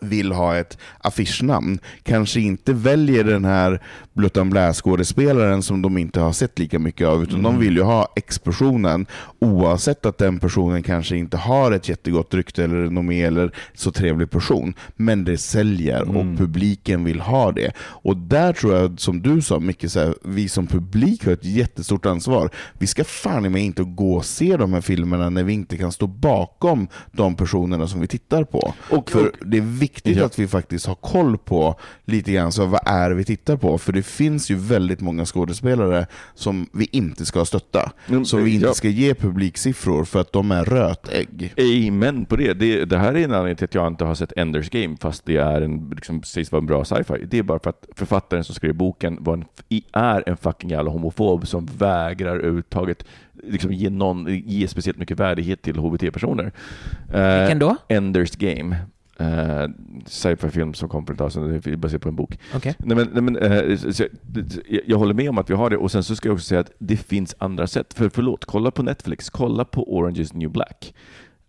vill 0.00 0.32
ha 0.32 0.56
ett 0.56 0.78
affischnamn, 0.98 1.78
kanske 2.02 2.40
inte 2.40 2.72
väljer 2.72 3.24
den 3.24 3.44
här 3.44 3.82
Bluttan 4.12 4.50
Blä-skådespelaren 4.50 5.62
som 5.62 5.82
de 5.82 5.98
inte 5.98 6.20
har 6.20 6.32
sett 6.32 6.58
lika 6.58 6.78
mycket 6.78 7.06
av, 7.08 7.22
utan 7.22 7.42
de 7.42 7.58
vill 7.58 7.76
ju 7.76 7.82
ha 7.82 8.08
explosionen 8.16 9.06
oavsett 9.38 10.06
att 10.06 10.18
den 10.18 10.38
personen 10.38 10.82
kanske 10.82 11.16
inte 11.16 11.36
har 11.36 11.72
ett 11.72 11.88
jättegott 11.88 12.34
rykte 12.34 12.64
eller 12.64 12.76
renommé 12.82 13.22
eller 13.22 13.52
så 13.74 13.90
trevlig 13.92 14.30
person. 14.30 14.74
Men 14.96 15.24
det 15.24 15.38
säljer 15.38 16.02
och 16.08 16.38
publiken 16.38 17.04
vill 17.04 17.20
ha 17.20 17.52
det. 17.52 17.72
Och 17.78 18.16
där 18.16 18.52
tror 18.52 18.74
jag, 18.76 19.00
som 19.00 19.22
du 19.22 19.42
sa, 19.42 19.60
mycket 19.60 19.92
så 19.92 20.00
här, 20.00 20.14
vi 20.24 20.48
som 20.48 20.66
publik 20.66 21.24
har 21.24 21.32
ett 21.32 21.44
jättestort 21.44 22.06
ansvar. 22.06 22.50
Vi 22.78 22.86
ska 22.86 23.04
fan 23.04 23.46
i 23.46 23.48
mig 23.48 23.62
inte 23.62 23.82
gå 23.82 24.14
och 24.14 24.24
se 24.24 24.56
de 24.56 24.72
här 24.72 24.80
filmerna 24.80 25.30
när 25.30 25.44
vi 25.44 25.52
inte 25.52 25.76
kan 25.76 25.92
stå 25.92 26.06
bakom 26.06 26.88
de 27.12 27.34
personerna 27.36 27.86
som 27.88 28.00
vi 28.00 28.06
tittar 28.06 28.44
på. 28.44 28.74
Och- 28.90 29.10
För 29.10 29.26
och- 29.26 29.32
det 29.46 29.56
är 29.56 29.77
viktigt 29.78 30.16
Ja. 30.16 30.24
att 30.24 30.38
vi 30.38 30.48
faktiskt 30.48 30.86
har 30.86 30.94
koll 30.94 31.38
på 31.38 31.74
lite 32.04 32.32
grann, 32.32 32.52
så 32.52 32.66
vad 32.66 32.80
är 32.86 33.10
vi 33.10 33.24
tittar 33.24 33.56
på? 33.56 33.78
För 33.78 33.92
det 33.92 34.02
finns 34.02 34.50
ju 34.50 34.54
väldigt 34.54 35.00
många 35.00 35.24
skådespelare 35.24 36.06
som 36.34 36.66
vi 36.72 36.88
inte 36.92 37.26
ska 37.26 37.44
stötta. 37.44 37.92
Mm, 38.08 38.24
som 38.24 38.44
vi 38.44 38.54
inte 38.54 38.66
ja. 38.66 38.74
ska 38.74 38.88
ge 38.88 39.14
publiksiffror 39.14 40.04
för 40.04 40.20
att 40.20 40.32
de 40.32 40.50
är 40.50 40.64
rötägg. 40.64 41.54
Amen 41.88 42.24
på 42.24 42.36
det. 42.36 42.54
det. 42.54 42.84
Det 42.84 42.98
här 42.98 43.14
är 43.14 43.24
en 43.24 43.34
anledning 43.34 43.56
till 43.56 43.64
att 43.64 43.74
jag 43.74 43.86
inte 43.86 44.04
har 44.04 44.14
sett 44.14 44.32
Enders 44.36 44.70
Game, 44.70 44.96
fast 45.00 45.24
det 45.24 45.36
är 45.36 45.60
en, 45.60 45.90
liksom, 45.94 46.22
sägs 46.22 46.52
vara 46.52 46.60
en 46.60 46.66
bra 46.66 46.84
sci-fi. 46.84 47.26
Det 47.30 47.38
är 47.38 47.42
bara 47.42 47.58
för 47.58 47.70
att 47.70 47.86
författaren 47.96 48.44
som 48.44 48.54
skrev 48.54 48.74
boken 48.74 49.26
en, 49.26 49.44
är 49.92 50.28
en 50.28 50.36
fucking 50.36 50.70
jävla 50.70 50.90
homofob 50.90 51.46
som 51.46 51.68
vägrar 51.78 52.36
överhuvudtaget 52.36 53.04
liksom, 53.42 53.72
ge, 53.72 53.90
någon, 53.90 54.26
ge 54.46 54.68
speciellt 54.68 54.98
mycket 54.98 55.20
värdighet 55.20 55.62
till 55.62 55.78
HBT-personer. 55.78 56.52
Eh, 57.12 57.38
Vilken 57.40 57.58
då? 57.58 57.76
Enders 57.88 58.36
Game. 58.36 58.76
Uh, 59.20 59.68
sci-fi-film 60.06 60.74
som 60.74 60.88
kom 60.88 61.06
för 61.06 61.12
ett 61.12 61.18
tag 61.18 61.32
sedan, 61.32 61.80
baserat 61.80 62.02
på 62.02 62.08
en 62.08 62.16
bok. 62.16 62.38
Okej. 62.54 62.74
Nej, 62.78 62.96
men, 62.96 63.08
nej, 63.12 63.22
men, 63.22 63.36
eh, 63.36 63.76
så, 63.76 64.02
jag, 64.68 64.82
jag 64.86 64.98
håller 64.98 65.14
med 65.14 65.30
om 65.30 65.38
att 65.38 65.50
vi 65.50 65.54
har 65.54 65.70
det 65.70 65.76
och 65.76 65.90
sen 65.90 66.02
så 66.02 66.16
ska 66.16 66.28
jag 66.28 66.34
också 66.34 66.46
säga 66.46 66.60
att 66.60 66.72
det 66.78 66.96
finns 66.96 67.34
andra 67.38 67.66
sätt. 67.66 67.94
För 67.94 68.08
förlåt, 68.08 68.44
kolla 68.44 68.70
på 68.70 68.82
Netflix, 68.82 69.30
kolla 69.30 69.64
på 69.64 69.96
Orange 69.96 70.20
is 70.20 70.34
new 70.34 70.50
black. 70.50 70.94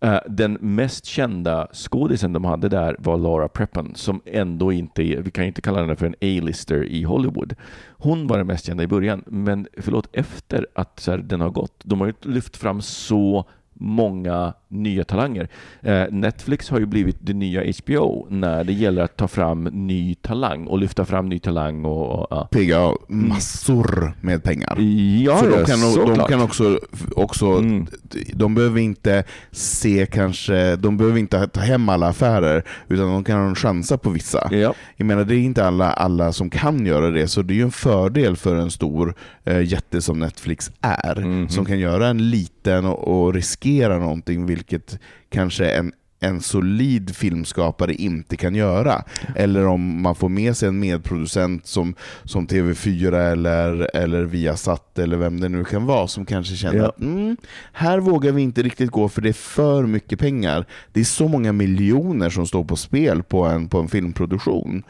Eh, 0.02 0.20
den 0.28 0.58
mest 0.62 1.06
kända 1.06 1.68
skådisen 1.74 2.34
de 2.34 2.46
hade 2.46 2.70
där 2.70 2.96
var 3.00 3.18
Laura 3.18 3.48
Prepon 3.48 3.96
som 3.96 4.22
ändå 4.26 4.72
inte 4.72 5.04
är, 5.04 5.22
vi 5.22 5.32
kan 5.32 5.46
inte 5.46 5.62
kalla 5.62 5.80
henne 5.80 5.96
för 5.96 6.06
en 6.06 6.16
A-lister 6.22 6.84
i 6.84 7.04
Hollywood. 7.04 7.56
Hon 7.90 8.28
var 8.28 8.38
den 8.38 8.48
mest 8.48 8.66
kända 8.66 8.84
i 8.84 8.88
början, 8.88 9.24
men 9.28 9.68
förlåt, 9.78 10.10
efter 10.14 10.68
att 10.76 11.00
så 11.00 11.12
här, 11.12 11.18
den 11.18 11.42
har 11.42 11.50
gått, 11.50 11.82
de 11.84 12.00
har 12.00 12.08
ju 12.08 12.14
lyft 12.22 12.58
fram 12.58 12.82
så 12.82 13.46
många 13.74 14.54
nya 14.72 15.04
talanger. 15.04 15.48
Eh, 15.82 16.04
Netflix 16.12 16.70
har 16.70 16.80
ju 16.80 16.86
blivit 16.86 17.18
det 17.20 17.34
nya 17.34 17.64
HBO 17.84 18.28
när 18.30 18.64
det 18.64 18.74
gäller 18.74 19.02
att 19.02 19.18
ta 19.18 19.28
fram 19.28 19.64
ny 19.64 20.16
talang 20.16 20.68
och 20.68 20.80
lyfta 20.80 21.06
fram 21.06 21.30
ny 21.30 21.40
talang 21.40 21.86
och, 21.86 22.20
och 22.20 22.28
ja. 22.30 22.48
PGA, 22.52 22.92
massor 23.08 24.14
med 24.22 24.44
pengar. 24.44 24.80
Ja, 25.26 25.38
För 25.38 25.50
de 25.52 25.66
kan, 25.66 26.16
de 26.18 26.26
kan 26.28 26.42
också, 26.42 26.80
också 27.16 27.46
Mm. 27.46 27.88
de 28.34 28.56
behöver 28.56 28.80
inte 28.82 29.24
se 29.52 30.06
kanske, 30.12 30.76
de 30.76 30.98
behöver 30.98 31.20
inte 31.20 31.48
ta 31.48 31.60
hem 31.60 31.90
alla 31.90 32.08
affärer, 32.08 32.64
utan 32.88 33.08
de 33.08 33.24
kan 33.24 33.56
chansa 33.56 33.98
på 33.98 34.10
vissa. 34.10 34.48
Ja. 34.52 34.74
Jag 34.98 35.06
menar, 35.06 35.24
det 35.24 35.36
är 35.36 35.40
inte 35.40 35.66
alla, 35.66 35.92
alla 35.94 36.32
som 36.34 36.50
kan 36.50 36.86
göra 36.86 37.10
det, 37.12 37.28
så 37.28 37.42
det 37.42 37.54
är 37.54 37.56
ju 37.56 37.62
en 37.64 37.72
fördel 37.72 38.36
för 38.36 38.56
en 38.56 38.72
stor 38.72 39.14
eh, 39.44 39.62
jätte 39.62 40.02
som 40.02 40.20
Netflix 40.20 40.72
är, 40.82 41.16
Mhm. 41.22 41.50
som 41.50 41.66
kan 41.66 41.80
göra 41.80 42.08
en 42.08 42.30
liten 42.30 42.86
och, 42.86 43.08
och 43.26 43.34
riskera 43.34 43.98
någonting, 44.00 44.46
vilket 44.60 45.00
kanske 45.30 45.66
en 45.70 45.92
en 46.20 46.42
solid 46.42 47.16
filmskapare 47.16 47.94
inte 47.94 48.38
kan 48.38 48.56
göra. 48.56 49.04
Eller 49.36 49.66
om 49.68 50.02
man 50.02 50.16
får 50.16 50.30
med 50.30 50.58
sig 50.58 50.70
en 50.70 50.80
medproducent 50.80 51.68
som, 51.68 51.96
som 52.24 52.48
TV4 52.48 53.32
eller, 53.32 53.96
eller 53.96 54.24
Viasat 54.24 55.00
eller 55.00 55.18
vem 55.18 55.40
det 55.40 55.50
nu 55.50 55.64
kan 55.64 55.86
vara 55.86 56.08
som 56.08 56.26
kanske 56.26 56.56
känner 56.56 56.78
Ja. 56.80 56.88
att 56.88 57.00
mm, 57.00 57.38
här 57.74 58.00
vågar 58.00 58.32
vi 58.32 58.42
inte 58.42 58.64
riktigt 58.64 58.92
gå 58.92 59.10
för 59.10 59.22
det 59.22 59.30
är 59.30 59.34
för 59.34 59.86
mycket 59.86 60.20
pengar. 60.20 60.66
Det 60.94 61.00
är 61.00 61.04
så 61.04 61.28
många 61.28 61.54
miljoner 61.54 62.30
som 62.30 62.48
står 62.48 62.64
på 62.64 62.76
spel 62.76 63.24
på 63.24 63.46
en, 63.46 63.68
på 63.68 63.80
en 63.80 63.88
filmproduktion. 63.88 64.84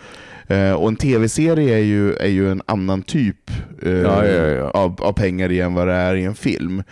Eh, 0.48 0.72
och 0.74 0.88
en 0.88 0.96
tv-serie 0.96 1.76
är 1.76 1.84
ju, 1.84 2.14
är 2.14 2.28
ju 2.30 2.52
en 2.52 2.62
annan 2.66 3.02
typ 3.02 3.52
eh, 3.82 3.92
Ja, 3.92 4.26
ja. 4.26 4.70
Av, 4.70 5.02
av 5.02 5.14
pengar 5.14 5.50
än 5.52 5.74
vad 5.74 5.88
det 5.88 5.94
är 5.94 6.16
i 6.16 6.24
en 6.24 6.36
film. 6.36 6.84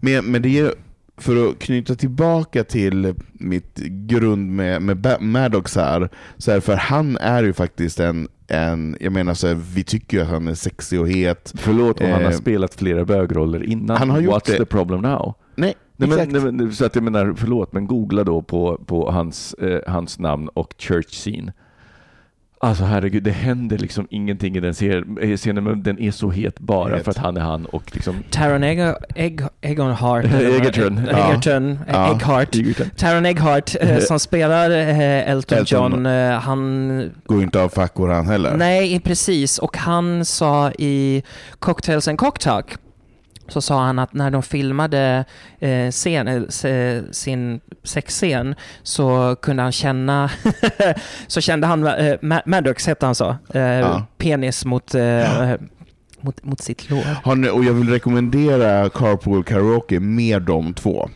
Men, 0.00 0.24
men 0.24 0.42
det 0.42 0.58
är 0.58 0.74
för 1.16 1.48
att 1.50 1.58
knyta 1.58 1.94
tillbaka 1.94 2.64
till 2.64 3.14
mitt 3.32 3.78
grund 3.78 4.50
med, 4.50 4.82
med 4.82 5.16
Maddox 5.20 5.76
här, 5.76 6.08
så 6.38 6.52
här, 6.52 6.60
för 6.60 6.76
han 6.76 7.16
är 7.16 7.42
ju 7.42 7.52
faktiskt 7.52 8.00
en, 8.00 8.28
en 8.48 8.96
jag 9.00 9.12
menar 9.12 9.34
så 9.34 9.46
här, 9.46 9.54
vi 9.74 9.84
tycker 9.84 10.16
ju 10.16 10.22
att 10.22 10.28
han 10.30 10.48
är 10.48 10.54
sexig 10.54 11.00
och 11.00 11.08
het. 11.08 11.52
Förlåt 11.56 12.00
om 12.00 12.10
han 12.10 12.24
har 12.24 12.30
Eh, 12.30 12.36
spelat 12.36 12.74
flera 12.74 13.04
bögroller 13.04 13.62
innan. 13.64 13.96
han 13.96 14.10
har 14.10 14.20
gjort 14.20 14.34
What's 14.34 14.50
det. 14.52 14.58
the 14.58 14.64
problem 14.64 15.00
now? 15.00 15.34
Nej, 15.56 15.74
Nej, 15.96 16.08
men, 16.08 16.28
nej, 16.28 16.52
men, 16.52 16.72
så 16.72 16.84
att 16.84 16.94
jag 16.94 17.04
menar, 17.04 17.34
förlåt, 17.36 17.72
men 17.72 17.86
googla 17.86 18.24
då 18.24 18.42
på, 18.42 18.80
på 18.86 19.10
hans, 19.10 19.54
eh, 19.54 19.80
hans 19.86 20.18
namn 20.18 20.48
och 20.48 20.74
church 20.78 21.10
scene. 21.10 21.52
Alltså 22.64 22.84
herregud, 22.84 23.22
det 23.22 23.30
händer 23.30 23.78
liksom 23.78 24.06
ingenting 24.10 24.56
i 24.56 24.60
den 24.60 24.74
scenen, 25.36 25.64
men 25.64 25.82
den 25.82 25.98
är 25.98 26.10
så 26.10 26.30
het 26.30 26.58
bara 26.58 26.96
Het. 26.96 27.04
för 27.04 27.10
att 27.10 27.16
han 27.16 27.36
är 27.36 27.40
han 27.40 27.66
och 27.66 27.82
liksom... 27.94 28.22
Taron 28.30 28.64
Egg, 28.64 28.94
Egg, 29.14 29.40
Eggon 29.60 29.92
Hart. 29.92 30.24
Egerton. 30.34 30.98
Egerton. 30.98 31.78
Ja. 31.88 32.14
Egghart. 32.14 32.54
Egerton. 32.54 32.90
Taron 32.96 33.26
Egghart 33.26 33.76
eh, 33.80 33.98
som 34.00 34.18
spelar 34.18 34.70
eh, 34.70 35.30
Elton, 35.30 35.58
Elton. 35.58 35.92
John, 35.92 36.06
eh, 36.06 36.30
han... 36.30 37.10
Går 37.26 37.42
inte 37.42 37.62
av 37.62 37.68
fackor 37.68 38.08
han 38.08 38.26
heller. 38.26 38.56
Nej, 38.56 39.00
precis. 39.00 39.58
Och 39.58 39.76
han 39.76 40.24
sa 40.24 40.70
i 40.70 41.22
Cocktails 41.58 42.08
and 42.08 42.18
Cocktalk 42.18 42.76
så 43.48 43.60
sa 43.60 43.84
han 43.84 43.98
att 43.98 44.12
när 44.14 44.30
de 44.30 44.42
filmade 44.42 45.24
eh, 45.58 45.90
scen, 45.90 46.28
eh, 46.28 46.42
se- 46.48 47.02
sin 47.12 47.60
sexscen 47.82 48.54
så 48.82 49.36
kunde 49.42 49.62
han 49.62 49.72
känna, 49.72 50.30
så 51.26 51.40
kände 51.40 51.66
han, 51.66 51.86
eh, 51.86 51.90
Ma- 52.20 52.42
Maddox 52.46 52.86
hette 52.86 53.06
han 53.06 53.14
så, 53.14 53.36
eh, 53.54 53.60
Ja. 53.62 54.06
penis 54.18 54.64
mot, 54.64 54.94
eh, 54.94 55.52
mot, 56.20 56.44
mot 56.44 56.60
sitt 56.60 56.90
lår. 56.90 57.34
Ni, 57.34 57.48
och 57.48 57.64
jag 57.64 57.72
vill 57.72 57.90
rekommendera 57.90 58.88
Carpool 58.90 59.44
Karaoke 59.44 60.00
med 60.00 60.42
de 60.42 60.74
två. 60.74 61.08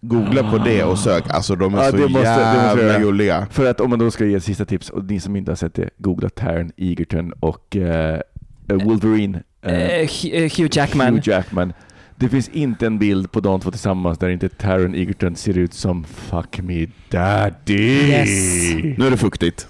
Googla 0.00 0.50
på 0.50 0.58
det 0.58 0.84
och 0.84 0.98
sök, 0.98 1.24
alltså 1.30 1.56
de 1.56 1.74
är 1.74 1.78
Ja, 1.84 1.90
så 1.90 1.96
det 1.96 2.02
måste- 2.08 2.28
jävla 2.28 2.98
gulliga. 2.98 3.46
För 3.50 3.70
att 3.70 3.80
om 3.80 3.90
man 3.90 3.98
då 3.98 4.10
ska 4.10 4.24
ge 4.24 4.34
ett 4.34 4.44
sista 4.44 4.64
tips, 4.64 4.90
och 4.90 5.04
ni 5.04 5.20
som 5.20 5.36
inte 5.36 5.50
har 5.50 5.56
sett 5.56 5.74
det, 5.74 5.90
googla 5.98 6.28
Taron 6.28 6.70
Egerton 6.76 7.32
och 7.40 7.76
eh, 7.76 8.20
Wolverine. 8.66 9.42
Eh, 9.62 9.72
Eh, 9.72 10.06
Hugh- 10.06 10.34
eh, 10.34 10.50
Hugh 10.58 10.68
Jackman. 10.72 11.14
Hugh 11.14 11.28
Jackman. 11.28 11.72
Det 12.16 12.28
finns 12.28 12.48
inte 12.48 12.86
en 12.86 12.98
bild 12.98 13.32
på 13.32 13.40
de 13.40 13.60
två 13.60 13.70
tillsammans 13.70 14.18
där 14.18 14.28
inte 14.28 14.48
Taron 14.48 14.94
Egerton 14.94 15.36
ser 15.36 15.58
ut 15.58 15.74
som 15.74 16.04
Fuck 16.04 16.60
me 16.62 16.86
daddy. 17.08 18.08
Yes. 18.08 18.28
Nu 18.98 19.06
är 19.06 19.10
det 19.10 19.16
fuktigt. 19.16 19.68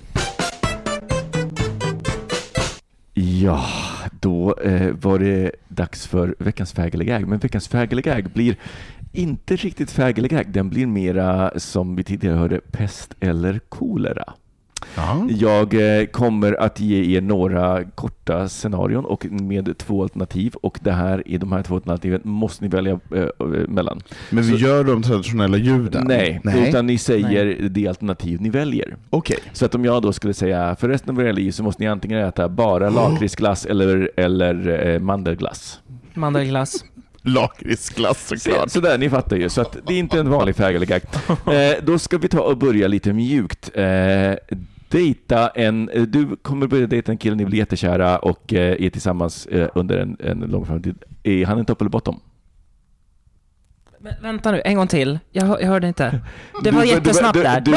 Ja, 3.15 3.65
då 4.21 4.57
eh, 4.65 4.91
var 5.03 5.19
det 5.19 5.51
dags 5.69 6.07
för 6.07 6.35
veckans 6.39 6.73
fägeligag. 6.73 7.29
Men 7.29 7.39
veckans 7.39 7.69
fägeligag 7.69 8.31
blir 8.31 8.57
inte 9.13 9.57
riktigt 9.57 9.91
fägeligag. 9.91 10.45
Den 10.49 10.69
blir 10.71 10.87
mera, 10.87 11.53
som 11.57 11.97
vi 11.97 12.05
tidigare 12.05 12.37
hörde, 12.37 12.61
pest 12.73 13.15
eller 13.21 13.61
kolera. 13.69 14.33
Ja. 14.97 15.27
Jag 15.31 15.99
eh, 16.01 16.07
kommer 16.07 16.61
att 16.61 16.81
ge 16.81 17.17
er 17.17 17.21
några 17.21 17.85
korta 17.85 18.49
scenarion 18.49 19.05
och 19.05 19.27
med 19.31 19.79
två 19.79 20.03
alternativ 20.03 20.55
och 20.63 20.79
det 20.83 20.93
här 20.93 21.23
i 21.29 21.39
de 21.39 21.53
här 21.53 21.63
två 21.63 21.75
alternativen 21.75 22.21
måste 22.25 22.65
ni 22.65 22.69
välja 22.71 22.93
eh, 23.15 23.27
mellan. 23.69 24.01
Men 24.31 24.45
vi 24.45 24.51
Så- 24.59 24.65
gör 24.67 24.85
de 24.85 25.03
traditionella 25.03 25.57
ljuden? 25.57 26.05
Nej, 26.09 26.41
Nej. 26.45 26.69
utan 26.69 26.87
ni 26.87 26.99
säger 26.99 27.69
det 27.69 27.89
alternativ 27.89 28.41
ni 28.41 28.51
väljer. 28.51 28.97
Okej. 29.11 29.39
Så 29.53 29.65
att 29.65 29.75
om 29.75 29.85
jag 29.85 30.03
då 30.03 30.13
skulle 30.13 30.35
säga 30.35 30.77
för 30.81 30.89
resten 30.89 31.17
av 31.17 31.23
era 31.25 31.33
liv 31.33 31.51
så 31.51 31.63
måste 31.63 31.83
ni 31.83 31.89
antingen 31.89 32.19
äta 32.19 32.49
bara 32.49 32.91
lakritsglass 32.91 33.67
eller, 33.67 34.11
eller 34.17 34.87
eh, 34.95 34.99
mandelglass. 35.01 35.81
Mandelglass. 36.15 36.85
Lakritsglass 37.25 38.29
Så, 38.29 38.37
såklart. 38.37 38.71
sådär, 38.71 38.99
ni 38.99 39.11
fattar 39.11 39.37
ju. 39.37 39.49
Så 39.49 39.61
att 39.61 39.77
det 39.87 39.95
är 39.95 39.99
inte 39.99 40.19
en 40.21 40.31
vanlig 40.31 40.57
fägeligag. 40.57 41.01
Eh, 41.29 41.85
då 41.85 41.99
ska 41.99 42.19
vi 42.19 42.29
ta 42.29 42.41
och 42.41 42.57
börja 42.59 42.89
lite 42.89 43.13
mjukt. 43.13 43.71
Eh, 43.75 43.85
dejta 44.93 45.49
en, 45.49 45.89
eh, 45.89 46.03
du 46.03 46.37
kommer 46.37 46.67
börja 46.67 46.87
dejta 46.87 47.13
en 47.13 47.19
kille, 47.19 47.37
ni 47.37 47.45
blir 47.45 47.59
jättekära 47.59 48.19
och 48.19 48.53
eh, 48.53 48.85
är 48.87 48.91
tillsammans 48.91 49.47
eh, 49.47 49.69
under 49.75 49.99
en, 49.99 50.17
en 50.21 50.39
lång 50.41 50.67
framtid. 50.67 50.95
Är 51.23 51.47
han 51.47 51.59
en 51.59 51.65
topp 51.65 51.81
eller 51.81 51.91
bottom? 51.91 52.21
Men, 53.99 54.15
vänta 54.23 54.51
nu, 54.53 54.63
en 54.65 54.77
gång 54.77 54.87
till. 54.87 55.19
Jag, 55.31 55.45
hör- 55.47 55.61
jag 55.61 55.69
hörde 55.69 55.89
inte. 55.89 56.21
Det 56.65 56.71
var 56.71 56.83
Du- 56.83 56.89
jättesnabbt 56.89 57.35
du, 57.35 57.43
där. 57.43 57.61
Du, 57.61 57.73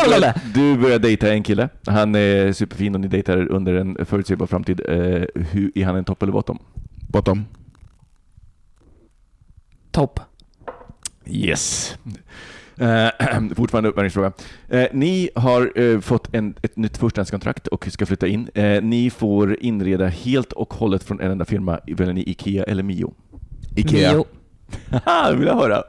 du, 0.53 0.73
du 0.75 0.81
börjar 0.81 0.99
dejta 0.99 1.33
en 1.33 1.43
kille. 1.43 1.69
Han 1.87 2.15
är 2.15 2.51
superfin 2.53 2.95
och 2.95 3.01
ni 3.01 3.07
dejtar 3.07 3.51
under 3.51 3.73
en 3.73 4.05
förutsägbar 4.05 4.45
framtid. 4.45 4.81
Eh, 4.89 5.23
hur, 5.51 5.71
är 5.75 5.85
han 5.85 5.95
en 5.95 6.03
topp 6.05 6.23
eller 6.23 6.33
bottom? 6.33 6.59
Bottom. 7.09 7.45
Topp. 9.91 10.19
Yes. 11.25 11.95
Eh, 12.77 13.09
fortfarande 13.55 13.89
uppvärmningsfråga. 13.89 14.31
Eh, 14.69 14.87
ni 14.93 15.29
har 15.35 15.81
eh, 15.81 15.99
fått 15.99 16.35
en, 16.35 16.55
ett 16.61 16.77
nytt 16.77 16.97
förstahandskontrakt 16.97 17.67
och 17.67 17.87
ska 17.91 18.05
flytta 18.05 18.27
in. 18.27 18.49
Eh, 18.53 18.81
ni 18.81 19.09
får 19.09 19.63
inreda 19.63 20.07
helt 20.07 20.53
och 20.53 20.73
hållet 20.73 21.03
från 21.03 21.21
en 21.21 21.31
enda 21.31 21.45
firma. 21.45 21.79
Väljer 21.87 22.13
ni 22.13 22.29
Ikea 22.29 22.63
eller 22.63 22.83
Mio? 22.83 23.13
Ikea. 23.75 24.13
Mio. 24.13 24.25
Haha, 25.05 25.31
det 25.31 25.37
vill 25.37 25.47
jag 25.47 25.55
höra. 25.55 25.83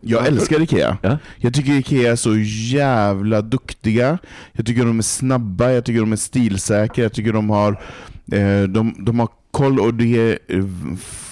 Jag 0.00 0.26
älskar 0.26 0.62
Ikea. 0.62 0.96
Ja. 1.02 1.18
Jag 1.36 1.54
tycker 1.54 1.72
Ikea 1.72 2.12
är 2.12 2.16
så 2.16 2.36
jävla 2.76 3.42
duktiga. 3.42 4.18
Jag 4.52 4.66
tycker 4.66 4.84
de 4.84 4.98
är 4.98 5.02
snabba, 5.02 5.70
jag 5.70 5.84
tycker 5.84 6.00
de 6.00 6.12
är 6.12 6.16
stilsäkra, 6.16 7.02
jag 7.02 7.12
tycker 7.12 7.32
de 7.32 7.50
har, 7.50 7.72
eh, 8.32 8.62
de, 8.62 8.94
de 8.98 9.20
har 9.20 9.28
koll 9.50 9.80
och 9.80 9.94
det 9.94 10.16
är 10.18 10.38
eh, 10.48 10.64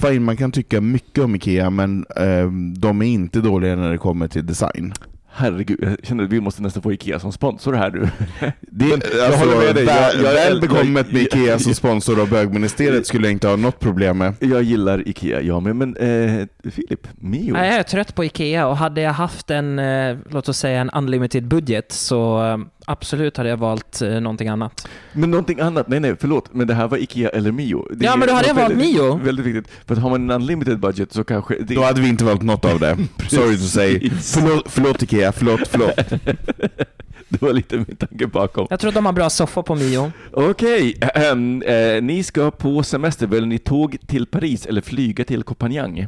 fine, 0.00 0.24
man 0.24 0.36
kan 0.36 0.52
tycka 0.52 0.80
mycket 0.80 1.24
om 1.24 1.34
Ikea 1.34 1.70
men 1.70 2.06
eh, 2.16 2.46
de 2.78 3.02
är 3.02 3.06
inte 3.06 3.40
dåliga 3.40 3.76
när 3.76 3.90
det 3.92 3.98
kommer 3.98 4.28
till 4.28 4.46
design. 4.46 4.92
Herregud, 5.30 5.78
jag 5.82 5.96
känner 6.06 6.24
att 6.24 6.30
vi 6.30 6.40
måste 6.40 6.62
nästan 6.62 6.82
få 6.82 6.92
Ikea 6.92 7.18
som 7.20 7.32
sponsor 7.32 7.72
här 7.72 7.90
nu. 7.90 8.00
Det, 8.60 8.84
Men 8.86 9.00
jag 9.16 9.38
håller 9.38 9.56
med 9.66 9.74
dig. 9.74 9.84
Jag- 9.84 10.14
jag- 10.14 10.22
väl 10.32 10.60
bekommet 10.60 11.12
med 11.12 11.22
Ikea 11.22 11.58
som 11.58 11.74
sponsor 11.84 12.20
av 12.20 12.30
bögministeriet 12.30 13.06
skulle 13.06 13.26
jag 13.26 13.32
inte 13.32 13.48
ha 13.48 13.56
något 13.56 13.80
problem 13.80 14.18
med. 14.18 14.34
Jag 14.40 14.62
gillar 14.62 15.08
Ikea, 15.08 15.40
ja 15.42 15.60
men, 15.60 15.78
men 15.78 15.96
eh, 15.96 16.46
Filip, 16.70 17.06
Mio? 17.20 17.52
Nej, 17.52 17.68
jag 17.70 17.78
är 17.78 17.82
trött 17.82 18.14
på 18.14 18.24
Ikea 18.24 18.66
och 18.66 18.76
hade 18.76 19.00
jag 19.00 19.12
haft 19.12 19.50
en, 19.50 19.78
eh, 19.78 20.16
låt 20.30 20.48
oss 20.48 20.58
säga 20.58 20.80
en 20.80 20.90
unlimited 20.90 21.48
budget 21.48 21.92
så 21.92 22.44
eh, 22.46 22.58
absolut 22.88 23.36
hade 23.36 23.48
jag 23.48 23.56
valt 23.56 24.02
eh, 24.02 24.08
någonting 24.20 24.48
annat. 24.48 24.88
Men 25.12 25.30
någonting 25.30 25.60
annat, 25.60 25.88
nej 25.88 26.00
nej 26.00 26.16
förlåt, 26.20 26.54
men 26.54 26.66
det 26.66 26.74
här 26.74 26.88
var 26.88 26.98
Ikea 26.98 27.28
eller 27.28 27.52
Mio. 27.52 27.86
Det 27.92 28.04
Ja, 28.04 28.16
men 28.16 28.28
då 28.28 28.34
hade 28.34 28.48
jag 28.48 28.54
valt 28.54 28.70
väldigt- 28.70 28.88
Mio. 28.94 29.16
Väldigt 29.16 29.46
viktigt, 29.46 29.68
för 29.86 29.94
att 29.94 30.00
har 30.02 30.10
man 30.10 30.22
en 30.22 30.30
unlimited 30.30 30.80
budget 30.80 31.12
så 31.12 31.24
kanske... 31.24 31.62
Det, 31.62 31.74
Då 31.74 31.82
hade 31.82 32.00
vi 32.00 32.08
inte 32.08 32.24
valt 32.24 32.42
något 32.42 32.64
av 32.64 32.80
det. 32.80 32.96
Sorry 33.30 33.56
to 33.56 33.62
say. 33.64 34.10
Förlåt, 34.10 34.64
förlåt 34.66 35.02
Ikea, 35.02 35.32
förlåt, 35.32 35.60
förlåt. 35.68 35.96
det 37.28 37.42
var 37.42 37.52
lite 37.52 37.76
min 37.76 37.96
tanke 37.96 38.26
bakom. 38.26 38.66
Jag 38.70 38.80
tror 38.80 38.88
att 38.88 38.94
de 38.94 39.06
har 39.06 39.12
bra 39.12 39.30
soffor 39.30 39.62
på 39.62 39.74
Mio. 39.74 40.12
Okej, 40.32 40.96
ehm, 41.14 41.62
eh, 41.62 42.02
ni 42.02 42.22
ska 42.22 42.50
på 42.50 42.82
semester, 42.82 43.26
väljer 43.26 43.46
ni 43.46 43.58
tåg 43.58 43.96
till 44.06 44.26
Paris 44.26 44.66
eller 44.66 44.80
flyga 44.80 45.24
till 45.24 45.42
Kopenhagen? 45.42 46.06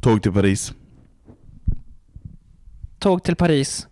Tåg 0.00 0.22
till 0.22 0.32
Paris. 0.32 0.72
Tåg 2.98 3.22
till 3.22 3.36
Paris. 3.36 3.86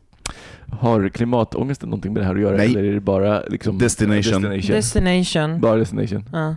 Har 0.81 1.09
klimatångesten 1.09 1.89
någonting 1.89 2.13
med 2.13 2.23
det 2.23 2.27
här 2.27 2.35
att 2.35 2.41
göra? 2.41 2.57
Nej. 2.57 2.67
Eller 2.71 2.85
är 2.85 2.93
det 2.95 3.01
bara 3.01 3.43
liksom... 3.43 3.79
Destination. 3.79 4.43
destination? 4.43 4.77
Destination. 4.77 5.61
Bara 5.61 5.77
destination. 5.77 6.25
Ja. 6.33 6.57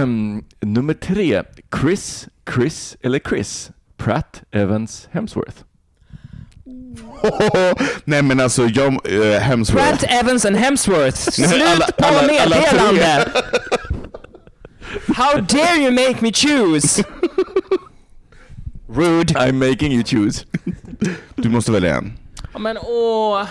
Nummer 0.60 0.94
tre, 0.94 1.42
Chris, 1.80 2.28
Chris 2.54 2.96
eller 3.02 3.18
Chris? 3.28 3.70
Pratt, 3.96 4.42
Evans, 4.50 5.08
Hemsworth. 5.10 5.56
Nej 8.04 8.22
men 8.22 8.40
alltså, 8.40 8.66
jag, 8.66 8.92
äh, 8.92 9.40
Hemsworth. 9.40 9.88
Pratt, 9.88 10.04
Evans 10.08 10.44
and 10.44 10.56
Hemsworth. 10.56 11.16
Slut 11.30 11.62
alla- 11.62 11.86
på 11.98 12.04
alla- 12.04 12.26
meddelande! 12.26 13.28
How 15.16 15.40
dare 15.40 15.76
you 15.82 15.90
make 15.90 16.16
me 16.20 16.32
choose? 16.32 17.04
Rude. 18.94 19.34
I'm 19.34 19.70
making 19.70 19.92
you 19.92 20.04
choose. 20.04 20.44
Du 21.36 21.48
måste 21.48 21.72
välja 21.72 21.96
en. 21.96 22.12
Ja, 22.52 22.58
Men 22.58 22.76
åh. 22.78 23.42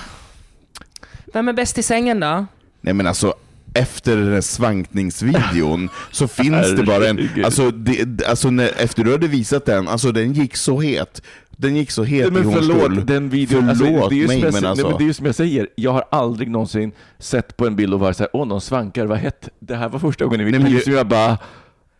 Vem 1.33 1.47
är 1.47 1.53
bäst 1.53 1.77
i 1.77 1.83
sängen 1.83 2.19
då? 2.19 2.45
Nej 2.81 2.93
men 2.93 3.07
alltså, 3.07 3.33
efter 3.73 4.17
den 4.17 4.33
här 4.33 4.41
svankningsvideon 4.41 5.89
så 6.11 6.27
finns 6.27 6.71
det 6.75 6.83
bara 6.83 7.07
en... 7.07 7.29
Alltså, 7.45 7.71
det, 7.71 8.25
alltså 8.27 8.49
när, 8.49 8.71
efter 8.77 9.03
du 9.03 9.11
hade 9.11 9.27
visat 9.27 9.65
den, 9.65 9.87
alltså 9.87 10.11
den 10.11 10.33
gick 10.33 10.55
så 10.55 10.81
het. 10.81 11.21
Den 11.57 11.75
gick 11.75 11.91
så 11.91 12.03
het 12.03 12.27
i 12.27 12.31
Men 12.31 12.43
Hornstull. 12.45 12.79
förlåt, 12.79 13.07
den 13.07 13.29
videon, 13.29 13.69
alltså, 13.69 13.85
Förlåt 13.85 14.09
det, 14.09 14.15
är 14.15 14.17
ju 14.17 14.27
mig, 14.27 14.41
men 14.41 14.65
alltså. 14.65 14.73
nej, 14.73 14.83
men 14.91 14.97
det 14.97 15.03
är 15.03 15.07
ju 15.07 15.13
som 15.13 15.25
jag 15.25 15.35
säger, 15.35 15.67
jag 15.75 15.91
har 15.91 16.03
aldrig 16.11 16.49
någonsin 16.49 16.91
sett 17.19 17.57
på 17.57 17.67
en 17.67 17.75
bild 17.75 17.93
och 17.93 17.99
varit 17.99 18.17
såhär, 18.17 18.29
åh 18.33 18.47
någon 18.47 18.61
svankar, 18.61 19.05
vad 19.05 19.17
hett. 19.17 19.49
Det 19.59 19.75
här 19.75 19.89
var 19.89 19.99
första 19.99 20.25
gången 20.25 20.41
i 20.41 20.43
mitt 20.43 20.51
Nej, 20.51 20.61
men 20.61 20.71
liv 20.71 20.79
som 20.79 20.93
jag 20.93 21.07
bara, 21.07 21.37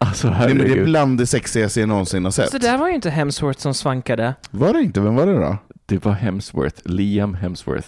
alltså 0.08 0.30
Nej, 0.30 0.54
men 0.54 0.58
det 0.68 0.80
är 0.80 0.84
bland 0.84 1.18
det 1.18 1.28
sexigaste 1.28 1.80
jag 1.80 1.90
någonsin 1.90 2.24
har 2.24 2.32
sett. 2.32 2.52
Så 2.52 2.58
där 2.58 2.78
var 2.78 2.88
ju 2.88 2.96
inte 2.96 3.10
Hemsworth 3.10 3.60
som 3.60 3.74
svankade. 3.74 4.34
Var 4.52 4.74
det 4.74 4.80
inte? 4.82 5.02
Vem 5.02 5.16
var 5.16 5.26
det 5.26 5.34
då? 5.34 5.58
Det 5.86 6.06
var 6.06 6.12
Hemsworth, 6.12 6.82
Liam 6.86 7.34
Hemsworth. 7.34 7.88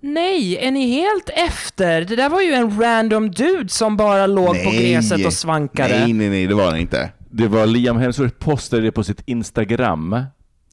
Nej, 0.00 0.56
är 0.58 0.70
ni 0.70 0.86
helt 0.90 1.30
efter? 1.50 2.04
Det 2.04 2.16
där 2.16 2.28
var 2.28 2.40
ju 2.40 2.52
en 2.52 2.80
random 2.80 3.30
dude 3.30 3.68
som 3.68 3.96
bara 3.96 4.26
låg 4.26 4.46
på 4.64 4.70
Nej. 4.70 4.92
gräset 4.92 5.26
och 5.26 5.32
svankade. 5.32 5.98
Nej, 5.98 6.12
nej, 6.12 6.28
nej, 6.30 6.46
det 6.46 6.54
var 6.54 6.72
det 6.72 6.80
inte. 6.80 7.10
Det 7.30 7.48
var 7.48 7.66
Liam 7.66 7.96
Hemsworth 7.96 8.34
postade 8.38 8.82
det 8.82 8.92
på 8.92 9.04
sitt 9.04 9.22
Instagram. 9.26 10.16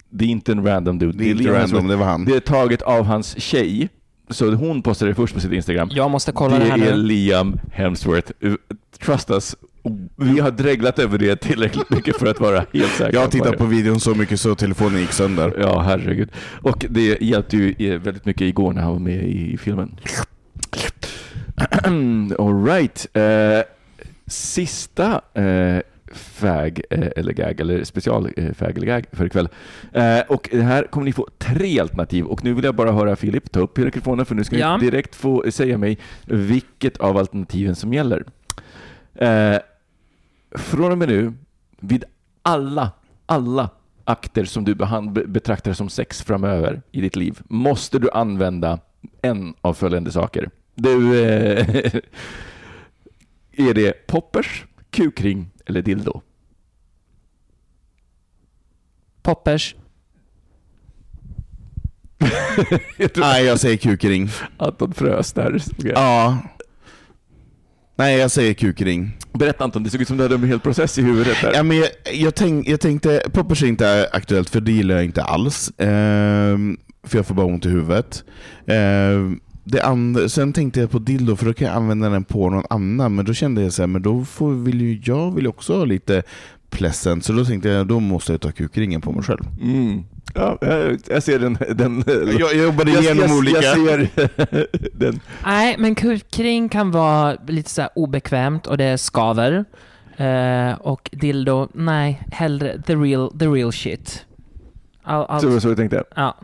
Det 0.09 0.25
är 0.25 0.29
inte 0.29 0.51
en 0.51 0.65
random 0.67 0.99
dude. 0.99 1.17
Det 1.17 1.23
är 1.23 1.31
inte 1.31 1.43
Liam 1.43 1.53
random, 1.55 1.71
Hemsworth. 1.71 1.87
det 1.87 1.95
var 1.95 2.05
han. 2.05 2.25
Det 2.25 2.35
är 2.35 2.39
taget 2.39 2.81
av 2.81 3.05
hans 3.05 3.39
tjej. 3.41 3.89
Så 4.29 4.51
hon 4.53 4.81
postade 4.81 5.11
det 5.11 5.15
först 5.15 5.33
på 5.33 5.39
sitt 5.39 5.51
Instagram. 5.51 5.89
Jag 5.91 6.11
måste 6.11 6.31
kolla 6.31 6.59
det, 6.59 6.63
det 6.65 6.71
här 6.71 6.77
är 6.77 6.95
nu. 6.95 7.03
Liam 7.03 7.59
Hemsworth. 7.73 8.31
Trust 9.05 9.31
us. 9.31 9.55
Vi 10.15 10.39
har 10.39 10.51
dreglat 10.51 10.99
över 10.99 11.17
det 11.17 11.35
tillräckligt 11.35 11.89
mycket 11.89 12.17
för 12.17 12.25
att 12.25 12.39
vara 12.39 12.65
helt 12.73 12.91
säkra 12.91 13.09
Jag 13.13 13.19
har 13.19 13.25
på 13.25 13.31
tittat 13.31 13.57
på 13.57 13.65
videon 13.65 13.99
så 13.99 14.15
mycket 14.15 14.39
så 14.39 14.55
telefonen 14.55 14.99
gick 14.99 15.11
sönder. 15.11 15.57
Ja, 15.61 15.81
herregud. 15.81 16.29
Och 16.61 16.85
det 16.89 17.21
hjälpte 17.21 17.57
ju 17.57 17.91
eh, 17.93 17.99
väldigt 17.99 18.25
mycket 18.25 18.41
igår 18.41 18.73
när 18.73 18.81
han 18.81 18.91
var 18.91 18.99
med 18.99 19.23
i 19.23 19.57
filmen. 19.57 19.95
All 22.39 22.65
right. 22.65 23.07
Eh, 23.13 23.61
sista 24.27 25.21
eh, 25.33 25.79
fag 26.13 26.81
eh, 26.89 27.07
eller 27.15 27.33
gag, 27.33 27.59
eller 27.59 27.83
special 27.83 28.29
eh, 28.37 28.53
fag 28.53 28.77
eller 28.77 28.87
gag 28.87 29.05
för 29.11 29.25
ikväll. 29.25 29.49
Eh, 29.93 30.19
och 30.27 30.49
här 30.53 30.83
kommer 30.83 31.05
ni 31.05 31.13
få 31.13 31.27
tre 31.37 31.79
alternativ 31.79 32.25
och 32.25 32.43
nu 32.43 32.53
vill 32.53 32.63
jag 32.65 32.75
bara 32.75 32.91
höra 32.91 33.15
Filip 33.15 33.51
ta 33.51 33.59
upp 33.59 33.77
mikrofonen 33.77 34.25
för 34.25 34.35
nu 34.35 34.43
ska 34.43 34.57
Ja. 34.57 34.77
ni 34.77 34.85
direkt 34.85 35.15
få 35.15 35.45
säga 35.51 35.77
mig 35.77 35.97
vilket 36.25 36.97
av 36.97 37.17
alternativen 37.17 37.75
som 37.75 37.93
gäller. 37.93 38.23
Från 40.55 40.91
och 40.91 40.97
med 40.97 41.07
nu, 41.09 41.33
vid 41.79 42.03
alla, 42.41 42.91
alla 43.25 43.69
akter 44.03 44.45
som 44.45 44.63
du 44.63 44.75
betraktar 45.25 45.73
som 45.73 45.89
sex 45.89 46.21
framöver 46.21 46.81
i 46.91 47.01
ditt 47.01 47.15
liv, 47.15 47.39
måste 47.43 47.99
du 47.99 48.09
använda 48.11 48.79
en 49.21 49.53
av 49.61 49.73
följande 49.73 50.11
saker. 50.11 50.49
Du, 50.75 51.23
eh, 51.23 51.67
är 53.51 53.73
det 53.73 54.07
poppers, 54.07 54.65
kukring 54.89 55.49
eller 55.65 55.81
dildo? 55.81 56.21
Poppers. 59.21 59.75
Jag 62.97 63.13
tror 63.13 63.23
Nej, 63.25 63.45
jag 63.45 63.59
säger 63.59 63.77
kukring. 63.77 64.29
Anton 64.57 64.93
frös 64.93 65.33
där. 65.33 65.61
Ja. 65.77 66.37
Nej, 68.01 68.17
jag 68.17 68.31
säger 68.31 68.53
kukring. 68.53 69.17
Berätta 69.33 69.63
Anton, 69.63 69.83
det 69.83 69.89
såg 69.89 70.01
ut 70.01 70.07
som 70.07 70.17
du 70.17 70.23
hade 70.23 70.35
en 70.35 70.43
hel 70.43 70.59
process 70.59 70.97
i 70.97 71.01
huvudet 71.01 71.37
där. 71.41 71.53
Ja, 71.53 71.63
men 71.63 71.77
jag, 71.77 71.87
jag, 72.13 72.35
tänk, 72.35 72.67
jag 72.67 72.79
tänkte, 72.79 73.23
poppers 73.33 73.63
är 73.63 73.67
inte 73.67 74.09
aktuellt 74.13 74.49
för 74.49 74.61
det 74.61 74.71
gillar 74.71 74.95
jag 74.95 75.05
inte 75.05 75.23
alls. 75.23 75.71
Ehm, 75.77 76.77
för 77.03 77.17
jag 77.17 77.25
får 77.25 77.35
bara 77.35 77.45
ont 77.45 77.65
i 77.65 77.69
huvudet. 77.69 78.23
Ehm, 78.67 79.39
det 79.63 79.81
andra, 79.81 80.29
sen 80.29 80.53
tänkte 80.53 80.79
jag 80.79 80.91
på 80.91 80.99
dildo 80.99 81.35
för 81.35 81.45
då 81.45 81.53
kan 81.53 81.67
jag 81.67 81.75
använda 81.75 82.09
den 82.09 82.23
på 82.23 82.49
någon 82.49 82.65
annan, 82.69 83.15
men 83.15 83.25
då 83.25 83.33
kände 83.33 83.61
jag 83.61 83.73
så 83.73 83.81
här, 83.81 83.87
men 83.87 84.01
då 84.01 84.25
får, 84.25 84.51
vill 84.51 84.81
ju 84.81 85.01
jag 85.03 85.35
vill 85.35 85.47
också 85.47 85.77
ha 85.77 85.85
lite 85.85 86.23
pleasant, 86.69 87.25
så 87.25 87.33
då 87.33 87.45
tänkte 87.45 87.69
jag 87.69 87.87
då 87.87 87.99
måste 87.99 88.31
jag 88.31 88.41
ta 88.41 88.51
kukringen 88.51 89.01
på 89.01 89.11
mig 89.11 89.23
själv. 89.23 89.43
Mm. 89.61 90.03
Ja, 90.35 90.57
jag, 90.61 90.99
jag 91.07 91.23
ser 91.23 91.39
den... 91.39 91.57
den 91.75 92.03
Jag, 92.07 92.39
jag 92.39 92.55
jobbade 92.55 92.91
jag, 92.91 93.03
igenom 93.03 93.23
jag, 93.29 93.37
olika... 93.37 93.61
Jag 93.61 93.75
ser 93.75 94.09
den. 94.97 95.19
Nej, 95.45 95.75
men 95.79 95.95
kukring 95.95 96.69
kan 96.69 96.91
vara 96.91 97.37
lite 97.47 97.69
så 97.69 97.81
här 97.81 97.89
obekvämt 97.95 98.67
och 98.67 98.77
det 98.77 98.97
skaver. 98.97 99.65
Eh, 100.17 100.73
och 100.73 101.09
dildo, 101.13 101.69
nej, 101.73 102.21
hellre 102.31 102.81
the 102.81 102.95
real, 102.95 103.39
the 103.39 103.45
real 103.47 103.71
shit. 103.73 104.25
All, 105.03 105.25
all, 105.25 105.39
Så 105.41 105.47
det 105.47 105.53
var 105.53 105.59
så 105.59 105.67
jag 105.67 105.77
tänkte. 105.77 106.03
ja. 106.15 106.37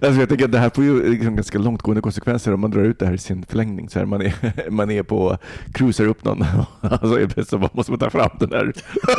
Alltså 0.00 0.20
jag 0.20 0.28
tänker 0.28 0.44
att 0.44 0.52
det 0.52 0.58
här 0.58 0.70
får 0.74 0.84
ju 0.84 1.10
liksom 1.10 1.34
ganska 1.36 1.58
långtgående 1.58 2.02
konsekvenser 2.02 2.54
om 2.54 2.60
man 2.60 2.70
drar 2.70 2.82
ut 2.82 2.98
det 2.98 3.06
här 3.06 3.14
i 3.14 3.18
sin 3.18 3.44
förlängning. 3.48 3.88
Så 3.88 3.98
här, 3.98 4.06
man, 4.06 4.22
är, 4.22 4.32
man 4.70 4.90
är 4.90 5.02
på, 5.02 5.38
cruisar 5.74 6.06
upp 6.06 6.24
någon 6.24 6.44
alltså 6.80 7.18
helt 7.18 7.48
så 7.48 7.68
måste 7.72 7.92
man 7.92 7.98
ta 7.98 8.10
fram 8.10 8.30
den 8.40 8.52
här. 8.52 8.72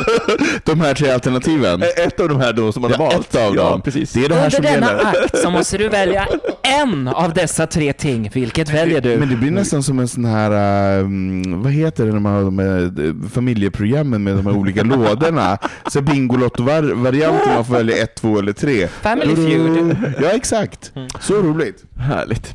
De 0.64 0.80
här 0.80 0.94
tre 0.94 1.10
alternativen. 1.10 1.82
Ett 1.82 2.20
av 2.20 2.28
de 2.28 2.40
här 2.40 2.52
då 2.52 2.72
som 2.72 2.82
man 2.82 2.92
har 2.92 2.98
Ja, 3.04 3.10
valt. 3.10 3.34
ett 3.34 3.40
av 3.46 3.56
ja, 3.56 3.70
dem. 3.70 3.80
Precis. 3.82 4.12
Det 4.12 4.24
är 4.24 4.28
det 4.28 4.34
här 4.34 4.40
Under 4.44 4.56
som 4.56 4.64
denna 4.64 4.86
gäller. 4.86 5.24
akt 5.24 5.38
så 5.38 5.50
måste 5.50 5.78
du 5.78 5.88
välja 5.88 6.26
en 6.62 7.08
av 7.08 7.34
dessa 7.34 7.66
tre 7.66 7.92
ting. 7.92 8.30
Vilket 8.34 8.70
väljer 8.74 9.00
du? 9.00 9.16
Men 9.18 9.28
det 9.28 9.36
blir 9.36 9.50
nästan 9.50 9.82
som 9.82 9.98
en 9.98 10.08
sån 10.08 10.24
här, 10.24 10.98
um, 11.00 11.62
vad 11.62 11.72
heter 11.72 12.06
det 12.06 12.12
när 12.12 12.20
man 12.20 12.32
har 12.32 12.42
de 12.42 12.58
här 12.58 13.06
eh, 13.06 13.30
familjeprogrammen 13.30 14.22
med 14.24 14.36
de 14.36 14.46
här 14.46 14.56
olika 14.56 14.82
lådorna? 14.82 15.58
Så 15.86 16.00
Bingolotto-varianten, 16.00 17.54
man 17.54 17.64
får 17.64 17.74
välja 17.74 17.96
ett, 18.02 18.14
två 18.14 18.38
eller 18.38 18.52
tre. 18.52 18.88
Family 18.88 19.36
Feud. 19.36 19.96
Ja, 20.22 20.28
exakt. 20.28 20.47
Så 21.20 21.42
roligt. 21.42 21.84
Härligt. 21.96 22.54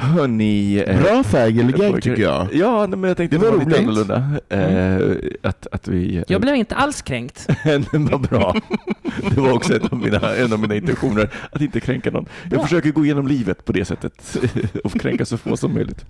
Hörni, 0.00 0.84
eh, 0.86 1.00
Bra 1.02 1.22
pojkar. 1.22 2.00
tycker 2.00 2.22
jag. 2.22 2.48
Ja, 2.52 2.86
men 2.86 3.02
jag 3.04 3.16
tänkte 3.16 3.36
Det 3.38 3.44
det 3.44 3.50
var 3.50 3.58
var 3.58 3.64
lite 3.64 3.82
roligt. 3.82 4.10
annorlunda. 4.10 4.40
Eh, 5.42 5.48
att, 5.50 5.66
att 5.72 5.88
vi... 5.88 6.24
Jag 6.28 6.40
blev 6.40 6.54
inte 6.54 6.74
alls 6.74 7.02
kränkt. 7.02 7.46
Vad 7.92 8.20
bra. 8.20 8.56
Det 9.34 9.40
var 9.40 9.52
också 9.52 9.74
en 9.74 9.82
av, 9.90 9.98
mina, 9.98 10.34
en 10.36 10.52
av 10.52 10.60
mina 10.60 10.74
intentioner, 10.74 11.30
att 11.52 11.60
inte 11.60 11.80
kränka 11.80 12.10
någon. 12.10 12.26
Jag 12.50 12.62
försöker 12.62 12.90
gå 12.90 13.04
igenom 13.04 13.28
livet 13.28 13.64
på 13.64 13.72
det 13.72 13.84
sättet 13.84 14.36
och 14.84 15.00
kränka 15.00 15.24
så 15.24 15.36
få 15.36 15.56
som 15.56 15.74
möjligt. 15.74 16.04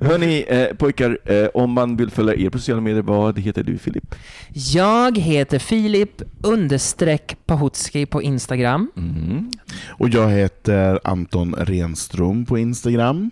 Hörni, 0.00 0.44
eh, 0.48 0.76
pojkar, 0.76 1.18
eh, 1.24 1.46
om 1.54 1.70
man 1.72 1.96
vill 1.96 2.10
följa 2.10 2.34
er 2.34 2.50
på 2.50 2.58
sociala 2.58 2.80
medier, 2.80 3.02
vad 3.02 3.38
heter 3.38 3.62
du 3.62 3.78
Filip? 3.78 4.14
Jag 4.52 5.18
heter 5.18 5.58
Filip 5.58 6.22
understreck 6.42 7.36
Pahutski 7.46 8.06
på 8.06 8.22
Instagram. 8.22 8.90
Mm. 8.96 9.50
Och 9.88 10.08
jag 10.08 10.28
heter 10.30 11.00
Anton 11.04 11.54
Renström 11.58 12.46
på 12.46 12.58
Instagram. 12.58 13.29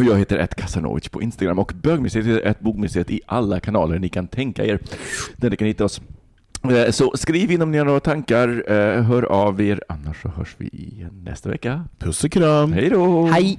Och 0.00 0.06
jag 0.06 0.18
heter 0.18 0.38
ett 0.38 0.54
Kasanovic 0.54 1.08
på 1.08 1.22
Instagram 1.22 1.58
och 1.58 1.72
Bögmuseet 1.82 2.26
heter 2.26 2.46
ett 2.46 2.60
Bogmuseet 2.60 3.10
i 3.10 3.20
alla 3.26 3.60
kanaler 3.60 3.98
ni 3.98 4.08
kan 4.08 4.28
tänka 4.28 4.64
er. 4.64 4.78
Där 5.36 5.50
ni 5.50 5.56
kan 5.56 5.66
hitta 5.68 5.84
oss. 5.84 6.00
Eh, 6.70 6.90
Så 6.90 7.12
skriv 7.16 7.50
in 7.50 7.62
om 7.62 7.70
ni 7.70 7.78
har 7.78 7.84
några 7.84 8.00
tankar, 8.00 8.64
eh, 8.72 9.02
hör 9.02 9.22
av 9.22 9.60
er, 9.60 9.82
annars 9.88 10.22
så 10.22 10.28
hörs 10.28 10.54
vi 10.58 10.68
igen 10.68 11.22
nästa 11.24 11.48
vecka. 11.48 11.84
Puss 11.98 12.24
och 12.24 12.30
kram. 12.32 12.72
Hej 12.72 12.90
då! 12.90 13.26
Hej! 13.26 13.58